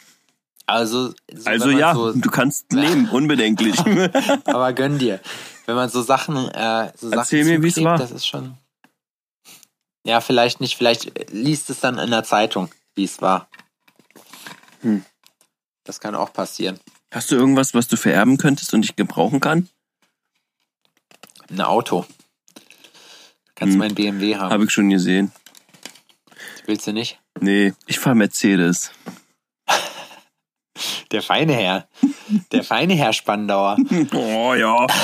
Also, 0.67 1.09
so, 1.33 1.45
Also 1.45 1.69
ja, 1.71 1.93
so, 1.95 2.11
du 2.15 2.29
kannst 2.29 2.71
leben, 2.73 3.09
unbedenklich. 3.09 3.79
aber 4.45 4.73
gönn 4.73 4.99
dir. 4.99 5.19
Wenn 5.65 5.75
man 5.75 5.89
so 5.89 6.01
Sachen, 6.01 6.35
äh, 6.49 6.91
so 6.95 7.09
Erzähl 7.09 7.43
Sachen 7.43 7.55
mir, 7.55 7.63
wie's 7.63 7.73
zuklebt, 7.75 7.89
war. 7.91 7.97
das 7.97 8.11
ist 8.11 8.27
schon. 8.27 8.57
Ja, 10.05 10.21
vielleicht 10.21 10.61
nicht. 10.61 10.77
Vielleicht 10.77 11.31
liest 11.31 11.69
es 11.69 11.79
dann 11.79 11.97
in 11.97 12.11
der 12.11 12.23
Zeitung, 12.23 12.69
wie 12.95 13.03
es 13.05 13.21
war. 13.21 13.49
Hm. 14.81 15.03
Das 15.83 15.99
kann 15.99 16.15
auch 16.15 16.31
passieren. 16.31 16.79
Hast 17.11 17.31
du 17.31 17.35
irgendwas, 17.35 17.73
was 17.73 17.87
du 17.87 17.95
vererben 17.97 18.37
könntest 18.37 18.73
und 18.73 18.83
ich 18.83 18.95
gebrauchen 18.95 19.39
kann? 19.39 19.69
Ein 21.49 21.61
Auto. 21.61 22.05
Kannst 23.55 23.73
Hm. 23.73 23.79
mein 23.79 23.95
BMW 23.95 24.35
haben. 24.35 24.51
Habe 24.51 24.65
ich 24.65 24.71
schon 24.71 24.89
gesehen. 24.89 25.31
Willst 26.65 26.85
du 26.87 26.91
nicht? 26.93 27.19
Nee, 27.39 27.73
ich 27.85 27.99
fahr 27.99 28.15
Mercedes. 28.15 28.91
Der 31.11 31.21
feine 31.21 31.53
Herr. 31.53 31.87
Der 32.51 32.63
feine 32.63 32.93
Herr 32.95 33.13
Spandauer. 33.13 33.77
Oh 34.13 34.53
ja. 34.53 34.87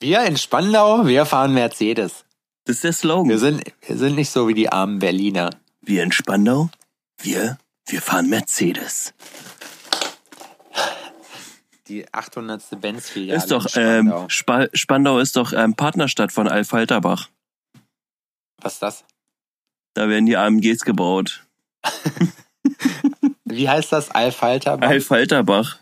Wir 0.00 0.22
in 0.26 0.36
Spandau, 0.36 1.06
wir 1.08 1.26
fahren 1.26 1.54
Mercedes. 1.54 2.24
Das 2.64 2.76
ist 2.76 2.84
der 2.84 2.90
Wir 2.90 2.94
Slogan. 2.94 3.38
sind, 3.38 3.64
wir 3.84 3.96
sind 3.96 4.14
nicht 4.14 4.30
so 4.30 4.46
wie 4.46 4.54
die 4.54 4.70
armen 4.70 5.00
Berliner. 5.00 5.50
Wir 5.80 6.04
in 6.04 6.12
Spandau, 6.12 6.70
wir, 7.20 7.58
wir 7.88 8.00
fahren 8.00 8.28
Mercedes. 8.28 9.12
Die 11.88 12.06
800. 12.14 12.80
Benz-Filiale 12.80 13.38
Ist 13.38 13.50
doch, 13.50 13.64
in 13.64 13.70
Spandau. 13.70 14.22
ähm, 14.22 14.30
Spa 14.30 14.66
Spandau 14.72 15.18
ist 15.18 15.34
doch 15.36 15.52
ähm, 15.52 15.74
Partnerstadt 15.74 16.30
von 16.30 16.46
Alf 16.46 16.70
Halterbach. 16.72 17.28
Was 18.60 18.74
ist 18.74 18.82
das? 18.82 19.04
Da 19.94 20.08
werden 20.08 20.26
die 20.26 20.36
AMGs 20.36 20.82
gebaut. 20.84 21.44
Wie 23.50 23.68
heißt 23.68 23.92
das? 23.92 24.10
Alfalterbach? 24.10 24.88
Alf 24.88 25.10
Halterbach. 25.10 25.78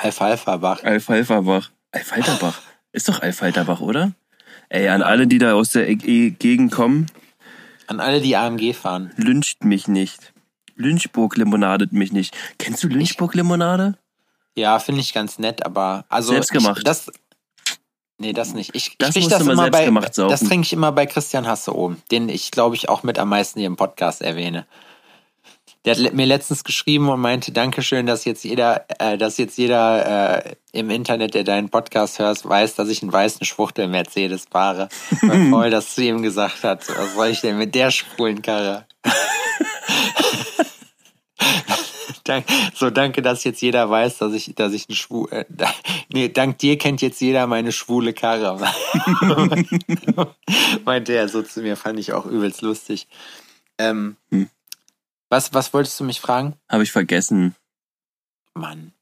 Alfalfabach. 0.00 0.82
Alf 0.84 1.08
Halterbach. 1.08 1.70
Alf 1.92 2.12
Halterbach. 2.16 2.60
Ist 2.92 3.08
doch 3.08 3.20
Alf 3.22 3.40
Halterbach, 3.42 3.80
oder? 3.80 4.12
Ey, 4.68 4.88
an 4.88 5.02
alle, 5.02 5.26
die 5.26 5.38
da 5.38 5.52
aus 5.54 5.70
der 5.70 5.88
E- 5.88 5.98
E- 6.04 6.30
Gegend 6.30 6.72
kommen, 6.72 7.06
An 7.86 8.00
alle, 8.00 8.20
die 8.20 8.36
AMG 8.36 8.72
fahren. 8.74 9.12
lyncht 9.16 9.64
mich 9.64 9.86
nicht. 9.88 10.32
Lynchburg-Limonadet 10.76 11.92
mich 11.92 12.12
nicht. 12.12 12.34
Kennst 12.58 12.82
du 12.82 12.88
Lynchburg-Limonade? 12.88 13.94
Ja, 14.56 14.78
finde 14.78 15.00
ich 15.02 15.12
ganz 15.12 15.38
nett, 15.38 15.64
aber 15.64 16.04
also 16.08 16.32
Selbstgemacht. 16.32 16.78
Ich, 16.78 16.84
das, 16.84 17.10
nee, 18.18 18.32
das 18.32 18.54
nicht. 18.54 18.74
Ich, 18.74 18.96
Das 18.98 19.14
ich 19.16 19.28
das 19.28 19.42
immer 19.42 19.56
bei, 19.56 19.62
selbstgemacht 19.78 20.14
saufen. 20.14 20.30
das 20.30 20.40
trinke 20.40 20.66
ich 20.66 20.72
immer 20.72 20.92
bei 20.92 21.06
Christian 21.06 21.46
Hasse 21.46 21.74
oben, 21.74 22.02
den 22.10 22.28
ich 22.28 22.50
glaube 22.50 22.74
ich 22.76 22.88
auch 22.88 23.02
mit 23.02 23.18
am 23.18 23.28
meisten 23.28 23.58
hier 23.60 23.66
im 23.66 23.76
Podcast 23.76 24.22
erwähne. 24.22 24.66
Der 25.84 25.96
hat 25.96 26.14
mir 26.14 26.26
letztens 26.26 26.62
geschrieben 26.62 27.08
und 27.08 27.20
meinte, 27.20 27.50
Dankeschön, 27.50 28.06
dass 28.06 28.24
jetzt 28.24 28.44
jeder, 28.44 28.86
äh, 29.00 29.18
dass 29.18 29.36
jetzt 29.36 29.58
jeder 29.58 30.44
äh, 30.46 30.54
im 30.72 30.90
Internet, 30.90 31.34
der 31.34 31.42
deinen 31.42 31.70
Podcast 31.70 32.20
hört, 32.20 32.48
weiß, 32.48 32.76
dass 32.76 32.88
ich 32.88 33.02
einen 33.02 33.12
weißen 33.12 33.44
Schwuchtel 33.44 33.88
Mercedes 33.88 34.44
fahre. 34.48 34.88
Weil 35.22 35.50
Paul 35.50 35.70
das 35.70 35.94
zu 35.94 36.02
ihm 36.02 36.22
gesagt 36.22 36.62
hat. 36.62 36.88
Was 36.88 37.14
soll 37.14 37.28
ich 37.28 37.40
denn 37.40 37.58
mit 37.58 37.74
der 37.74 37.90
schwulen 37.90 38.42
Karre? 38.42 38.86
So, 42.74 42.88
danke, 42.88 43.20
dass 43.20 43.44
jetzt 43.44 43.60
jeder 43.60 43.90
weiß, 43.90 44.18
dass 44.18 44.32
ich, 44.32 44.54
dass 44.54 44.72
ich 44.72 44.88
ein 44.88 44.94
schwul, 44.94 45.28
äh, 45.32 45.44
nee, 46.12 46.28
dank 46.28 46.56
dir 46.58 46.78
kennt 46.78 47.02
jetzt 47.02 47.20
jeder 47.20 47.46
meine 47.46 47.72
schwule 47.72 48.12
Karre. 48.12 48.58
Meinte 50.84 51.14
er 51.14 51.28
so 51.28 51.42
zu 51.42 51.62
mir, 51.62 51.76
fand 51.76 51.98
ich 51.98 52.12
auch 52.12 52.24
übelst 52.24 52.62
lustig. 52.62 53.08
Ähm, 53.76 54.16
Hm. 54.30 54.48
Was, 55.32 55.54
was 55.54 55.72
wolltest 55.72 55.98
du 55.98 56.04
mich 56.04 56.20
fragen? 56.20 56.56
Habe 56.68 56.82
ich 56.82 56.92
vergessen. 56.92 57.54
Mann. 58.52 58.92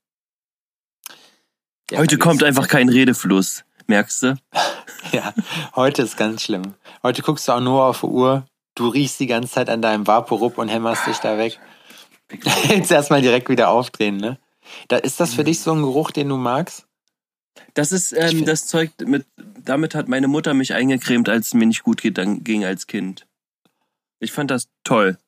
Heute 1.92 2.18
kommt 2.18 2.44
einfach 2.44 2.68
kein 2.68 2.88
Redefluss. 2.88 3.64
Merkst 3.88 4.22
du? 4.22 4.36
Ja, 5.12 5.34
heute 5.74 6.02
ist 6.02 6.16
ganz 6.16 6.42
schlimm. 6.42 6.74
Heute 7.02 7.22
guckst 7.22 7.48
du 7.48 7.52
auch 7.52 7.60
nur 7.60 7.82
auf 7.82 8.00
die 8.00 8.06
Uhr. 8.06 8.46
Du 8.76 8.86
riechst 8.86 9.18
die 9.18 9.26
ganze 9.26 9.50
Zeit 9.50 9.68
an 9.68 9.82
deinem 9.82 10.06
Vaporup 10.06 10.58
und 10.58 10.68
hämmerst 10.68 11.04
dich 11.08 11.16
da 11.16 11.36
weg. 11.36 11.58
Jetzt 12.68 12.92
erstmal 12.92 13.22
direkt 13.22 13.48
wieder 13.48 13.70
aufdrehen, 13.70 14.18
ne? 14.18 14.38
Da, 14.86 14.98
ist 14.98 15.18
das 15.18 15.34
für 15.34 15.42
dich 15.42 15.58
so 15.58 15.72
ein 15.72 15.82
Geruch, 15.82 16.12
den 16.12 16.28
du 16.28 16.36
magst? 16.36 16.86
Das 17.74 17.90
ist 17.90 18.12
ähm, 18.12 18.44
das 18.44 18.66
Zeug, 18.66 18.92
mit, 19.04 19.26
damit 19.36 19.96
hat 19.96 20.06
meine 20.06 20.28
Mutter 20.28 20.54
mich 20.54 20.74
eingecremt, 20.74 21.28
als 21.28 21.48
es 21.48 21.54
mir 21.54 21.66
nicht 21.66 21.82
gut 21.82 22.02
ging 22.02 22.64
als 22.64 22.86
Kind. 22.86 23.26
Ich 24.20 24.30
fand 24.30 24.52
das 24.52 24.68
toll. 24.84 25.18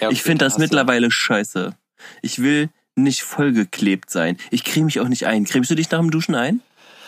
Ja, 0.00 0.08
okay, 0.08 0.14
ich 0.14 0.22
finde 0.22 0.44
das 0.44 0.58
mittlerweile 0.58 1.10
scheiße. 1.10 1.74
Ich 2.22 2.40
will 2.40 2.70
nicht 2.96 3.22
vollgeklebt 3.22 4.10
sein. 4.10 4.36
Ich 4.50 4.64
creme 4.64 4.86
mich 4.86 5.00
auch 5.00 5.08
nicht 5.08 5.26
ein. 5.26 5.44
Cremst 5.44 5.70
du 5.70 5.74
dich 5.74 5.90
nach 5.90 6.00
dem 6.00 6.10
Duschen 6.10 6.34
ein? 6.34 6.60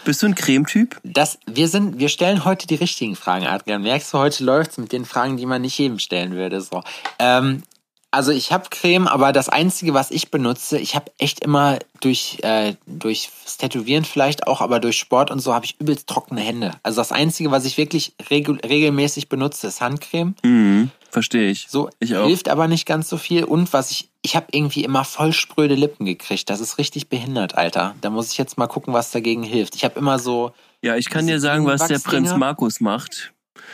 Bist 0.05 0.22
du 0.22 0.26
ein 0.26 0.35
Cremetyp? 0.35 0.99
Das, 1.05 1.39
wir 1.47 1.68
sind, 1.68 1.99
wir 1.99 2.09
stellen 2.09 2.45
heute 2.45 2.66
die 2.66 2.74
richtigen 2.74 3.14
Fragen, 3.14 3.47
Adrian. 3.47 3.83
Merkst 3.83 4.12
du, 4.12 4.18
heute 4.18 4.43
läuft's 4.43 4.78
mit 4.78 4.93
den 4.93 5.05
Fragen, 5.05 5.37
die 5.37 5.47
man 5.47 5.62
nicht 5.62 5.78
jedem 5.78 6.01
stellen 6.01 6.33
würde. 6.33 6.61
So. 6.61 6.83
Ähm, 7.20 7.62
also 8.11 8.30
ich 8.30 8.53
habe 8.53 8.68
Creme, 8.68 9.09
aber 9.09 9.33
das 9.33 9.49
Einzige, 9.49 9.95
was 9.95 10.11
ich 10.11 10.30
benutze, 10.30 10.78
ich 10.78 10.95
habe 10.95 11.11
echt 11.18 11.41
immer 11.41 11.78
durch 12.01 12.39
äh, 12.43 12.74
durchs 12.87 13.57
Tätowieren 13.57 14.05
vielleicht 14.05 14.47
auch, 14.47 14.61
aber 14.61 14.80
durch 14.80 14.99
Sport 14.99 15.30
und 15.30 15.39
so 15.39 15.55
habe 15.55 15.64
ich 15.64 15.80
übelst 15.80 16.09
trockene 16.09 16.43
Hände. 16.43 16.72
Also 16.83 17.01
das 17.01 17.11
Einzige, 17.11 17.51
was 17.53 17.64
ich 17.64 17.78
wirklich 17.78 18.12
regel 18.28 18.59
regelmäßig 18.61 19.30
benutze, 19.30 19.68
ist 19.68 19.80
Handcreme. 19.80 20.35
Mhm, 20.43 20.91
verstehe 21.13 21.51
ich. 21.51 21.67
So 21.69 21.91
ich 22.01 22.17
auch. 22.17 22.27
hilft 22.27 22.49
aber 22.49 22.67
nicht 22.69 22.87
ganz 22.87 23.09
so 23.09 23.19
viel. 23.19 23.45
Und 23.45 23.73
was 23.73 23.91
ich, 23.91 24.09
ich 24.23 24.35
habe 24.35 24.47
irgendwie 24.51 24.83
immer 24.83 25.05
voll 25.05 25.33
spröde 25.33 25.75
Lippen 25.75 26.07
gekriegt. 26.07 26.49
Das 26.51 26.61
ist 26.61 26.79
richtig 26.79 27.09
behindert, 27.09 27.55
Alter. 27.55 27.95
Da 28.01 28.11
muss 28.11 28.33
ich 28.33 28.39
jetzt 28.39 28.57
mal 28.59 28.67
gucken, 28.67 28.95
was 28.95 29.11
dagegen 29.11 29.43
hilft. 29.43 29.75
Ich 29.77 29.85
habe 29.85 29.99
immer 29.99 30.19
so. 30.19 30.53
Ja, 30.81 30.97
ich 30.97 31.11
kann 31.11 31.27
dir 31.27 31.39
sagen, 31.39 31.67
was 31.67 31.87
der 31.87 31.99
Prinz 31.99 32.35
Markus 32.35 32.81
macht. 32.81 33.33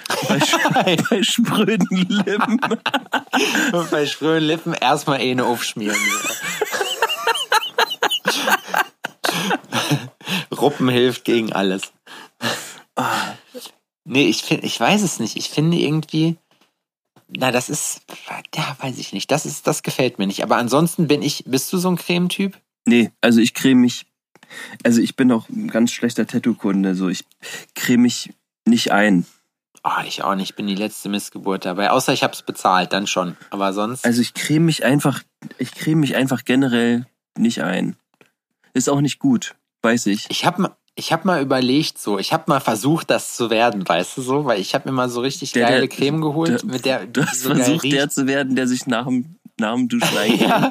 Bei, 0.29 0.97
bei 1.11 1.23
spröden 1.23 1.87
Lippen. 2.09 2.61
bei 3.91 4.07
spröden 4.07 4.47
Lippen 4.47 4.73
erstmal 4.73 5.21
eh 5.21 5.31
eine 5.31 5.45
aufschmieren. 5.45 5.99
Ruppen 10.53 10.89
hilft 10.89 11.25
gegen 11.25 11.53
alles. 11.53 11.93
Nee, 14.05 14.27
ich 14.29 14.43
finde, 14.43 14.67
ich 14.67 14.81
weiß 14.81 15.03
es 15.03 15.21
nicht. 15.21 15.37
Ich 15.37 15.51
finde 15.51 15.77
irgendwie, 15.77 16.37
na, 17.29 17.53
das 17.53 17.69
ist, 17.69 18.01
ja, 18.55 18.77
weiß 18.81 18.99
ich 18.99 19.13
nicht. 19.13 19.31
Das 19.31 19.45
ist, 19.45 19.67
das 19.67 19.83
gefällt 19.83 20.19
mir 20.19 20.27
nicht. 20.27 20.43
Aber 20.43 20.57
ansonsten 20.57 21.09
bin 21.09 21.23
ich, 21.23 21.45
bist 21.47 21.73
du 21.73 21.79
so 21.79 21.91
ein 21.91 21.97
Cremetyp? 21.97 22.59
Nee, 22.87 23.11
also 23.21 23.41
ich 23.41 23.55
creme 23.55 23.83
mich, 23.83 24.07
also 24.85 25.01
ich 25.01 25.15
bin 25.15 25.31
auch 25.31 25.49
ein 25.49 25.69
ganz 25.69 25.93
schlechter 25.93 26.27
Tattoo-Kunde. 26.27 26.95
So, 26.95 27.09
ich 27.09 27.25
creme 27.75 28.03
mich 28.03 28.33
nicht 28.67 28.93
ein. 28.93 29.27
Oh, 29.85 30.03
ich 30.07 30.23
auch 30.23 30.35
nicht. 30.35 30.51
Ich 30.51 30.57
bin 30.57 30.67
die 30.67 30.75
letzte 30.75 31.09
Missgeburt 31.09 31.65
dabei. 31.65 31.91
Außer 31.91 32.13
ich 32.13 32.23
habe 32.23 32.33
es 32.33 32.43
bezahlt, 32.43 32.93
dann 32.93 33.07
schon. 33.07 33.37
Aber 33.51 33.73
sonst. 33.73 34.05
Also 34.05 34.21
ich 34.23 34.35
creme 34.35 34.65
mich 34.65 34.85
einfach, 34.85 35.23
ich 35.59 35.73
creme 35.73 36.01
mich 36.01 36.17
einfach 36.17 36.45
generell 36.45 37.07
nicht 37.37 37.63
ein. 37.63 37.97
Ist 38.73 38.89
auch 38.89 39.01
nicht 39.01 39.19
gut, 39.19 39.55
weiß 39.83 40.07
ich. 40.07 40.27
Ich 40.31 40.45
habe 40.45 40.77
ich 40.99 41.13
hab 41.13 41.25
mal 41.25 41.41
überlegt, 41.41 41.99
so, 41.99 42.19
ich 42.19 42.33
habe 42.33 42.45
mal 42.49 42.61
versucht, 42.61 43.09
das 43.09 43.37
zu 43.37 43.51
werden, 43.51 43.89
weißt 43.89 44.17
du 44.17 44.23
so, 44.23 44.45
weil 44.47 44.61
ich 44.61 44.75
habe 44.75 44.89
mir 44.89 44.95
mal 44.95 45.09
so 45.09 45.21
richtig 45.21 45.53
der, 45.53 45.69
geile 45.69 45.89
der, 45.89 45.89
Creme 45.89 46.21
geholt, 46.21 46.63
der, 46.63 46.69
mit 46.69 46.85
der 46.85 47.07
du 47.13 47.25
hast 47.25 47.43
so 47.43 47.55
versucht, 47.55 47.85
der 47.85 48.11
zu 48.11 48.27
werden, 48.27 48.57
der 48.57 48.67
sich 48.67 48.87
nach 48.87 49.07
dem 49.07 49.37
nach 49.61 49.75
dem 49.75 49.89
Duschen 49.89 50.09
ja, 50.39 50.71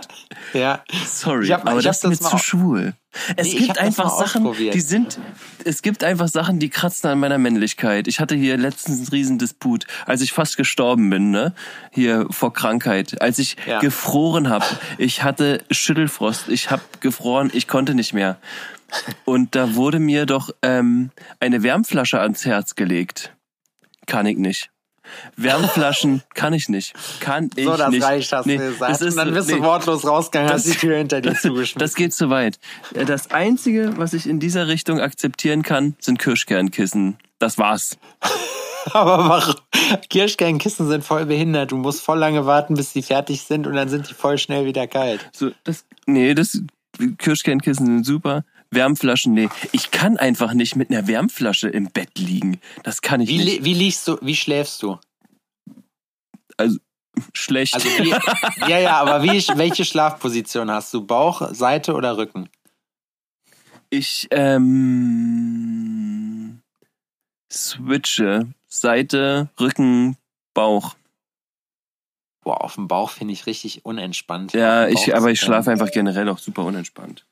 ja. 0.53 0.83
Sorry, 1.05 1.47
hab, 1.47 1.67
aber 1.67 1.81
das 1.81 2.03
ist 2.03 2.21
mir 2.21 2.29
zu 2.29 2.37
schwul. 2.37 2.93
Es 3.35 3.47
nee, 3.47 3.59
gibt 3.59 3.79
einfach 3.79 4.17
Sachen, 4.17 4.53
die 4.53 4.79
sind, 4.79 5.19
es 5.65 5.81
gibt 5.81 6.03
einfach 6.03 6.27
Sachen, 6.27 6.59
die 6.59 6.69
kratzen 6.69 7.09
an 7.09 7.19
meiner 7.19 7.37
Männlichkeit. 7.37 8.07
Ich 8.07 8.19
hatte 8.21 8.35
hier 8.35 8.57
letztens 8.57 8.99
einen 8.99 9.07
riesen 9.07 9.39
Disput, 9.39 9.87
als 10.05 10.21
ich 10.21 10.31
fast 10.31 10.55
gestorben 10.55 11.09
bin, 11.09 11.31
ne? 11.31 11.53
Hier 11.91 12.27
vor 12.29 12.53
Krankheit, 12.53 13.21
als 13.21 13.39
ich 13.39 13.57
ja. 13.65 13.79
gefroren 13.79 14.49
habe. 14.49 14.65
Ich 14.99 15.23
hatte 15.23 15.63
Schüttelfrost, 15.69 16.47
ich 16.47 16.71
habe 16.71 16.83
gefroren, 17.01 17.49
ich 17.53 17.67
konnte 17.67 17.93
nicht 17.93 18.13
mehr. 18.13 18.37
Und 19.25 19.55
da 19.55 19.75
wurde 19.75 19.99
mir 19.99 20.25
doch 20.25 20.51
ähm, 20.61 21.11
eine 21.39 21.63
Wärmflasche 21.63 22.19
ans 22.19 22.45
Herz 22.45 22.75
gelegt. 22.75 23.33
Kann 24.05 24.25
ich 24.25 24.37
nicht. 24.37 24.69
Wärmflaschen 25.35 26.23
kann 26.33 26.53
ich 26.53 26.69
nicht. 26.69 26.93
Kann 27.19 27.49
ich 27.55 27.55
nicht. 27.55 27.65
So, 27.65 27.77
das 27.77 27.89
nicht. 27.89 28.03
reicht, 28.03 28.31
hast 28.31 28.45
nee, 28.45 28.57
du 28.57 28.71
gesagt. 28.71 28.91
Ist, 28.91 29.01
und 29.01 29.17
dann 29.17 29.33
bist 29.33 29.49
nee, 29.49 29.55
du 29.55 29.63
wortlos 29.63 30.05
rausgegangen, 30.05 30.51
hast 30.51 30.65
die 30.65 30.71
Tür 30.71 30.97
hinter 30.97 31.21
dir 31.21 31.33
zugeschmissen. 31.41 31.79
Das 31.79 31.95
geht 31.95 32.13
zu 32.13 32.29
weit. 32.29 32.59
Das 32.93 33.31
Einzige, 33.31 33.97
was 33.97 34.13
ich 34.13 34.27
in 34.27 34.39
dieser 34.39 34.67
Richtung 34.67 34.99
akzeptieren 34.99 35.63
kann, 35.63 35.95
sind 35.99 36.19
Kirschkernkissen. 36.19 37.17
Das 37.39 37.57
war's. 37.57 37.97
Aber 38.93 39.17
warum? 39.29 39.55
Kirschkernkissen 40.09 40.87
sind 40.87 41.03
voll 41.03 41.25
behindert. 41.25 41.71
Du 41.71 41.77
musst 41.77 42.01
voll 42.01 42.19
lange 42.19 42.45
warten, 42.45 42.75
bis 42.75 42.93
die 42.93 43.01
fertig 43.01 43.41
sind 43.41 43.67
und 43.67 43.73
dann 43.73 43.89
sind 43.89 44.09
die 44.09 44.13
voll 44.13 44.37
schnell 44.37 44.65
wieder 44.65 44.87
kalt. 44.87 45.29
So, 45.33 45.51
das, 45.65 45.85
nee, 46.05 46.33
das, 46.33 46.61
Kirschkernkissen 47.17 47.85
sind 47.85 48.05
super. 48.05 48.43
Wärmflaschen, 48.71 49.33
nee. 49.33 49.49
Ich 49.71 49.91
kann 49.91 50.17
einfach 50.17 50.53
nicht 50.53 50.75
mit 50.75 50.89
einer 50.89 51.07
Wärmflasche 51.07 51.69
im 51.69 51.89
Bett 51.91 52.17
liegen. 52.17 52.59
Das 52.83 53.01
kann 53.01 53.21
ich 53.21 53.29
wie, 53.29 53.37
nicht. 53.37 53.63
Wie 53.63 53.73
liegst 53.73 54.07
du, 54.07 54.17
wie 54.21 54.35
schläfst 54.35 54.83
du? 54.83 54.99
Also, 56.57 56.77
schlecht. 57.33 57.73
Also 57.73 57.87
wie, 57.89 58.09
ja, 58.69 58.79
ja, 58.79 58.97
aber 58.97 59.23
wie, 59.23 59.47
welche 59.57 59.85
Schlafposition 59.85 60.69
hast 60.69 60.93
du? 60.93 61.05
Bauch, 61.05 61.53
Seite 61.53 61.93
oder 61.93 62.17
Rücken? 62.17 62.49
Ich, 63.89 64.27
ähm, 64.31 65.01
switche. 67.51 68.47
Seite, 68.67 69.49
Rücken, 69.59 70.17
Bauch. 70.53 70.95
Boah, 72.43 72.63
auf 72.63 72.75
dem 72.75 72.87
Bauch 72.87 73.11
finde 73.11 73.33
ich 73.33 73.45
richtig 73.45 73.85
unentspannt. 73.85 74.53
Ja, 74.53 74.87
ich, 74.87 75.15
aber 75.15 75.31
ich 75.31 75.39
schlafe 75.39 75.71
einfach 75.71 75.91
generell 75.91 76.29
auch 76.29 76.37
super 76.37 76.63
unentspannt. 76.63 77.25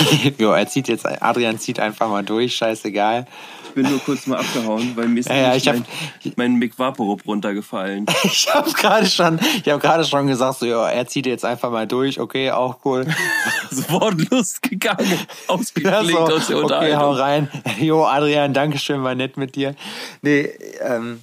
jo, 0.38 0.52
er 0.52 0.66
zieht 0.66 0.88
jetzt, 0.88 1.06
Adrian 1.06 1.58
zieht 1.58 1.80
einfach 1.80 2.08
mal 2.08 2.24
durch, 2.24 2.56
scheißegal. 2.56 3.26
Ich 3.68 3.74
bin 3.74 3.88
nur 3.88 4.00
kurz 4.00 4.26
mal 4.26 4.38
abgehauen, 4.38 4.96
weil 4.96 5.06
mir 5.06 5.20
ist 5.20 5.28
ja, 5.28 5.36
ja, 5.36 5.54
ich 5.54 5.64
mein, 5.66 5.84
hab, 6.24 6.36
mein 6.36 6.54
Mick 6.54 6.76
Vaporub 6.76 7.24
runtergefallen. 7.24 8.04
ich 8.24 8.52
habe 8.52 8.70
gerade 8.72 9.06
schon, 9.06 9.38
ich 9.62 9.70
habe 9.70 9.80
gerade 9.80 10.04
schon 10.04 10.26
gesagt, 10.26 10.58
so, 10.58 10.66
jo, 10.66 10.82
er 10.82 11.06
zieht 11.06 11.26
jetzt 11.26 11.44
einfach 11.44 11.70
mal 11.70 11.86
durch, 11.86 12.18
okay, 12.18 12.50
auch 12.50 12.84
cool. 12.84 13.06
Wortlos 13.88 14.60
gegangen, 14.60 15.18
ausgeklinkt 15.46 16.10
ja, 16.10 16.26
so, 16.26 16.34
aus 16.34 16.46
der 16.48 16.58
Unterhaltung. 16.58 16.98
Okay, 16.98 17.00
hau 17.00 17.12
rein. 17.12 17.48
Jo, 17.78 18.04
Adrian, 18.04 18.52
danke 18.52 18.78
schön, 18.78 19.04
war 19.04 19.14
nett 19.14 19.36
mit 19.36 19.54
dir. 19.54 19.76
Nee, 20.22 20.50
ähm, 20.80 21.22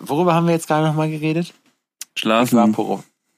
worüber 0.00 0.34
haben 0.34 0.46
wir 0.46 0.54
jetzt 0.54 0.66
gerade 0.66 0.86
nochmal 0.86 1.08
geredet? 1.08 1.54
Schlafen. 2.16 2.74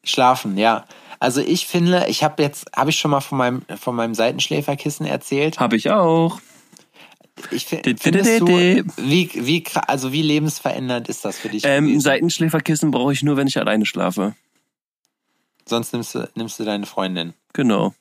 Schlafen, 0.05 0.57
ja. 0.57 0.87
Also 1.23 1.41
ich 1.41 1.69
finde, 1.69 2.07
ich 2.09 2.25
habe 2.25 2.43
jetzt, 2.43 2.67
habe 2.75 2.91
ich 2.91 2.99
schon 2.99 3.13
mal 3.13 3.21
von 3.21 3.39
meinem, 3.39 3.63
von 3.79 3.95
meinem 3.95 4.13
Seitenschläferkissen 4.13 5.07
erzählt? 5.07 5.61
Habe 5.61 5.77
ich 5.77 5.89
auch. 5.89 6.41
Ich 7.53 7.67
finde, 7.67 7.95
du, 7.95 8.85
wie, 8.97 9.31
wie, 9.33 9.65
also 9.87 10.13
wie 10.13 10.23
lebensverändernd 10.23 11.09
ist 11.09 11.25
das 11.25 11.39
für 11.39 11.49
dich? 11.49 11.63
Ähm, 11.65 12.01
Seitenschläferkissen 12.01 12.91
brauche 12.91 13.13
ich 13.13 13.23
nur, 13.23 13.37
wenn 13.37 13.47
ich 13.47 13.57
alleine 13.57 13.87
schlafe. 13.87 14.35
Sonst 15.65 15.93
nimmst 15.93 16.17
du, 16.17 16.29
nimmst 16.35 16.59
du 16.59 16.65
deine 16.65 16.87
Freundin. 16.87 17.35
Genau. 17.53 17.95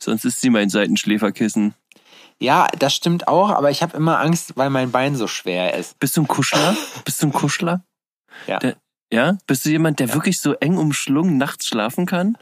Sonst 0.00 0.24
ist 0.24 0.40
sie 0.40 0.50
mein 0.50 0.68
Seitenschläferkissen. 0.68 1.72
Ja, 2.40 2.66
das 2.76 2.96
stimmt 2.96 3.28
auch, 3.28 3.50
aber 3.50 3.70
ich 3.70 3.84
habe 3.84 3.96
immer 3.96 4.18
Angst, 4.18 4.56
weil 4.56 4.70
mein 4.70 4.90
Bein 4.90 5.14
so 5.14 5.28
schwer 5.28 5.74
ist. 5.74 6.00
Bist 6.00 6.16
du 6.16 6.22
ein 6.22 6.26
Kuschler? 6.26 6.76
Bist 7.04 7.22
du 7.22 7.28
ein 7.28 7.32
Kuschler? 7.32 7.84
Ja. 8.48 8.58
Der, 8.58 8.76
ja? 9.12 9.38
Bist 9.46 9.64
du 9.64 9.70
jemand, 9.70 10.00
der 10.00 10.08
ja. 10.08 10.14
wirklich 10.14 10.40
so 10.40 10.54
eng 10.54 10.78
umschlungen 10.78 11.36
nachts 11.36 11.68
schlafen 11.68 12.06
kann? 12.06 12.36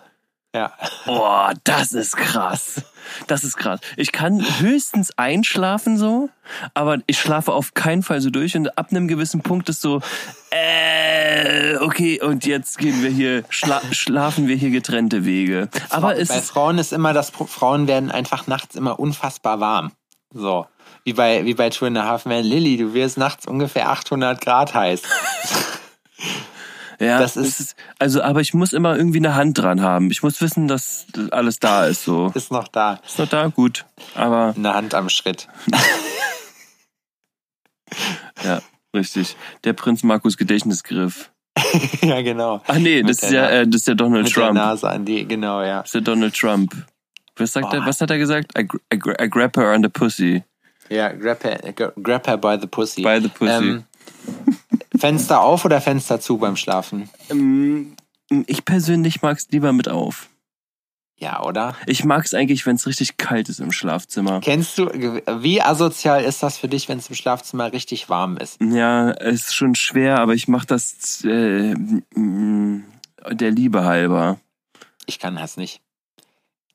Ja. 0.55 0.73
Boah, 1.05 1.53
das 1.65 1.93
ist 1.93 2.17
krass. 2.17 2.81
Das 3.27 3.43
ist 3.43 3.57
krass. 3.57 3.81
Ich 3.97 4.13
kann 4.13 4.41
höchstens 4.61 5.11
einschlafen 5.19 5.99
so, 5.99 6.31
aber 6.75 6.99
ich 7.07 7.19
schlafe 7.19 7.53
auf 7.53 7.75
keinen 7.75 8.05
Fall 8.05 8.21
so 8.21 8.31
durch 8.31 8.57
und 8.57 8.79
ab 8.79 8.89
einem 8.91 9.09
gewissen 9.09 9.43
Punkt 9.43 9.69
ist 9.69 9.81
so, 9.81 10.01
äh, 10.51 11.77
okay, 11.79 12.23
und 12.23 12.47
jetzt 12.47 12.79
gehen 12.79 13.03
wir 13.03 13.11
hier, 13.11 13.45
schla 13.49 13.83
schlafen 13.91 14.47
wir 14.47 14.55
hier 14.55 14.71
getrennte 14.71 15.25
Wege. 15.25 15.69
Aber 15.91 16.15
bei 16.15 16.25
Frauen 16.25 16.79
ist 16.79 16.93
immer 16.93 17.13
das, 17.13 17.31
Frauen 17.31 17.89
werden 17.89 18.13
einfach 18.13 18.47
nachts 18.47 18.77
immer 18.77 19.01
unfassbar 19.01 19.59
warm. 19.59 19.91
So. 20.33 20.67
Wie 21.03 21.15
bei, 21.15 21.45
wie 21.45 21.55
bei 21.55 21.69
Two 21.69 21.87
and 21.87 21.99
a 21.99 22.05
Half 22.05 22.27
Men. 22.27 22.45
Lilly, 22.45 22.77
du 22.77 22.95
wirst 22.95 23.19
nachts 23.19 23.47
ungefähr 23.47 23.91
800 23.91 24.41
Grad 24.41 24.73
heiß. 24.73 25.03
Ja, 27.05 27.21
das 27.21 27.37
ist, 27.37 27.61
ist, 27.61 27.77
also, 27.99 28.23
aber 28.23 28.41
ich 28.41 28.55
muss 28.55 28.73
immer 28.73 28.97
irgendwie 28.97 29.19
eine 29.19 29.35
Hand 29.35 29.59
dran 29.59 29.83
haben. 29.83 30.11
Ich 30.11 30.23
muss 30.23 30.41
wissen, 30.41 30.69
dass 30.69 31.07
alles 31.31 31.61
da 31.61 31.87
ist. 31.87 32.05
So 32.05 32.29
ist 32.35 32.51
noch 32.51 32.69
da. 32.69 33.01
Ist 33.07 33.19
noch 33.19 33.29
da, 33.29 33.47
gut. 33.49 33.85
Aber 34.15 34.55
eine 34.57 34.75
Hand 34.75 34.95
am 34.95 35.09
Schritt. 35.09 35.49
ja, 38.45 38.61
richtig. 38.95 39.37
Der 39.65 39.73
Prinz 39.73 40.03
Markus 40.03 40.37
Gedächtnisgriff. 40.37 41.31
ja, 42.03 42.21
genau. 42.23 42.63
Ach 42.67 42.79
nee, 42.79 43.03
das 43.03 43.23
ist 43.23 43.31
der 43.31 43.43
ja, 43.43 43.49
äh, 43.61 43.67
das 43.67 43.83
ist 43.83 43.89
ja 43.89 43.95
Donald 43.95 44.25
Mit 44.25 44.37
der 44.37 44.45
Trump. 44.45 44.57
Nase 44.57 44.89
an 44.89 45.05
die, 45.05 45.27
genau, 45.27 45.63
ja. 45.63 45.79
Das 45.81 45.91
ist 45.91 45.95
ja 45.95 46.01
Donald 46.01 46.35
Trump. 46.35 46.75
Was 47.37 47.53
sagt 47.53 47.69
Oh. 47.73 47.77
er? 47.77 47.87
Was 47.87 48.01
hat 48.01 48.11
er 48.11 48.19
gesagt? 48.19 48.57
I, 48.59 48.67
I, 48.93 48.99
I 49.23 49.29
grab 49.29 49.57
her 49.57 49.73
on 49.73 49.83
the 49.83 49.89
pussy. 49.89 50.43
Ja, 50.89 51.13
grab 51.13 51.43
her, 51.45 51.59
grab 52.03 52.27
her 52.27 52.37
by 52.37 52.59
the 52.61 52.67
pussy. 52.67 53.03
By 53.03 53.21
the 53.21 53.29
pussy. 53.29 53.53
Ähm, 53.53 53.85
Fenster 55.05 55.41
auf 55.43 55.65
oder 55.65 55.81
Fenster 55.81 56.21
zu 56.21 56.39
beim 56.39 56.57
Schlafen? 56.57 57.09
Ähm, 57.31 57.95
ich 58.47 58.65
persönlich 58.65 59.23
mag's 59.23 59.49
lieber 59.51 59.73
mit 59.73 59.89
auf. 59.89 60.29
Ja, 61.17 61.43
oder? 61.45 61.77
Ich 61.87 62.05
mag's 62.05 62.35
eigentlich, 62.35 62.67
wenn 62.67 62.75
es 62.77 62.87
richtig 62.87 63.17
kalt 63.19 63.49
ist 63.49 63.61
im 63.61 63.71
Schlafzimmer. 63.71 64.41
Kennst 64.41 64.77
du, 64.79 64.87
wie 65.41 65.63
asozial 65.63 66.25
ist 66.25 66.43
das 66.43 66.59
für 66.59 66.67
dich, 66.69 66.89
wenn 66.89 66.99
es 66.99 67.09
im 67.09 67.15
Schlafzimmer 67.15 67.73
richtig 67.73 68.09
warm 68.09 68.37
ist? 68.37 68.61
Ja, 68.61 69.13
es 69.13 69.47
ist 69.47 69.55
schon 69.55 69.75
schwer, 69.77 70.19
aber 70.19 70.35
ich 70.35 70.49
mach 70.49 70.65
das 70.65 71.25
äh, 71.25 71.75
der 72.17 73.51
Liebe 73.51 73.85
halber. 73.85 74.39
Ich 75.07 75.19
kann 75.21 75.37
das 75.37 75.57
nicht. 75.57 75.81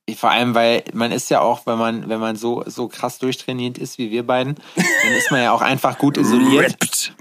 Ich- 0.05 0.17
Vor 0.17 0.31
allem, 0.31 0.55
weil 0.55 0.83
man 0.93 1.11
ist 1.11 1.29
ja 1.29 1.41
auch, 1.41 1.65
wenn 1.65 1.77
man, 1.77 2.07
wenn 2.09 2.19
man 2.19 2.35
so, 2.37 2.63
so 2.65 2.87
krass 2.87 3.19
durchtrainiert 3.19 3.77
ist 3.77 3.97
wie 3.97 4.09
wir 4.09 4.25
beiden, 4.25 4.55
dann 4.75 5.13
ist 5.17 5.29
man 5.31 5.41
ja 5.41 5.51
auch 5.51 5.61
einfach 5.61 5.97
gut 5.97 6.15
isoliert. 6.17 6.71
Ripped. 6.81 7.13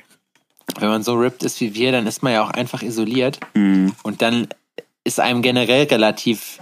Wenn 0.78 0.88
man 0.88 1.02
so 1.02 1.14
ripped 1.14 1.42
ist 1.42 1.60
wie 1.60 1.74
wir, 1.74 1.92
dann 1.92 2.06
ist 2.06 2.22
man 2.22 2.32
ja 2.32 2.42
auch 2.42 2.50
einfach 2.50 2.82
isoliert. 2.82 3.40
Hm. 3.54 3.94
Und 4.02 4.22
dann 4.22 4.48
ist 5.04 5.20
einem 5.20 5.42
generell 5.42 5.84
relativ 5.86 6.60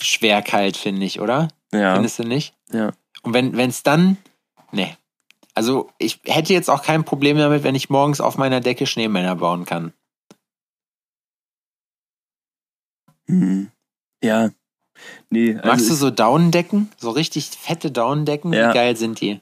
schwer 0.00 0.42
kalt, 0.42 0.76
finde 0.76 1.06
ich, 1.06 1.20
oder? 1.20 1.48
Ja, 1.72 1.94
Findest 1.94 2.18
du 2.18 2.24
nicht? 2.24 2.54
ja. 2.72 2.92
Und 3.22 3.34
wenn 3.34 3.68
es 3.68 3.82
dann, 3.82 4.16
nee. 4.70 4.96
Also 5.52 5.90
ich 5.98 6.20
hätte 6.24 6.52
jetzt 6.52 6.70
auch 6.70 6.82
kein 6.82 7.04
Problem 7.04 7.36
damit, 7.36 7.64
wenn 7.64 7.74
ich 7.74 7.90
morgens 7.90 8.20
auf 8.20 8.38
meiner 8.38 8.60
Decke 8.60 8.86
Schneemänner 8.86 9.34
bauen 9.34 9.64
kann. 9.64 9.92
Hm. 13.26 13.70
Ja. 14.22 14.50
Nee, 15.30 15.56
also 15.56 15.68
Magst 15.68 15.90
du 15.90 15.94
so 15.94 16.10
Daunendecken? 16.10 16.90
So 16.96 17.10
richtig 17.10 17.48
fette 17.50 17.90
Daunendecken? 17.90 18.52
Ja. 18.52 18.70
Wie 18.70 18.74
geil 18.74 18.96
sind 18.96 19.20
die? 19.20 19.40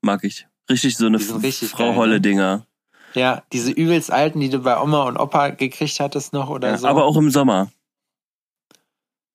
mag 0.00 0.24
ich. 0.24 0.46
Richtig 0.70 0.96
so 0.96 1.06
eine 1.06 1.18
richtig 1.18 1.70
Frau 1.70 1.88
geil, 1.88 1.96
Holle 1.96 2.14
ne? 2.14 2.20
Dinger. 2.20 2.66
Ja, 3.14 3.42
diese 3.52 3.70
übelst 3.70 4.10
alten, 4.10 4.40
die 4.40 4.48
du 4.48 4.60
bei 4.60 4.80
Oma 4.80 5.02
und 5.04 5.18
Opa 5.18 5.50
gekriegt 5.50 6.00
hattest 6.00 6.32
noch 6.32 6.48
oder 6.48 6.70
Ja, 6.70 6.78
so. 6.78 6.86
Aber 6.86 7.04
auch 7.04 7.16
im 7.16 7.30
Sommer. 7.30 7.70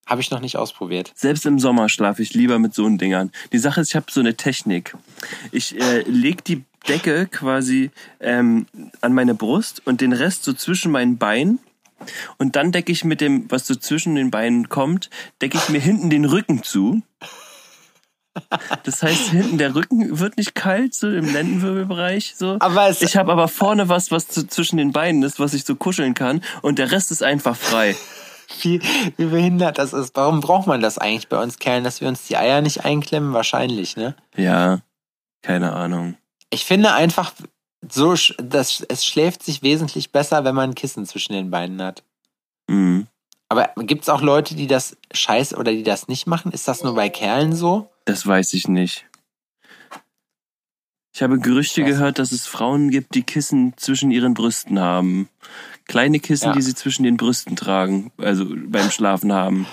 Habe 0.08 0.22
ich 0.22 0.32
noch 0.32 0.40
nicht 0.40 0.56
ausprobiert. 0.56 1.12
Selbst 1.16 1.46
im 1.46 1.60
Sommer 1.60 1.90
schlafe 1.90 2.22
ich 2.22 2.34
lieber 2.34 2.60
mit 2.60 2.74
so 2.74 2.86
einen 2.86 2.98
Dingern. 2.98 3.32
Die 3.52 3.58
Sache 3.60 3.82
ist, 3.82 3.90
ich 3.90 3.96
habe 3.96 4.06
so 4.10 4.22
eine 4.22 4.36
Technik. 4.36 4.96
Ich 5.52 5.80
äh, 5.80 6.02
leg 6.04 6.46
die 6.46 6.64
Decke 6.88 7.28
quasi 7.28 7.92
ähm, 8.22 8.68
an 9.02 9.14
meine 9.14 9.36
Brust 9.36 9.86
und 9.86 10.00
den 10.00 10.14
Rest 10.14 10.46
so 10.46 10.54
zwischen 10.54 10.92
meinen 10.92 11.18
Beinen. 11.18 11.60
Und 12.38 12.56
dann 12.56 12.72
decke 12.72 12.92
ich 12.92 13.04
mit 13.04 13.22
dem, 13.22 13.52
was 13.52 13.68
so 13.68 13.76
zwischen 13.76 14.16
den 14.16 14.32
Beinen 14.32 14.70
kommt, 14.70 15.10
decke 15.42 15.58
ich 15.58 15.70
mir 15.70 15.82
hinten 15.82 16.10
den 16.10 16.26
Rücken 16.26 16.64
zu. 16.64 17.02
Das 18.84 19.04
heißt, 19.04 19.30
hinten 19.30 19.58
der 19.58 19.76
Rücken 19.76 20.20
wird 20.20 20.38
nicht 20.38 20.56
kalt, 20.56 20.94
so 20.94 21.10
im 21.10 21.32
Lendenwirbelbereich. 21.32 22.36
So. 22.36 22.58
Aber 22.60 22.90
es, 22.90 23.02
Ich 23.02 23.18
habe 23.18 23.32
aber 23.32 23.48
vorne 23.48 23.90
was, 23.90 24.12
was 24.12 24.28
zwischen 24.28 24.78
den 24.78 24.92
Beinen 24.92 25.24
ist, 25.24 25.40
was 25.40 25.54
ich 25.54 25.66
so 25.66 25.76
kuscheln 25.76 26.14
kann. 26.14 26.42
Und 26.62 26.80
der 26.80 26.92
Rest 26.92 27.12
ist 27.12 27.24
einfach 27.24 27.56
frei. 27.56 27.96
wie, 28.62 28.82
wie 29.18 29.26
behindert 29.26 29.78
das 29.78 29.94
ist. 29.94 30.16
Warum 30.16 30.42
braucht 30.42 30.68
man 30.68 30.82
das 30.82 30.98
eigentlich 30.98 31.28
bei 31.28 31.42
uns 31.42 31.60
Kerlen, 31.60 31.84
dass 31.84 32.02
wir 32.02 32.08
uns 32.08 32.28
die 32.28 32.38
Eier 32.38 32.62
nicht 32.62 32.86
einklemmen? 32.86 33.34
Wahrscheinlich, 33.34 33.98
ne? 33.98 34.16
Ja, 34.36 34.80
keine 35.42 35.74
Ahnung. 35.74 36.16
Ich 36.50 36.66
finde 36.66 36.94
einfach, 36.94 37.34
so, 37.90 38.16
das, 38.38 38.82
es 38.88 39.06
schläft 39.06 39.44
sich 39.44 39.64
wesentlich 39.64 40.12
besser, 40.12 40.44
wenn 40.44 40.56
man 40.56 40.72
ein 40.72 40.76
Kissen 40.76 41.06
zwischen 41.06 41.34
den 41.34 41.52
Beinen 41.52 41.82
hat. 41.82 42.04
Mhm. 42.68 43.08
Aber 43.50 43.70
gibt's 43.78 44.10
auch 44.10 44.22
Leute, 44.22 44.56
die 44.56 44.68
das 44.68 44.98
scheiß 45.14 45.56
oder 45.56 45.72
die 45.72 45.84
das 45.84 46.08
nicht 46.08 46.28
machen? 46.28 46.52
Ist 46.52 46.68
das 46.68 46.84
nur 46.84 46.96
bei 46.96 47.10
Kerlen 47.10 47.56
so? 47.56 47.90
Das 48.08 48.26
weiß 48.26 48.54
ich 48.54 48.68
nicht. 48.70 49.06
Ich 51.14 51.22
habe 51.22 51.40
Gerüchte 51.40 51.84
gehört, 51.84 52.20
dass 52.20 52.32
es 52.32 52.48
Frauen 52.48 52.90
gibt, 52.90 53.16
die 53.16 53.24
Kissen 53.24 53.74
zwischen 53.76 54.12
ihren 54.12 54.34
Brüsten 54.34 54.80
haben. 54.80 55.28
Kleine 55.88 56.20
Kissen, 56.20 56.48
Ja. 56.48 56.54
die 56.54 56.62
sie 56.62 56.74
zwischen 56.74 57.04
den 57.04 57.18
Brüsten 57.18 57.56
tragen, 57.56 58.12
also 58.18 58.46
beim 58.48 58.92
Schlafen 58.92 59.34
haben, 59.34 59.68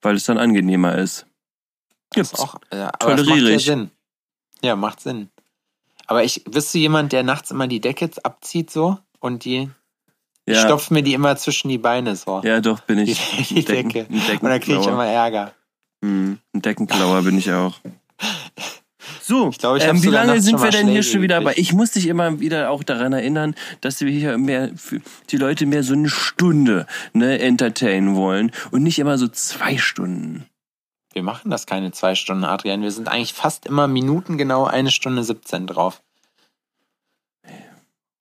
weil 0.00 0.14
es 0.16 0.24
dann 0.24 0.38
angenehmer 0.38 0.96
ist. 0.96 1.26
Das 2.12 2.32
ist 2.32 2.38
auch, 2.40 2.56
ja, 2.72 2.88
aber 2.98 3.16
das 3.16 3.26
macht 3.26 3.28
Toleriere 3.28 3.50
ja 3.50 3.56
ich. 3.56 3.64
Sinn. 3.66 3.90
Ja, 4.62 4.74
macht 4.76 5.00
Sinn. 5.00 5.28
Aber 6.06 6.24
ich, 6.24 6.44
bist 6.44 6.72
du 6.72 6.78
jemand, 6.78 7.12
der 7.12 7.24
nachts 7.24 7.50
immer 7.50 7.66
die 7.66 7.80
Decke 7.80 8.08
abzieht 8.22 8.70
so 8.70 8.98
und 9.18 9.44
die, 9.44 9.68
ich 10.46 10.54
Ja, 10.54 10.64
stopf 10.64 10.90
mir 10.90 11.02
die 11.02 11.14
immer 11.14 11.36
zwischen 11.36 11.68
die 11.68 11.78
Beine 11.78 12.16
so. 12.16 12.40
ja 12.42 12.60
doch, 12.60 12.80
bin 12.80 13.04
Die, 13.04 13.12
ich. 13.12 13.48
die 13.48 13.56
Ein 13.56 13.64
Decken- 13.64 13.88
Decke. 13.90 14.06
Ein 14.08 14.38
Und 14.38 14.48
dann 14.50 14.60
kriege 14.60 14.80
ich 14.80 14.86
immer 14.86 15.06
Ärger. 15.06 15.52
Hm, 16.04 16.38
Ein 16.54 16.62
Deckenklauer 16.62 17.22
bin 17.22 17.38
ich 17.38 17.50
auch. 17.52 17.80
So, 19.22 19.48
Ich 19.50 19.58
glaube, 19.58 19.78
ich 19.78 19.84
ähm, 19.84 20.02
wie 20.02 20.08
lange 20.08 20.40
sind 20.40 20.62
wir 20.62 20.70
denn 20.70 20.86
hier 20.88 21.02
schon 21.02 21.20
wieder 21.22 21.40
bei? 21.40 21.50
gekriegt. 21.50 21.58
Ich 21.58 21.72
muss 21.72 21.90
dich 21.92 22.06
immer 22.06 22.38
wieder 22.38 22.70
auch 22.70 22.84
daran 22.84 23.12
erinnern, 23.12 23.54
dass 23.80 24.00
wir 24.00 24.10
hier 24.10 24.38
mehr 24.38 24.70
für 24.76 25.00
die 25.30 25.36
Leute 25.36 25.66
mehr 25.66 25.82
so 25.82 25.94
eine 25.94 26.08
Stunde 26.08 26.86
ne, 27.12 27.38
entertainen 27.40 28.14
wollen 28.14 28.52
und 28.70 28.82
nicht 28.84 28.98
immer 29.00 29.18
so 29.18 29.26
zwei 29.26 29.78
Stunden. 29.78 30.46
Wir 31.12 31.22
machen 31.24 31.50
das 31.50 31.66
keine 31.66 31.90
zwei 31.92 32.14
Stunden, 32.14 32.44
Adrian. 32.44 32.82
Wir 32.82 32.90
sind 32.92 33.08
eigentlich 33.08 33.32
fast 33.32 33.66
immer 33.66 33.88
minutengenau 33.88 34.64
eine 34.64 34.90
Stunde 34.90 35.24
17 35.24 35.66
drauf. 35.66 36.02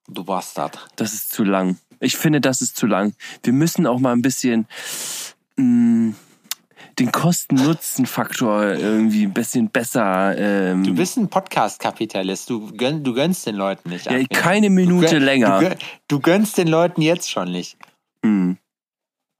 Du 0.08 0.24
Bastard. 0.24 0.88
Das 0.96 1.14
ist 1.14 1.32
zu 1.32 1.44
lang. 1.44 1.78
Ich 2.00 2.16
finde, 2.18 2.42
das 2.42 2.62
ist 2.62 2.78
zu 2.78 2.86
lang. 2.88 3.14
Wir 3.44 3.54
müssen 3.54 3.86
auch 3.88 4.00
mal 4.00 4.12
ein 4.14 4.22
bisschen 4.22 4.68
mh, 5.58 6.14
den 7.00 7.12
Kosten-Nutzen-Faktor 7.12 8.64
irgendwie 8.74 9.24
ein 9.24 9.34
bisschen 9.34 9.70
besser. 9.70 10.38
Ähm, 10.38 10.84
Du 10.84 10.94
bist 10.96 11.18
ein 11.18 11.30
Podcast-Kapitalist. 11.30 12.50
Du, 12.50 12.72
gönn, 12.76 13.04
du 13.04 13.14
gönnst 13.14 13.46
den 13.46 13.56
Leuten 13.56 13.90
nicht. 13.90 14.06
ja, 14.06 14.24
keine 14.32 14.70
Minute 14.70 15.18
gönn- 15.18 15.20
länger. 15.24 15.60
Du, 15.60 15.68
gönn, 15.70 15.78
du 16.08 16.20
gönnst 16.20 16.58
den 16.58 16.68
Leuten 16.68 17.02
jetzt 17.02 17.30
schon 17.30 17.52
nicht. 17.52 17.78
Hm. 18.24 18.58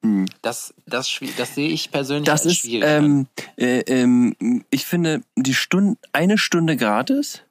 Hm. 0.04 0.26
Das, 0.42 0.74
das, 0.86 1.20
das 1.38 1.56
sehe 1.56 1.70
ich 1.70 1.92
persönlich 1.92 2.26
Das 2.26 2.44
als 2.44 2.54
ist, 2.54 2.60
schwierig. 2.62 2.84
ähm, 2.88 3.28
äh, 3.58 3.80
ähm, 3.88 4.36
ich 4.70 4.86
finde, 4.86 5.22
die 5.36 5.54
Stunde, 5.56 5.98
eine 6.14 6.38
Stunde 6.38 6.78
gratis 6.78 7.42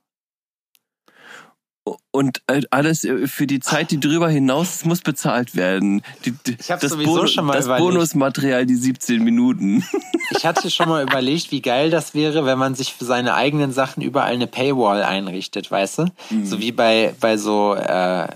und 2.10 2.42
äh, 2.46 2.62
alles 2.70 3.04
äh, 3.04 3.26
für 3.26 3.46
die 3.46 3.60
Zeit, 3.60 3.90
die 3.90 4.00
drüber 4.00 4.28
hinaus 4.28 4.84
muss 4.84 5.00
bezahlt 5.00 5.54
werden. 5.54 6.02
Die, 6.24 6.30
die, 6.30 6.56
Ich 6.58 6.70
hab 6.70 6.80
das 6.80 6.92
sowieso 6.92 7.26
schon 7.26 7.44
mal 7.44 7.54
das 7.54 7.66
überlegt. 7.66 7.86
Bonusmaterial, 7.86 8.66
die 8.66 8.76
17 8.76 9.22
Minuten. 9.22 9.84
Ich 10.30 10.46
hatte 10.46 10.70
schon 10.70 10.88
mal 10.88 11.02
überlegt, 11.02 11.50
wie 11.50 11.60
geil 11.60 11.90
das 11.90 12.14
wäre, 12.14 12.46
wenn 12.46 12.58
man 12.58 12.74
sich 12.74 12.94
für 12.94 13.04
seine 13.04 13.34
eigenen 13.34 13.72
Sachen 13.72 14.02
überall 14.02 14.32
eine 14.32 14.46
Paywall 14.46 15.02
einrichtet, 15.02 15.70
weißt 15.70 15.98
du? 15.98 16.06
Mhm. 16.30 16.46
So 16.46 16.60
wie 16.60 16.72
bei, 16.72 17.14
bei 17.20 17.36
so 17.36 17.74
äh, 17.74 18.28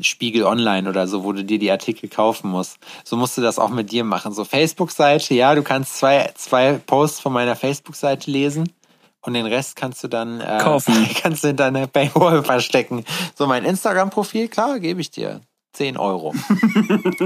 Spiegel 0.00 0.42
Online 0.42 0.88
oder 0.88 1.06
so, 1.06 1.22
wo 1.22 1.32
du 1.32 1.44
dir 1.44 1.60
die 1.60 1.70
Artikel 1.70 2.08
kaufen 2.08 2.50
musst. 2.50 2.78
So 3.04 3.16
musst 3.16 3.38
du 3.38 3.42
das 3.42 3.60
auch 3.60 3.70
mit 3.70 3.92
dir 3.92 4.02
machen. 4.02 4.32
So 4.32 4.44
Facebook-Seite, 4.44 5.34
ja, 5.34 5.54
du 5.54 5.62
kannst 5.62 5.98
zwei, 5.98 6.32
zwei 6.34 6.80
Posts 6.84 7.20
von 7.20 7.32
meiner 7.32 7.54
Facebook-Seite 7.54 8.28
lesen. 8.28 8.72
Und 9.24 9.34
den 9.34 9.46
Rest 9.46 9.76
kannst 9.76 10.04
du 10.04 10.08
dann 10.08 10.40
äh, 10.40 10.58
Kaufen. 10.60 11.08
kannst 11.22 11.44
du 11.44 11.48
in 11.48 11.56
deiner 11.56 11.86
Paywall 11.86 12.44
verstecken. 12.44 13.04
So 13.34 13.46
mein 13.46 13.64
Instagram-Profil, 13.64 14.48
klar, 14.48 14.78
gebe 14.80 15.00
ich 15.00 15.10
dir 15.10 15.40
10 15.72 15.96
Euro. 15.96 16.34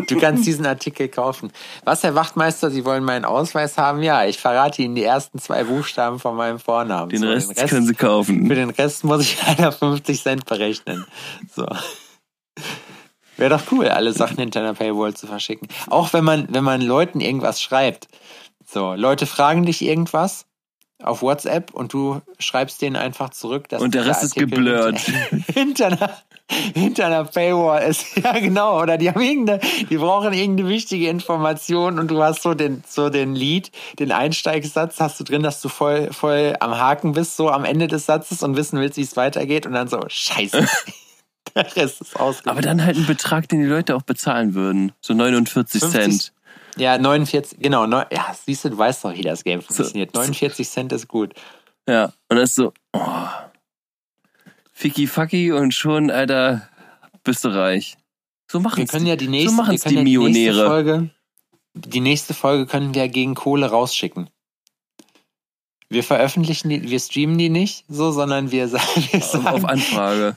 du 0.08 0.18
kannst 0.18 0.46
diesen 0.46 0.64
Artikel 0.64 1.08
kaufen. 1.08 1.52
Was, 1.84 2.02
Herr 2.02 2.14
Wachtmeister, 2.14 2.70
Sie 2.70 2.84
wollen 2.84 3.04
meinen 3.04 3.24
Ausweis 3.24 3.76
haben? 3.76 4.02
Ja, 4.02 4.24
ich 4.24 4.38
verrate 4.38 4.80
Ihnen 4.82 4.94
die 4.94 5.02
ersten 5.04 5.38
zwei 5.38 5.64
Buchstaben 5.64 6.18
von 6.18 6.34
meinem 6.36 6.58
Vornamen. 6.58 7.10
Den 7.10 7.20
So, 7.20 7.28
Rest, 7.28 7.54
können 7.68 7.86
Sie 7.86 7.94
kaufen. 7.94 8.46
für 8.46 8.54
den 8.54 8.70
Rest 8.70 9.04
muss 9.04 9.22
ich 9.22 9.36
leider 9.46 9.70
50 9.72 10.22
Cent 10.22 10.46
berechnen. 10.46 11.04
So. 11.54 11.66
Wäre 13.36 13.50
doch 13.50 13.62
cool, 13.70 13.88
alle 13.88 14.12
Sachen 14.12 14.38
hinter 14.38 14.60
einer 14.60 14.74
Paywall 14.74 15.14
zu 15.14 15.26
verschicken. 15.26 15.68
Auch 15.88 16.12
wenn 16.12 16.24
man, 16.24 16.46
wenn 16.50 16.64
man 16.64 16.80
Leuten 16.80 17.20
irgendwas 17.20 17.60
schreibt. 17.60 18.08
So, 18.66 18.94
Leute 18.94 19.26
fragen 19.26 19.64
dich 19.64 19.82
irgendwas 19.82 20.46
auf 21.02 21.22
WhatsApp 21.22 21.72
und 21.72 21.92
du 21.92 22.20
schreibst 22.38 22.82
denen 22.82 22.96
einfach 22.96 23.30
zurück, 23.30 23.68
dass 23.68 23.80
Und 23.80 23.94
der 23.94 24.04
Rest 24.06 24.24
ist 24.24 24.34
geblurrt. 24.34 24.98
Hinter, 25.54 25.86
einer, 25.86 26.10
hinter 26.74 27.06
einer 27.06 27.24
Paywall 27.24 27.88
ist. 27.88 28.06
Ja, 28.22 28.32
genau. 28.38 28.80
Oder 28.82 28.98
die 28.98 29.08
haben 29.08 29.20
irgendeine, 29.20 29.60
die 29.88 29.96
brauchen 29.96 30.32
irgendeine 30.32 30.68
wichtige 30.68 31.08
Information 31.08 31.98
und 31.98 32.10
du 32.10 32.22
hast 32.22 32.42
so 32.42 32.54
den, 32.54 32.82
so 32.86 33.10
den 33.10 33.34
Lied, 33.34 33.70
den 33.98 34.10
Einsteigssatz 34.10 34.98
hast 34.98 35.20
du 35.20 35.24
drin, 35.24 35.42
dass 35.42 35.60
du 35.60 35.68
voll, 35.68 36.12
voll 36.12 36.56
am 36.58 36.76
Haken 36.76 37.12
bist, 37.12 37.36
so 37.36 37.50
am 37.50 37.64
Ende 37.64 37.86
des 37.86 38.06
Satzes 38.06 38.42
und 38.42 38.56
wissen 38.56 38.80
willst, 38.80 38.96
wie 38.96 39.02
es 39.02 39.16
weitergeht 39.16 39.66
und 39.66 39.72
dann 39.72 39.88
so, 39.88 40.00
scheiße. 40.06 40.66
der 41.54 41.76
Rest 41.76 42.00
ist 42.00 42.16
ausgegangen. 42.16 42.58
Aber 42.58 42.66
dann 42.66 42.84
halt 42.84 42.96
ein 42.96 43.06
Betrag, 43.06 43.48
den 43.48 43.60
die 43.60 43.66
Leute 43.66 43.94
auch 43.94 44.02
bezahlen 44.02 44.54
würden. 44.54 44.92
So 45.00 45.14
49 45.14 45.80
50 45.80 45.90
Cent. 45.90 46.32
Ja, 46.78 46.98
49, 46.98 47.59
genau. 47.60 47.86
Neun, 47.86 48.06
ja, 48.12 48.34
siehst 48.44 48.64
du, 48.64 48.70
du 48.70 48.78
weißt 48.78 49.05
doch, 49.05 49.14
wie 49.14 49.22
das 49.22 49.44
Game 49.44 49.62
funktioniert. 49.62 50.14
49 50.14 50.68
Cent 50.68 50.92
ist 50.92 51.09
gut. 51.09 51.34
Ja, 51.88 52.12
und 52.28 52.36
das 52.36 52.50
ist 52.50 52.55
so, 52.56 52.72
oh. 52.92 53.26
Ficky 54.72 55.06
fucky 55.06 55.52
und 55.52 55.74
schon, 55.74 56.10
Alter, 56.10 56.68
bist 57.24 57.44
du 57.44 57.48
reich. 57.48 57.96
So 58.50 58.60
machen 58.60 58.78
Wir 58.78 58.86
können 58.86 59.06
ja 59.06 59.16
die 59.16 59.28
nächste, 59.28 59.56
so 59.56 59.70
wir 59.70 59.78
können 59.78 60.05
die 60.05 60.12
ja 60.12 60.20
die 60.20 60.26
nächste 60.26 60.40
Millionäre. 60.42 60.66
Folge, 60.66 61.10
die 61.74 62.00
nächste 62.00 62.34
Folge 62.34 62.66
können 62.66 62.94
wir 62.94 63.09
gegen 63.09 63.34
Kohle 63.34 63.66
rausschicken. 63.66 64.30
Wir 65.88 66.05
veröffentlichen 66.05 66.68
die, 66.68 66.82
wir 66.90 67.00
streamen 67.00 67.38
die 67.38 67.48
nicht 67.48 67.84
so, 67.88 68.12
sondern 68.12 68.50
wir 68.50 68.68
sagen, 68.68 69.09
wir 69.10 69.20
sagen 69.20 69.46
auf 69.48 69.64
Anfrage. 69.64 70.36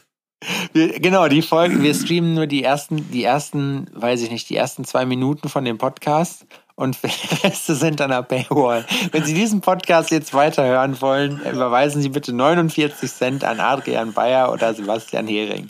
Wir, 0.73 0.99
genau, 0.99 1.27
die 1.27 1.41
Folgen, 1.41 1.84
wir 1.84 1.93
streamen 1.93 2.34
nur 2.34 2.47
die 2.47 2.63
ersten, 2.63 3.11
die 3.11 3.23
ersten, 3.23 3.88
weiß 3.93 4.22
ich 4.23 4.31
nicht, 4.31 4.49
die 4.49 4.55
ersten 4.55 4.85
zwei 4.85 5.05
Minuten 5.05 5.49
von 5.49 5.65
dem 5.65 5.77
Podcast 5.77 6.45
und 6.76 6.97
der 7.03 7.11
Reste 7.43 7.76
sind 7.76 8.01
an 8.01 8.09
der 8.09 8.23
Paywall. 8.23 8.85
Wenn 9.11 9.23
Sie 9.23 9.34
diesen 9.34 9.61
Podcast 9.61 10.09
jetzt 10.11 10.34
weiterhören 10.34 10.99
wollen, 11.01 11.39
überweisen 11.41 12.01
Sie 12.01 12.09
bitte 12.09 12.34
49 12.34 13.11
Cent 13.11 13.43
an 13.43 13.59
Adrian 13.59 14.13
Bayer 14.13 14.51
oder 14.51 14.73
Sebastian 14.73 15.27
Hering. 15.27 15.69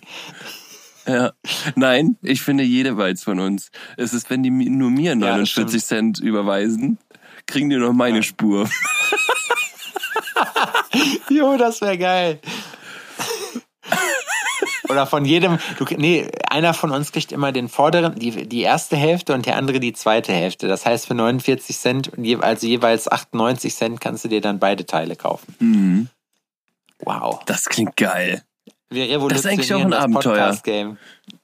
Ja. 1.08 1.32
Nein, 1.76 2.18
ich 2.22 2.42
finde 2.42 2.64
jede 2.64 2.96
Weiz 2.96 3.24
von 3.24 3.40
uns. 3.40 3.72
Es 3.98 4.14
ist, 4.14 4.30
wenn 4.30 4.44
die 4.44 4.52
nur 4.52 4.92
mir 4.92 5.16
das 5.16 5.20
49 5.20 5.84
Cent 5.84 6.20
überweisen, 6.20 6.98
kriegen 7.48 7.70
die 7.70 7.78
noch 7.78 7.92
meine 7.94 8.18
Ja. 8.18 8.24
Spur. 8.24 8.70
Jo, 11.30 11.58
das 11.58 11.82
wäre 11.82 11.98
geil. 11.98 12.40
Oder 14.92 15.08
von 15.08 15.26
jedem, 15.26 15.58
du, 15.78 15.86
nee, 15.98 16.28
einer 16.50 16.74
von 16.74 16.92
uns 16.92 17.12
kriegt 17.12 17.32
immer 17.32 17.52
den 17.52 17.70
vorderen, 17.70 18.16
die, 18.16 18.48
die 18.48 18.62
erste 18.62 18.96
Hälfte 18.96 19.34
und 19.34 19.46
der 19.46 19.56
andere 19.56 19.80
die 19.80 19.94
zweite 19.94 20.34
Hälfte. 20.34 20.68
Das 20.68 20.86
heißt, 20.86 21.08
für 21.08 21.16
49 21.16 21.78
Cent 21.78 22.12
also 22.42 22.68
jeweils 22.68 23.10
98 23.10 23.74
Cent 23.74 24.02
kannst 24.02 24.26
du 24.26 24.28
dir 24.28 24.42
dann 24.42 24.60
beide 24.60 24.86
Teile 24.86 25.16
kaufen. 25.16 25.56
Mhm. 25.60 26.08
Wow. 27.00 27.40
Das 27.46 27.66
klingt 27.66 27.98
geil. 27.98 28.44
Wir 28.92 29.06
revolutionieren 29.06 29.30
Das 29.30 29.40
ist 29.40 29.46
eigentlich 29.46 29.74
auch 29.74 29.86
ein 29.86 29.94
Abenteuer. 29.94 30.58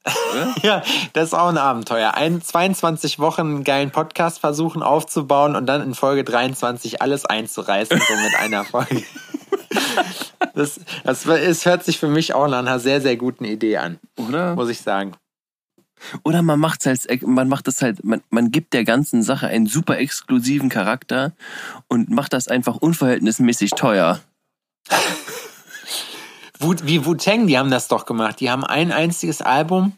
Ja, 0.63 0.83
das 1.13 1.25
ist 1.25 1.33
auch 1.33 1.47
ein 1.47 1.57
Abenteuer. 1.57 2.13
Ein, 2.13 2.41
22 2.41 3.19
Wochen 3.19 3.41
einen 3.41 3.63
geilen 3.63 3.91
Podcast 3.91 4.39
versuchen 4.39 4.83
aufzubauen 4.83 5.55
und 5.55 5.65
dann 5.65 5.81
in 5.81 5.95
Folge 5.95 6.23
23 6.23 7.01
alles 7.01 7.25
einzureißen, 7.25 7.97
so 7.97 8.13
mit 8.15 8.35
einer 8.37 8.65
Folge. 8.65 9.03
Das, 10.53 10.79
das 11.03 11.25
es 11.25 11.65
hört 11.65 11.83
sich 11.83 11.99
für 11.99 12.07
mich 12.07 12.33
auch 12.33 12.47
nach 12.47 12.59
einer 12.59 12.79
sehr, 12.79 13.01
sehr 13.01 13.15
guten 13.15 13.45
Idee 13.45 13.77
an, 13.77 13.99
Oder? 14.17 14.55
muss 14.55 14.69
ich 14.69 14.81
sagen. 14.81 15.13
Oder 16.23 16.41
man 16.41 16.59
macht's 16.59 16.85
halt, 16.85 17.05
man 17.25 17.47
macht 17.47 17.67
es 17.67 17.81
halt, 17.81 18.03
man, 18.03 18.21
man 18.29 18.51
gibt 18.51 18.73
der 18.73 18.83
ganzen 18.83 19.23
Sache 19.23 19.47
einen 19.47 19.67
super 19.67 19.97
exklusiven 19.97 20.69
Charakter 20.69 21.33
und 21.87 22.09
macht 22.09 22.33
das 22.33 22.47
einfach 22.47 22.77
unverhältnismäßig 22.77 23.71
teuer. 23.71 24.19
Wu, 26.59 26.75
wie 26.83 27.05
Wu-Tang, 27.05 27.47
die 27.47 27.57
haben 27.57 27.71
das 27.71 27.87
doch 27.87 28.05
gemacht. 28.05 28.39
Die 28.39 28.49
haben 28.49 28.63
ein 28.63 28.91
einziges 28.91 29.41
Album, 29.41 29.93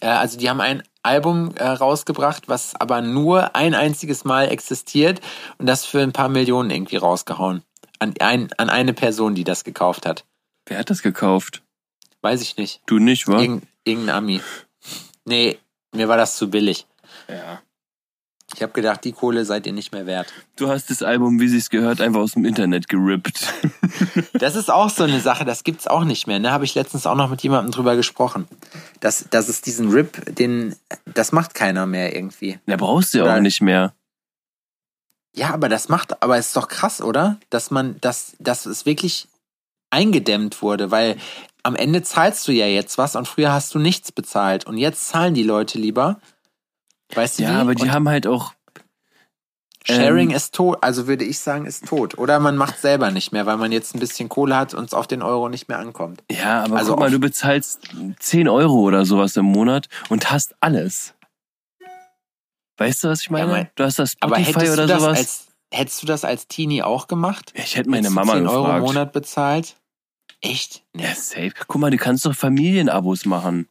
äh, 0.00 0.06
also 0.06 0.38
die 0.38 0.48
haben 0.50 0.60
ein 0.60 0.82
Album 1.02 1.54
äh, 1.56 1.64
rausgebracht, 1.64 2.48
was 2.48 2.74
aber 2.76 3.00
nur 3.00 3.54
ein 3.56 3.74
einziges 3.74 4.24
Mal 4.24 4.48
existiert 4.48 5.20
und 5.58 5.66
das 5.66 5.84
für 5.84 6.00
ein 6.00 6.12
paar 6.12 6.28
Millionen 6.28 6.70
irgendwie 6.70 6.96
rausgehauen. 6.96 7.62
An, 8.02 8.14
ein, 8.18 8.48
an 8.56 8.68
eine 8.68 8.94
Person, 8.94 9.36
die 9.36 9.44
das 9.44 9.62
gekauft 9.62 10.06
hat. 10.06 10.24
Wer 10.66 10.78
hat 10.78 10.90
das 10.90 11.02
gekauft? 11.02 11.62
Weiß 12.20 12.42
ich 12.42 12.56
nicht. 12.56 12.80
Du 12.86 12.98
nicht, 12.98 13.28
wa? 13.28 13.40
Irgend, 13.40 13.64
irgendein 13.84 14.16
Ami. 14.16 14.40
Nee, 15.24 15.56
mir 15.94 16.08
war 16.08 16.16
das 16.16 16.36
zu 16.36 16.50
billig. 16.50 16.88
Ja. 17.28 17.62
Ich 18.56 18.60
habe 18.60 18.72
gedacht, 18.72 19.04
die 19.04 19.12
Kohle 19.12 19.44
seid 19.44 19.68
ihr 19.68 19.72
nicht 19.72 19.92
mehr 19.92 20.04
wert. 20.04 20.32
Du 20.56 20.68
hast 20.68 20.90
das 20.90 21.04
Album, 21.04 21.38
wie 21.38 21.46
sich's 21.46 21.70
gehört, 21.70 22.00
einfach 22.00 22.18
aus 22.18 22.32
dem 22.32 22.44
Internet 22.44 22.88
gerippt. 22.88 23.54
Das 24.32 24.56
ist 24.56 24.68
auch 24.68 24.90
so 24.90 25.04
eine 25.04 25.20
Sache, 25.20 25.44
das 25.44 25.62
gibt's 25.62 25.86
auch 25.86 26.02
nicht 26.02 26.26
mehr. 26.26 26.40
Ne, 26.40 26.50
habe 26.50 26.64
ich 26.64 26.74
letztens 26.74 27.06
auch 27.06 27.14
noch 27.14 27.30
mit 27.30 27.44
jemandem 27.44 27.70
drüber 27.70 27.94
gesprochen. 27.94 28.48
Das, 28.98 29.26
das 29.30 29.48
ist 29.48 29.66
diesen 29.66 29.90
Rip, 29.90 30.34
den, 30.34 30.74
das 31.04 31.30
macht 31.30 31.54
keiner 31.54 31.86
mehr 31.86 32.16
irgendwie. 32.16 32.58
Da 32.66 32.74
brauchst 32.74 33.14
du 33.14 33.18
ja 33.18 33.36
auch 33.36 33.40
nicht 33.40 33.60
mehr. 33.60 33.94
Ja, 35.34 35.52
aber 35.54 35.68
das 35.68 35.88
macht, 35.88 36.22
aber 36.22 36.36
es 36.36 36.48
ist 36.48 36.56
doch 36.56 36.68
krass, 36.68 37.00
oder? 37.00 37.38
Dass 37.50 37.70
man, 37.70 37.98
dass, 38.00 38.36
dass 38.38 38.66
es 38.66 38.84
wirklich 38.84 39.28
eingedämmt 39.90 40.62
wurde, 40.62 40.90
weil 40.90 41.16
am 41.62 41.74
Ende 41.76 42.02
zahlst 42.02 42.46
du 42.48 42.52
ja 42.52 42.66
jetzt 42.66 42.98
was 42.98 43.16
und 43.16 43.28
früher 43.28 43.52
hast 43.52 43.74
du 43.74 43.78
nichts 43.78 44.12
bezahlt 44.12 44.66
und 44.66 44.76
jetzt 44.78 45.08
zahlen 45.08 45.34
die 45.34 45.42
Leute 45.42 45.78
lieber. 45.78 46.20
Weißt 47.14 47.38
du 47.38 47.44
Ja, 47.44 47.50
wie? 47.50 47.60
aber 47.60 47.74
die 47.74 47.82
Und 47.84 47.92
haben 47.92 48.08
halt 48.08 48.26
auch, 48.26 48.52
Sharing 49.84 50.30
ähm, 50.30 50.36
ist 50.36 50.54
tot, 50.54 50.78
also 50.80 51.06
würde 51.06 51.24
ich 51.24 51.38
sagen, 51.40 51.66
ist 51.66 51.86
tot. 51.86 52.16
Oder 52.18 52.38
man 52.38 52.56
macht 52.56 52.78
selber 52.80 53.10
nicht 53.10 53.32
mehr, 53.32 53.46
weil 53.46 53.56
man 53.56 53.72
jetzt 53.72 53.94
ein 53.94 54.00
bisschen 54.00 54.28
Kohle 54.28 54.56
hat 54.56 54.74
und 54.74 54.84
es 54.84 54.94
auf 54.94 55.06
den 55.06 55.22
Euro 55.22 55.48
nicht 55.48 55.68
mehr 55.68 55.78
ankommt. 55.78 56.22
ja, 56.30 56.62
aber 56.62 56.76
Also 56.76 56.92
guck 56.92 57.00
mal, 57.00 57.10
du 57.10 57.18
bezahlst 57.18 57.80
10 58.20 58.48
Euro 58.48 58.74
oder 58.80 59.04
sowas 59.04 59.36
im 59.36 59.46
Monat 59.46 59.88
und 60.08 60.30
hast 60.30 60.54
alles. 60.60 61.14
Weißt 62.78 63.04
du, 63.04 63.08
was 63.08 63.22
ich 63.22 63.30
meine? 63.30 63.50
mein- 63.50 63.70
du 63.74 63.84
hast 63.84 63.98
das 63.98 64.12
Spotify 64.12 64.44
hättest 64.44 64.72
oder 64.72 64.82
du 64.86 64.88
das 64.88 65.02
sowas. 65.02 65.18
als, 65.18 65.46
hättest 65.72 66.02
du 66.02 66.06
das 66.06 66.24
als 66.24 66.46
Teenie 66.48 66.82
auch 66.82 67.06
gemacht? 67.06 67.52
ich 67.54 67.76
hätte 67.76 67.88
meine 67.90 68.02
Hättest 68.08 68.14
Mama 68.14 68.32
10 68.34 68.46
Euro 68.46 68.58
im 68.60 68.64
gefragt. 68.66 68.82
Monat 68.86 69.12
bezahlt? 69.12 69.76
Echt? 70.40 70.82
Nee. 70.92 71.04
Ja, 71.04 71.14
safe. 71.14 71.52
Guck 71.68 71.80
mal, 71.80 71.90
du 71.90 71.96
kannst 71.98 72.24
doch 72.26 72.34
Familienabos 72.34 73.26
machen. 73.26 73.68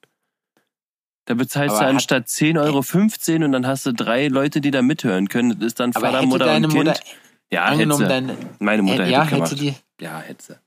Da 1.26 1.34
bezahlst 1.34 1.72
Aber 1.76 1.80
du 1.84 1.86
hat- 1.88 1.94
anstatt 1.96 2.30
10 2.30 2.58
Euro 2.58 2.82
15 2.82 3.44
und 3.44 3.52
dann 3.52 3.68
hast 3.68 3.86
du 3.86 3.94
drei 3.94 4.28
Leute, 4.28 4.62
die 4.62 4.72
da 4.72 4.82
mithören 4.82 5.28
können. 5.28 5.60
Das 5.60 5.68
ist 5.68 5.80
dann 5.80 5.94
Vater, 5.94 6.22
Mutter 6.26 6.56
und 6.56 6.62
Kind. 6.70 6.74
Mutter, 6.74 7.00
ja, 7.52 7.66
angenommen, 7.66 8.04
hätte 8.04 8.14
deine, 8.14 8.38
Meine 8.60 8.82
Mutter 8.84 9.04
hätte 9.04 9.12
ja, 9.12 9.26
gemacht. 9.26 9.52
hätte 9.52 9.62
die, 9.62 9.76
ja, 10.00 10.20
hätte 10.20 10.44
sie. 10.44 10.60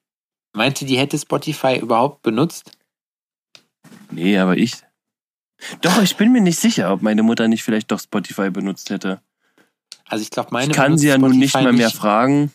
meinte 0.55 0.85
die 0.85 0.99
hätte 0.99 1.19
Spotify 1.19 1.79
überhaupt 1.79 2.23
benutzt? 2.23 2.71
Nee, 4.11 4.39
aber 4.39 4.57
ich. 4.57 4.75
Doch, 5.81 6.03
ich 6.03 6.17
bin 6.17 6.33
mir 6.33 6.41
nicht 6.41 6.59
sicher, 6.59 6.93
ob 6.93 7.03
meine 7.03 7.23
Mutter 7.23 7.49
nicht 7.49 7.63
vielleicht 7.63 7.91
doch 7.91 8.01
Spotify 8.01 8.51
benutzt 8.51 8.91
hätte. 8.91 9.21
Also 10.07 10.23
ich 10.23 10.31
glaube, 10.31 10.51
meine 10.53 10.71
Ich 10.71 10.77
kann 10.77 10.99
sie 10.99 11.09
ja 11.09 11.19
nun 11.19 11.39
nicht 11.39 11.51
Spotify 11.51 11.65
mal 11.65 11.73
mehr 11.73 11.87
nicht. 11.87 11.97
fragen. 11.97 12.53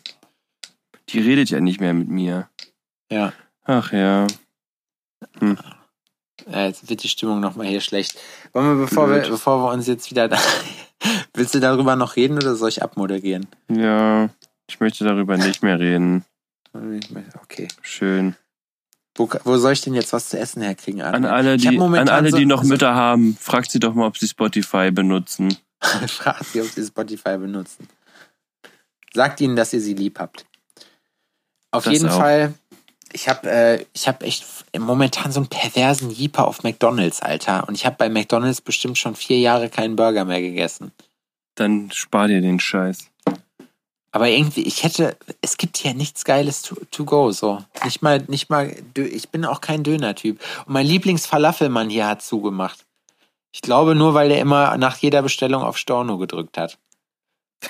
Die 1.08 1.18
redet 1.20 1.50
ja 1.50 1.60
nicht 1.60 1.80
mehr 1.80 1.92
mit 1.94 2.08
mir. 2.08 2.48
Ja. 3.10 3.32
Ach 3.64 3.92
ja. 3.92 4.26
Ja, 6.50 6.66
jetzt 6.66 6.88
wird 6.88 7.02
die 7.02 7.08
Stimmung 7.08 7.40
nochmal 7.40 7.66
hier 7.66 7.80
schlecht. 7.80 8.16
Wollen 8.52 8.76
wir, 8.78 8.84
bevor 8.86 9.10
wir, 9.10 9.20
bevor 9.28 9.62
wir 9.64 9.72
uns 9.72 9.86
jetzt 9.86 10.10
wieder. 10.10 10.30
Willst 11.34 11.54
du 11.54 11.60
darüber 11.60 11.96
noch 11.96 12.16
reden 12.16 12.36
oder 12.36 12.54
soll 12.54 12.68
ich 12.68 12.82
abmoderieren? 12.82 13.46
Ja, 13.68 14.28
ich 14.68 14.80
möchte 14.80 15.04
darüber 15.04 15.36
nicht 15.36 15.62
mehr 15.62 15.78
reden. 15.78 16.24
Okay. 17.42 17.68
Schön. 17.82 18.36
Wo, 19.20 19.28
wo 19.44 19.58
soll 19.58 19.74
ich 19.74 19.82
denn 19.82 19.92
jetzt 19.92 20.14
was 20.14 20.30
zu 20.30 20.38
essen 20.38 20.62
herkriegen? 20.62 21.02
An 21.02 21.26
alle, 21.26 21.58
die, 21.58 21.78
an 21.78 22.08
alle, 22.08 22.30
so- 22.30 22.38
die 22.38 22.46
noch 22.46 22.62
Mütter 22.62 22.94
haben, 22.94 23.36
fragt 23.38 23.70
sie 23.70 23.78
doch 23.78 23.92
mal, 23.92 24.06
ob 24.06 24.16
sie 24.16 24.26
Spotify 24.26 24.90
benutzen. 24.90 25.58
Fragt 26.06 26.46
sie, 26.46 26.62
ob 26.62 26.68
sie 26.68 26.86
Spotify 26.86 27.36
benutzen. 27.36 27.86
Sagt 29.12 29.42
ihnen, 29.42 29.56
dass 29.56 29.74
ihr 29.74 29.80
sie 29.82 29.92
lieb 29.92 30.18
habt. 30.18 30.46
Auf 31.70 31.84
Das 31.84 31.92
jeden 31.92 32.08
auch. 32.08 32.16
Fall, 32.18 32.54
ich 33.12 33.28
habe 33.28 33.50
äh, 33.50 33.84
ich 33.92 34.08
hab 34.08 34.22
echt 34.22 34.46
momentan 34.78 35.32
so 35.32 35.40
einen 35.40 35.48
perversen 35.48 36.10
Jeeper 36.10 36.48
auf 36.48 36.62
McDonalds, 36.62 37.20
Alter. 37.20 37.68
Und 37.68 37.74
ich 37.74 37.84
habe 37.84 37.96
bei 37.98 38.08
McDonalds 38.08 38.62
bestimmt 38.62 38.96
schon 38.96 39.16
vier 39.16 39.38
Jahre 39.38 39.68
keinen 39.68 39.96
Burger 39.96 40.24
mehr 40.24 40.40
gegessen. 40.40 40.92
Dann 41.56 41.90
spar 41.92 42.28
dir 42.28 42.40
den 42.40 42.58
Scheiß. 42.58 43.09
Aber 44.12 44.28
irgendwie, 44.28 44.62
ich 44.62 44.82
hätte, 44.82 45.16
es 45.40 45.56
gibt 45.56 45.76
hier 45.76 45.94
nichts 45.94 46.24
Geiles 46.24 46.62
to, 46.62 46.76
to 46.90 47.04
go, 47.04 47.30
so. 47.30 47.62
Nicht 47.84 48.02
mal, 48.02 48.24
nicht 48.26 48.50
mal, 48.50 48.74
ich 48.96 49.28
bin 49.28 49.44
auch 49.44 49.60
kein 49.60 49.84
Döner-Typ. 49.84 50.40
Und 50.66 50.72
mein 50.72 50.86
Lieblingsfalafelmann 50.86 51.90
hier 51.90 52.08
hat 52.08 52.22
zugemacht. 52.22 52.84
Ich 53.52 53.62
glaube 53.62 53.94
nur, 53.94 54.14
weil 54.14 54.28
der 54.28 54.40
immer 54.40 54.76
nach 54.78 54.96
jeder 54.98 55.22
Bestellung 55.22 55.62
auf 55.62 55.78
Storno 55.78 56.18
gedrückt 56.18 56.58
hat. 56.58 56.78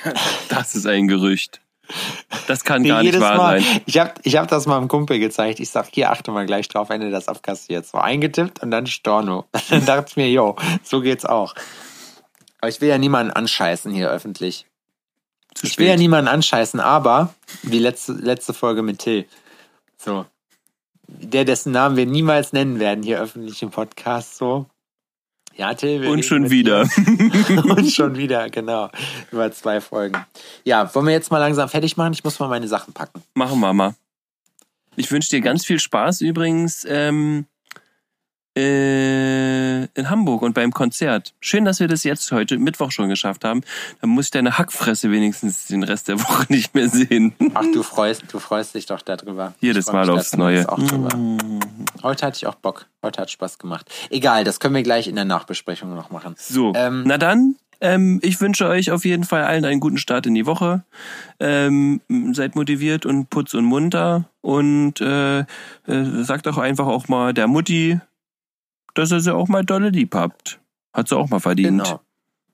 Das 0.48 0.74
ist 0.74 0.86
ein 0.86 1.08
Gerücht. 1.08 1.60
Das 2.46 2.64
kann 2.64 2.84
gar 2.84 3.02
nicht 3.02 3.18
wahr 3.20 3.36
Mal. 3.36 3.60
sein. 3.60 3.80
Ich 3.86 3.98
habe 3.98 4.14
ich 4.22 4.36
hab 4.36 4.48
das 4.48 4.66
mal 4.66 4.76
einem 4.76 4.88
Kumpel 4.88 5.18
gezeigt. 5.18 5.60
Ich 5.60 5.70
sag, 5.70 5.88
hier 5.92 6.10
achte 6.10 6.30
mal 6.30 6.46
gleich 6.46 6.68
drauf, 6.68 6.88
wenn 6.88 7.00
du 7.00 7.10
das 7.10 7.28
abkassiert. 7.28 7.86
So 7.86 7.98
eingetippt 7.98 8.62
und 8.62 8.70
dann 8.70 8.86
Storno. 8.86 9.46
Dann 9.70 9.84
dachte 9.86 10.10
ich 10.10 10.16
mir, 10.16 10.30
yo, 10.30 10.56
so 10.82 11.00
geht's 11.00 11.24
auch. 11.24 11.54
Aber 12.60 12.68
ich 12.68 12.80
will 12.80 12.88
ja 12.88 12.98
niemanden 12.98 13.32
anscheißen 13.32 13.92
hier 13.92 14.10
öffentlich. 14.10 14.66
Zu 15.54 15.66
Ich 15.66 15.78
will 15.78 15.86
ja 15.86 15.92
spät. 15.92 16.00
niemanden 16.00 16.28
anscheißen, 16.28 16.80
aber 16.80 17.34
wie 17.62 17.78
letzte, 17.78 18.12
letzte 18.12 18.54
Folge 18.54 18.82
mit 18.82 18.98
Till. 19.00 19.26
So. 19.98 20.26
Der, 21.06 21.44
dessen 21.44 21.72
Namen 21.72 21.96
wir 21.96 22.06
niemals 22.06 22.52
nennen 22.52 22.78
werden 22.78 23.02
hier 23.02 23.20
öffentlich 23.20 23.60
im 23.62 23.70
Podcast, 23.70 24.36
so. 24.36 24.66
Ja, 25.56 25.74
Till. 25.74 26.06
Und 26.06 26.24
schon 26.24 26.48
wieder. 26.50 26.82
Und 27.76 27.90
schon 27.90 28.16
wieder, 28.16 28.48
genau. 28.48 28.88
Über 29.30 29.50
zwei 29.52 29.80
Folgen. 29.80 30.24
Ja, 30.64 30.94
wollen 30.94 31.06
wir 31.06 31.12
jetzt 31.12 31.30
mal 31.30 31.38
langsam 31.38 31.68
fertig 31.68 31.96
machen? 31.96 32.12
Ich 32.12 32.24
muss 32.24 32.38
mal 32.38 32.48
meine 32.48 32.68
Sachen 32.68 32.94
packen. 32.94 33.22
Machen 33.34 33.60
wir 33.60 33.72
mal. 33.72 33.94
Ich 34.96 35.10
wünsche 35.10 35.30
dir 35.30 35.40
ganz 35.40 35.66
viel 35.66 35.78
Spaß 35.80 36.20
übrigens 36.20 36.86
ähm, 36.88 37.46
äh, 38.56 39.84
in 39.84 40.10
Hamburg 40.10 40.42
und 40.42 40.54
beim 40.54 40.72
Konzert. 40.72 41.34
Schön, 41.40 41.64
dass 41.64 41.80
wir 41.80 41.88
das 41.88 42.04
jetzt 42.04 42.30
heute 42.32 42.58
Mittwoch 42.58 42.90
schon 42.90 43.08
geschafft 43.08 43.44
haben. 43.44 43.62
Dann 44.00 44.10
muss 44.10 44.26
ich 44.26 44.30
deine 44.30 44.58
Hackfresse 44.58 45.10
wenigstens 45.10 45.66
den 45.66 45.82
Rest 45.82 46.08
der 46.08 46.20
Woche 46.20 46.46
nicht 46.48 46.74
mehr 46.74 46.88
sehen. 46.88 47.34
Ach, 47.54 47.64
du 47.72 47.82
freust, 47.82 48.24
du 48.30 48.38
freust 48.38 48.74
dich 48.74 48.86
doch 48.86 49.02
darüber. 49.02 49.54
Jedes 49.60 49.86
Mal 49.92 50.06
mich 50.06 50.16
aufs 50.16 50.36
Neue. 50.36 50.64
Drüber. 50.64 51.38
Heute 52.02 52.26
hatte 52.26 52.36
ich 52.36 52.46
auch 52.46 52.56
Bock. 52.56 52.86
Heute 53.02 53.22
hat 53.22 53.30
Spaß 53.30 53.58
gemacht. 53.58 53.90
Egal, 54.10 54.44
das 54.44 54.60
können 54.60 54.74
wir 54.74 54.82
gleich 54.82 55.06
in 55.08 55.14
der 55.14 55.24
Nachbesprechung 55.24 55.94
noch 55.94 56.10
machen. 56.10 56.34
So, 56.36 56.72
Ähm, 56.74 57.02
na 57.06 57.18
dann, 57.18 57.56
ähm, 57.80 58.20
ich 58.22 58.40
wünsche 58.40 58.66
euch 58.68 58.90
auf 58.90 59.04
jeden 59.04 59.24
Fall 59.24 59.44
allen 59.44 59.64
einen 59.64 59.80
guten 59.80 59.96
Start 59.98 60.26
in 60.26 60.34
die 60.34 60.44
Woche. 60.46 60.84
Ähm, 61.38 62.00
seid 62.32 62.54
motiviert 62.56 63.06
und 63.06 63.30
putz 63.30 63.54
und 63.54 63.64
munter 63.64 64.24
und 64.42 65.00
äh, 65.00 65.40
äh, 65.40 65.44
sagt 66.22 66.46
auch 66.48 66.58
einfach 66.58 66.86
auch 66.86 67.08
mal 67.08 67.32
der 67.32 67.46
Mutti, 67.46 67.98
dass 68.94 69.12
ihr 69.12 69.20
sie 69.20 69.34
auch 69.34 69.48
mal 69.48 69.64
dolle 69.64 69.90
lieb 69.90 70.14
habt. 70.14 70.60
Hat 70.92 71.08
sie 71.08 71.16
auch 71.16 71.28
mal 71.28 71.40
verdient. 71.40 71.82
Genau. 71.84 72.00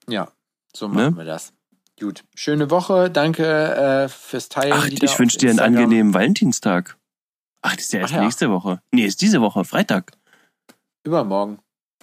Ja, 0.08 0.28
so 0.74 0.88
machen 0.88 1.12
Ne? 1.12 1.16
wir 1.16 1.24
das. 1.24 1.52
Gut. 1.98 2.24
Schöne 2.34 2.70
Woche. 2.70 3.10
Danke 3.10 3.44
äh, 4.04 4.08
fürs 4.08 4.48
Teilen. 4.50 4.74
Ach, 4.74 4.86
ich 4.86 5.18
wünsche 5.18 5.38
dir 5.38 5.48
einen 5.50 5.60
angenehmen 5.60 6.12
Valentinstag. 6.12 6.96
Ach, 7.62 7.74
das 7.74 7.84
ist 7.86 7.92
ja 7.94 8.00
erst 8.00 8.12
Ach 8.12 8.16
ja. 8.18 8.22
nächste 8.24 8.50
Woche. 8.50 8.82
Nee, 8.92 9.06
ist 9.06 9.22
diese 9.22 9.40
Woche, 9.40 9.64
Freitag. 9.64 10.12
Übermorgen, 11.04 11.58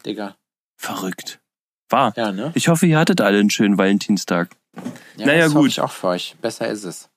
Digga. 0.06 0.36
Verrückt. 0.78 1.40
War. 1.90 2.12
Ja, 2.18 2.32
ne? 2.32 2.52
Ich 2.56 2.68
hoffe, 2.70 2.88
ihr 2.88 2.98
hattet 2.98 3.22
alle 3.22 3.40
einen 3.40 3.52
schönen 3.52 3.78
Valentinstag. 3.78 4.50
Ja, 5.18 5.28
Naja, 5.28 5.44
das 5.44 5.50
gut. 5.50 5.58
hoffe 5.60 5.68
ich 5.68 5.82
auch 5.82 5.92
für 5.92 6.08
euch. 6.08 6.36
Besser 6.42 6.68
ist 6.70 6.84
es. 6.86 7.10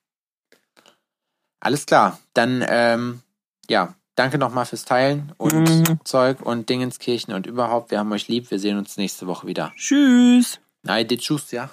Alles 1.61 1.87
klar. 1.87 2.19
Dann, 2.35 2.63
ähm, 2.69 3.23
ja, 3.69 3.95
danke 4.17 4.39
nochmal 4.39 4.67
fürs 4.67 4.85
Teilen 4.85 5.33
und 5.39 5.55
Mhm. 5.55 6.01
Zeug 6.05 6.41
und 6.43 6.69
Dingenskirchen 6.69 7.33
und 7.33 7.47
überhaupt. 7.47 7.91
Wir 7.93 8.01
haben 8.01 8.13
euch 8.13 8.27
lieb. 8.29 8.51
Wir 8.51 8.59
sehen 8.59 8.77
uns 8.79 8.97
nächste 8.97 9.27
Woche 9.27 9.47
wieder. 9.47 9.73
Tschüss. 9.77 10.59
Nein, 10.83 11.07
tschüss, 11.19 11.53
ja. 11.53 11.71